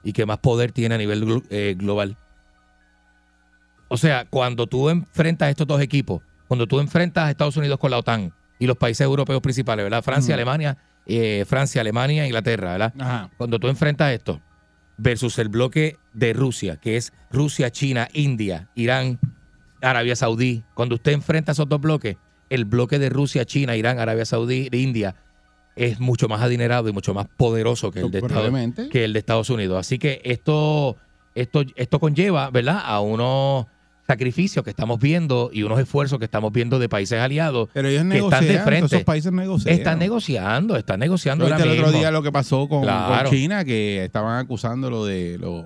y 0.02 0.12
que 0.12 0.26
más 0.26 0.38
poder 0.38 0.72
tiene 0.72 0.94
a 0.94 0.98
nivel 0.98 1.42
eh, 1.50 1.74
global. 1.76 2.16
O 3.88 3.96
sea, 3.96 4.24
cuando 4.24 4.66
tú 4.66 4.88
enfrentas 4.88 5.50
estos 5.50 5.66
dos 5.66 5.80
equipos, 5.80 6.22
cuando 6.48 6.66
tú 6.66 6.80
enfrentas 6.80 7.24
a 7.24 7.30
Estados 7.30 7.56
Unidos 7.56 7.78
con 7.78 7.90
la 7.90 7.98
OTAN 7.98 8.32
y 8.58 8.66
los 8.66 8.76
países 8.76 9.04
europeos 9.04 9.40
principales, 9.40 9.84
¿verdad? 9.84 10.02
Francia. 10.02 10.34
Alemania, 10.34 10.76
eh, 11.06 11.44
Francia, 11.46 11.80
Alemania, 11.80 12.26
Inglaterra, 12.26 12.72
¿verdad? 12.72 12.94
Ajá. 12.98 13.30
Cuando 13.36 13.58
tú 13.58 13.68
enfrentas 13.68 14.12
esto 14.12 14.40
versus 14.96 15.38
el 15.38 15.48
bloque 15.48 15.96
de 16.14 16.32
Rusia, 16.32 16.76
que 16.76 16.96
es 16.96 17.12
Rusia, 17.30 17.70
China, 17.70 18.08
India, 18.12 18.70
Irán, 18.74 19.18
Arabia 19.82 20.16
Saudí, 20.16 20.64
cuando 20.74 20.94
usted 20.94 21.12
enfrenta 21.12 21.52
esos 21.52 21.68
dos 21.68 21.80
bloques, 21.80 22.16
el 22.48 22.64
bloque 22.64 22.98
de 22.98 23.08
Rusia, 23.08 23.44
China, 23.44 23.76
Irán, 23.76 23.98
Arabia 23.98 24.24
Saudí, 24.24 24.68
India, 24.72 25.16
es 25.74 26.00
mucho 26.00 26.28
más 26.28 26.40
adinerado 26.40 26.88
y 26.88 26.92
mucho 26.92 27.12
más 27.12 27.26
poderoso 27.36 27.90
que 27.90 28.00
el 28.00 28.10
de, 28.10 28.18
Estados, 28.20 28.52
que 28.90 29.04
el 29.04 29.12
de 29.12 29.18
Estados 29.18 29.50
Unidos. 29.50 29.78
Así 29.78 29.98
que 29.98 30.22
esto, 30.24 30.96
esto, 31.34 31.62
esto 31.76 32.00
conlleva, 32.00 32.50
¿verdad?, 32.50 32.80
a 32.82 33.00
unos 33.00 33.66
sacrificios 34.06 34.62
que 34.64 34.70
estamos 34.70 35.00
viendo 35.00 35.50
y 35.52 35.62
unos 35.64 35.80
esfuerzos 35.80 36.18
que 36.18 36.24
estamos 36.26 36.52
viendo 36.52 36.78
de 36.78 36.88
países 36.88 37.18
aliados 37.20 37.68
Pero 37.72 37.88
ellos 37.88 38.04
que 38.04 38.18
están 38.18 38.40
de 38.40 38.46
negocian, 38.46 38.64
frente. 38.64 38.86
esos 38.86 39.04
países 39.04 39.32
negocian. 39.32 39.74
Están 39.74 39.98
negociando, 39.98 40.76
están 40.76 41.00
negociando 41.00 41.48
¿No 41.48 41.52
ahora 41.54 41.64
el 41.64 41.70
otro 41.80 41.92
día 41.92 42.10
lo 42.10 42.22
que 42.22 42.30
pasó 42.32 42.68
con. 42.68 42.86
China, 43.30 43.64
que 43.64 44.04
estaban 44.04 44.38
acusándolo 44.38 45.04
de 45.04 45.38
los 45.38 45.64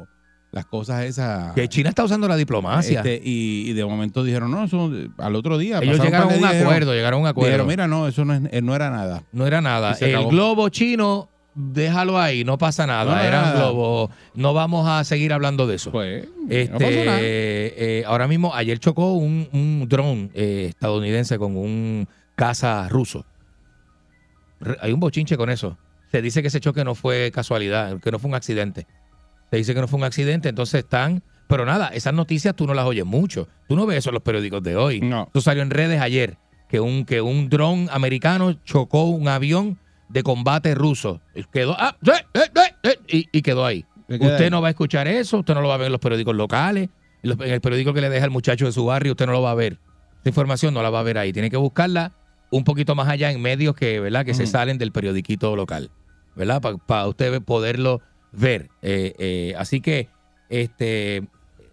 las 0.53 0.67
cosas 0.67 1.05
esas. 1.05 1.53
Que 1.55 1.69
China 1.69 1.91
está 1.91 2.03
usando 2.03 2.27
la 2.27 2.35
diplomacia. 2.37 2.99
Este, 3.01 3.21
y, 3.23 3.71
y 3.71 3.73
de 3.73 3.85
momento 3.85 4.25
dijeron, 4.25 4.51
no, 4.51 4.65
eso 4.65 4.91
al 5.19 5.37
otro 5.37 5.59
día. 5.59 5.79
Ellos 5.81 6.01
llegaron 6.03 6.29
a 6.31 6.35
un 6.35 6.41
dijeron- 6.41 6.63
acuerdo, 6.63 6.93
llegaron 6.95 7.19
a 7.19 7.23
un 7.23 7.29
acuerdo. 7.29 7.49
Dijeron, 7.51 7.67
mira, 7.69 7.87
no, 7.87 8.09
eso 8.09 8.25
no, 8.25 8.35
es- 8.35 8.43
eh, 8.51 8.61
no 8.61 8.75
era 8.75 8.91
nada. 8.91 9.23
No 9.33 9.47
era 9.47 9.61
nada. 9.61 9.97
El 10.01 10.27
globo 10.27 10.69
chino, 10.71 11.29
déjalo 11.55 12.19
ahí, 12.19 12.45
no 12.45 12.59
pasa 12.59 12.87
nada. 12.87 13.05
No, 13.05 13.17
no 13.17 13.23
era 13.23 13.39
un 13.39 13.45
nada. 13.47 13.59
globo. 13.61 14.11
No 14.35 14.55
vamos 14.55 14.89
a 14.89 15.03
seguir 15.05 15.33
hablando 15.33 15.67
de 15.67 15.77
eso. 15.77 15.91
Pues, 15.91 16.27
Este, 16.49 16.73
no 16.73 16.79
eh, 17.21 18.05
ahora 18.07 18.27
mismo, 18.29 18.55
ayer 18.55 18.79
chocó 18.79 19.15
un, 19.15 19.49
un 19.53 19.87
dron 19.89 20.31
eh, 20.35 20.67
estadounidense 20.71 21.39
con 21.39 21.57
un 21.57 22.09
caza 22.37 22.89
ruso. 22.89 23.25
Re- 24.61 24.77
Hay 24.81 24.93
un 24.93 25.01
bochinche 25.01 25.37
con 25.37 25.51
eso. 25.51 25.79
Se 26.11 26.23
dice 26.23 26.43
que 26.43 26.49
ese 26.49 26.61
choque 26.61 26.85
no 26.85 26.95
fue 26.95 27.31
casualidad, 27.33 28.01
que 28.01 28.11
no 28.11 28.19
fue 28.19 28.29
un 28.29 28.35
accidente. 28.35 28.87
Se 29.51 29.57
dice 29.57 29.75
que 29.75 29.81
no 29.81 29.89
fue 29.89 29.99
un 29.99 30.05
accidente, 30.05 30.49
entonces 30.49 30.81
están. 30.85 31.23
Pero 31.47 31.65
nada, 31.67 31.89
esas 31.89 32.15
noticias 32.15 32.55
tú 32.55 32.67
no 32.67 32.75
las 32.75 32.85
oyes 32.85 33.05
mucho. 33.05 33.49
Tú 33.69 33.75
no 33.75 33.85
ves 33.87 33.99
eso 33.99 34.11
en 34.11 34.15
los 34.15 34.23
periódicos 34.23 34.63
de 34.63 34.77
hoy. 34.77 35.01
No. 35.01 35.29
Eso 35.31 35.41
salió 35.41 35.63
en 35.63 35.71
redes 35.71 36.01
ayer, 36.01 36.37
que 36.69 36.79
un, 36.79 37.05
que 37.05 37.21
un 37.21 37.49
dron 37.49 37.89
americano 37.91 38.53
chocó 38.65 39.05
un 39.05 39.27
avión 39.27 39.77
de 40.11 40.23
combate 40.23 40.75
ruso. 40.75 41.21
Y 41.35 41.45
Quedó, 41.45 41.77
ah, 41.79 41.97
y, 43.09 43.27
y 43.33 43.43
quedó 43.43 43.65
ahí. 43.65 43.85
Usted 44.09 44.45
ahí. 44.45 44.51
no 44.51 44.61
va 44.61 44.69
a 44.69 44.71
escuchar 44.71 45.07
eso, 45.09 45.39
usted 45.39 45.55
no 45.55 45.63
lo 45.63 45.69
va 45.69 45.75
a 45.75 45.79
ver 45.79 45.87
en 45.87 45.93
los 45.93 46.01
periódicos 46.01 46.35
locales, 46.35 46.89
en 47.23 47.31
los- 47.31 47.41
en 47.41 47.53
el 47.53 47.61
periódico 47.61 47.95
que 47.95 48.01
le 48.01 48.09
deja 48.11 48.25
el 48.25 48.31
muchacho 48.31 48.67
de 48.67 48.73
su 48.73 48.85
barrio, 48.85 49.13
usted 49.13 49.27
no 49.27 49.33
lo 49.33 49.43
va 49.43 49.53
a 49.53 49.55
ver. 49.55 49.79
Esa 50.21 50.29
información 50.31 50.75
no 50.75 50.83
la 50.83 50.91
va 50.91 51.01
a 51.01 51.03
ver 51.05 51.17
ahí. 51.19 51.33
Tiene 51.33 51.49
que 51.51 51.57
buscarla 51.57 52.13
un 52.51 52.65
poquito 52.65 52.95
más 52.97 53.09
allá 53.09 53.31
en 53.31 53.41
medios 53.41 53.75
que, 53.77 54.01
¿verdad? 54.01 54.25
que 54.27 54.35
se 54.35 54.47
salen 54.47 54.77
del 54.79 54.91
periodiquito 54.93 55.55
local, 55.55 55.91
¿verdad? 56.35 56.61
Para 56.87 57.07
usted 57.07 57.41
poderlo 57.43 58.01
ver. 58.33 58.69
Eh, 58.83 59.15
eh, 59.19 59.55
así 59.57 59.81
que 59.81 60.09
este, 60.49 61.23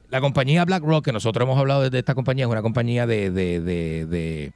la 0.09 0.21
compañía 0.21 0.63
BlackRock, 0.63 1.03
que 1.05 1.11
nosotros 1.11 1.43
hemos 1.45 1.57
hablado 1.57 1.89
de 1.89 1.97
esta 1.99 2.13
compañía, 2.13 2.45
es 2.45 2.51
una 2.51 2.61
compañía 2.61 3.07
de, 3.07 3.31
de, 3.31 3.59
de, 3.59 4.05
de- 4.05 4.53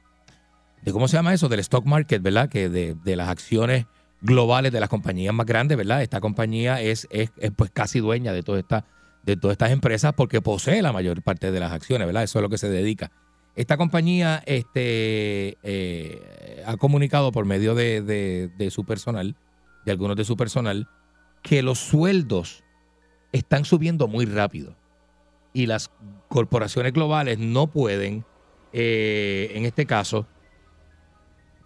de- 0.82 0.92
¿cómo 0.92 1.08
se 1.08 1.16
llama 1.16 1.32
eso? 1.34 1.48
Del 1.48 1.60
stock 1.60 1.84
market, 1.84 2.22
¿verdad? 2.22 2.48
Que 2.48 2.68
de, 2.68 2.94
de 2.94 3.16
las 3.16 3.28
acciones 3.28 3.86
globales 4.20 4.72
de 4.72 4.80
las 4.80 4.88
compañías 4.88 5.34
más 5.34 5.46
grandes, 5.46 5.76
¿verdad? 5.76 6.02
Esta 6.02 6.20
compañía 6.20 6.80
es, 6.80 7.08
es, 7.10 7.32
es, 7.38 7.50
pues 7.56 7.70
casi 7.70 7.98
dueña 8.00 8.32
de 8.32 8.42
toda 8.42 8.58
esta, 8.60 8.84
de 9.24 9.36
todas 9.36 9.54
estas 9.54 9.70
empresas 9.72 10.12
porque 10.14 10.40
posee 10.40 10.80
la 10.82 10.92
mayor 10.92 11.22
parte 11.22 11.50
de 11.50 11.60
las 11.60 11.72
acciones, 11.72 12.06
¿verdad? 12.06 12.22
Eso 12.22 12.38
es 12.38 12.42
lo 12.42 12.48
que 12.48 12.58
se 12.58 12.68
dedica. 12.68 13.10
Esta 13.56 13.76
compañía 13.76 14.42
este, 14.46 15.58
eh, 15.62 16.62
ha 16.66 16.76
comunicado 16.76 17.32
por 17.32 17.44
medio 17.44 17.74
de, 17.74 18.00
de- 18.00 18.48
de 18.56 18.70
su 18.70 18.84
personal, 18.84 19.36
de 19.84 19.92
algunos 19.92 20.16
de 20.16 20.24
su 20.24 20.36
personal, 20.36 20.88
que 21.42 21.62
los 21.62 21.78
sueldos 21.80 22.62
están 23.32 23.64
subiendo 23.64 24.06
muy 24.08 24.24
rápido 24.26 24.76
y 25.52 25.66
las 25.66 25.90
corporaciones 26.28 26.92
globales 26.92 27.38
no 27.38 27.66
pueden, 27.66 28.24
eh, 28.72 29.50
en 29.54 29.66
este 29.66 29.84
caso, 29.86 30.26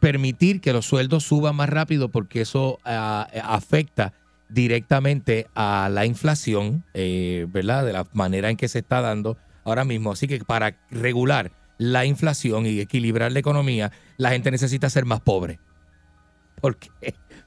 permitir 0.07 0.61
que 0.61 0.73
los 0.73 0.87
sueldos 0.87 1.25
suban 1.25 1.57
más 1.57 1.69
rápido 1.69 2.11
porque 2.11 2.43
eso 2.43 2.79
ah, 2.85 3.27
afecta 3.43 4.13
directamente 4.49 5.49
a 5.57 5.89
la 5.91 6.07
inflación, 6.07 6.85
eh, 6.95 7.47
¿verdad? 7.49 7.85
De 7.85 7.93
la 7.93 8.07
manera 8.13 8.49
en 8.49 8.57
que 8.57 8.69
se 8.69 8.79
está 8.79 9.01
dando 9.01 9.37
ahora 9.65 9.85
mismo. 9.85 10.13
Así 10.13 10.29
que 10.29 10.39
para 10.45 10.77
regular 10.93 11.51
la 11.79 12.05
inflación 12.05 12.67
y 12.67 12.79
equilibrar 12.79 13.33
la 13.33 13.41
economía, 13.41 13.91
la 14.17 14.31
gente 14.31 14.53
necesita 14.53 14.89
ser 14.91 15.07
más 15.07 15.21
pobre. 15.23 15.59
Porque 16.61 16.89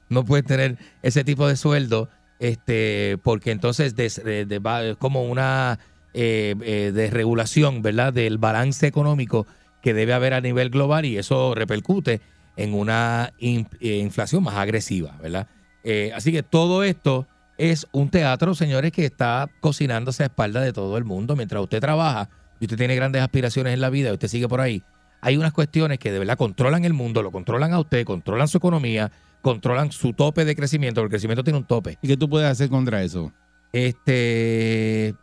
no 0.10 0.26
puede 0.26 0.44
tener 0.44 0.78
ese 1.02 1.24
tipo 1.24 1.48
de 1.48 1.56
sueldo, 1.56 2.10
este, 2.40 3.18
porque 3.24 3.52
entonces 3.52 3.96
va- 3.96 4.84
es 4.84 4.98
como 4.98 5.24
una 5.24 5.80
eh, 6.14 6.56
eh, 6.62 6.92
desregulación, 6.94 7.82
¿verdad? 7.82 8.12
Del 8.12 8.38
balance 8.38 8.86
económico 8.86 9.48
que 9.82 9.94
debe 9.94 10.12
haber 10.14 10.34
a 10.34 10.42
nivel 10.42 10.70
global 10.70 11.06
y 11.06 11.18
eso 11.18 11.56
repercute 11.56 12.20
en 12.62 12.74
una 12.74 13.32
in- 13.40 13.68
eh, 13.80 13.98
inflación 14.00 14.44
más 14.44 14.56
agresiva, 14.56 15.16
¿verdad? 15.22 15.48
Eh, 15.84 16.12
así 16.14 16.32
que 16.32 16.44
todo 16.44 16.84
esto 16.84 17.26
es 17.58 17.88
un 17.92 18.10
teatro, 18.10 18.54
señores, 18.54 18.92
que 18.92 19.06
está 19.06 19.50
cocinándose 19.62 20.24
a 20.24 20.26
espalda 20.28 20.60
de 20.62 20.74
todo 20.74 20.98
el 20.98 21.06
mundo. 21.06 21.36
Mientras 21.36 21.62
usted 21.64 21.80
trabaja 21.80 22.30
y 22.60 22.66
usted 22.66 22.78
tiene 22.78 22.96
grandes 22.96 23.22
aspiraciones 23.22 23.74
en 23.74 23.82
la 23.82 23.90
vida 23.90 24.10
y 24.10 24.14
usted 24.14 24.28
sigue 24.28 24.48
por 24.48 24.60
ahí, 24.62 24.84
hay 25.22 25.38
unas 25.38 25.54
cuestiones 25.54 26.00
que 26.00 26.12
de 26.12 26.20
verdad 26.20 26.38
controlan 26.38 26.84
el 26.86 26.94
mundo, 26.94 27.22
lo 27.24 27.32
controlan 27.32 27.74
a 27.74 27.80
usted, 27.80 28.06
controlan 28.06 28.48
su 28.48 28.58
economía, 28.58 29.12
controlan 29.42 29.92
su 29.92 30.12
tope 30.14 30.44
de 30.46 30.56
crecimiento, 30.56 31.02
porque 31.02 31.16
el 31.16 31.20
crecimiento 31.20 31.44
tiene 31.44 31.60
un 31.60 31.66
tope. 31.66 31.98
¿Y 32.02 32.08
qué 32.10 32.18
tú 32.18 32.30
puedes 32.30 32.50
hacer 32.50 32.70
contra 32.70 33.02
eso? 33.04 33.32
Este, 33.72 35.14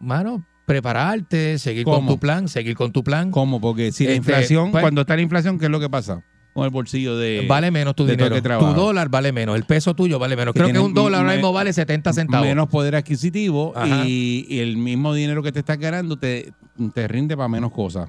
mano, 0.00 0.44
prepararte, 0.66 1.58
seguir 1.58 1.84
con 1.84 2.06
tu 2.06 2.18
plan, 2.18 2.48
seguir 2.48 2.74
con 2.76 2.92
tu 2.92 3.02
plan. 3.04 3.30
¿Cómo? 3.30 3.60
Porque 3.60 3.92
si 3.92 4.04
la 4.04 4.10
Este, 4.10 4.16
inflación, 4.18 4.70
pues- 4.72 4.82
cuando 4.82 5.02
está 5.02 5.16
la 5.16 5.22
inflación, 5.22 5.58
¿qué 5.58 5.66
es 5.66 5.70
lo 5.70 5.80
que 5.80 5.88
pasa? 5.90 6.22
Con 6.56 6.64
el 6.64 6.70
bolsillo 6.70 7.16
de. 7.18 7.44
vale 7.46 7.70
menos 7.70 7.94
tu 7.94 8.06
dinero. 8.06 8.34
que 8.34 8.40
Tu 8.40 8.72
dólar 8.74 9.10
vale 9.10 9.30
menos. 9.30 9.54
El 9.56 9.64
peso 9.64 9.94
tuyo 9.94 10.18
vale 10.18 10.34
menos. 10.36 10.54
Que 10.54 10.60
Creo 10.60 10.72
que 10.72 10.78
un 10.78 10.94
dólar 10.94 11.20
ahora 11.20 11.34
mismo 11.34 11.52
vale 11.52 11.72
70 11.72 12.12
centavos. 12.14 12.46
Menos 12.46 12.68
poder 12.70 12.96
adquisitivo 12.96 13.74
y, 14.06 14.46
y 14.48 14.60
el 14.60 14.78
mismo 14.78 15.12
dinero 15.12 15.42
que 15.42 15.52
te 15.52 15.58
estás 15.58 15.78
ganando 15.78 16.16
te, 16.18 16.52
te 16.94 17.06
rinde 17.08 17.36
para 17.36 17.48
menos 17.48 17.72
cosas. 17.72 18.08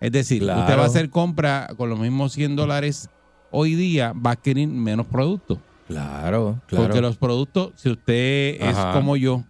Es 0.00 0.12
decir, 0.12 0.42
Claro. 0.42 0.60
usted 0.60 0.78
va 0.78 0.82
a 0.82 0.86
hacer 0.86 1.10
compra 1.10 1.68
con 1.76 1.90
los 1.90 1.98
mismos 1.98 2.32
100 2.32 2.54
dólares 2.56 3.08
hoy 3.50 3.74
día, 3.74 4.12
va 4.12 4.30
a 4.30 4.32
adquirir 4.34 4.68
menos 4.68 5.06
productos. 5.06 5.58
Claro, 5.88 6.60
claro. 6.66 6.84
Porque 6.84 7.00
los 7.00 7.16
productos, 7.16 7.72
si 7.76 7.90
usted 7.90 8.60
Ajá. 8.62 8.90
es 8.90 8.96
como 8.96 9.16
yo, 9.16 9.42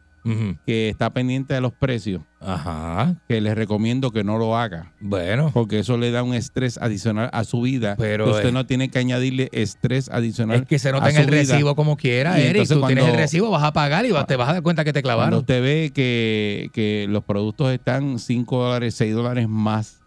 Que 0.65 0.89
está 0.89 1.13
pendiente 1.13 1.53
de 1.53 1.61
los 1.61 1.73
precios, 1.75 2.23
Ajá. 2.41 3.15
que 3.29 3.43
les 3.43 3.55
recomiendo 3.55 4.11
que 4.11 4.25
no 4.25 4.39
lo 4.39 4.57
haga. 4.57 4.93
Bueno. 4.99 5.51
Porque 5.53 5.81
eso 5.81 5.99
le 5.99 6.11
da 6.11 6.23
un 6.23 6.33
estrés 6.33 6.79
adicional 6.79 7.29
a 7.35 7.45
su 7.45 7.61
vida. 7.61 7.95
Pero, 7.99 8.31
usted 8.31 8.49
eh, 8.49 8.53
no 8.53 8.65
tiene 8.65 8.89
que 8.89 8.99
añadirle 8.99 9.51
estrés 9.53 10.09
adicional. 10.09 10.61
Es 10.61 10.67
que 10.67 10.79
se 10.79 10.93
nota 10.93 11.11
en 11.11 11.17
el 11.17 11.27
vida. 11.27 11.37
recibo 11.41 11.77
como 11.77 11.99
quiera, 11.99 12.39
Y 12.39 12.43
Eric. 12.43 12.51
entonces 12.63 12.77
Tú 12.79 12.87
tienes 12.87 13.05
cuando- 13.05 13.19
el 13.19 13.23
recibo, 13.23 13.51
vas 13.51 13.65
a 13.65 13.73
pagar 13.75 14.07
y 14.07 14.13
vas- 14.13 14.27
te 14.27 14.37
vas 14.37 14.49
a 14.49 14.53
dar 14.55 14.63
cuenta 14.63 14.83
que 14.83 14.95
te 14.95 15.03
Cuando 15.03 15.17
clavaron. 15.19 15.39
usted 15.41 15.63
ve 15.63 15.93
que, 15.95 16.71
que 16.73 17.07
los 17.11 17.23
productos 17.25 17.71
están 17.73 18.19
5 18.19 18.63
dólares, 18.65 18.95
6 18.95 19.15
dólares 19.15 19.47
más, 19.47 20.01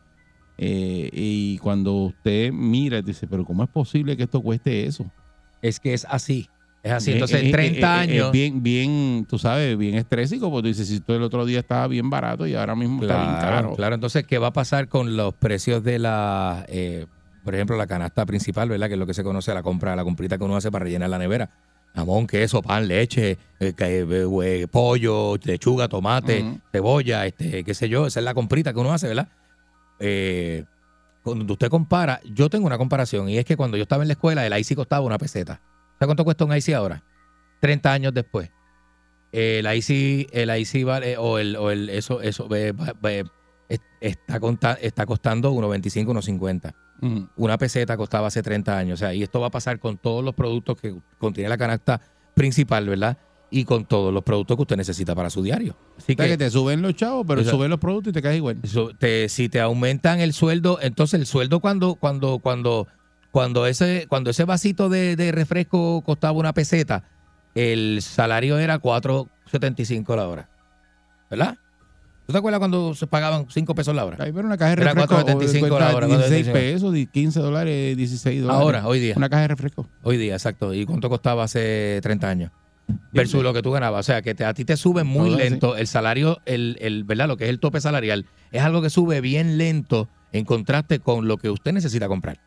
eh, 0.57 1.09
y 1.13 1.59
cuando 1.59 1.93
usted 1.93 2.51
mira, 2.51 3.03
dice, 3.03 3.27
pero 3.27 3.45
¿cómo 3.45 3.63
es 3.63 3.69
posible 3.69 4.17
que 4.17 4.23
esto 4.23 4.41
cueste 4.41 4.87
eso? 4.87 5.05
Es 5.61 5.79
que 5.79 5.93
es 5.93 6.05
así. 6.09 6.49
Es 6.87 6.93
así. 6.93 7.11
Entonces, 7.11 7.43
eh, 7.43 7.51
30 7.51 7.77
eh, 7.77 7.81
eh, 7.81 7.85
años. 7.85 8.25
Es 8.27 8.31
bien, 8.31 8.63
bien, 8.63 9.25
tú 9.29 9.37
sabes, 9.37 9.77
bien 9.77 9.95
estrésico, 9.95 10.49
porque 10.49 10.63
tú 10.63 10.67
dices, 10.69 10.87
si 10.87 11.01
tú 11.01 11.13
el 11.13 11.21
otro 11.21 11.45
día 11.45 11.59
estaba 11.59 11.87
bien 11.87 12.09
barato 12.09 12.47
y 12.47 12.55
ahora 12.55 12.75
mismo 12.75 13.01
está 13.01 13.17
bien 13.17 13.29
Claro, 13.35 13.49
caro. 13.49 13.75
claro. 13.75 13.95
Entonces, 13.95 14.25
¿qué 14.25 14.37
va 14.37 14.47
a 14.47 14.53
pasar 14.53 14.87
con 14.87 15.17
los 15.17 15.33
precios 15.33 15.83
de 15.83 15.99
la, 15.99 16.65
eh, 16.69 17.05
por 17.43 17.55
ejemplo, 17.55 17.75
la 17.75 17.87
canasta 17.87 18.25
principal, 18.25 18.69
¿verdad? 18.69 18.87
Que 18.87 18.93
es 18.93 18.99
lo 18.99 19.05
que 19.05 19.13
se 19.13 19.23
conoce 19.23 19.53
la 19.53 19.63
compra, 19.63 19.95
la 19.97 20.05
comprita 20.05 20.37
que 20.37 20.45
uno 20.45 20.55
hace 20.55 20.71
para 20.71 20.85
rellenar 20.85 21.09
la 21.09 21.17
nevera. 21.17 21.49
Jamón, 21.93 22.25
queso, 22.27 22.61
pan, 22.61 22.87
leche, 22.87 23.37
eh, 23.59 23.73
eh, 23.77 24.05
eh, 24.43 24.67
pollo, 24.71 25.35
lechuga, 25.43 25.87
tomate, 25.87 26.59
cebolla, 26.71 27.25
este, 27.25 27.63
qué 27.63 27.73
sé 27.73 27.89
yo. 27.89 28.07
Esa 28.07 28.19
es 28.19 28.23
la 28.23 28.33
comprita 28.33 28.71
que 28.71 28.79
uno 28.79 28.93
hace, 28.93 29.07
¿verdad? 29.07 29.27
Cuando 31.23 31.53
usted 31.53 31.69
compara, 31.69 32.21
yo 32.23 32.49
tengo 32.49 32.65
una 32.65 32.77
comparación 32.77 33.27
y 33.27 33.37
es 33.37 33.45
que 33.45 33.57
cuando 33.57 33.75
yo 33.75 33.83
estaba 33.83 34.03
en 34.03 34.07
la 34.07 34.13
escuela, 34.13 34.45
el 34.45 34.57
IC 34.57 34.75
costaba 34.75 35.05
una 35.05 35.17
peseta. 35.17 35.59
¿Sabe 35.99 36.07
cuánto 36.07 36.23
cuesta 36.23 36.45
un 36.45 36.55
IC 36.55 36.73
ahora? 36.75 37.03
30 37.59 37.91
años 37.91 38.13
después. 38.13 38.49
El 39.31 39.65
IC, 39.65 40.29
el 40.31 40.49
IC 40.57 40.85
vale, 40.85 41.17
o 41.17 41.37
el, 41.37 41.55
o 41.57 41.69
el 41.71 41.89
eso, 41.89 42.21
eso 42.21 42.47
eh, 42.55 42.73
es- 43.69 43.81
está, 43.99 44.39
conta- 44.39 44.77
está 44.81 45.05
costando 45.05 45.51
1.25, 45.53 46.13
1.50. 46.13 46.73
Ujú. 47.01 47.29
Una 47.35 47.57
peseta 47.57 47.97
costaba 47.97 48.27
hace 48.27 48.41
30 48.41 48.77
años. 48.77 48.95
O 48.95 48.97
sea, 48.99 49.13
y 49.13 49.23
esto 49.23 49.39
va 49.39 49.47
a 49.47 49.51
pasar 49.51 49.79
con 49.79 49.97
todos 49.97 50.23
los 50.23 50.33
productos 50.33 50.77
que 50.79 50.95
contiene 51.17 51.49
la 51.49 51.57
canasta 51.57 51.99
principal, 52.33 52.87
¿verdad? 52.87 53.17
Y 53.49 53.63
con 53.65 53.85
todos 53.85 54.13
los 54.13 54.23
productos 54.23 54.55
que 54.57 54.61
usted 54.61 54.77
necesita 54.77 55.13
para 55.15 55.29
su 55.29 55.41
diario. 55.41 55.75
Así 55.97 56.13
O 56.13 56.15
sea, 56.15 56.25
que, 56.25 56.31
que 56.31 56.37
te 56.37 56.49
suben 56.49 56.81
los 56.81 56.95
chavos, 56.95 57.25
pero 57.27 57.43
suben 57.43 57.69
los 57.69 57.79
productos 57.79 58.11
y 58.11 58.13
te 58.13 58.21
caes 58.21 58.37
igual. 58.37 58.57
te- 58.99 59.29
si 59.29 59.49
te 59.49 59.59
aumentan 59.61 60.19
el 60.19 60.33
sueldo, 60.33 60.79
entonces 60.81 61.19
el 61.19 61.25
sueldo 61.25 61.59
cuando, 61.59 61.95
cuando, 61.95 62.39
cuando, 62.39 62.87
cuando 63.31 63.67
ese, 63.67 64.05
cuando 64.07 64.29
ese 64.29 64.45
vasito 64.45 64.89
de, 64.89 65.15
de 65.15 65.31
refresco 65.31 66.01
costaba 66.01 66.37
una 66.37 66.53
peseta, 66.53 67.03
el 67.55 67.99
salario 68.01 68.57
era 68.57 68.79
4.75 68.79 70.15
la 70.15 70.27
hora. 70.27 70.49
¿Verdad? 71.29 71.57
¿Tú 72.25 72.33
te 72.33 72.39
acuerdas 72.39 72.59
cuando 72.59 72.93
se 72.93 73.07
pagaban 73.07 73.45
5 73.49 73.73
pesos 73.75 73.95
la 73.95 74.05
hora? 74.05 74.17
Ahí 74.19 74.31
pero 74.33 74.47
una 74.47 74.57
caja 74.57 74.75
de 74.75 74.81
Era 74.81 74.93
refresco 74.93 75.15
4.75 75.25 75.59
cuesta 75.59 75.79
la 75.79 75.95
hora, 75.95 76.07
16 76.07 76.47
4.75. 76.47 76.51
pesos, 76.53 76.93
di- 76.93 77.07
15 77.07 77.39
dólares, 77.39 77.97
16 77.97 78.41
dólares. 78.41 78.61
Ahora, 78.61 78.87
hoy 78.87 78.99
día. 78.99 79.13
Una 79.15 79.29
caja 79.29 79.43
de 79.43 79.47
refresco. 79.49 79.87
Hoy 80.03 80.17
día, 80.17 80.33
exacto. 80.33 80.73
¿Y 80.73 80.85
cuánto 80.85 81.09
costaba 81.09 81.43
hace 81.45 81.99
30 82.03 82.29
años? 82.29 82.51
Versus 83.13 83.43
lo 83.43 83.53
que 83.53 83.61
tú 83.61 83.71
ganabas. 83.71 84.01
O 84.01 84.03
sea, 84.03 84.21
que 84.21 84.35
te- 84.35 84.43
a 84.45 84.53
ti 84.53 84.65
te 84.65 84.75
sube 84.77 85.03
muy 85.05 85.29
lento 85.29 85.75
el 85.77 85.87
salario, 85.87 86.39
el, 86.45 86.77
el, 86.81 87.03
¿verdad? 87.05 87.27
Lo 87.27 87.37
que 87.37 87.45
es 87.45 87.49
el 87.49 87.59
tope 87.59 87.79
salarial. 87.81 88.25
Es 88.51 88.61
algo 88.61 88.81
que 88.81 88.89
sube 88.89 89.19
bien 89.21 89.57
lento 89.57 90.09
en 90.33 90.43
contraste 90.45 90.99
con 90.99 91.27
lo 91.27 91.37
que 91.37 91.49
usted 91.49 91.71
necesita 91.73 92.07
comprar. 92.09 92.39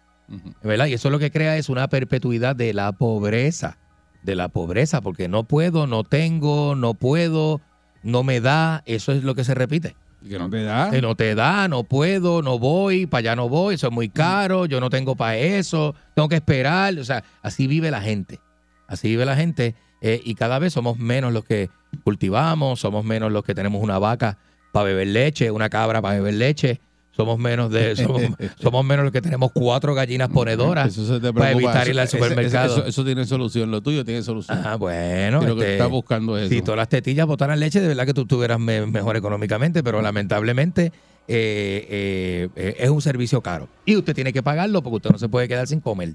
¿Verdad? 0.62 0.86
Y 0.86 0.94
eso 0.94 1.11
lo 1.11 1.19
que 1.19 1.31
crea 1.31 1.57
es 1.57 1.69
una 1.69 1.89
perpetuidad 1.89 2.55
de 2.57 2.73
la 2.73 2.93
pobreza. 2.93 3.78
De 4.23 4.35
la 4.35 4.48
pobreza, 4.48 5.01
porque 5.01 5.28
no 5.28 5.44
puedo, 5.44 5.86
no 5.86 6.05
tengo, 6.05 6.74
no 6.74 6.94
puedo. 6.94 7.61
no 8.02 8.23
me 8.23 8.40
da, 8.40 8.82
eso 8.86 9.12
es 9.12 9.24
lo 9.24 9.35
que 9.35 9.44
se 9.44 9.55
repite. 9.55 9.97
Que 10.28 10.39
no 10.39 10.51
te 10.51 10.62
da. 10.62 10.90
Que 10.90 11.01
no 11.01 11.15
te 11.15 11.35
da, 11.35 11.69
no 11.69 11.85
puedo, 11.85 12.43
no 12.43 12.59
voy, 12.59 13.07
para 13.07 13.20
allá 13.20 13.36
no 13.36 13.48
voy, 13.48 13.74
eso 13.74 13.86
es 13.86 13.93
muy 13.93 14.11
caro, 14.11 14.66
yo 14.66 14.78
no 14.81 14.90
tengo 14.90 15.16
para 15.16 15.36
eso, 15.36 15.94
tengo 16.15 16.28
que 16.28 16.36
esperar. 16.36 16.98
O 16.98 17.05
sea, 17.05 17.24
así 17.43 17.66
vive 17.66 17.90
la 17.90 18.02
gente. 18.02 18.39
Así 18.86 19.09
vive 19.09 19.24
la 19.24 19.36
gente 19.36 19.74
eh, 20.01 20.20
y 20.24 20.35
cada 20.35 20.59
vez 20.59 20.73
somos 20.73 20.98
menos 20.98 21.32
los 21.32 21.44
que 21.44 21.70
cultivamos, 22.05 22.81
somos 22.81 23.05
menos 23.05 23.32
los 23.32 23.44
que 23.44 23.55
tenemos 23.55 23.82
una 23.82 23.98
vaca 23.98 24.39
para 24.73 24.85
beber 24.85 25.09
leche, 25.09 25.51
una 25.51 25.70
cabra 25.70 26.02
para 26.02 26.16
beber 26.16 26.35
leche. 26.35 26.81
Somos 27.21 27.39
menos 27.39 27.71
de 27.71 27.95
somos, 28.05 28.23
somos 28.61 28.85
menos 28.85 29.05
los 29.05 29.13
que 29.13 29.21
tenemos 29.21 29.51
cuatro 29.53 29.95
gallinas 29.95 30.29
ponedoras 30.31 30.95
para 31.35 31.51
evitar 31.53 31.89
ir 31.89 32.01
al 32.01 32.09
supermercado. 32.09 32.77
Eso, 32.79 32.87
eso 32.87 33.05
tiene 33.05 33.27
solución. 33.27 33.71
Lo 33.71 33.81
tuyo 33.83 34.05
tiene 34.05 34.23
solución. 34.23 34.61
Ah, 34.65 34.77
bueno. 34.77 35.43
Lo 35.43 35.55
que 35.57 35.63
este, 35.63 35.73
estás 35.75 35.91
buscando 35.91 36.37
es 36.39 36.49
si 36.49 36.63
todas 36.63 36.79
las 36.79 36.89
tetillas 36.89 37.27
botaran 37.27 37.61
leche, 37.61 37.81
de 37.81 37.89
verdad 37.89 38.07
que 38.07 38.15
tú 38.15 38.23
estuvieras 38.23 38.59
me- 38.59 38.87
mejor 38.87 39.17
económicamente, 39.17 39.83
pero 39.83 40.01
lamentablemente 40.03 40.93
eh, 41.29 41.87
eh, 41.91 42.49
eh, 42.57 42.77
es 42.79 42.91
un 42.91 43.03
servicio 43.03 43.41
caro. 43.43 43.69
Y 43.85 43.97
usted 43.97 44.15
tiene 44.15 44.33
que 44.33 44.43
pagarlo 44.43 44.83
porque 44.83 44.97
usted 44.97 45.11
no 45.11 45.19
se 45.19 45.29
puede 45.29 45.47
quedar 45.49 45.67
sin 45.67 45.81
comer. 45.81 46.15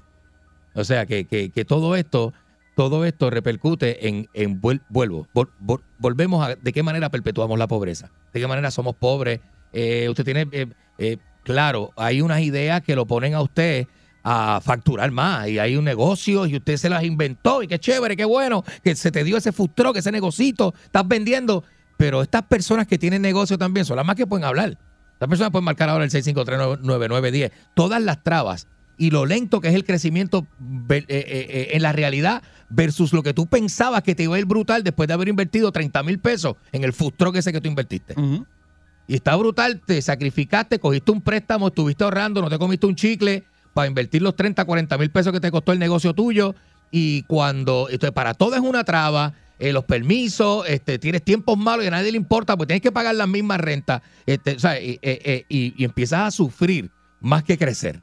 O 0.74 0.84
sea 0.84 1.06
que, 1.06 1.24
que- 1.26 1.50
que 1.50 1.64
todo 1.64 1.96
esto, 1.96 2.32
todo 2.74 3.04
esto 3.06 3.30
repercute 3.30 4.08
en, 4.08 4.28
en 4.34 4.60
vuel- 4.60 4.82
vuelvo, 4.90 5.26
vol- 5.34 5.48
vol- 5.64 5.80
volvemos 5.98 6.46
a 6.46 6.54
de 6.56 6.72
qué 6.72 6.82
manera 6.82 7.08
perpetuamos 7.10 7.58
la 7.58 7.66
pobreza, 7.66 8.10
de 8.34 8.40
qué 8.40 8.46
manera 8.46 8.70
somos 8.70 8.94
pobres. 8.96 9.40
Eh, 9.78 10.08
usted 10.08 10.24
tiene, 10.24 10.48
eh, 10.52 10.66
eh, 10.96 11.18
claro, 11.42 11.92
hay 11.96 12.22
unas 12.22 12.40
ideas 12.40 12.80
que 12.80 12.96
lo 12.96 13.04
ponen 13.04 13.34
a 13.34 13.42
usted 13.42 13.86
a 14.24 14.58
facturar 14.62 15.10
más 15.10 15.48
y 15.48 15.58
hay 15.58 15.76
un 15.76 15.84
negocio 15.84 16.46
y 16.46 16.56
usted 16.56 16.78
se 16.78 16.88
las 16.88 17.04
inventó 17.04 17.62
y 17.62 17.68
qué 17.68 17.78
chévere, 17.78 18.16
qué 18.16 18.24
bueno, 18.24 18.64
que 18.82 18.96
se 18.96 19.12
te 19.12 19.22
dio 19.22 19.36
ese 19.36 19.52
futuro, 19.52 19.92
que 19.92 19.98
ese 19.98 20.10
negocito, 20.10 20.72
estás 20.82 21.06
vendiendo. 21.06 21.62
Pero 21.98 22.22
estas 22.22 22.42
personas 22.44 22.86
que 22.86 22.96
tienen 22.96 23.20
negocio 23.20 23.58
también 23.58 23.84
son 23.84 23.98
las 23.98 24.06
más 24.06 24.16
que 24.16 24.26
pueden 24.26 24.46
hablar. 24.46 24.78
Estas 25.12 25.28
personas 25.28 25.52
pueden 25.52 25.66
marcar 25.66 25.90
ahora 25.90 26.04
el 26.04 26.10
6539910. 26.10 27.50
Todas 27.74 28.00
las 28.00 28.22
trabas 28.22 28.66
y 28.96 29.10
lo 29.10 29.26
lento 29.26 29.60
que 29.60 29.68
es 29.68 29.74
el 29.74 29.84
crecimiento 29.84 30.46
eh, 30.88 31.04
eh, 31.08 31.68
en 31.72 31.82
la 31.82 31.92
realidad 31.92 32.42
versus 32.70 33.12
lo 33.12 33.22
que 33.22 33.34
tú 33.34 33.46
pensabas 33.46 34.02
que 34.02 34.14
te 34.14 34.22
iba 34.22 34.36
a 34.36 34.38
ir 34.38 34.46
brutal 34.46 34.82
después 34.82 35.06
de 35.06 35.12
haber 35.12 35.28
invertido 35.28 35.70
30 35.70 36.02
mil 36.02 36.18
pesos 36.18 36.56
en 36.72 36.82
el 36.82 36.94
futuro 36.94 37.34
ese 37.34 37.52
que 37.52 37.60
tú 37.60 37.68
invertiste. 37.68 38.14
Y 39.08 39.14
está 39.14 39.36
brutal, 39.36 39.80
te 39.86 40.00
sacrificaste, 40.02 40.78
cogiste 40.78 41.12
un 41.12 41.20
préstamo, 41.22 41.68
estuviste 41.68 42.04
ahorrando, 42.04 42.40
no 42.42 42.48
te 42.50 42.58
comiste 42.58 42.86
un 42.86 42.96
chicle 42.96 43.44
para 43.72 43.86
invertir 43.88 44.22
los 44.22 44.34
30, 44.34 44.64
40 44.64 44.98
mil 44.98 45.10
pesos 45.10 45.32
que 45.32 45.40
te 45.40 45.50
costó 45.50 45.72
el 45.72 45.78
negocio 45.78 46.12
tuyo. 46.14 46.54
Y 46.90 47.22
cuando, 47.22 47.88
entonces 47.90 48.12
para 48.12 48.34
todo 48.34 48.54
es 48.54 48.60
una 48.60 48.84
traba, 48.84 49.34
eh, 49.58 49.72
los 49.72 49.84
permisos, 49.84 50.68
este, 50.68 50.98
tienes 50.98 51.22
tiempos 51.22 51.56
malos 51.58 51.84
y 51.84 51.88
a 51.88 51.90
nadie 51.90 52.10
le 52.12 52.16
importa, 52.16 52.56
pues 52.56 52.66
tienes 52.68 52.82
que 52.82 52.92
pagar 52.92 53.14
las 53.14 53.28
mismas 53.28 53.60
rentas. 53.60 54.02
Este, 54.26 54.52
o 54.52 54.58
sea, 54.58 54.80
y, 54.80 54.92
eh, 54.92 54.98
eh, 55.02 55.44
y- 55.48 55.74
y 55.76 55.84
empiezas 55.84 56.20
a 56.20 56.30
sufrir 56.30 56.90
más 57.20 57.42
que 57.42 57.56
crecer. 57.58 58.02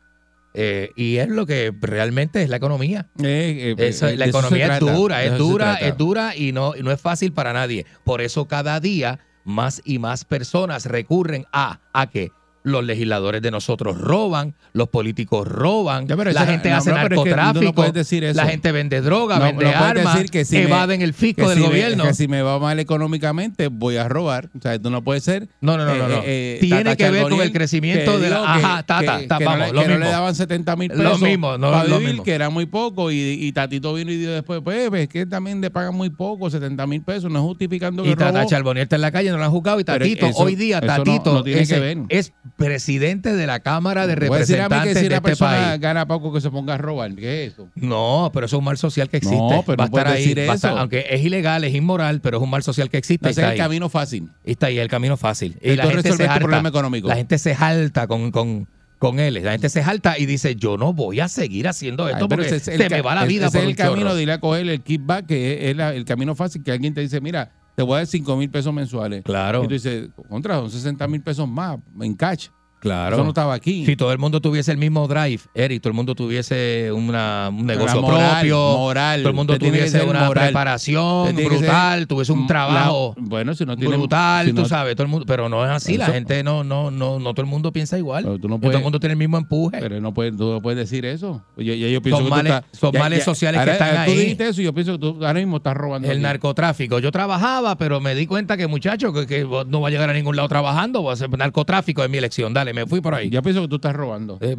Eh, 0.56 0.92
y 0.96 1.18
es 1.18 1.30
lo 1.30 1.46
que 1.48 1.74
realmente 1.82 2.44
es 2.44 2.50
la 2.50 2.58
economía. 2.58 3.08
Eh, 3.24 3.76
Eso, 3.90 4.06
la 4.18 4.26
economía 4.30 4.66
es 4.66 4.80
dura, 4.96 5.24
es 5.24 5.32
dura, 5.40 5.74
es 5.88 5.98
dura 5.98 6.36
y 6.36 6.52
no, 6.52 6.76
y 6.76 6.84
no 6.84 6.92
es 6.92 7.02
fácil 7.02 7.34
para 7.34 7.54
nadie. 7.54 7.86
Por 8.04 8.22
eso 8.22 8.48
cada 8.48 8.80
día 8.80 9.20
más 9.44 9.82
y 9.86 10.00
más 10.00 10.26
personas 10.26 10.86
recurren 10.86 11.46
a, 11.52 11.80
a 11.94 12.10
que 12.10 12.32
los 12.64 12.84
legisladores 12.84 13.42
de 13.42 13.52
nosotros 13.52 13.98
roban, 14.00 14.54
los 14.74 14.88
políticos 14.90 15.48
roban, 15.48 16.08
la 16.08 16.46
gente 16.46 16.70
no, 16.70 16.78
hace 16.78 16.90
es 16.92 16.96
que 16.96 17.02
no 17.04 17.10
narcotráfico, 17.10 17.86
la 18.34 18.46
gente 18.46 18.72
vende 18.72 19.02
droga, 19.02 19.38
vende 19.40 19.68
armas, 19.68 20.16
decir 20.16 20.32
que 20.32 20.46
si 20.46 20.56
me- 20.58 20.64
evaden 20.64 21.02
el 21.02 21.14
fisco 21.14 21.42
que 21.44 21.48
del 21.50 21.58
si 21.58 21.62
me- 21.64 21.68
gobierno. 21.68 22.04
que 22.06 22.14
si 22.14 22.28
me 22.28 22.42
va 22.42 22.60
mal 22.60 22.80
económicamente, 22.80 23.68
voy 23.68 23.98
a 23.98 24.08
robar. 24.08 24.50
O 24.58 24.62
sea, 24.62 24.80
tú 24.80 24.90
no 24.90 25.04
puedes 25.04 25.24
ser. 25.24 25.48
No, 25.62 25.78
no, 25.78 25.86
no, 25.86 25.94
no, 25.96 26.08
no. 26.08 26.22
eh, 26.24 26.58
Tiene 26.62 26.84
Tata 26.84 26.96
que 26.96 27.10
ver 27.12 27.24
con 27.24 27.42
el 27.42 27.52
crecimiento 27.52 28.14
que 28.14 28.18
de 28.20 28.30
la- 28.30 28.36
digo 28.38 28.48
ajá, 28.48 28.78
que- 28.78 28.84
Tata, 28.88 29.18
que- 29.20 29.28
que 29.28 29.46
vamos, 29.46 29.60
no, 29.60 29.66
le, 29.66 29.74
lo 29.74 29.82
que 29.82 29.88
no 29.88 29.94
le 29.96 30.00
mismo. 30.00 30.12
daban 30.12 30.36
70 30.36 30.76
mil 30.78 30.92
Lo 30.94 31.04
pesos 31.04 31.22
mismo, 31.22 31.58
no, 31.58 31.70
para 31.72 31.84
lo 31.84 31.98
vivir, 31.98 32.08
mismo. 32.12 32.24
que 32.24 32.32
era 32.34 32.50
muy 32.50 32.66
poco. 32.66 33.12
Y, 33.12 33.16
y 33.18 33.52
Tatito 33.52 33.94
vino 33.94 34.12
y 34.12 34.18
dijo 34.18 34.32
después, 34.32 34.62
pues, 34.64 34.90
es 34.94 35.10
que 35.10 35.26
también 35.26 35.60
le 35.60 35.70
pagan 35.70 35.96
muy 35.96 36.10
poco, 36.10 36.50
70 36.50 36.88
mil 36.88 37.02
pesos, 37.02 37.30
no 37.30 37.40
es 37.40 37.46
justificando 37.46 38.04
que 38.04 38.10
Y 38.12 38.16
Tata 38.16 38.40
robó. 38.40 38.50
Charbonnier 38.50 38.84
está 38.84 38.96
en 38.96 39.02
la 39.02 39.12
calle, 39.12 39.32
no 39.32 39.38
lo 39.38 39.44
han 39.44 39.52
juzgado. 39.52 39.80
Y 39.80 39.84
Tatito, 39.84 40.28
eso- 40.28 40.38
hoy 40.40 40.56
día, 40.56 40.80
Tatito 40.80 41.44
que 41.44 42.06
es 42.10 42.32
presidente 42.58 43.34
de 43.36 43.48
la 43.48 43.60
Cámara 43.60 44.08
de 44.08 44.16
Representantes 44.16 44.98
si 45.00 45.08
de 45.08 45.16
este 45.16 45.36
país. 45.36 45.80
gana 45.82 46.06
poco 46.08 46.32
que 46.34 46.40
se 46.42 46.50
ponga 46.52 46.76
a 46.76 46.78
robar, 46.78 47.14
¿qué 47.16 47.46
es 47.46 47.54
eso? 47.54 47.68
No, 47.76 48.30
pero 48.34 48.46
eso 48.46 48.56
es 48.56 48.60
un 48.60 48.66
mal 48.66 48.78
social 48.78 49.10
que 49.10 49.18
existe. 49.18 49.38
No, 49.38 49.64
pero 49.66 49.78
va 49.78 49.88
no 49.90 49.98
estar 49.98 50.08
ahí. 50.08 50.22
decir 50.28 50.48
va 50.48 50.54
a 50.54 50.56
estar- 50.56 50.72
eso. 50.72 50.80
aunque 50.80 51.06
es 51.10 51.22
ilegal, 51.24 51.64
es 51.64 51.74
inmoral, 51.74 52.22
pero 52.22 52.38
es 52.38 52.44
un 52.44 52.50
mal 52.50 52.64
social 52.64 52.90
que 52.90 52.98
existe. 52.98 53.26
No, 53.26 53.30
ese 53.32 53.42
es 53.42 53.46
el 53.48 53.52
ahí. 53.54 53.58
camino 53.58 53.90
fácil. 53.90 54.30
Y 54.46 54.52
está 54.52 54.68
ahí 54.68 54.80
el 54.80 54.88
camino 54.88 55.18
fácil. 55.18 55.58
Y 55.62 55.76
la 55.76 55.88
gente 55.88 56.12
se 56.14 56.24
harta. 56.24 56.40
problema 56.40 56.70
económico. 56.70 57.08
La 57.08 57.16
gente 57.16 57.38
se 57.38 57.56
jalta 57.56 58.08
con, 58.08 58.32
con, 58.32 58.68
con 59.00 59.20
él. 59.20 59.34
La 59.44 59.52
gente 59.52 59.70
se 59.70 59.84
jalta 59.84 60.18
y 60.18 60.26
dice, 60.26 60.56
yo 60.56 60.78
no 60.78 60.94
voy 60.94 61.20
a 61.20 61.28
seguir 61.28 61.68
haciendo 61.68 62.08
esto 62.08 62.26
Ay, 62.26 62.30
porque 62.30 62.46
ese 62.46 62.56
es 62.58 62.64
se 62.64 62.90
me 62.90 63.02
va 63.02 63.16
la 63.16 63.22
ese 63.22 63.28
vida 63.30 63.46
es 63.48 63.52
por 63.52 63.62
el 63.62 63.68
un 63.70 63.76
chorro". 63.76 63.90
camino 63.92 64.16
de 64.16 64.24
ir 64.24 64.32
a 64.32 64.40
coger 64.40 64.68
el 64.70 64.82
kickback, 64.82 65.26
que 65.26 65.54
es, 65.66 65.72
es 65.72 65.76
la- 65.78 65.94
el 65.94 66.06
camino 66.06 66.36
fácil, 66.36 66.64
que 66.64 66.72
alguien 66.72 66.94
te 66.94 67.02
dice, 67.02 67.20
mira, 67.20 67.52
te 67.76 67.84
voy 67.84 67.96
a 67.96 67.98
dar 67.98 68.08
5 68.08 68.38
mil 68.38 68.50
pesos 68.50 68.74
mensuales. 68.74 69.24
Claro. 69.24 69.64
Y 69.64 69.68
tú 69.68 69.74
dices, 69.74 70.10
contra, 70.30 70.56
son 70.56 70.70
60 70.70 71.08
mil 71.08 71.22
pesos 71.22 71.48
más 71.48 71.80
en 72.00 72.16
cash. 72.16 72.50
Claro. 72.84 73.16
Eso 73.16 73.24
no 73.24 73.30
estaba 73.30 73.54
aquí. 73.54 73.86
Si 73.86 73.96
todo 73.96 74.12
el 74.12 74.18
mundo 74.20 74.42
tuviese 74.42 74.72
el 74.72 74.78
mismo 74.78 75.08
drive, 75.08 75.40
Eric, 75.54 75.82
todo 75.82 75.90
el 75.92 75.96
mundo 75.96 76.14
tuviese 76.16 76.92
una, 76.92 77.48
un 77.50 77.66
negocio 77.66 78.02
moral, 78.02 78.32
propio, 78.32 78.58
moral. 78.78 79.22
todo 79.22 79.30
el 79.30 79.36
mundo 79.36 79.58
tuviese 79.58 79.90
ser 80.00 80.06
una 80.08 80.26
moral. 80.26 80.46
preparación 80.48 81.34
brutal, 81.36 82.00
ser- 82.00 82.08
tuviese 82.08 82.32
un 82.34 82.42
la- 82.42 82.48
trabajo 82.48 83.16
bueno, 83.18 83.56
si 83.56 83.66
no 83.66 83.76
tiene 83.78 83.96
brutal, 83.98 84.46
si 84.48 84.54
tú 84.54 84.62
no- 84.64 84.68
sabes, 84.68 84.96
todo 84.96 85.04
el 85.06 85.10
mundo, 85.10 85.26
pero 85.26 85.48
no 85.50 85.64
es 85.64 85.72
así, 85.72 85.98
la 85.98 86.08
gente 86.08 86.44
no, 86.44 86.64
no, 86.64 86.92
no, 86.92 87.20
no 87.20 87.34
todo 87.34 87.42
el 87.44 87.50
mundo 87.50 87.72
piensa 87.72 87.98
igual, 87.98 88.24
tú 88.42 88.48
no 88.50 88.60
todo 88.60 88.72
el 88.72 88.84
mundo 88.84 89.00
tiene 89.00 89.14
el 89.14 89.20
mismo 89.20 89.38
empuje. 89.38 89.78
Pero 89.80 90.00
no 90.02 90.14
puedes, 90.14 90.36
tú 90.38 90.52
no 90.52 90.62
puedes 90.62 90.78
decir 90.78 91.06
eso. 91.06 91.42
Yo, 91.58 92.02
pienso 92.02 92.18
Son 92.18 92.26
que 92.26 92.30
tú 92.30 92.36
males- 92.36 92.54
estás- 92.54 92.80
son 92.80 92.92
males 93.00 93.24
sociales 93.24 93.62
que 93.64 93.72
están 93.72 94.06
Tú 94.06 94.12
ahí. 94.12 94.18
dijiste 94.18 94.48
eso 94.50 94.62
y 94.62 94.66
yo 94.66 94.74
pienso 94.74 94.94
que 94.94 95.00
tú 95.00 95.18
ahora 95.26 95.34
mismo 95.36 95.58
estás 95.58 95.76
robando. 95.76 96.08
el 96.08 96.18
aquí. 96.18 96.22
narcotráfico. 96.24 97.00
Yo 97.00 97.12
trabajaba, 97.12 97.78
pero 97.78 98.02
me 98.02 98.14
di 98.16 98.26
cuenta 98.28 98.58
que, 98.58 98.68
muchacho, 98.68 99.14
que, 99.14 99.26
que 99.28 99.44
no 99.68 99.82
va 99.82 99.88
a 99.88 99.92
llegar 99.92 100.10
a 100.10 100.14
ningún 100.14 100.36
lado 100.36 100.48
trabajando, 100.50 101.02
voy 101.02 101.12
a 101.12 101.14
hacer 101.14 101.30
narcotráfico 101.38 102.04
en 102.04 102.12
mi 102.12 102.18
elección. 102.18 102.54
Dale, 102.54 102.73
me 102.74 102.86
fui 102.86 103.00
por 103.02 103.14
ahí. 103.14 103.30
Yo 103.30 103.42
pienso 103.42 103.62
que 103.62 103.68
tú 103.68 103.76
estás 103.76 103.96
robando. 103.96 104.38
Eh, 104.42 104.56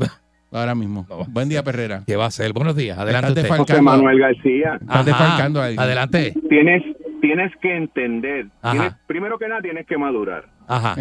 Ahora 0.53 0.77
mismo. 0.77 1.05
Buen 1.31 1.49
día, 1.49 1.65
Perrera. 1.65 2.03
¿Qué 2.07 2.15
va 2.15 2.27
a 2.27 2.31
ser? 2.31 2.53
Buenos 2.53 2.77
días. 2.77 2.97
Adelante 2.97 3.41
Estás 3.41 3.59
José 3.59 3.83
Manuel 3.83 4.21
García. 4.21 4.79
Estás 4.81 4.89
Ajá. 4.99 5.03
defalcando 5.03 5.61
a 5.61 5.65
alguien. 5.65 5.81
Adelante. 5.81 6.33
Tienes, 6.49 6.83
tienes 7.21 7.51
que 7.61 7.77
entender. 7.77 8.47
Tienes- 8.63 8.95
primero 9.09 9.37
que 9.37 9.49
nada, 9.49 9.61
tienes 9.63 9.85
que 9.85 9.99
madurar. 9.99 10.45
Ajá. 10.69 10.95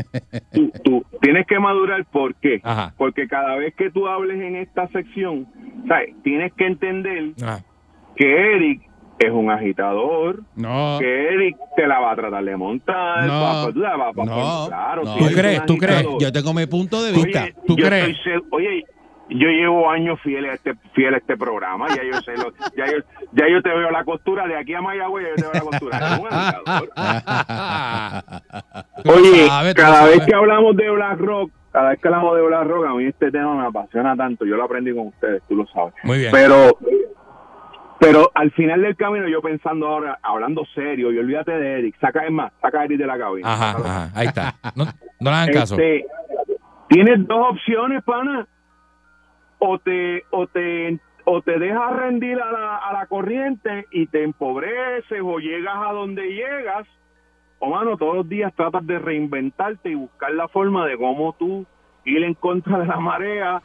Tú, 0.53 0.71
tú 0.83 1.05
tienes 1.21 1.45
que 1.45 1.59
madurar, 1.59 2.03
¿por 2.05 2.33
qué? 2.35 2.61
Ajá. 2.63 2.95
Porque 2.97 3.27
cada 3.27 3.55
vez 3.57 3.75
que 3.75 3.91
tú 3.91 4.07
hables 4.07 4.41
en 4.41 4.55
esta 4.55 4.87
sección, 4.87 5.45
¿sabes? 5.87 6.15
tienes 6.23 6.51
que 6.53 6.65
entender 6.65 7.33
que 8.15 8.55
Eric 8.55 8.81
es 9.25 9.31
un 9.31 9.49
agitador, 9.51 10.39
No. 10.55 10.97
que 10.99 11.33
Eric 11.33 11.57
te 11.75 11.87
la 11.87 11.99
va 11.99 12.11
a 12.11 12.15
tratar 12.15 12.43
de 12.43 12.55
montar. 12.57 13.25
No. 13.25 13.41
va- 13.41 13.71
la 13.75 14.11
No. 14.25 14.65
claro, 14.67 15.03
no. 15.03 15.13
si 15.15 15.19
¿Tú 15.19 15.33
crees? 15.35 15.65
¿Tú 15.65 15.77
crees? 15.77 16.07
Yo 16.19 16.31
tengo 16.31 16.53
mi 16.53 16.65
punto 16.65 17.01
de 17.03 17.11
vista. 17.11 17.43
Oye, 17.43 17.55
¿Tú 17.67 17.75
yo 17.77 17.85
crees? 17.87 18.09
estoy 18.17 18.41
oye, 18.51 18.83
yo 19.29 19.47
llevo 19.47 19.89
años 19.89 20.19
fiel 20.21 20.45
a 20.45 20.53
este 20.53 20.73
fiel 20.93 21.13
a 21.13 21.17
este 21.17 21.37
programa, 21.37 21.87
ya 21.89 22.03
yo 22.03 22.19
sé 22.21 22.35
lo- 22.37 22.51
ya 22.77 22.85
yo 22.85 22.97
ya 23.31 23.47
yo 23.49 23.61
te 23.61 23.69
veo 23.69 23.89
la 23.89 24.03
costura 24.03 24.45
de 24.47 24.57
aquí 24.57 24.73
a 24.73 24.81
Mayagüez, 24.81 25.25
ya 25.25 25.29
yo 25.29 25.35
te 25.35 25.41
veo 25.43 25.53
la 25.53 25.61
costura. 25.61 26.19
Oye, 29.05 29.47
sabes, 29.47 29.73
cada 29.75 30.05
vez 30.05 30.25
que 30.25 30.35
hablamos 30.35 30.75
de 30.75 30.89
Black 30.89 31.19
Rock, 31.19 31.51
cada 31.71 31.89
vez 31.89 31.99
que 31.99 32.07
hablamos 32.07 32.35
de 32.35 32.41
Black 32.43 32.67
Rock, 32.67 32.85
a 32.87 32.93
mí 32.93 33.05
este 33.05 33.31
tema 33.31 33.55
me 33.55 33.65
apasiona 33.67 34.15
tanto. 34.15 34.45
Yo 34.45 34.55
lo 34.55 34.63
aprendí 34.63 34.93
con 34.93 35.07
ustedes, 35.07 35.41
tú 35.47 35.55
lo 35.55 35.65
sabes. 35.67 35.93
Muy 36.03 36.19
bien. 36.19 36.31
Pero, 36.31 36.77
pero 38.03 38.31
al 38.33 38.51
final 38.51 38.81
del 38.81 38.97
camino, 38.97 39.27
yo 39.29 39.41
pensando 39.41 39.87
ahora, 39.87 40.19
hablando 40.21 40.65
serio, 40.75 41.11
y 41.11 41.17
olvídate 41.17 41.51
de 41.51 41.79
Eric, 41.79 41.97
saca 41.99 42.25
es 42.25 42.31
más, 42.31 42.51
saca 42.61 42.81
a 42.81 42.85
Eric 42.85 42.97
de 42.97 43.07
la 43.07 43.17
cabina. 43.17 43.53
Ajá, 43.53 43.77
ajá. 43.77 44.11
Ahí 44.13 44.27
está. 44.27 44.55
No, 44.75 44.85
no 45.19 45.29
le 45.29 45.35
hagan 45.35 45.53
caso. 45.53 45.75
Este, 45.75 46.05
tienes 46.89 47.25
dos 47.27 47.51
opciones, 47.51 48.03
pana. 48.03 48.45
O 49.59 49.79
te, 49.79 50.25
o 50.31 50.47
te, 50.47 50.99
o 51.23 51.41
te 51.41 51.57
dejas 51.57 51.95
rendir 51.95 52.41
a 52.41 52.51
la, 52.51 52.77
a 52.77 52.91
la 52.91 53.05
corriente 53.05 53.85
y 53.91 54.07
te 54.07 54.23
empobreces 54.23 55.21
o 55.23 55.39
llegas 55.39 55.77
a 55.77 55.93
donde 55.93 56.27
llegas. 56.27 56.85
O 57.59 57.69
mano, 57.69 57.95
todos 57.95 58.15
los 58.15 58.27
días 58.27 58.53
tratas 58.53 58.85
de 58.85 58.99
reinventarte 58.99 59.91
y 59.91 59.95
buscar 59.95 60.31
la 60.31 60.49
forma 60.49 60.85
de 60.85 60.97
cómo 60.97 61.33
tú 61.39 61.65
ir 62.03 62.21
en 62.25 62.33
contra 62.33 62.79
de 62.79 62.85
la 62.85 62.99
marea, 62.99 63.61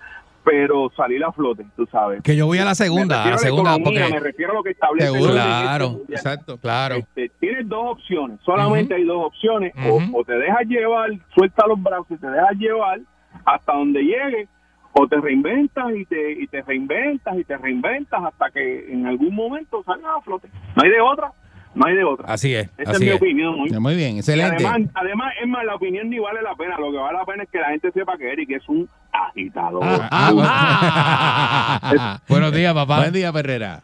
pero 0.51 0.91
salir 0.97 1.23
a 1.25 1.33
flote, 1.33 1.66
tú 1.77 1.87
sabes. 1.87 2.23
Que 2.23 2.37
yo 2.37 2.47
voy 2.47 2.59
a 2.59 2.65
la 2.65 2.75
segunda, 2.75 3.16
Me 3.16 3.23
a 3.23 3.25
la 3.25 3.31
refiero 3.33 3.39
segunda, 3.57 3.75
economía, 3.75 4.01
porque 4.03 4.15
me 4.15 4.20
refiero 4.20 4.53
a 4.53 4.55
lo 4.55 4.62
que 4.62 4.70
establece 4.70 5.12
Seguro. 5.12 5.33
Claro. 5.33 6.01
Exacto. 6.09 6.59
claro. 6.59 6.95
Este, 6.97 7.31
tienes 7.41 7.69
dos 7.69 7.85
opciones, 7.93 8.39
solamente 8.45 8.95
hay 8.95 9.05
dos 9.05 9.27
opciones, 9.27 9.73
o- 10.12 10.25
te 10.25 10.33
dejas 10.35 10.66
llevar, 10.66 11.11
suelta 11.35 11.66
los 11.66 11.83
brazos 11.83 12.07
y 12.11 12.16
te 12.16 12.27
dejas 12.31 12.53
llevar 12.59 13.01
hasta 13.45 13.73
donde 13.73 14.03
llegue, 14.03 14.49
o 14.93 15.07
te 15.07 15.16
reinventas 15.20 15.95
y 15.95 16.05
te, 16.07 16.33
y 16.33 16.47
te 16.49 16.62
reinventas 16.62 17.39
y 17.39 17.45
te 17.45 17.57
reinventas 17.57 18.25
hasta 18.25 18.51
que 18.51 18.93
en 18.93 19.07
algún 19.07 19.35
momento 19.35 19.83
salgas 19.85 20.11
a 20.19 20.20
flote. 20.23 20.49
No 20.77 20.83
hay 20.83 20.91
de 20.91 21.01
otra, 21.01 21.33
No 21.75 21.87
hay 21.87 21.95
de 21.95 22.03
otra. 22.05 22.27
Así 22.33 22.55
es, 22.55 22.69
Esa 22.79 22.93
así 22.93 23.05
es 23.05 23.09
mi 23.09 23.09
es. 23.11 23.16
opinión. 23.16 23.55
Muy 23.83 23.95
bien, 23.95 24.16
excelente. 24.16 24.66
Además, 24.66 24.91
además, 24.95 25.35
es 25.41 25.47
más, 25.49 25.65
la 25.65 25.75
opinión 25.77 26.09
ni 26.11 26.19
vale 26.19 26.43
la 26.43 26.55
pena. 26.57 26.77
Lo 26.79 26.91
que 26.91 26.97
vale 26.97 27.19
la 27.19 27.25
pena 27.27 27.43
es 27.45 27.51
que 27.51 27.59
la 27.61 27.69
gente 27.69 27.93
sepa 27.93 28.16
que 28.16 28.33
Eric 28.33 28.51
es 28.51 28.69
un 28.69 28.89
agitador. 29.28 29.82
Ah, 30.11 30.32
ah, 30.32 32.19
Buenos 32.28 32.53
días, 32.53 32.74
papá. 32.74 32.99
Buen 32.99 33.12
día, 33.12 33.32
Perrera. 33.32 33.81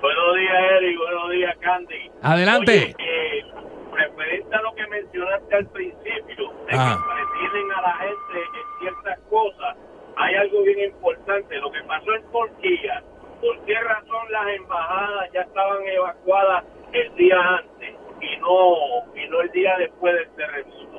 Buenos 0.00 0.36
días, 0.36 0.56
Eric. 0.78 0.98
Buenos 0.98 1.30
días, 1.30 1.56
Candy. 1.60 2.10
Adelante. 2.22 2.72
Oye, 2.72 2.96
eh, 2.98 3.44
referente 3.92 4.56
a 4.56 4.62
lo 4.62 4.74
que 4.74 4.86
mencionaste 4.86 5.54
al 5.56 5.66
principio, 5.68 6.52
de 6.68 6.76
Ah. 6.78 6.98
que 6.98 7.14
retienen 7.20 7.72
a 7.72 7.82
la 7.82 7.94
gente 7.96 8.38
en 8.38 8.80
ciertas 8.80 9.18
cosas, 9.28 9.76
hay 10.16 10.34
algo 10.34 10.62
bien 10.62 10.80
importante. 10.90 11.56
Lo 11.58 11.70
que 11.70 11.82
pasó 11.84 12.14
en 12.14 12.22
Turquía, 12.30 13.02
¿por 13.40 13.58
qué 13.64 13.74
razón 13.80 14.32
las 14.32 14.48
embajadas 14.56 15.32
ya 15.32 15.40
estaban 15.42 15.82
evacuadas 15.86 16.64
el 16.92 17.14
día 17.16 17.36
antes 17.58 17.94
y 18.20 18.36
no, 18.38 19.14
y 19.16 19.28
no 19.28 19.40
el 19.40 19.50
día 19.52 19.76
después 19.78 20.14
del 20.14 20.28
terremoto? 20.36 20.89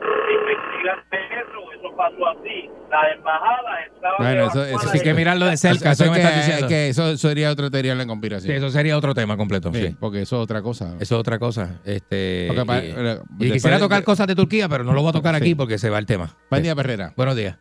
Investigan 0.00 0.98
eso, 1.10 1.72
eso 1.72 1.96
pasó 1.96 2.28
así. 2.28 2.70
Las 2.90 3.16
embajadas 3.16 3.86
estaban 3.94 4.16
Bueno, 4.18 4.46
eso, 4.46 4.64
eso 4.64 4.90
Hay 4.92 5.00
que 5.00 5.14
mirarlo 5.14 5.46
de 5.46 5.56
cerca, 5.56 5.90
Eso, 5.92 6.04
eso 6.04 6.04
que 6.04 6.10
me 6.10 6.16
es 6.18 6.24
estás 6.24 6.32
que, 6.32 6.38
diciendo. 6.46 6.66
es 6.66 6.72
que 6.72 6.88
eso 6.88 7.16
sería 7.16 7.50
otra 7.50 7.70
teoría 7.70 7.92
de 7.92 7.98
la 7.98 8.06
conspiración. 8.06 8.50
Sí, 8.52 8.56
eso 8.56 8.70
sería 8.70 8.96
otro 8.96 9.14
tema 9.14 9.36
completo. 9.36 9.72
Sí, 9.72 9.88
sí. 9.88 9.96
porque 9.98 10.22
eso 10.22 10.36
es 10.36 10.42
otra 10.42 10.62
cosa. 10.62 10.94
Eso 11.00 11.14
es 11.16 11.20
otra 11.20 11.38
cosa. 11.38 11.80
Este, 11.84 12.48
y, 12.52 12.58
eh, 12.58 13.18
y 13.38 13.52
quisiera 13.52 13.78
tocar 13.78 14.02
cosas 14.04 14.26
de 14.26 14.34
Turquía, 14.34 14.68
pero 14.68 14.84
no 14.84 14.92
lo 14.92 15.00
voy 15.02 15.10
a 15.10 15.12
tocar 15.12 15.34
Sí. 15.36 15.40
aquí 15.42 15.54
porque 15.54 15.78
se 15.78 15.90
va 15.90 15.98
el 15.98 16.06
tema. 16.06 16.30
Buen 16.50 16.62
día, 16.62 16.74
Perrera. 16.74 17.12
Buenos 17.16 17.36
días. 17.36 17.58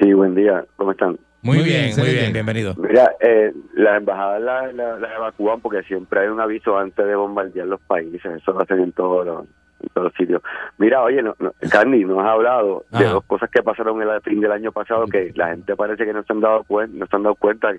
Sí, 0.00 0.12
buen 0.12 0.34
día, 0.34 0.64
¿cómo 0.76 0.92
están? 0.92 1.18
Muy, 1.40 1.58
Muy 1.58 1.64
bien, 1.66 1.84
bien, 1.86 1.98
muy 2.00 2.10
bien, 2.14 2.32
bienvenido. 2.32 2.74
Mira, 2.76 3.12
eh, 3.20 3.52
las 3.74 3.98
embajadas 3.98 4.40
las 4.42 4.74
las- 4.74 5.00
las 5.00 5.12
evacúan 5.16 5.60
porque 5.60 5.82
siempre 5.84 6.20
hay 6.20 6.28
un 6.28 6.40
aviso 6.40 6.76
antes 6.76 7.06
de 7.06 7.14
bombardear 7.14 7.66
los 7.68 7.80
países, 7.82 8.24
eso 8.24 8.52
lo 8.52 8.60
hacen 8.62 8.80
en 8.80 8.90
todos 8.92 9.24
los, 9.24 9.46
todos 9.94 10.06
los 10.06 10.14
sitios. 10.14 10.42
Mira, 10.78 11.02
oye, 11.02 11.22
no, 11.22 11.34
no, 11.38 11.52
Candy, 11.70 12.04
nos 12.04 12.18
has 12.20 12.26
hablado 12.30 12.84
de 12.90 13.04
dos 13.04 13.24
cosas 13.24 13.48
que 13.50 13.62
pasaron 13.62 14.00
en 14.02 14.08
el 14.08 14.20
fin 14.22 14.40
del 14.40 14.52
año 14.52 14.72
pasado 14.72 15.06
que 15.06 15.32
la 15.34 15.48
gente 15.50 15.76
parece 15.76 16.04
que 16.04 16.12
no 16.12 16.22
se 16.22 16.32
han 16.32 16.40
dado 16.40 16.64
cuenta, 16.64 16.96
no 16.98 17.06
se 17.06 17.16
han 17.16 17.22
dado 17.22 17.34
cuenta. 17.36 17.70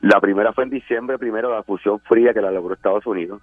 La 0.00 0.20
primera 0.20 0.52
fue 0.52 0.64
en 0.64 0.70
diciembre, 0.70 1.18
primero 1.18 1.50
la 1.50 1.62
fusión 1.62 2.00
fría 2.00 2.32
que 2.34 2.40
la 2.40 2.50
logró 2.50 2.74
Estados 2.74 3.06
Unidos. 3.06 3.40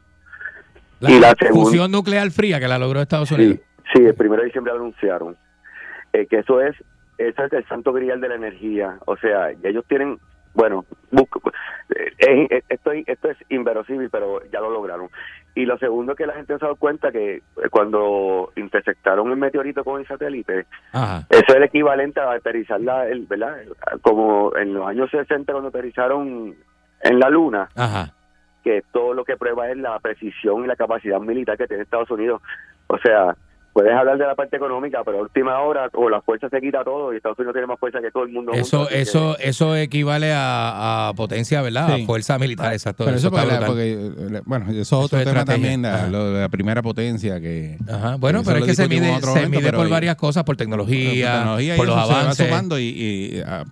La, 0.99 1.11
Y 1.11 1.19
la 1.19 1.33
segunda- 1.39 1.65
fusión 1.65 1.91
nuclear 1.91 2.29
fría 2.31 2.59
que 2.59 2.67
la 2.67 2.77
logró 2.79 3.01
Estados 3.01 3.31
Unidos. 3.31 3.57
Sí, 3.91 3.99
sí, 3.99 4.05
el 4.05 4.15
primero 4.15 4.41
de 4.41 4.47
diciembre 4.47 4.73
anunciaron 4.73 5.35
eh, 6.13 6.27
que 6.27 6.39
eso 6.39 6.61
es, 6.61 6.75
eso 7.17 7.43
es 7.43 7.53
el 7.53 7.67
santo 7.67 7.91
grial 7.91 8.21
de 8.21 8.29
la 8.29 8.35
energía. 8.35 8.97
O 9.05 9.17
sea, 9.17 9.49
ellos 9.63 9.83
tienen, 9.87 10.19
bueno, 10.53 10.85
busco, 11.11 11.41
eh, 11.95 12.47
eh, 12.49 12.63
esto, 12.69 12.91
esto 12.91 13.29
es 13.31 13.37
inverosímil, 13.49 14.09
pero 14.09 14.41
ya 14.51 14.59
lo 14.61 14.69
lograron. 14.69 15.09
Y 15.55 15.65
lo 15.65 15.77
segundo 15.77 16.15
que 16.15 16.25
la 16.25 16.33
gente 16.33 16.47
se 16.47 16.65
ha 16.65 16.67
dado 16.67 16.75
cuenta 16.77 17.11
que 17.11 17.35
eh, 17.35 17.41
cuando 17.69 18.51
intersectaron 18.55 19.29
el 19.29 19.37
meteorito 19.37 19.83
con 19.83 19.99
el 20.01 20.07
satélite, 20.07 20.65
Ajá. 20.91 21.27
eso 21.29 21.45
es 21.47 21.55
el 21.55 21.63
equivalente 21.63 22.19
a 22.19 22.31
aterrizar 22.31 22.81
la, 22.81 23.07
el, 23.07 23.27
¿verdad? 23.27 23.57
Como 24.01 24.55
en 24.57 24.73
los 24.73 24.87
años 24.87 25.11
60 25.11 25.51
cuando 25.51 25.69
aterrizaron 25.69 26.55
en 27.01 27.19
la 27.19 27.29
luna, 27.29 27.69
Ajá. 27.75 28.13
que 28.63 28.83
todo 28.91 29.13
lo 29.13 29.23
que 29.25 29.37
prueba 29.37 29.69
es 29.69 29.77
la 29.77 29.99
precisión 29.99 30.63
y 30.63 30.67
la 30.67 30.75
capacidad 30.75 31.19
militar 31.19 31.57
que 31.57 31.67
tiene 31.67 31.83
Estados 31.83 32.09
Unidos. 32.09 32.41
O 32.87 32.97
sea, 32.97 33.35
puedes 33.73 33.91
hablar 33.93 34.17
de 34.17 34.25
la 34.27 34.35
parte 34.35 34.55
económica, 34.57 35.01
pero 35.03 35.17
a 35.17 35.21
última 35.23 35.59
hora 35.59 35.89
o 35.93 36.09
la 36.09 36.21
fuerza 36.21 36.47
se 36.49 36.61
quita 36.61 36.83
todo 36.83 37.11
y 37.11 37.17
Estados 37.17 37.37
Unidos 37.39 37.53
tiene 37.53 37.67
más 37.67 37.79
fuerza 37.79 37.99
que 38.01 38.11
todo 38.11 38.23
el 38.23 38.29
mundo. 38.29 38.51
Eso, 38.53 38.79
junto, 38.85 38.93
eso, 38.93 39.37
eso 39.39 39.75
equivale 39.75 40.31
a, 40.31 41.09
a 41.09 41.13
potencia, 41.13 41.61
¿verdad? 41.61 41.95
Sí. 41.95 42.03
A 42.03 42.05
fuerza 42.05 42.37
militar, 42.39 42.71
exacto. 42.73 43.03
Pero 43.05 43.17
eso, 43.17 43.27
está 43.35 43.65
porque, 43.65 44.11
bueno, 44.45 44.65
eso 44.69 44.79
es 44.79 44.87
Eso 44.87 44.99
otro 44.99 45.19
es 45.19 45.25
tema 45.25 45.43
también, 45.45 45.81
la, 45.81 46.07
lo 46.07 46.49
primera 46.49 46.81
potencia 46.81 47.41
que... 47.41 47.77
Ajá. 47.91 48.15
Bueno, 48.17 48.41
Eso 48.41 48.51
pero 48.51 48.59
es 48.63 48.65
que 48.69 48.75
se 48.75 48.87
mide, 48.87 49.19
se 49.19 49.25
momento, 49.27 49.49
mide 49.49 49.73
por 49.73 49.85
ahí- 49.85 49.91
varias 49.91 50.15
cosas, 50.17 50.43
por 50.43 50.53
Por 50.53 50.57
tecnología, 50.57 51.33
tecnología 51.39 51.73
y 51.73 51.77
por 51.77 51.87
los 51.87 51.97
eso 51.97 52.05
se 52.07 52.13
va 52.13 52.19
avances. 52.21 52.45
sumando 52.47 52.79
y, 52.79 52.83
y, 52.83 53.41
ah, 53.45 53.63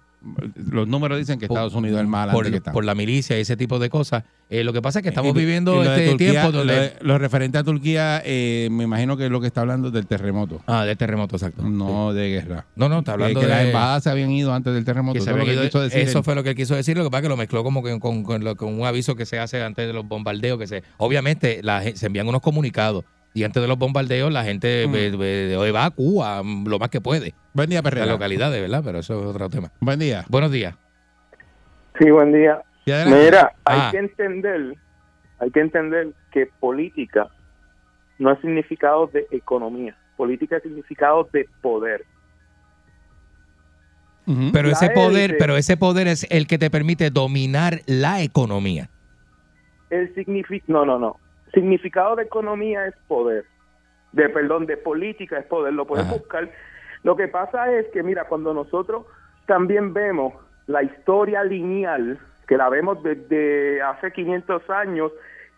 los 0.71 0.87
números 0.87 1.17
dicen 1.17 1.39
que 1.39 1.47
Por- 1.47 1.55
Estados 1.57 1.73
Unidos 1.73 1.97
es 1.97 2.01
el 2.01 2.07
más 2.07 2.29
que 2.29 2.61
por, 2.71 2.85
la 2.85 2.93
milicia 2.95 3.37
y 3.37 3.41
ese 3.41 3.57
tipo 3.57 3.79
de 3.79 3.89
cosas. 3.89 4.23
Eh, 4.49 4.63
lo 4.63 4.73
que 4.73 4.81
pasa 4.81 4.99
es 4.99 5.03
que 5.03 5.09
estamos 5.09 5.33
Y- 5.33 5.37
y 5.37 5.39
viviendo 5.41 5.81
de 5.81 5.87
este 5.87 6.09
Turquía, 6.09 6.31
tiempo 6.31 6.51
lo, 6.51 6.57
donde... 6.59 6.73
de- 6.75 6.93
lo 7.01 7.17
referente 7.17 7.57
a 7.57 7.63
Turquía, 7.63 8.21
eh, 8.25 8.67
me 8.71 8.83
imagino 8.83 9.17
que 9.17 9.25
es 9.25 9.31
lo 9.31 9.39
que 9.41 9.47
está 9.47 9.61
hablando 9.61 9.89
del 9.91 10.05
terremoto, 10.07 10.61
Ah, 10.67 10.83
de 10.85 10.95
terremoto, 10.95 11.37
exacto. 11.37 11.63
no 11.63 12.13
de 12.13 12.29
guerra. 12.29 12.65
No, 12.75 12.87
no, 12.89 12.99
está 12.99 13.11
Que, 13.11 13.13
hablando 13.13 13.39
que 13.39 13.45
de... 13.47 13.51
las 13.51 13.65
embajadas 13.65 14.03
se 14.03 14.09
habían 14.09 14.31
ido 14.31 14.53
antes 14.53 14.73
del 14.73 14.85
terremoto. 14.85 15.13
que 15.13 15.19
Eso, 15.19 15.25
se 15.25 15.31
es 15.31 15.35
lo 15.37 15.41
habían 15.41 15.55
que 15.55 15.61
ido- 15.61 15.69
quiso 15.69 15.81
decir 15.81 15.99
eso 16.01 16.17
él. 16.19 16.23
fue 16.23 16.35
lo 16.35 16.43
que 16.43 16.53
quiso 16.55 16.75
decir, 16.75 16.97
lo 16.97 17.03
que 17.03 17.09
pasa 17.09 17.19
es 17.19 17.23
que 17.23 17.29
lo 17.29 17.37
mezcló 17.37 17.63
como 17.63 17.81
que 17.81 17.97
con, 17.99 18.23
con 18.23 18.43
lo- 18.43 18.55
con 18.55 18.73
un 18.79 18.85
aviso 18.85 19.15
que 19.15 19.25
se 19.25 19.39
hace 19.39 19.63
antes 19.63 19.87
de 19.87 19.93
los 19.93 20.07
bombardeos, 20.07 20.59
que 20.59 20.67
se 20.67 20.83
obviamente 20.97 21.61
la, 21.63 21.81
se 21.95 22.05
envían 22.05 22.27
unos 22.27 22.41
comunicados 22.41 23.05
y 23.33 23.43
antes 23.43 23.61
de 23.61 23.67
los 23.67 23.77
bombardeos 23.77 24.31
la 24.31 24.43
gente 24.43 24.87
Mm. 24.87 25.63
evacúa 25.63 26.43
mm, 26.43 26.67
lo 26.67 26.79
más 26.79 26.89
que 26.89 27.01
puede. 27.01 27.33
Buen 27.53 27.69
día, 27.69 27.79
Las 27.81 27.83
Perrera. 27.91 28.05
localidades, 28.11 28.61
¿verdad? 28.61 28.81
Pero 28.83 28.99
eso 28.99 29.19
es 29.19 29.25
otro 29.25 29.49
tema. 29.49 29.71
Buen 29.79 29.99
día. 29.99 30.25
Buenos 30.29 30.51
días. 30.51 30.75
Sí, 31.99 32.09
buen 32.09 32.31
día. 32.33 32.61
Mira, 32.85 33.53
Ah. 33.65 33.85
hay 33.87 33.91
que 33.91 33.97
entender, 33.99 34.75
hay 35.39 35.51
que 35.51 35.59
entender 35.59 36.09
que 36.31 36.47
política 36.59 37.29
no 38.19 38.31
es 38.31 38.39
significado 38.41 39.07
de 39.07 39.27
economía, 39.31 39.95
política 40.17 40.57
es 40.57 40.63
significado 40.63 41.27
de 41.31 41.47
poder. 41.61 42.05
Pero 44.53 44.67
La 44.69 44.73
ese 44.73 44.89
poder, 44.91 45.31
élite- 45.31 45.37
pero 45.39 45.57
ese 45.57 45.75
poder 45.77 46.07
es 46.07 46.25
el 46.29 46.47
que 46.47 46.57
te 46.57 46.69
permite 46.69 47.09
dominar 47.09 47.81
la 47.85 48.21
economía. 48.21 48.89
El 49.89 50.13
signifi 50.15 50.61
no, 50.67 50.85
no, 50.85 50.97
no. 50.99 51.17
Significado 51.53 52.15
de 52.15 52.23
economía 52.23 52.85
es 52.87 52.95
poder. 53.07 53.45
De 54.11 54.29
perdón, 54.29 54.65
de 54.65 54.77
política 54.77 55.37
es 55.39 55.45
poder, 55.45 55.73
lo 55.73 55.85
puedes 55.85 56.05
Ajá. 56.05 56.15
buscar. 56.15 56.49
Lo 57.03 57.15
que 57.15 57.27
pasa 57.27 57.71
es 57.71 57.87
que 57.87 58.03
mira, 58.03 58.25
cuando 58.25 58.53
nosotros 58.53 59.05
también 59.45 59.93
vemos 59.93 60.33
la 60.67 60.83
historia 60.83 61.43
lineal, 61.43 62.19
que 62.47 62.57
la 62.57 62.69
vemos 62.69 63.01
desde 63.03 63.81
hace 63.81 64.11
500 64.11 64.69
años 64.69 65.11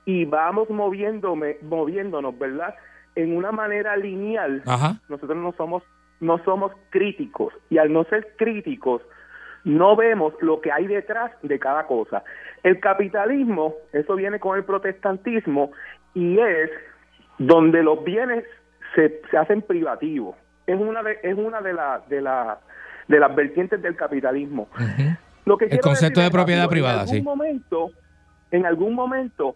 y 0.05 0.25
vamos 0.25 0.69
moviéndome, 0.69 1.57
moviéndonos, 1.61 2.37
¿verdad? 2.37 2.75
En 3.15 3.35
una 3.35 3.51
manera 3.51 3.95
lineal, 3.97 4.61
Ajá. 4.65 4.99
nosotros 5.09 5.37
no 5.37 5.53
somos 5.53 5.83
no 6.19 6.41
somos 6.45 6.71
críticos 6.89 7.53
y 7.69 7.77
al 7.79 7.91
no 7.91 8.05
ser 8.05 8.35
críticos 8.37 9.01
no 9.63 9.95
vemos 9.95 10.33
lo 10.41 10.61
que 10.61 10.71
hay 10.71 10.87
detrás 10.87 11.31
de 11.41 11.59
cada 11.59 11.87
cosa. 11.87 12.23
El 12.63 12.79
capitalismo, 12.79 13.75
eso 13.91 14.15
viene 14.15 14.39
con 14.39 14.57
el 14.57 14.63
protestantismo 14.63 15.71
y 16.13 16.39
es 16.39 16.69
donde 17.37 17.83
los 17.83 18.03
bienes 18.03 18.43
se, 18.95 19.21
se 19.29 19.37
hacen 19.37 19.61
privativos. 19.61 20.35
Es 20.67 20.79
una 20.79 21.03
de 21.03 21.19
es 21.23 21.37
una 21.37 21.61
de 21.61 21.73
la, 21.73 22.01
de 22.07 22.21
la 22.21 22.59
de 23.07 23.19
las 23.19 23.35
vertientes 23.35 23.81
del 23.81 23.95
capitalismo. 23.95 24.67
Lo 25.45 25.57
que 25.57 25.65
El 25.65 25.79
concepto 25.79 26.21
de 26.21 26.31
propiedad 26.31 26.63
rápido, 26.63 26.69
privada, 26.69 27.03
en 27.03 27.09
algún 27.09 27.15
sí. 27.15 27.21
momento, 27.21 27.91
en 28.51 28.65
algún 28.65 28.93
momento 28.93 29.55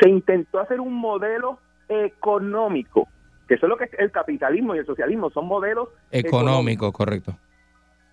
se 0.00 0.08
intentó 0.08 0.58
hacer 0.58 0.80
un 0.80 0.94
modelo 0.94 1.58
económico, 1.88 3.08
que 3.46 3.54
eso 3.54 3.66
es 3.66 3.70
lo 3.70 3.76
que 3.76 3.84
es 3.84 3.90
el 3.98 4.10
capitalismo 4.10 4.74
y 4.74 4.78
el 4.78 4.86
socialismo, 4.86 5.30
son 5.30 5.46
modelos 5.46 5.88
Económico, 6.10 6.92
correcto. 6.92 7.36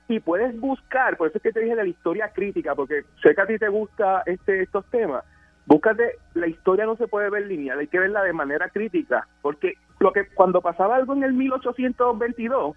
Y 0.07 0.19
puedes 0.19 0.59
buscar, 0.59 1.17
por 1.17 1.27
eso 1.27 1.37
es 1.37 1.43
que 1.43 1.51
te 1.51 1.61
dije 1.61 1.75
de 1.75 1.83
la 1.83 1.89
historia 1.89 2.29
crítica, 2.29 2.75
porque 2.75 3.03
sé 3.21 3.33
que 3.33 3.41
a 3.41 3.47
ti 3.47 3.57
te 3.57 3.69
gusta 3.69 4.23
este, 4.25 4.61
estos 4.61 4.85
temas, 4.85 5.23
búscate, 5.65 6.17
la 6.35 6.47
historia 6.47 6.85
no 6.85 6.95
se 6.95 7.07
puede 7.07 7.29
ver 7.29 7.47
lineal, 7.47 7.79
hay 7.79 7.87
que 7.87 7.99
verla 7.99 8.23
de 8.23 8.33
manera 8.33 8.69
crítica, 8.69 9.27
porque 9.41 9.73
lo 9.99 10.11
que 10.11 10.27
cuando 10.27 10.61
pasaba 10.61 10.95
algo 10.95 11.13
en 11.13 11.23
el 11.23 11.33
1822, 11.33 12.75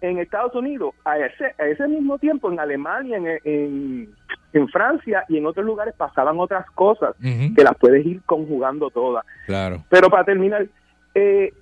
en 0.00 0.18
Estados 0.18 0.54
Unidos, 0.54 0.94
a 1.04 1.18
ese, 1.18 1.54
a 1.58 1.66
ese 1.66 1.86
mismo 1.88 2.18
tiempo 2.18 2.50
en 2.50 2.60
Alemania, 2.60 3.16
en, 3.16 3.26
en, 3.44 4.14
en 4.52 4.68
Francia 4.68 5.24
y 5.28 5.38
en 5.38 5.46
otros 5.46 5.64
lugares 5.64 5.94
pasaban 5.94 6.38
otras 6.38 6.66
cosas 6.70 7.14
que 7.20 7.64
las 7.64 7.76
puedes 7.78 8.04
ir 8.06 8.22
conjugando 8.22 8.90
todas. 8.90 9.24
Claro. 9.46 9.84
Pero 9.88 10.08
para 10.08 10.24
terminar, 10.24 10.66
eh, 11.14 11.52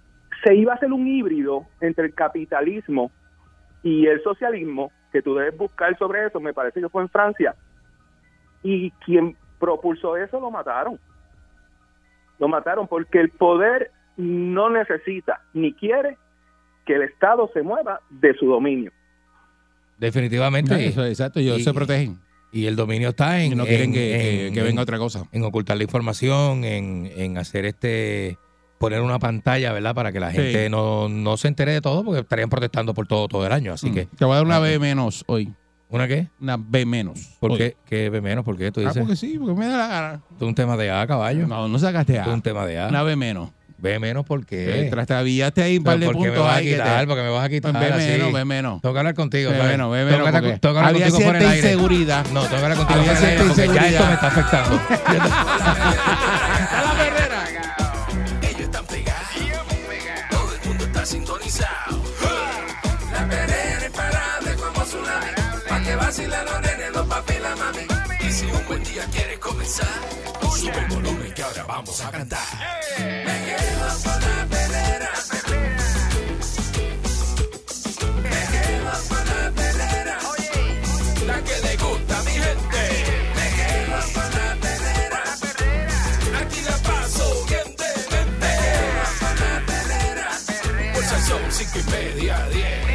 se 0.42 0.54
iba 0.54 0.72
a 0.72 0.76
hacer 0.76 0.92
un 0.92 1.06
híbrido 1.06 1.64
entre 1.80 2.06
el 2.06 2.14
capitalismo 2.14 3.10
y 3.84 4.06
el 4.06 4.20
socialismo, 4.24 4.90
que 5.12 5.22
tú 5.22 5.36
debes 5.36 5.56
buscar 5.56 5.96
sobre 5.98 6.26
eso, 6.26 6.40
me 6.40 6.52
parece 6.52 6.80
que 6.80 6.88
fue 6.88 7.02
en 7.02 7.08
Francia, 7.08 7.54
y 8.64 8.90
quien 9.04 9.36
propulsó 9.60 10.16
eso 10.16 10.40
lo 10.40 10.50
mataron. 10.50 10.98
Lo 12.40 12.48
mataron 12.48 12.88
porque 12.88 13.20
el 13.20 13.30
poder 13.30 13.92
no 14.16 14.70
necesita 14.70 15.40
ni 15.52 15.72
quiere 15.72 16.16
que 16.84 16.94
el 16.96 17.02
Estado 17.02 17.48
se 17.54 17.62
mueva 17.62 18.00
de 18.10 18.34
su 18.34 18.46
dominio. 18.46 18.90
Definitivamente. 19.98 20.74
Ah, 20.74 20.80
Eso, 20.80 21.04
exacto, 21.04 21.38
ellos 21.40 21.60
y- 21.60 21.62
se 21.62 21.72
protegen. 21.72 22.18
Y 22.52 22.66
el 22.66 22.76
dominio 22.76 23.08
está 23.10 23.40
en. 23.42 23.52
Y 23.52 23.54
no 23.56 23.64
quieren 23.64 23.86
en- 23.88 23.92
que, 23.92 23.98
que- 24.00 24.46
en- 24.48 24.54
que 24.54 24.60
venga 24.62 24.72
en- 24.74 24.78
otra 24.78 24.98
cosa. 24.98 25.24
en 25.32 25.42
ocultar 25.44 25.76
la 25.76 25.82
información, 25.84 26.64
en, 26.64 27.06
en 27.16 27.36
hacer 27.38 27.64
este 27.64 28.38
poner 28.84 29.00
una 29.02 29.18
pantalla, 29.18 29.72
¿verdad? 29.72 29.94
Para 29.94 30.12
que 30.12 30.20
la 30.20 30.30
Sí. 30.30 30.36
gente 30.36 30.70
no, 30.70 31.08
no 31.08 31.36
se 31.36 31.48
entere 31.48 31.72
de 31.72 31.80
todo, 31.80 32.04
porque 32.04 32.20
estarían 32.20 32.48
protestando 32.50 32.94
por 32.94 33.06
todo 33.06 33.28
todo 33.28 33.46
el 33.46 33.52
año. 33.52 33.72
Así 33.72 33.90
Mm. 33.90 33.94
que 33.94 34.06
Te 34.06 34.24
voy 34.24 34.32
a 34.32 34.36
dar 34.36 34.44
una 34.46 34.56
Ah, 34.56 34.60
B 34.60 34.78
menos 34.78 35.24
hoy. 35.26 35.52
¿Una 35.90 36.08
qué? 36.08 36.28
Una 36.40 36.56
B 36.58 36.86
menos. 36.86 37.36
¿Por 37.38 37.52
Hoy. 37.52 37.58
qué? 37.58 37.76
¿Qué 37.86 38.10
B 38.10 38.20
menos? 38.20 38.44
¿Por 38.44 38.56
qué 38.56 38.72
tú 38.72 38.80
Ah, 38.80 38.84
dices? 38.88 38.98
porque 39.02 39.14
sí, 39.16 39.38
porque 39.38 39.54
me 39.54 39.66
da 39.66 39.76
la 39.76 39.86
gana. 39.86 40.20
Es 40.36 40.42
un 40.42 40.54
tema 40.54 40.76
de 40.76 40.90
A, 40.90 41.06
caballo. 41.06 41.46
No, 41.46 41.68
no 41.68 41.78
sacaste 41.78 42.18
A. 42.18 42.22
es 42.22 42.28
un 42.28 42.42
tema 42.42 42.66
de 42.66 42.80
A. 42.80 42.88
Una 42.88 43.02
B 43.04 43.14
menos. 43.16 43.50
B 43.76 43.98
menos, 43.98 44.24
¿por 44.24 44.46
qué? 44.46 44.86
Eh, 44.86 44.90
Trastabillaste 44.90 45.62
ahí 45.62 45.76
un 45.76 45.84
par 45.84 45.98
de 45.98 46.06
¿Por 46.06 46.14
qué 46.14 46.20
me 46.22 46.26
puntos 46.28 46.46
vas 46.46 46.56
a 46.56 46.60
que 46.62 46.70
quitar? 46.70 47.00
te- 47.00 47.06
¿Por 47.06 47.16
qué 47.16 47.22
me 47.22 47.28
vas 47.28 47.44
a 47.44 47.48
quitar? 47.50 47.76
Así? 47.76 48.08
menos, 48.08 48.32
ve 48.32 48.44
menos. 48.46 48.80
Tengo 48.80 48.92
que 48.94 48.98
hablar 48.98 49.14
contigo. 49.14 49.50
¿sabes? 49.50 49.64
menos, 49.66 49.92
Tengo 49.92 50.06
menos, 50.06 50.20
porque 50.20 50.78
había 50.78 50.90
contigo 51.10 51.16
cierta 51.18 51.50
aire. 51.50 51.56
inseguridad. 51.56 52.24
No, 52.32 52.40
tengo 52.44 52.56
que 52.56 52.62
hablar 52.62 52.78
contigo 52.78 53.00
Había 53.00 53.14
fuera 53.14 53.28
del 53.32 53.40
aire 53.40 53.44
porque 53.46 53.66
ya 53.74 53.88
esto 53.88 54.06
me 54.06 54.14
está 54.14 54.26
afectando. 54.28 54.80
empezar. 69.64 69.86
Sube 70.56 70.78
el 70.78 70.86
volumen 70.88 71.32
que 71.32 71.42
ahora 71.42 71.64
vamos 71.64 72.00
a 72.00 72.10
cantar. 72.10 72.38
Me 72.98 73.36
quedo 73.46 73.88
con 74.04 74.20
la 74.20 74.46
pedera. 74.50 75.10
Me 78.22 78.40
quedo 78.52 78.92
con 79.08 79.24
la 79.30 79.50
pedera. 79.56 80.18
Oye, 80.32 81.26
la 81.26 81.36
que 81.42 81.56
le 81.66 81.76
gusta 81.76 82.18
a 82.18 82.22
mi 82.22 82.32
gente. 82.32 82.82
Me 83.36 83.46
quedo 83.58 83.98
con 84.14 84.30
la 84.38 84.48
pedera. 84.64 85.22
Aquí 86.40 86.60
la 86.60 86.76
paso 86.88 87.44
bien 87.48 87.76
de 87.80 87.90
mente. 88.12 88.28
Me 88.40 88.52
quedo 88.64 89.04
con 89.20 89.34
la 89.40 89.54
pedera. 89.66 90.28
Pulsación 90.94 91.42
5 91.50 91.78
y 91.78 91.90
media 91.90 92.46
10. 92.48 92.93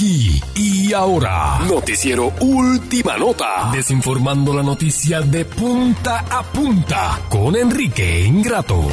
Aquí 0.00 0.40
y 0.56 0.92
ahora, 0.94 1.58
noticiero 1.68 2.32
Última 2.40 3.18
Nota, 3.18 3.70
desinformando 3.70 4.54
la 4.54 4.62
noticia 4.62 5.20
de 5.20 5.44
punta 5.44 6.20
a 6.20 6.42
punta 6.42 7.20
con 7.28 7.54
Enrique 7.54 8.24
Ingrato. 8.24 8.88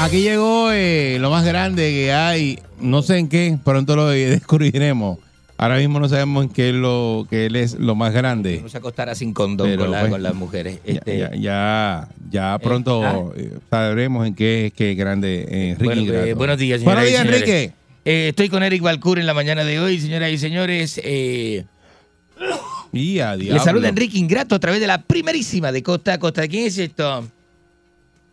Aquí 0.00 0.20
llegó 0.20 0.70
eh, 0.70 1.16
lo 1.18 1.30
más 1.30 1.46
grande 1.46 1.90
que 1.92 2.12
hay. 2.12 2.58
No 2.78 3.00
sé 3.00 3.16
en 3.16 3.30
qué, 3.30 3.56
pronto 3.64 3.96
lo 3.96 4.08
descubriremos. 4.08 5.18
Ahora 5.56 5.78
mismo 5.78 5.98
no 5.98 6.06
sabemos 6.06 6.44
en 6.44 6.50
qué 6.50 6.68
es 6.68 6.74
lo 6.74 7.26
que 7.30 7.46
él 7.46 7.56
es 7.56 7.78
lo 7.78 7.94
más 7.94 8.12
grande. 8.12 8.56
Vamos 8.56 8.74
a 8.74 8.78
acostar 8.78 9.16
sin 9.16 9.32
condón 9.32 9.66
Pero, 9.66 9.84
con, 9.84 9.92
la- 9.92 10.00
pues, 10.00 10.10
con 10.12 10.22
las 10.22 10.34
mujeres. 10.34 10.78
Ya, 10.84 10.92
Este, 10.92 11.18
ya, 11.18 11.30
ya, 11.36 12.08
ya 12.30 12.58
pronto 12.58 13.02
ah. 13.02 13.32
eh, 13.34 13.54
sabremos 13.70 14.26
en 14.26 14.34
qué 14.34 14.66
es 14.66 14.72
que 14.74 14.90
es 14.92 14.98
grande 14.98 15.46
eh, 15.48 15.70
Enrique 15.70 15.84
bueno, 15.86 16.02
Ingrato. 16.02 16.26
eh, 16.26 16.34
buenos 16.34 16.58
días, 16.58 16.80
señoras 16.80 16.96
Buenos 16.96 17.08
y 17.08 17.12
días, 17.12 17.22
señores. 17.22 17.48
Enrique. 17.48 17.79
Eh, 18.12 18.28
estoy 18.30 18.48
con 18.48 18.60
Eric 18.64 18.82
Balcour 18.82 19.20
en 19.20 19.26
la 19.26 19.34
mañana 19.34 19.62
de 19.62 19.78
hoy, 19.78 20.00
señoras 20.00 20.32
y 20.32 20.38
señores. 20.38 21.00
Eh, 21.04 21.64
Y 22.92 23.20
a 23.20 23.36
le 23.36 23.56
saluda 23.60 23.88
Enrique 23.88 24.18
Ingrato 24.18 24.56
a 24.56 24.58
través 24.58 24.80
de 24.80 24.88
la 24.88 25.00
primerísima 25.00 25.70
de 25.70 25.80
Costa 25.80 26.14
a 26.14 26.18
Costa. 26.18 26.48
¿Quién 26.48 26.66
es 26.66 26.76
esto? 26.76 27.28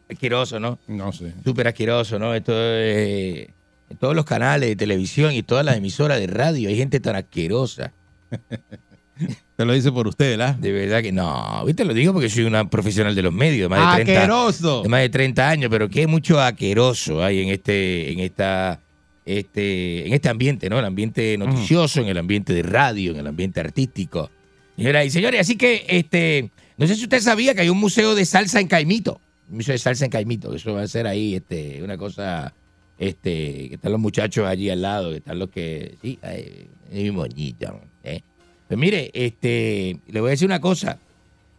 Asqueroso, 0.09 0.59
¿no? 0.59 0.79
No 0.87 1.11
sé. 1.13 1.31
Súper 1.45 1.67
asqueroso, 1.67 2.17
¿no? 2.17 2.33
Esto 2.33 2.53
es- 2.59 3.49
en 3.89 3.97
todos 3.99 4.15
los 4.15 4.25
canales 4.25 4.67
de 4.67 4.75
televisión 4.75 5.31
y 5.33 5.43
todas 5.43 5.63
las 5.63 5.77
emisoras 5.77 6.19
de 6.19 6.25
radio 6.25 6.69
hay 6.69 6.75
gente 6.75 6.99
tan 6.99 7.15
asquerosa. 7.15 7.93
Te 9.57 9.63
lo 9.65 9.73
dice 9.73 9.91
por 9.91 10.07
usted, 10.07 10.37
¿verdad? 10.37 10.55
De 10.55 10.71
verdad 10.71 11.03
que 11.03 11.11
no. 11.11 11.63
¿Viste? 11.67 11.85
Lo 11.85 11.93
digo 11.93 12.13
porque 12.13 12.29
soy 12.29 12.45
una 12.45 12.67
profesional 12.67 13.13
de 13.13 13.21
los 13.21 13.31
medios, 13.33 13.69
de 13.69 13.75
más 13.77 13.97
de 13.97 14.03
30, 14.05 14.23
¡Aqueroso! 14.23 14.81
de 14.81 14.89
más 14.89 15.01
de 15.01 15.09
30 15.09 15.47
años, 15.49 15.69
pero 15.69 15.87
que 15.87 16.07
mucho 16.07 16.41
aqueroso 16.41 17.23
hay 17.23 17.41
en 17.43 17.49
este, 17.49 18.11
en 18.11 18.19
esta, 18.21 18.79
este, 19.27 20.07
en 20.07 20.13
este 20.13 20.29
ambiente, 20.29 20.69
¿no? 20.69 20.79
El 20.79 20.85
ambiente 20.85 21.37
noticioso, 21.37 22.01
en 22.01 22.07
el 22.07 22.17
ambiente 22.17 22.53
de 22.53 22.63
radio, 22.63 23.11
en 23.11 23.17
el 23.17 23.27
ambiente 23.27 23.59
artístico. 23.59 24.31
Señoras 24.75 25.05
y 25.05 25.09
señores, 25.09 25.41
así 25.41 25.55
que 25.57 25.85
este, 25.87 26.49
no 26.77 26.87
sé 26.87 26.95
si 26.95 27.03
usted 27.03 27.19
sabía 27.19 27.53
que 27.53 27.61
hay 27.61 27.69
un 27.69 27.77
museo 27.79 28.15
de 28.15 28.25
salsa 28.25 28.59
en 28.59 28.67
Caimito. 28.67 29.19
Un 29.49 29.57
museo 29.57 29.73
de 29.73 29.79
salsa 29.79 30.05
en 30.05 30.11
Caimito, 30.11 30.49
que 30.49 30.57
eso 30.57 30.73
va 30.73 30.81
a 30.83 30.87
ser 30.87 31.07
ahí, 31.07 31.35
este, 31.35 31.83
una 31.83 31.97
cosa, 31.97 32.53
este, 32.97 33.69
que 33.69 33.75
están 33.75 33.91
los 33.91 34.01
muchachos 34.01 34.47
allí 34.47 34.69
al 34.69 34.81
lado, 34.81 35.11
que 35.11 35.17
están 35.17 35.39
los 35.39 35.49
que, 35.49 35.95
sí, 36.01 36.17
ay, 36.21 36.67
mi 36.91 37.11
moñito, 37.11 37.81
¿eh? 38.03 38.21
Pues 38.67 38.79
mire, 38.79 39.11
este, 39.13 39.99
le 40.07 40.19
voy 40.21 40.29
a 40.29 40.31
decir 40.31 40.47
una 40.47 40.59
cosa. 40.61 40.99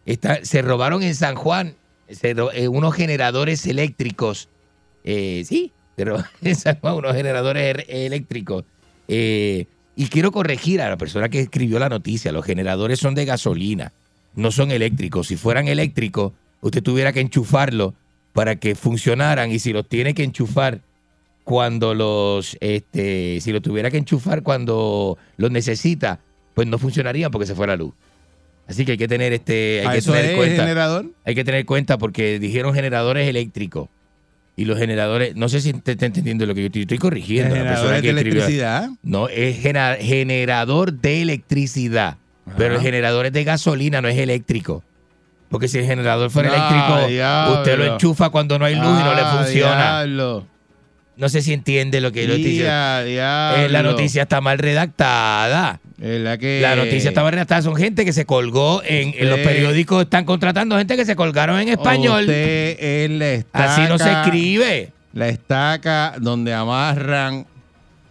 Está- 0.05 0.43
se 0.43 0.61
robaron 0.61 1.03
en 1.03 1.15
San 1.15 1.35
Juan 1.35 1.75
se 2.09 2.35
eh, 2.53 2.67
unos 2.67 2.95
generadores 2.95 3.65
eléctricos. 3.67 4.49
Eh, 5.03 5.43
sí, 5.45 5.71
San 6.55 6.79
Juan 6.79 6.95
unos 6.95 7.15
generadores 7.15 7.63
er- 7.63 7.85
eléctricos. 7.89 8.63
Eh, 9.07 9.65
y 9.95 10.07
quiero 10.07 10.31
corregir 10.31 10.81
a 10.81 10.89
la 10.89 10.97
persona 10.97 11.29
que 11.29 11.39
escribió 11.41 11.79
la 11.79 11.89
noticia. 11.89 12.31
Los 12.31 12.45
generadores 12.45 12.99
son 12.99 13.15
de 13.15 13.25
gasolina, 13.25 13.91
no 14.35 14.51
son 14.51 14.71
eléctricos. 14.71 15.27
Si 15.27 15.35
fueran 15.35 15.67
eléctricos, 15.67 16.31
usted 16.61 16.81
tuviera 16.83 17.11
que 17.11 17.19
enchufarlos 17.19 17.93
para 18.33 18.55
que 18.57 18.75
funcionaran. 18.75 19.51
Y 19.51 19.59
si 19.59 19.73
los 19.73 19.87
tiene 19.87 20.13
que 20.13 20.23
enchufar 20.23 20.79
cuando 21.43 21.93
los, 21.95 22.55
este, 22.61 23.39
si 23.41 23.51
lo 23.51 23.61
tuviera 23.61 23.89
que 23.91 23.97
enchufar 23.97 24.43
cuando 24.43 25.17
los 25.37 25.51
necesita, 25.51 26.19
pues 26.53 26.67
no 26.67 26.77
funcionarían 26.77 27.31
porque 27.31 27.47
se 27.47 27.55
fue 27.55 27.67
la 27.67 27.75
luz. 27.75 27.93
Así 28.67 28.85
que 28.85 28.91
hay 28.93 28.97
que 28.99 29.07
tener 29.07 29.33
este, 29.33 29.79
hay 29.81 29.87
¿A 29.87 29.93
que 29.93 30.01
tener 30.03 30.25
es 30.25 30.35
cuenta. 30.37 30.61
generador? 30.61 31.05
Hay 31.25 31.33
que 31.33 31.43
tener 31.43 31.65
cuenta 31.65 31.97
porque 31.97 32.37
dijeron 32.39 32.73
generadores 32.75 33.27
eléctricos. 33.27 33.89
Y 34.59 34.65
los 34.65 34.77
generadores, 34.77 35.37
no 35.37 35.47
sé 35.47 35.61
si 35.61 35.71
te 35.71 35.93
está 35.93 36.05
entendiendo 36.07 36.45
lo 36.45 36.53
que 36.53 36.59
yo 36.61 36.65
estoy, 36.67 36.81
estoy 36.81 36.97
corrigiendo. 36.97 37.55
¿Generadores 37.55 38.01
de 38.01 38.09
escribió. 38.09 38.31
electricidad? 38.33 38.89
No, 39.03 39.29
es 39.29 39.57
generador 39.61 40.91
de 40.91 41.21
electricidad. 41.21 42.17
Pero 42.57 42.75
el 42.75 42.81
generador 42.81 43.27
es 43.27 43.31
de 43.31 43.43
gasolina, 43.45 44.01
no 44.01 44.09
es 44.09 44.17
eléctrico. 44.17 44.83
Porque 45.49 45.67
si 45.69 45.77
el 45.77 45.85
generador 45.85 46.29
fuera 46.29 46.49
Ah, 46.51 46.55
eléctrico, 46.57 47.07
diablo. 47.09 47.57
usted 47.59 47.77
lo 47.77 47.85
enchufa 47.85 48.29
cuando 48.31 48.59
no 48.59 48.65
hay 48.65 48.75
luz 48.75 48.99
y 48.99 49.03
no 49.03 49.13
le 49.15 49.21
funciona. 49.23 50.03
diablo. 50.03 50.45
No 51.19 51.27
sé 51.27 51.41
si 51.41 51.51
entiende 51.51 51.99
lo 51.99 52.13
que. 52.13 52.25
Ya, 52.55 53.03
diablo. 53.03 53.65
Eh, 53.65 53.69
la 53.69 53.83
noticia 53.83 54.21
está 54.21 54.39
mal 54.39 54.57
redactada. 54.57 55.81
Es 56.01 56.21
la 56.21 56.37
que... 56.37 56.61
La 56.61 56.77
noticia 56.77 57.09
está 57.09 57.23
mal 57.23 57.33
redactada. 57.33 57.61
Son 57.61 57.75
gente 57.75 58.05
que 58.05 58.13
se 58.13 58.25
colgó 58.25 58.81
en, 58.85 59.13
en 59.17 59.29
los 59.29 59.39
periódicos. 59.39 60.03
Están 60.03 60.23
contratando 60.23 60.77
gente 60.77 60.95
que 60.95 61.03
se 61.03 61.17
colgaron 61.17 61.59
en 61.59 61.67
español. 61.67 62.21
Usted 62.21 62.77
es 62.79 63.09
la 63.11 63.31
estaca, 63.31 63.73
Así 63.73 63.81
no 63.89 63.99
se 63.99 64.09
escribe. 64.09 64.93
La 65.11 65.27
estaca 65.27 66.15
donde 66.21 66.53
amarran. 66.53 67.45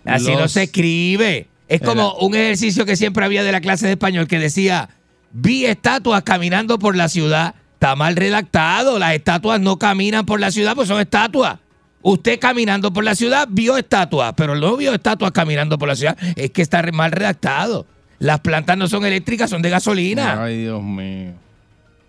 Así 0.05 0.33
no 0.33 0.47
se 0.47 0.65
escribe. 0.65 1.47
Es 1.67 1.81
como 1.81 2.13
un 2.17 2.35
ejercicio 2.35 2.85
que 2.85 2.95
siempre 2.95 3.25
había 3.25 3.43
de 3.43 3.53
la 3.53 3.63
clase 3.63 3.87
de 3.87 3.93
español 3.93 4.29
que 4.29 4.39
decía, 4.39 4.91
vi 5.33 5.65
estatuas 5.65 6.25
caminando 6.25 6.79
por 6.79 6.95
la 6.95 7.09
ciudad. 7.09 7.55
Está 7.73 7.97
mal 7.97 8.17
redactado. 8.17 8.99
Las 8.99 9.15
estatuas 9.15 9.61
no 9.63 9.79
caminan 9.79 10.27
por 10.27 10.41
la 10.41 10.51
ciudad, 10.51 10.75
pues 10.75 10.89
son 10.89 11.01
estatuas. 11.01 11.59
Usted 12.11 12.39
caminando 12.39 12.91
por 12.91 13.05
la 13.05 13.15
ciudad 13.15 13.47
vio 13.51 13.77
estatuas, 13.77 14.33
pero 14.35 14.55
no 14.55 14.79
vio 14.79 14.95
estatuas 14.95 15.31
caminando 15.31 15.79
por 15.79 15.89
la 15.89 15.95
ciudad. 15.95 16.17
Es 16.37 16.51
que 16.53 16.63
está 16.63 16.83
mal 16.91 17.13
redactado. 17.13 17.85
Las 18.19 18.41
plantas 18.41 18.79
no 18.79 18.89
son 18.89 19.05
eléctricas, 19.05 19.51
son 19.51 19.61
de 19.61 19.69
gasolina. 19.69 20.43
Ay, 20.43 20.63
Dios 20.63 20.83
mío. 20.83 21.33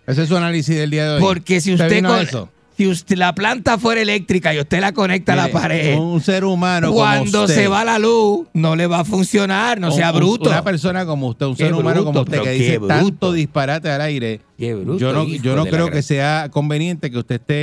Ese 0.06 0.22
es 0.22 0.28
su 0.28 0.36
análisis 0.38 0.74
del 0.74 0.90
día 0.90 1.04
de 1.04 1.10
hoy. 1.16 1.20
Porque 1.20 1.60
si 1.60 1.74
usted, 1.74 2.02
con- 2.02 2.18
eso? 2.18 2.48
Si 2.80 2.86
usted 2.86 3.16
la 3.18 3.34
planta 3.34 3.76
fuera 3.76 4.00
eléctrica 4.00 4.54
y 4.54 4.58
usted 4.60 4.80
la 4.80 4.92
conecta 4.92 5.34
a 5.34 5.36
la 5.36 5.48
pared, 5.48 5.98
Un 5.98 6.22
ser 6.22 6.44
humano 6.44 6.86
como 6.88 7.00
cuando 7.00 7.42
usted, 7.42 7.54
se 7.54 7.68
va 7.68 7.84
la 7.84 7.98
luz, 7.98 8.46
no 8.54 8.74
le 8.74 8.86
va 8.86 9.00
a 9.00 9.04
funcionar, 9.04 9.78
no 9.78 9.88
un- 9.88 9.92
sea 9.92 10.10
bruto. 10.12 10.48
Una 10.48 10.64
persona 10.64 11.04
como 11.04 11.28
usted, 11.28 11.44
un 11.44 11.56
Qué 11.56 11.64
ser 11.64 11.74
humano 11.74 12.04
como 12.04 12.20
usted 12.22 12.40
que 12.40 12.50
dice 12.52 12.78
bruto. 12.78 12.94
tanto 12.94 13.32
disparate 13.32 13.90
al 13.90 14.00
aire. 14.00 14.40
Bruto, 14.58 14.98
yo 14.98 15.12
no, 15.12 15.26
yo 15.26 15.56
no 15.56 15.66
creo 15.66 15.90
que 15.90 16.00
sea 16.02 16.48
conveniente 16.50 17.10
que 17.10 17.18
usted 17.18 17.34
esté 17.36 17.54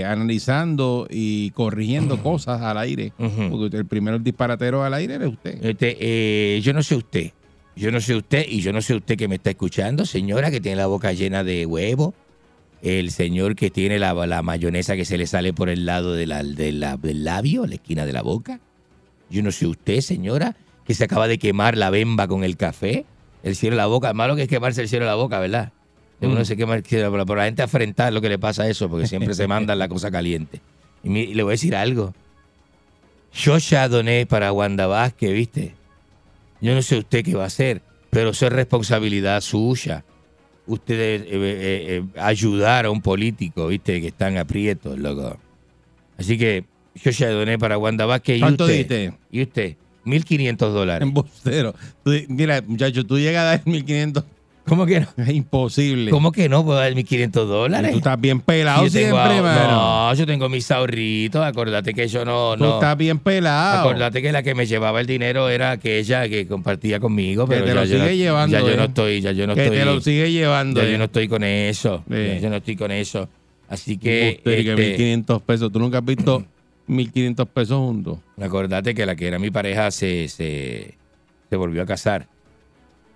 eh, 0.00 0.04
analizando 0.04 1.06
y 1.10 1.50
corrigiendo 1.50 2.20
cosas 2.20 2.60
al 2.62 2.78
aire. 2.78 3.12
Porque 3.16 3.54
usted- 3.66 3.78
el 3.78 3.86
primero 3.86 4.18
disparatero 4.18 4.82
al 4.82 4.94
aire 4.94 5.16
es 5.16 5.26
usted. 5.28 5.64
Este, 5.64 5.96
eh, 6.00 6.60
yo 6.62 6.72
no 6.72 6.82
sé 6.82 6.96
usted. 6.96 7.30
Yo 7.76 7.90
no 7.92 8.00
sé 8.00 8.14
usted 8.16 8.44
y 8.48 8.60
yo 8.60 8.72
no 8.72 8.82
sé 8.82 8.94
usted 8.94 9.16
que 9.16 9.28
me 9.28 9.36
está 9.36 9.50
escuchando, 9.50 10.04
señora 10.04 10.50
que 10.50 10.60
tiene 10.60 10.76
la 10.76 10.86
boca 10.86 11.12
llena 11.12 11.42
de 11.44 11.64
huevo, 11.64 12.12
el 12.82 13.10
señor 13.12 13.54
que 13.54 13.70
tiene 13.70 13.98
la, 13.98 14.12
la 14.26 14.42
mayonesa 14.42 14.96
que 14.96 15.04
se 15.04 15.16
le 15.16 15.26
sale 15.26 15.52
por 15.52 15.68
el 15.70 15.86
lado 15.86 16.14
de 16.14 16.26
la- 16.26 16.42
de 16.42 16.72
la- 16.72 16.96
del 16.96 17.24
labio, 17.24 17.64
la 17.66 17.76
esquina 17.76 18.04
de 18.04 18.12
la 18.12 18.22
boca. 18.22 18.58
Yo 19.30 19.42
no 19.42 19.52
sé 19.52 19.66
usted, 19.66 20.00
señora, 20.00 20.56
que 20.84 20.94
se 20.94 21.04
acaba 21.04 21.28
de 21.28 21.38
quemar 21.38 21.76
la 21.76 21.90
bemba 21.90 22.26
con 22.28 22.42
el 22.44 22.56
café, 22.56 23.04
el 23.44 23.54
cielo 23.56 23.76
de 23.76 23.82
la 23.82 23.86
boca. 23.86 24.12
Malo 24.12 24.34
que 24.36 24.42
es 24.42 24.48
quemarse 24.48 24.82
el 24.82 24.88
cielo 24.88 25.04
de 25.04 25.10
la 25.10 25.14
boca, 25.16 25.38
¿verdad? 25.38 25.72
Que 26.20 26.26
Uno 26.26 26.40
Mm. 26.40 26.44
se 26.44 26.56
quema 26.56 26.74
el 26.74 26.84
cielo 26.84 27.10
pero 27.12 27.36
la 27.36 27.44
gente 27.44 27.62
afrentar 27.62 28.12
lo 28.12 28.20
que 28.20 28.28
le 28.28 28.38
pasa 28.38 28.64
a 28.64 28.68
eso, 28.68 28.88
porque 28.88 29.06
siempre 29.06 29.34
se 29.34 29.46
manda 29.46 29.74
la 29.76 29.88
cosa 29.88 30.10
caliente. 30.10 30.60
Y, 31.04 31.16
y 31.16 31.34
le 31.34 31.42
voy 31.44 31.50
a 31.52 31.54
decir 31.54 31.74
algo. 31.76 32.14
Yo 33.34 33.56
ya 33.58 33.88
doné 33.88 34.26
para 34.26 34.52
Wanda 34.52 34.86
Vázquez, 34.86 35.32
¿viste? 35.32 35.74
Yo 36.60 36.74
no 36.74 36.82
sé 36.82 36.98
usted 36.98 37.24
qué 37.24 37.34
va 37.34 37.44
a 37.44 37.46
hacer, 37.46 37.80
pero 38.10 38.30
eso 38.30 38.46
es 38.46 38.52
responsabilidad 38.52 39.40
suya. 39.40 40.04
Usted 40.66 40.94
eh, 40.94 41.26
eh, 41.30 42.02
eh, 42.14 42.20
ayudar 42.20 42.86
a 42.86 42.90
un 42.90 43.00
político, 43.02 43.66
viste, 43.66 44.00
que 44.00 44.08
están 44.08 44.36
aprietos, 44.36 44.98
loco. 44.98 45.36
Así 46.16 46.38
que 46.38 46.64
yo 46.94 47.10
ya 47.10 47.30
doné 47.30 47.58
para 47.58 47.78
Wanda 47.78 48.06
Vázquez. 48.06 48.36
¿Y 48.36 48.40
¿Cuánto 48.40 48.64
usted? 48.64 48.76
diste? 48.78 49.12
¿Y 49.30 49.42
usted? 49.42 49.76
1.500 50.04 50.56
dólares. 50.72 51.02
Embustero. 51.06 51.74
Tú- 52.04 52.12
mira, 52.28 52.62
muchacho, 52.66 53.04
tú 53.04 53.18
llegas 53.18 53.42
a 53.42 53.44
dar 53.46 53.62
1500. 53.66 54.24
¿Cómo 54.66 54.86
que 54.86 55.00
no? 55.00 55.08
Es 55.16 55.28
imposible. 55.30 56.10
¿Cómo 56.10 56.30
que 56.30 56.48
no 56.48 56.64
puedo 56.64 56.78
dar 56.78 56.92
1.500 56.92 57.26
Y 57.44 57.46
dólares? 57.48 57.90
Tú 57.92 57.98
estás 57.98 58.20
bien 58.20 58.40
pelado 58.40 58.86
Yo 58.86 58.92
tengo 58.92 59.16
siempre, 59.16 59.42
mano. 59.42 59.70
No, 60.08 60.14
yo 60.14 60.26
tengo 60.26 60.48
mis 60.48 60.70
ahorritos. 60.70 61.44
Acuérdate 61.44 61.92
que 61.94 62.06
yo 62.06 62.24
no. 62.24 62.54
Tú 62.56 62.64
no. 62.64 62.74
estás 62.74 62.96
bien 62.96 63.18
pelado. 63.18 63.80
Acuérdate 63.80 64.22
que 64.22 64.30
la 64.32 64.42
que 64.42 64.54
me 64.54 64.66
llevaba 64.66 65.00
el 65.00 65.06
dinero 65.06 65.48
era 65.48 65.72
aquella 65.72 66.28
que 66.28 66.46
compartía 66.46 67.00
conmigo, 67.00 67.46
Que 67.46 67.54
pero 67.56 67.64
te 67.64 67.68
ya 67.70 67.74
lo 67.74 67.84
yo 67.84 67.98
no- 67.98 68.04
sigue 68.04 68.16
llevando, 68.16 68.58
Ya 68.58 68.64
yo 68.64 68.76
no 68.76 68.82
eh. 68.82 68.86
estoy, 68.86 69.20
ya 69.20 69.32
yo 69.32 69.46
no 69.46 69.54
que 69.54 69.64
estoy. 69.64 69.78
te 69.78 69.84
lo 69.84 70.00
sigue 70.00 70.30
llevando. 70.30 70.80
ya 70.80 70.88
eh. 70.88 70.92
yo 70.92 70.98
no 70.98 71.04
estoy 71.04 71.28
con 71.28 71.42
eso. 71.44 72.04
Ya 72.08 72.38
yo 72.38 72.50
no 72.50 72.56
estoy 72.56 72.76
con 72.76 72.90
eso. 72.92 73.28
Así 73.68 73.96
que. 73.98 74.28
Embustero, 74.44 74.60
y 74.60 74.64
que 74.64 74.70
este, 74.70 74.82
1500 74.90 75.42
pesos. 75.42 75.72
Tú 75.72 75.78
nunca 75.80 75.98
has 75.98 76.04
visto 76.04 76.44
1500 76.86 77.48
pesos 77.48 77.78
juntos. 77.78 78.18
Acordate 78.40 78.94
que 78.94 79.06
la 79.06 79.16
que 79.16 79.26
era 79.26 79.38
mi 79.40 79.50
pareja 79.50 79.90
se, 79.90 80.28
se, 80.28 80.94
se 81.50 81.56
volvió 81.56 81.82
a 81.82 81.86
casar 81.86 82.28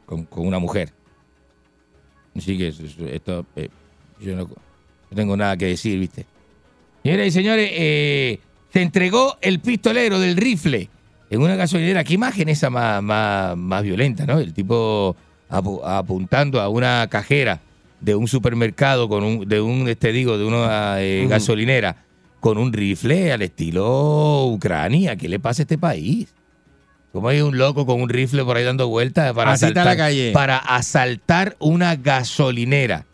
con, 0.07 0.25
con 0.25 0.45
una 0.47 0.59
mujer. 0.59 0.91
Así 2.37 2.57
que 2.59 2.69
esto, 3.13 3.47
eh, 3.57 3.69
yo 4.21 4.37
no, 4.37 4.45
no 4.45 5.17
tengo 5.17 5.37
nada 5.37 5.57
que 5.57 5.67
decir, 5.67 5.99
¿viste? 5.99 6.27
Señoras 7.03 7.27
y 7.27 7.31
señores, 7.31 7.71
eh, 7.73 8.39
se 8.73 8.83
entregó 8.83 9.37
el 9.41 9.61
pistolero 9.61 10.19
del 10.19 10.37
rifle 10.37 10.89
en 11.31 11.41
una 11.41 11.57
gasolinera. 11.57 12.05
¿Qué 12.05 12.15
imagen 12.15 12.49
esa 12.49 12.69
más, 12.71 13.03
más, 13.03 13.57
más 13.57 13.83
violenta, 13.83 14.27
no? 14.27 14.39
El 14.39 14.53
tipo 14.53 15.17
apu- 15.49 15.81
apuntando 15.85 16.61
a 16.61 16.69
una 16.69 17.07
cajera 17.09 17.61
de 18.01 18.15
un 18.15 18.29
supermercado 18.29 19.09
con 19.09 19.25
un, 19.25 19.49
de 19.49 19.61
un, 19.61 19.89
este 19.89 20.13
digo, 20.13 20.37
de 20.37 20.45
una 20.45 21.01
eh, 21.01 21.27
gasolinera 21.29 22.05
con 22.41 22.59
un 22.59 22.73
rifle 22.73 23.33
al 23.33 23.43
estilo 23.43 24.47
Ucrania. 24.47 25.17
¿Qué 25.17 25.29
le 25.29 25.39
pasa 25.41 25.63
a 25.63 25.65
este 25.65 25.79
país? 25.79 26.29
¿Cómo 27.17 27.31
hay 27.31 27.41
un 27.41 27.57
loco 27.57 27.87
con 27.87 28.03
un 28.03 28.11
rifle 28.11 28.45
por 28.45 28.59
ahí 28.59 28.65
dando 28.65 28.89
vueltas 28.89 29.33
para 29.33 29.53
Así 29.53 29.65
asaltar, 29.65 29.87
la 29.87 29.97
calle. 29.97 30.33
para 30.33 30.59
asaltar 30.59 31.57
una 31.61 31.97
gasolinera? 31.97 33.07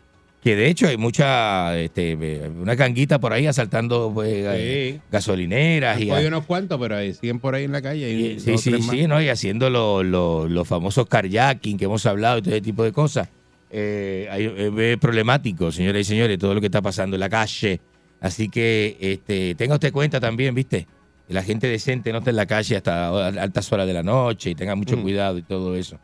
Que 0.43 0.57
de 0.57 0.67
hecho 0.69 0.89
hay 0.89 0.97
mucha, 0.97 1.79
este, 1.79 2.19
eh, 2.21 2.49
una 2.61 2.75
canguita 2.75 3.21
por 3.21 3.33
ahí 3.33 3.47
asaltando 3.47 4.11
pues, 4.13 4.29
eh, 4.35 4.99
gasolineras 5.13 6.01
y, 6.01 6.11
Hay 6.11 6.27
unos 6.27 6.45
cuantos, 6.47 6.81
pero 6.81 6.97
hay 6.97 7.15
100 7.15 7.39
por 7.39 7.55
ahí 7.55 7.63
en 7.63 7.71
la 7.71 7.81
calle. 7.81 8.11
y- 8.11 8.41
sí, 8.41 8.59
sí, 8.59 8.83
sí, 8.83 9.07
¿no? 9.07 9.23
Y 9.23 9.29
haciendo 9.29 9.71
lo- 9.71 10.03
lo- 10.03 10.49
los 10.49 10.67
famosos 10.67 11.07
carjacking 11.07 11.79
que 11.79 11.85
hemos 11.85 12.05
hablado 12.05 12.39
y 12.39 12.43
todo 12.43 12.55
ese 12.55 12.61
tipo 12.61 12.83
de 12.83 12.91
cosas. 12.91 13.29
Hay- 13.71 13.77
eh, 13.79 14.93
es 14.95 14.99
problemático, 14.99 15.71
señoras 15.71 16.01
y 16.01 16.05
señores, 16.07 16.41
todo 16.41 16.55
lo 16.55 16.61
que 16.61 16.67
está 16.67 16.83
pasando 16.83 17.15
en 17.15 17.21
la 17.21 17.29
calle. 17.29 17.79
Así 18.21 18.49
que 18.49 18.97
este, 19.01 19.55
tenga 19.55 19.75
usted 19.75 19.93
cuenta 19.93 20.19
también, 20.19 20.57
¿viste? 20.57 20.89
La 21.29 21.43
gente 21.43 21.67
decente 21.67 22.13
no 22.13 22.19
esté 22.19 22.31
en 22.31 22.37
la 22.37 22.47
calle 22.47 22.77
hasta 22.77 23.09
altas 23.27 23.73
horas 23.73 23.87
de 23.87 23.93
la 23.95 24.03
noche 24.03 24.51
y 24.51 24.55
tenga 24.55 24.75
mucho 24.75 24.97
Mm. 24.97 25.03
cuidado 25.03 25.39
y 25.39 25.43
todo 25.43 25.75
eso. 25.77 25.99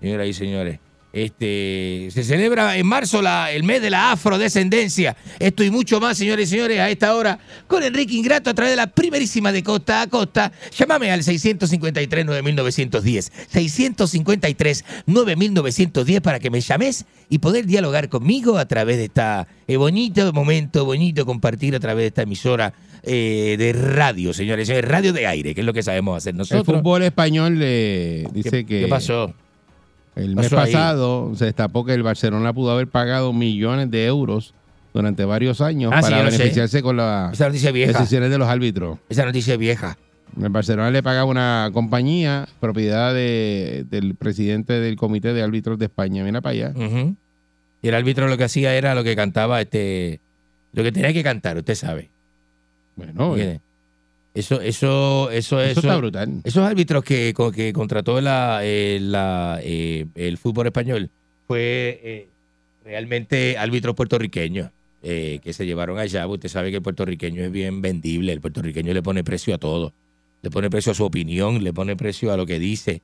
Señoras 0.00 0.26
y 0.26 0.32
señores. 0.32 0.80
Este, 1.12 2.08
se 2.10 2.24
celebra 2.24 2.76
en 2.78 2.86
marzo 2.86 3.20
la- 3.20 3.52
el 3.52 3.64
mes 3.64 3.82
de 3.82 3.90
la 3.90 4.12
afrodescendencia. 4.12 5.14
Esto 5.38 5.62
y 5.62 5.70
mucho 5.70 6.00
más, 6.00 6.16
señores 6.16 6.48
y 6.48 6.52
señores, 6.52 6.80
a 6.80 6.88
esta 6.88 7.14
hora 7.14 7.38
con 7.66 7.82
Enrique 7.82 8.14
Ingrato 8.14 8.48
a 8.50 8.54
través 8.54 8.72
de 8.72 8.76
la 8.76 8.86
primerísima 8.86 9.52
de 9.52 9.62
Costa 9.62 10.00
a 10.02 10.06
Costa. 10.06 10.52
Llámame 10.76 11.10
al 11.10 11.22
653-9910. 11.22 13.30
653-9910 15.06 16.20
para 16.20 16.40
que 16.40 16.50
me 16.50 16.60
llames 16.60 17.04
y 17.28 17.38
poder 17.38 17.66
dialogar 17.66 18.08
conmigo 18.08 18.58
a 18.58 18.66
través 18.66 18.96
de 18.96 19.04
esta 19.04 19.46
eh, 19.66 19.76
bonito 19.76 20.32
momento, 20.32 20.84
bonito 20.84 21.26
compartir 21.26 21.74
a 21.74 21.80
través 21.80 22.02
de 22.04 22.06
esta 22.08 22.22
emisora 22.22 22.72
eh, 23.02 23.56
de 23.58 23.72
radio, 23.72 24.32
señores 24.32 24.68
y 24.68 24.72
señores. 24.72 24.90
Radio 24.90 25.12
de 25.12 25.26
aire, 25.26 25.54
que 25.54 25.60
es 25.60 25.66
lo 25.66 25.72
que 25.72 25.82
sabemos 25.82 26.18
hacer 26.18 26.32
El 26.32 26.38
nosotros. 26.38 26.66
fútbol 26.78 27.02
español 27.02 27.58
le 27.58 28.26
dice 28.32 28.50
¿Qué, 28.50 28.66
que 28.66 28.80
qué 28.82 28.86
pasó? 28.88 29.34
El 30.16 30.36
mes 30.36 30.52
ahí? 30.52 30.58
pasado 30.72 31.34
se 31.34 31.46
destapó 31.46 31.84
que 31.84 31.94
el 31.94 32.02
Barcelona 32.02 32.52
pudo 32.52 32.70
haber 32.72 32.88
pagado 32.88 33.32
millones 33.32 33.90
de 33.90 34.06
euros 34.06 34.54
durante 34.94 35.24
varios 35.24 35.60
años 35.60 35.92
Ah, 35.94 36.00
para 36.02 36.18
sé. 36.30 36.36
beneficiarse 36.38 36.82
con 36.82 36.96
las 36.98 37.38
decisiones 37.38 38.30
de 38.30 38.38
los 38.38 38.48
árbitros. 38.48 38.98
Esa 39.08 39.24
noticia 39.24 39.56
vieja. 39.56 39.96
El 40.40 40.48
Barcelona 40.48 40.90
le 40.90 41.02
pagaba 41.02 41.24
una 41.26 41.70
compañía, 41.72 42.48
propiedad 42.60 43.12
de- 43.14 43.84
del 43.90 44.14
presidente 44.14 44.74
del 44.80 44.96
Comité 44.96 45.32
de 45.34 45.42
Árbitros 45.42 45.78
de 45.78 45.86
España. 45.86 46.24
Mira 46.24 46.40
para 46.40 46.52
allá. 46.52 46.72
Y 47.82 47.88
el 47.88 47.94
árbitro 47.94 48.28
lo 48.28 48.36
que 48.38 48.44
hacía 48.44 48.74
era 48.74 48.94
lo 48.94 49.02
que 49.04 49.16
cantaba, 49.16 49.60
este, 49.60 50.20
lo 50.72 50.82
que 50.82 50.92
tenía 50.92 51.12
que 51.12 51.22
cantar, 51.22 51.56
usted 51.58 51.74
sabe. 51.74 52.10
Bueno. 52.96 53.34
Eso, 54.34 54.60
eso, 54.62 55.30
eso, 55.30 55.60
eso 55.60 55.80
está 55.80 55.96
brutal. 55.96 56.40
Esos 56.44 56.64
árbitros 56.66 57.04
que, 57.04 57.34
que 57.54 57.72
contrató 57.72 58.20
la, 58.20 58.60
eh, 58.62 58.98
la, 59.00 59.60
eh, 59.62 60.06
el 60.14 60.38
fútbol 60.38 60.66
español 60.68 61.10
fue 61.46 62.00
eh, 62.02 62.28
realmente 62.84 63.58
árbitros 63.58 63.94
puertorriqueños 63.94 64.70
eh, 65.02 65.38
que 65.42 65.52
se 65.52 65.66
llevaron 65.66 65.98
allá. 65.98 66.26
Usted 66.26 66.48
sabe 66.48 66.70
que 66.70 66.76
el 66.76 66.82
puertorriqueño 66.82 67.42
es 67.44 67.52
bien 67.52 67.82
vendible. 67.82 68.32
El 68.32 68.40
puertorriqueño 68.40 68.94
le 68.94 69.02
pone 69.02 69.22
precio 69.22 69.54
a 69.54 69.58
todo. 69.58 69.92
Le 70.40 70.50
pone 70.50 70.70
precio 70.70 70.92
a 70.92 70.94
su 70.94 71.04
opinión, 71.04 71.62
le 71.62 71.72
pone 71.74 71.94
precio 71.94 72.32
a 72.32 72.36
lo 72.38 72.46
que 72.46 72.58
dice, 72.58 73.02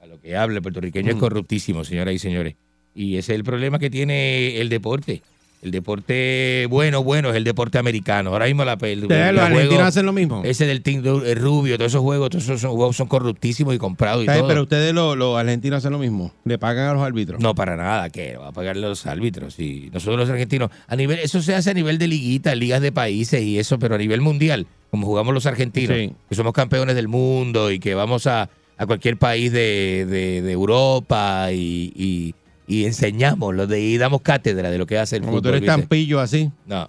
a 0.00 0.06
lo 0.06 0.20
que 0.20 0.36
habla. 0.36 0.56
El 0.58 0.62
puertorriqueño 0.62 1.10
es 1.10 1.16
Mm. 1.16 1.20
corruptísimo, 1.20 1.84
señoras 1.84 2.14
y 2.14 2.18
señores. 2.18 2.54
Y 2.94 3.16
ese 3.16 3.32
es 3.32 3.36
el 3.38 3.44
problema 3.44 3.78
que 3.78 3.90
tiene 3.90 4.60
el 4.60 4.68
deporte. 4.68 5.22
El 5.60 5.72
deporte 5.72 6.66
bueno, 6.70 7.02
bueno, 7.02 7.30
es 7.30 7.36
el 7.36 7.42
deporte 7.42 7.78
americano. 7.78 8.30
Ahora 8.30 8.46
mismo 8.46 8.64
la, 8.64 8.78
el 8.80 9.00
los 9.00 9.10
argentinos 9.42 9.82
hacen 9.82 10.06
lo 10.06 10.12
mismo. 10.12 10.42
ese 10.44 10.66
del 10.66 10.82
Team 10.82 11.02
el 11.04 11.36
Rubio, 11.36 11.76
todos 11.76 11.90
esos 11.92 12.02
juegos, 12.02 12.30
todos 12.30 12.44
esos 12.44 12.60
son, 12.60 12.76
juegos 12.76 12.96
son 12.96 13.08
corruptísimos 13.08 13.74
y 13.74 13.78
comprados 13.78 14.22
y 14.22 14.26
todo. 14.26 14.46
Pero 14.46 14.62
ustedes, 14.62 14.94
los, 14.94 15.16
los 15.16 15.36
argentinos, 15.36 15.78
hacen 15.78 15.90
lo 15.92 15.98
mismo. 15.98 16.32
Le 16.44 16.58
pagan 16.58 16.88
a 16.90 16.94
los 16.94 17.02
árbitros. 17.02 17.40
No, 17.40 17.54
para 17.56 17.76
nada, 17.76 18.08
que 18.10 18.36
va 18.36 18.48
a 18.48 18.52
pagarle 18.52 18.86
a 18.86 18.88
los 18.90 19.04
árbitros. 19.06 19.58
Y 19.58 19.90
nosotros 19.92 20.16
los 20.18 20.30
argentinos, 20.30 20.70
a 20.86 20.94
nivel, 20.94 21.18
eso 21.18 21.42
se 21.42 21.54
hace 21.56 21.70
a 21.70 21.74
nivel 21.74 21.98
de 21.98 22.06
liguitas, 22.06 22.56
ligas 22.56 22.80
de 22.80 22.92
países 22.92 23.42
y 23.42 23.58
eso, 23.58 23.80
pero 23.80 23.96
a 23.96 23.98
nivel 23.98 24.20
mundial, 24.20 24.66
como 24.92 25.06
jugamos 25.08 25.34
los 25.34 25.46
argentinos, 25.46 25.96
Sí. 25.96 26.12
que 26.28 26.34
somos 26.36 26.52
campeones 26.52 26.94
del 26.94 27.08
mundo 27.08 27.72
y 27.72 27.80
que 27.80 27.94
vamos 27.96 28.28
a, 28.28 28.48
a 28.76 28.86
cualquier 28.86 29.16
país 29.16 29.50
de, 29.50 30.06
de- 30.08 30.40
de 30.42 30.52
Europa 30.52 31.48
y, 31.52 31.92
y- 31.96 32.34
y 32.68 32.84
enseñamos, 32.84 33.54
lo 33.54 33.66
de, 33.66 33.80
y 33.80 33.98
damos 33.98 34.20
cátedra 34.20 34.70
de 34.70 34.78
lo 34.78 34.86
que 34.86 34.98
hace 34.98 35.16
el 35.16 35.22
Como 35.22 35.38
tú 35.38 35.48
fútbol. 35.48 35.54
eres 35.56 35.66
tan 35.66 35.82
pillo 35.88 36.20
así. 36.20 36.50
No, 36.66 36.88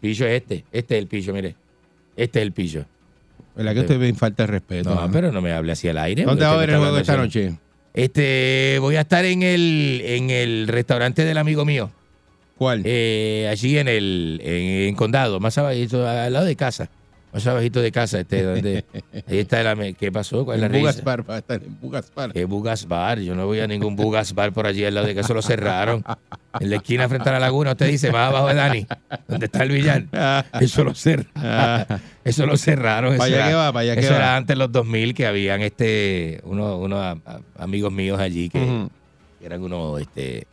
pillo 0.00 0.26
es 0.26 0.40
este, 0.42 0.64
este 0.72 0.96
es 0.96 1.02
el 1.02 1.06
pillo, 1.06 1.32
mire. 1.34 1.54
Este 2.16 2.40
es 2.40 2.42
el 2.42 2.52
pillo. 2.52 2.84
¿Verdad 3.54 3.74
que 3.74 3.80
usted 3.80 3.98
me 3.98 4.12
falta 4.14 4.46
respeto? 4.46 4.92
No, 4.94 5.10
pero 5.12 5.30
no 5.30 5.40
me 5.40 5.52
hable 5.52 5.72
así 5.72 5.88
al 5.88 5.98
aire. 5.98 6.24
¿Dónde 6.24 6.44
va 6.44 6.54
a 6.54 6.56
ver 6.56 6.70
el 6.70 6.78
juego 6.78 6.98
esta 6.98 7.16
noche? 7.16 7.54
Este, 7.94 8.78
voy 8.80 8.96
a 8.96 9.00
estar 9.02 9.24
en 9.24 9.42
el, 9.42 10.02
en 10.04 10.30
el 10.30 10.68
restaurante 10.68 11.24
del 11.24 11.36
amigo 11.38 11.64
mío. 11.64 11.90
¿Cuál? 12.56 12.82
Eh, 12.84 13.48
allí 13.50 13.78
en 13.78 13.88
el 13.88 14.40
en, 14.42 14.88
en 14.88 14.94
Condado, 14.94 15.40
más 15.40 15.58
abajito, 15.58 16.06
al 16.08 16.32
lado 16.32 16.46
de 16.46 16.56
casa. 16.56 16.88
Más 17.32 17.46
abajito 17.46 17.82
de 17.82 17.92
casa, 17.92 18.20
este, 18.20 18.42
donde 18.42 18.84
ahí 19.28 19.38
está 19.38 19.74
me- 19.74 19.92
¿Qué 19.94 20.10
pasó? 20.10 20.44
¿Cuál 20.46 20.64
es 20.64 20.70
la 20.72 20.78
Bugas? 20.78 21.04
Bar, 21.04 21.28
va 21.28 21.34
a 21.34 21.38
estar 21.38 21.62
en 21.62 21.78
Bugas 21.80 22.10
Bar. 22.14 22.32
¿Qué 22.32 22.44
Bugas 22.46 22.88
Bar? 22.88 23.20
Yo 23.20 23.34
no 23.34 23.44
voy 23.46 23.60
a 23.60 23.66
ningún 23.66 23.96
Bugas 23.96 24.32
Bar 24.34 24.52
por 24.52 24.66
allí 24.66 24.84
al 24.84 24.94
lado 24.94 25.06
de 25.06 25.14
casa, 25.14 25.34
lo 25.34 25.42
cerraron. 25.42 26.02
En 26.58 26.70
la 26.70 26.76
esquina 26.76 27.06
frente 27.08 27.28
a 27.28 27.32
la 27.32 27.40
laguna, 27.40 27.72
usted 27.72 27.86
dice, 27.88 28.10
más 28.10 28.30
abajo 28.30 28.48
de 28.48 28.54
Dani, 28.54 28.86
donde 29.28 29.46
está 29.46 29.62
el 29.62 29.70
billar. 29.72 30.04
Eso 30.60 30.84
lo 30.84 30.94
cerraron. 30.94 32.00
Eso 32.24 32.46
lo 32.46 32.56
cerraron. 32.56 33.10
Eso 33.12 33.18
¿Para 33.18 33.26
allá 33.28 33.36
era- 33.36 33.48
qué 33.48 33.54
va? 33.54 33.72
¿Para 33.72 33.80
allá 33.92 33.94
eso 34.00 34.10
va? 34.12 34.16
era 34.16 34.36
antes 34.36 34.48
de 34.54 34.58
los 34.58 34.72
2000 34.72 35.14
que 35.14 35.26
habían 35.26 35.60
este 35.60 36.40
unos, 36.44 36.92
a- 36.98 37.16
amigos 37.58 37.92
míos 37.92 38.18
allí 38.18 38.48
que, 38.48 38.86
que 39.38 39.46
eran 39.46 39.62
unos 39.62 40.00
este 40.00 40.46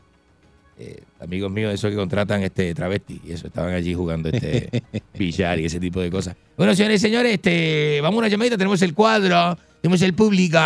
eh, 0.77 1.03
amigos 1.26 1.52
míos 1.52 1.73
esos 1.73 1.89
que 1.89 1.95
contratan 1.97 2.41
este 2.43 2.73
travesti 2.73 3.19
y 3.27 3.34
eso 3.34 3.47
estaban 3.47 3.73
allí 3.73 3.93
jugando 3.93 4.30
este 4.30 4.84
billar 5.18 5.60
y 5.60 5.65
ese 5.65 5.80
tipo 5.80 5.99
de 5.99 6.10
cosas. 6.10 6.35
Bueno, 6.57 6.73
señores 6.76 7.02
y 7.02 7.07
señores, 7.07 7.34
este 7.34 7.99
vamos 8.02 8.18
a 8.18 8.19
una 8.19 8.27
llamadita, 8.30 8.57
tenemos 8.57 8.81
el 8.81 8.93
cuadro, 8.93 9.57
tenemos 9.81 10.02
el 10.02 10.14
público 10.14 10.60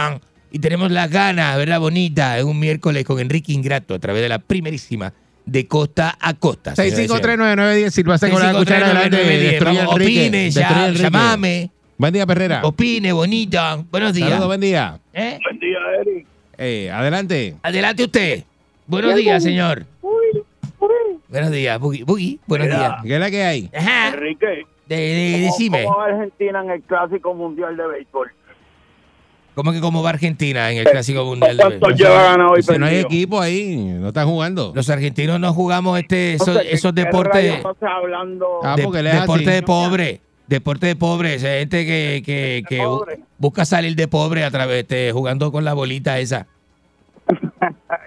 y 0.51 0.59
tenemos 0.59 0.91
las 0.91 1.09
ganas, 1.09 1.57
¿verdad? 1.57 1.79
Bonita, 1.79 2.37
es 2.37 2.43
un 2.43 2.59
miércoles 2.59 3.03
con 3.05 3.19
Enrique 3.19 3.53
Ingrato 3.53 3.93
a 3.95 3.99
través 3.99 4.21
de 4.21 4.29
la 4.29 4.39
primerísima 4.39 5.13
de 5.45 5.67
costa 5.67 6.17
a 6.19 6.33
costa. 6.35 6.75
señores 6.75 6.99
y 6.99 7.07
señores. 7.07 7.25
6539910 7.25 7.89
Silvestre 7.91 8.29
con 8.29 8.41
la 8.43 8.53
cuchara. 8.53 9.09
6539910. 9.09 9.53
Enrique. 9.53 9.85
opine 9.87 10.51
ya, 10.51 10.89
llamame, 10.91 11.71
Buen 11.97 12.13
día, 12.13 12.25
Perrera. 12.25 12.61
opine, 12.63 13.11
bonita. 13.11 13.83
Buenos 13.91 14.13
días. 14.13 14.29
Saludos, 14.29 14.47
buen 14.47 14.61
día. 14.61 14.99
¿Eh? 15.13 15.39
Buen 15.43 15.59
día, 15.59 15.77
Eric. 16.01 16.27
Eh, 16.57 16.91
adelante. 16.91 17.55
Adelante 17.63 18.03
usted. 18.03 18.43
Buenos 18.87 19.15
días, 19.15 19.43
señor. 19.43 19.85
Buenos 21.29 21.51
días, 21.51 21.79
Boogie. 21.79 22.03
Boogie, 22.03 22.39
buenos 22.47 22.67
Mira. 22.67 22.79
días. 22.79 22.93
¿Qué 23.03 23.13
es 23.13 23.19
la 23.19 23.31
que 23.31 23.43
hay? 23.43 23.69
Ajá. 23.75 24.07
Enrique, 24.09 24.65
De, 24.87 24.95
de- 24.95 25.31
¿cómo, 25.33 25.45
decime. 25.45 25.83
cómo 25.83 25.97
va 25.97 26.05
Argentina 26.05 26.63
en 26.63 26.69
el 26.71 26.81
Clásico 26.81 27.33
Mundial 27.35 27.77
de 27.77 27.87
Béisbol? 27.87 28.31
¿Cómo 29.55 29.71
que 29.73 29.81
cómo 29.81 30.01
va 30.01 30.09
Argentina 30.11 30.71
en 30.71 30.77
el 30.79 30.85
Clásico 30.85 31.25
Mundial? 31.25 31.57
de 31.57 31.63
¿Cuántos 31.63 31.79
Béisbol? 31.89 31.95
lleva 32.07 32.23
ganado 32.23 32.57
y 32.57 32.63
Si 32.63 32.77
no 32.77 32.85
hay 32.85 32.97
equipo 32.97 33.39
ahí, 33.41 33.75
no 33.75 34.07
están 34.07 34.27
jugando. 34.27 34.71
Los 34.73 34.89
argentinos 34.89 35.39
no 35.39 35.53
jugamos 35.53 35.99
este 35.99 36.33
esos, 36.33 36.47
Entonces, 36.47 36.69
¿qué- 36.69 36.75
esos 36.75 36.95
deportes 36.95 37.63
hablando 37.81 38.47
Ah, 38.63 38.75
de- 38.75 38.83
es 38.83 38.91
deporte 38.91 39.43
así. 39.43 39.51
de 39.51 39.61
pobre, 39.63 40.21
deporte 40.47 40.87
de 40.87 40.95
pobre, 40.95 41.35
esa 41.35 41.47
gente 41.49 41.85
que, 41.85 42.23
que, 42.25 42.63
que 42.67 42.81
busca 43.37 43.65
salir 43.65 43.95
de 43.95 44.07
pobre 44.07 44.43
a 44.45 44.49
través 44.49 44.87
de 44.87 45.11
jugando 45.11 45.51
con 45.51 45.63
la 45.63 45.73
bolita 45.75 46.17
esa. 46.17 46.47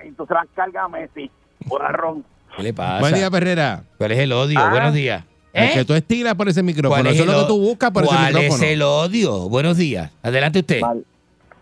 y 0.04 0.10
tú 0.12 0.26
se 0.26 0.34
las 0.34 0.46
cargas 0.56 0.84
a 0.86 0.88
Messi, 0.88 1.30
guarrón. 1.66 2.24
¿Qué 2.56 2.62
le 2.62 2.74
pasa? 2.74 3.00
Buen 3.00 3.14
día, 3.14 3.30
Perrera. 3.30 3.84
¿Cuál 3.98 4.12
es 4.12 4.18
el 4.18 4.32
odio? 4.32 4.58
Ah. 4.60 4.70
Buenos 4.70 4.94
días. 4.94 5.24
¿Eh? 5.54 5.70
que 5.74 5.84
tú 5.84 5.92
estiras 5.92 6.34
por 6.34 6.48
ese 6.48 6.62
micrófono. 6.62 7.10
Eso 7.10 7.24
es 7.24 7.28
lo 7.28 7.40
que 7.40 7.46
tú 7.46 7.60
buscas 7.60 7.90
por 7.90 8.04
ese 8.04 8.14
¿Cuál 8.14 8.32
micrófono. 8.32 8.64
es 8.64 8.70
el 8.70 8.82
odio? 8.82 9.48
Buenos 9.50 9.76
días. 9.76 10.10
Adelante 10.22 10.60
usted. 10.60 10.80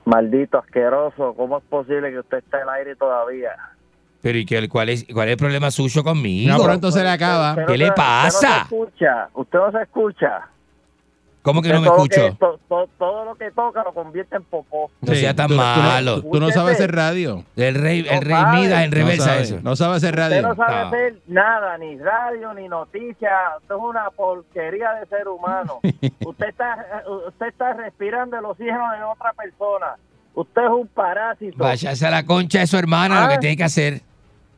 Maldito 0.05 0.59
asqueroso, 0.59 1.35
¿cómo 1.37 1.59
es 1.59 1.65
posible 1.65 2.11
que 2.11 2.21
usted 2.21 2.39
esté 2.39 2.57
en 2.57 2.63
el 2.63 2.69
aire 2.71 2.97
todavía? 2.97 3.51
Pero 4.23 4.39
¿y 4.39 4.45
qué, 4.45 4.69
cuál, 4.69 4.91
es, 4.91 5.07
cuál 5.13 5.29
es 5.29 5.33
el 5.33 5.39
problema 5.39 5.71
suyo 5.71 6.05
conmigo? 6.05 6.57
No, 6.57 6.63
pronto 6.63 6.91
se 6.91 7.03
le 7.03 7.09
acaba. 7.09 7.57
¿Qué 7.67 7.77
le 7.77 7.91
pasa? 7.93 8.29
Usted 8.29 8.49
no 8.49 8.55
se 8.55 8.61
escucha, 8.63 9.29
usted 9.35 9.59
no 9.59 9.73
se 9.73 9.83
escucha. 9.83 10.49
¿Cómo 11.43 11.63
que 11.63 11.69
no 11.73 11.81
me 11.81 11.89
Usted 11.89 11.97
todo 11.97 12.05
escucho? 12.05 12.23
que- 12.33 12.37
to- 12.39 12.61
to- 12.69 12.89
todo 12.99 13.25
lo 13.25 13.35
que 13.35 13.51
toca 13.51 13.83
lo 13.83 13.95
convierte 13.95 14.37
en 14.37 14.45
popó. 14.45 14.91
No 15.01 15.15
sea 15.15 15.35
tan 15.35 15.49
tú, 15.49 15.55
tú 15.55 15.61
no- 15.61 15.63
malo. 15.65 16.23
Tú, 16.23 16.39
no 16.41 16.51
sabes 16.51 16.75
hacer 16.75 16.95
radio. 16.95 17.45
El 17.57 17.75
rey, 17.77 18.01
el 18.09 18.15
No 18.17 18.21
rey. 18.21 18.45
Midas 18.61 18.85
en 18.85 18.91
No 18.91 18.97
reversa 18.97 19.25
sabe, 19.25 19.41
eso. 19.43 19.59
no 19.63 19.75
sabe 19.77 19.97
hacer 19.97 20.11
Usted 20.15 20.23
radio. 20.23 20.43
no 20.43 20.55
sabe 20.55 20.75
Ah. 20.75 20.87
hacer 20.89 21.15
nada, 21.27 21.79
ni 21.79 21.97
radio, 21.99 22.53
ni 22.53 22.69
noticias. 22.69 23.33
Esto 23.63 23.77
es 23.77 23.83
una 23.83 24.11
porquería 24.11 24.93
de 25.01 25.07
ser 25.07 25.29
humano. 25.29 25.81
usted 26.27 26.49
está 26.49 26.87
usted 27.29 27.47
está 27.47 27.73
respirando 27.73 28.37
el 28.39 28.45
oxígeno 28.45 28.93
de 28.93 29.03
otra 29.03 29.33
persona. 29.33 29.97
Usted 30.35 30.63
es 30.63 30.71
un 30.71 30.87
parásito. 30.89 31.57
Váyase 31.59 32.07
a 32.07 32.11
la 32.11 32.25
concha 32.25 32.61
de 32.61 32.67
su 32.67 32.77
hermana, 32.77 33.23
lo 33.23 33.29
que 33.29 33.35
Ah. 33.35 33.41
tiene 33.41 33.57
que 33.57 33.65
hacer. 33.65 34.01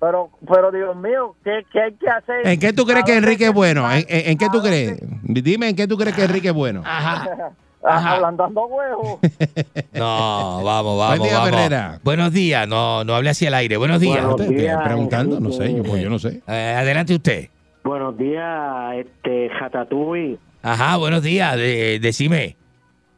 Pero, 0.02 0.30
pero 0.52 0.72
Dios 0.72 0.96
mío, 0.96 1.36
¿qué, 1.44 1.64
qué 1.72 1.80
hay 1.80 1.92
que 1.92 2.08
hacer? 2.08 2.44
¿En 2.44 2.58
qué 2.58 2.72
tú 2.72 2.84
crees 2.84 3.02
¿A 3.02 3.04
que 3.04 3.16
Enrique 3.18 3.44
es 3.46 3.52
bueno? 3.52 3.88
¿En, 3.88 3.98
en- 4.08 4.30
en 4.32 4.36
qué 4.36 4.48
tú 4.50 4.58
¿A 4.58 4.62
crees? 4.64 4.98
Dime 5.22 5.68
en 5.68 5.76
qué 5.76 5.86
tú 5.86 5.96
crees 5.96 6.16
que 6.16 6.24
Enrique 6.24 6.48
es 6.48 6.54
bueno. 6.54 6.82
Ajá. 6.84 7.28
Ajá. 7.84 8.14
Ablandando 8.14 8.66
huevos. 8.66 9.20
No, 9.92 10.62
vamos, 10.64 10.98
vamos, 10.98 11.18
Buen 11.18 11.22
día, 11.22 11.38
vamos. 11.38 11.52
Herrera. 11.52 12.00
Buenos 12.02 12.32
días, 12.32 12.66
no, 12.66 13.04
no 13.04 13.14
hable 13.14 13.30
hacia 13.30 13.46
el 13.46 13.54
aire. 13.54 13.76
Buenos 13.76 14.00
días. 14.00 14.24
Buenos 14.26 14.48
días, 14.48 14.82
preguntando, 14.82 15.38
no 15.38 15.52
sé, 15.52 15.72
yo, 15.72 15.84
pues 15.84 16.02
yo 16.02 16.10
no 16.10 16.18
sé. 16.18 16.42
Eh, 16.48 16.74
adelante 16.76 17.14
usted. 17.14 17.48
Buenos 17.84 18.18
días, 18.18 18.94
este 18.96 19.50
Jatatui. 19.50 20.36
Ajá, 20.62 20.96
buenos 20.96 21.22
días. 21.22 21.56
de- 21.56 22.00
decime. 22.00 22.56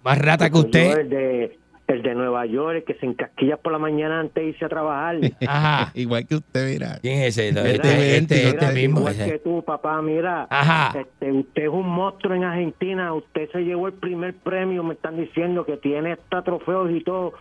Más 0.02 0.18
rata 0.18 0.50
que 0.50 0.58
usted. 0.58 0.98
El 0.98 1.08
de, 1.08 1.58
el 1.86 2.02
de 2.02 2.14
Nueva 2.14 2.46
York, 2.46 2.76
el 2.76 2.84
que 2.84 2.94
se 2.94 3.04
encasquilla 3.06 3.56
por 3.58 3.72
la 3.72 3.78
mañana 3.78 4.20
antes 4.20 4.42
de 4.42 4.48
irse 4.50 4.64
a 4.64 4.68
trabajar. 4.68 5.16
Ajá. 5.46 5.90
Igual 5.94 6.26
que 6.26 6.36
usted, 6.36 6.70
mira. 6.72 6.98
¿Quién 7.02 7.20
es 7.20 7.36
ese? 7.38 7.48
Este 7.48 7.70
Este, 7.74 8.16
este, 8.16 8.48
este 8.48 8.52
Mira, 8.60 8.72
mismo. 8.72 8.98
Igual 9.00 9.14
ese. 9.14 9.32
que 9.32 9.38
tú, 9.40 9.62
papá, 9.64 10.00
mira. 10.00 10.46
Ajá. 10.50 10.98
Este, 10.98 11.30
usted 11.32 11.62
es 11.64 11.68
un 11.68 11.88
monstruo 11.88 12.34
en 12.34 12.44
Argentina. 12.44 13.12
Usted 13.12 13.50
se 13.52 13.60
llevó 13.60 13.88
el 13.88 13.92
primer 13.94 14.34
premio. 14.34 14.82
Me 14.82 14.94
están 14.94 15.16
diciendo 15.18 15.64
que 15.66 15.76
tiene 15.76 16.12
hasta 16.12 16.42
trofeos 16.42 16.90
y 16.90 17.02
todo. 17.02 17.34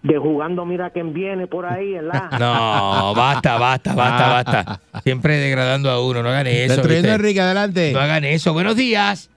De 0.00 0.16
jugando, 0.16 0.64
mira 0.64 0.90
quién 0.90 1.12
viene 1.12 1.48
por 1.48 1.66
ahí, 1.66 1.94
¿verdad? 1.94 2.30
No, 2.38 3.14
basta, 3.16 3.58
basta, 3.58 3.94
basta, 3.94 4.28
basta. 4.28 4.80
Siempre 5.02 5.36
degradando 5.38 5.90
a 5.90 6.04
uno. 6.04 6.22
No 6.22 6.28
hagan 6.28 6.46
eso. 6.46 6.74
Destruyendo. 6.74 7.08
Enrique, 7.10 7.40
adelante. 7.40 7.92
No 7.92 8.00
hagan 8.00 8.24
eso. 8.24 8.52
Buenos 8.52 8.76
días. 8.76 9.28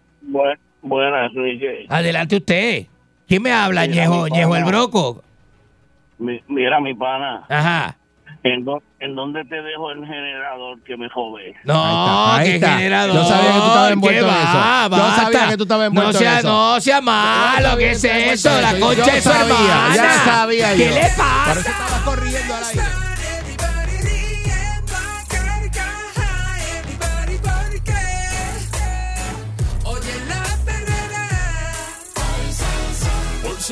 buenas, 0.81 1.31
Enrique. 1.35 1.85
Adelante 1.89 2.38
usted. 2.38 2.85
¿Quién 3.31 3.43
me 3.43 3.53
habla? 3.53 3.83
Mira, 3.87 3.93
Ñejo, 3.93 4.23
mi 4.25 4.31
Ñejo 4.31 4.55
el. 4.57 4.63
Broco. 4.65 5.23
Mi- 6.19 6.43
mira, 6.49 6.81
mi 6.81 6.93
pana, 6.93 7.45
Ajá. 7.47 7.95
¿en, 8.43 8.65
dó- 8.65 8.83
¿en 8.99 9.15
dónde 9.15 9.45
te 9.45 9.55
dejo 9.61 9.89
el 9.91 10.05
generador 10.05 10.81
que 10.83 10.97
me 10.97 11.07
jode? 11.07 11.55
No, 11.63 11.81
Ahí 12.33 12.43
qué 12.49 12.55
está, 12.55 12.67
ahí 12.67 12.71
está. 12.73 12.77
generador. 12.79 13.15
Yo 13.15 13.23
sabía 13.23 13.51
que 13.53 13.57
tú 13.59 13.65
estabas 13.67 13.91
envuelto 13.91 14.19
¿Qué 14.27 14.33
en 14.33 14.35
eso. 14.35 14.57
va? 14.57 14.87
Yo 14.89 14.97
sabía 14.97 15.23
Basta. 15.31 15.47
que 15.47 15.55
tú 15.57 15.63
estabas 15.63 15.87
envuelto 15.87 16.11
no 16.11 16.17
en 16.17 16.23
sea, 16.25 16.39
eso. 16.39 16.47
No 16.49 16.81
sea 16.81 16.99
malo, 17.01 17.77
¿qué 17.77 17.91
es 17.91 18.01
sabía 18.01 18.17
eso? 18.33 18.49
estabas 18.49 18.61
La 18.63 18.71
en 18.71 18.79
concha 18.81 19.11
de 19.13 19.21
su 19.21 19.29
sabía, 19.29 19.45
hermana. 19.55 19.95
ya 19.95 20.13
sabía 20.25 20.73
¿Qué 20.75 20.89
yo. 20.89 20.93
le 20.95 21.01
Por 21.01 21.15
pasa? 21.17 21.51
eso 21.51 21.59
estaba 21.69 22.03
corriendo 22.03 22.53
al 22.53 22.63
aire. 22.65 22.81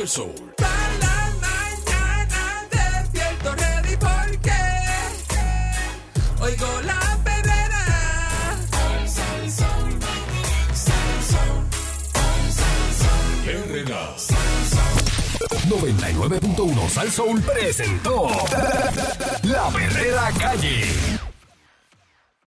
El 0.02 0.08
Sol. 0.08 0.34
Para 0.56 0.98
la 1.00 1.30
mañana 1.42 2.68
despierto 2.72 3.56
ready 3.56 3.98
porque 3.98 4.52
oigo 6.42 6.82
la 6.84 7.18
perrera. 7.24 7.50
99.1 15.70 16.90
Sal 16.90 17.12
Soul 17.12 17.42
presentó 17.42 18.28
La 19.44 19.70
Verdadera 19.70 20.32
Calle. 20.40 21.19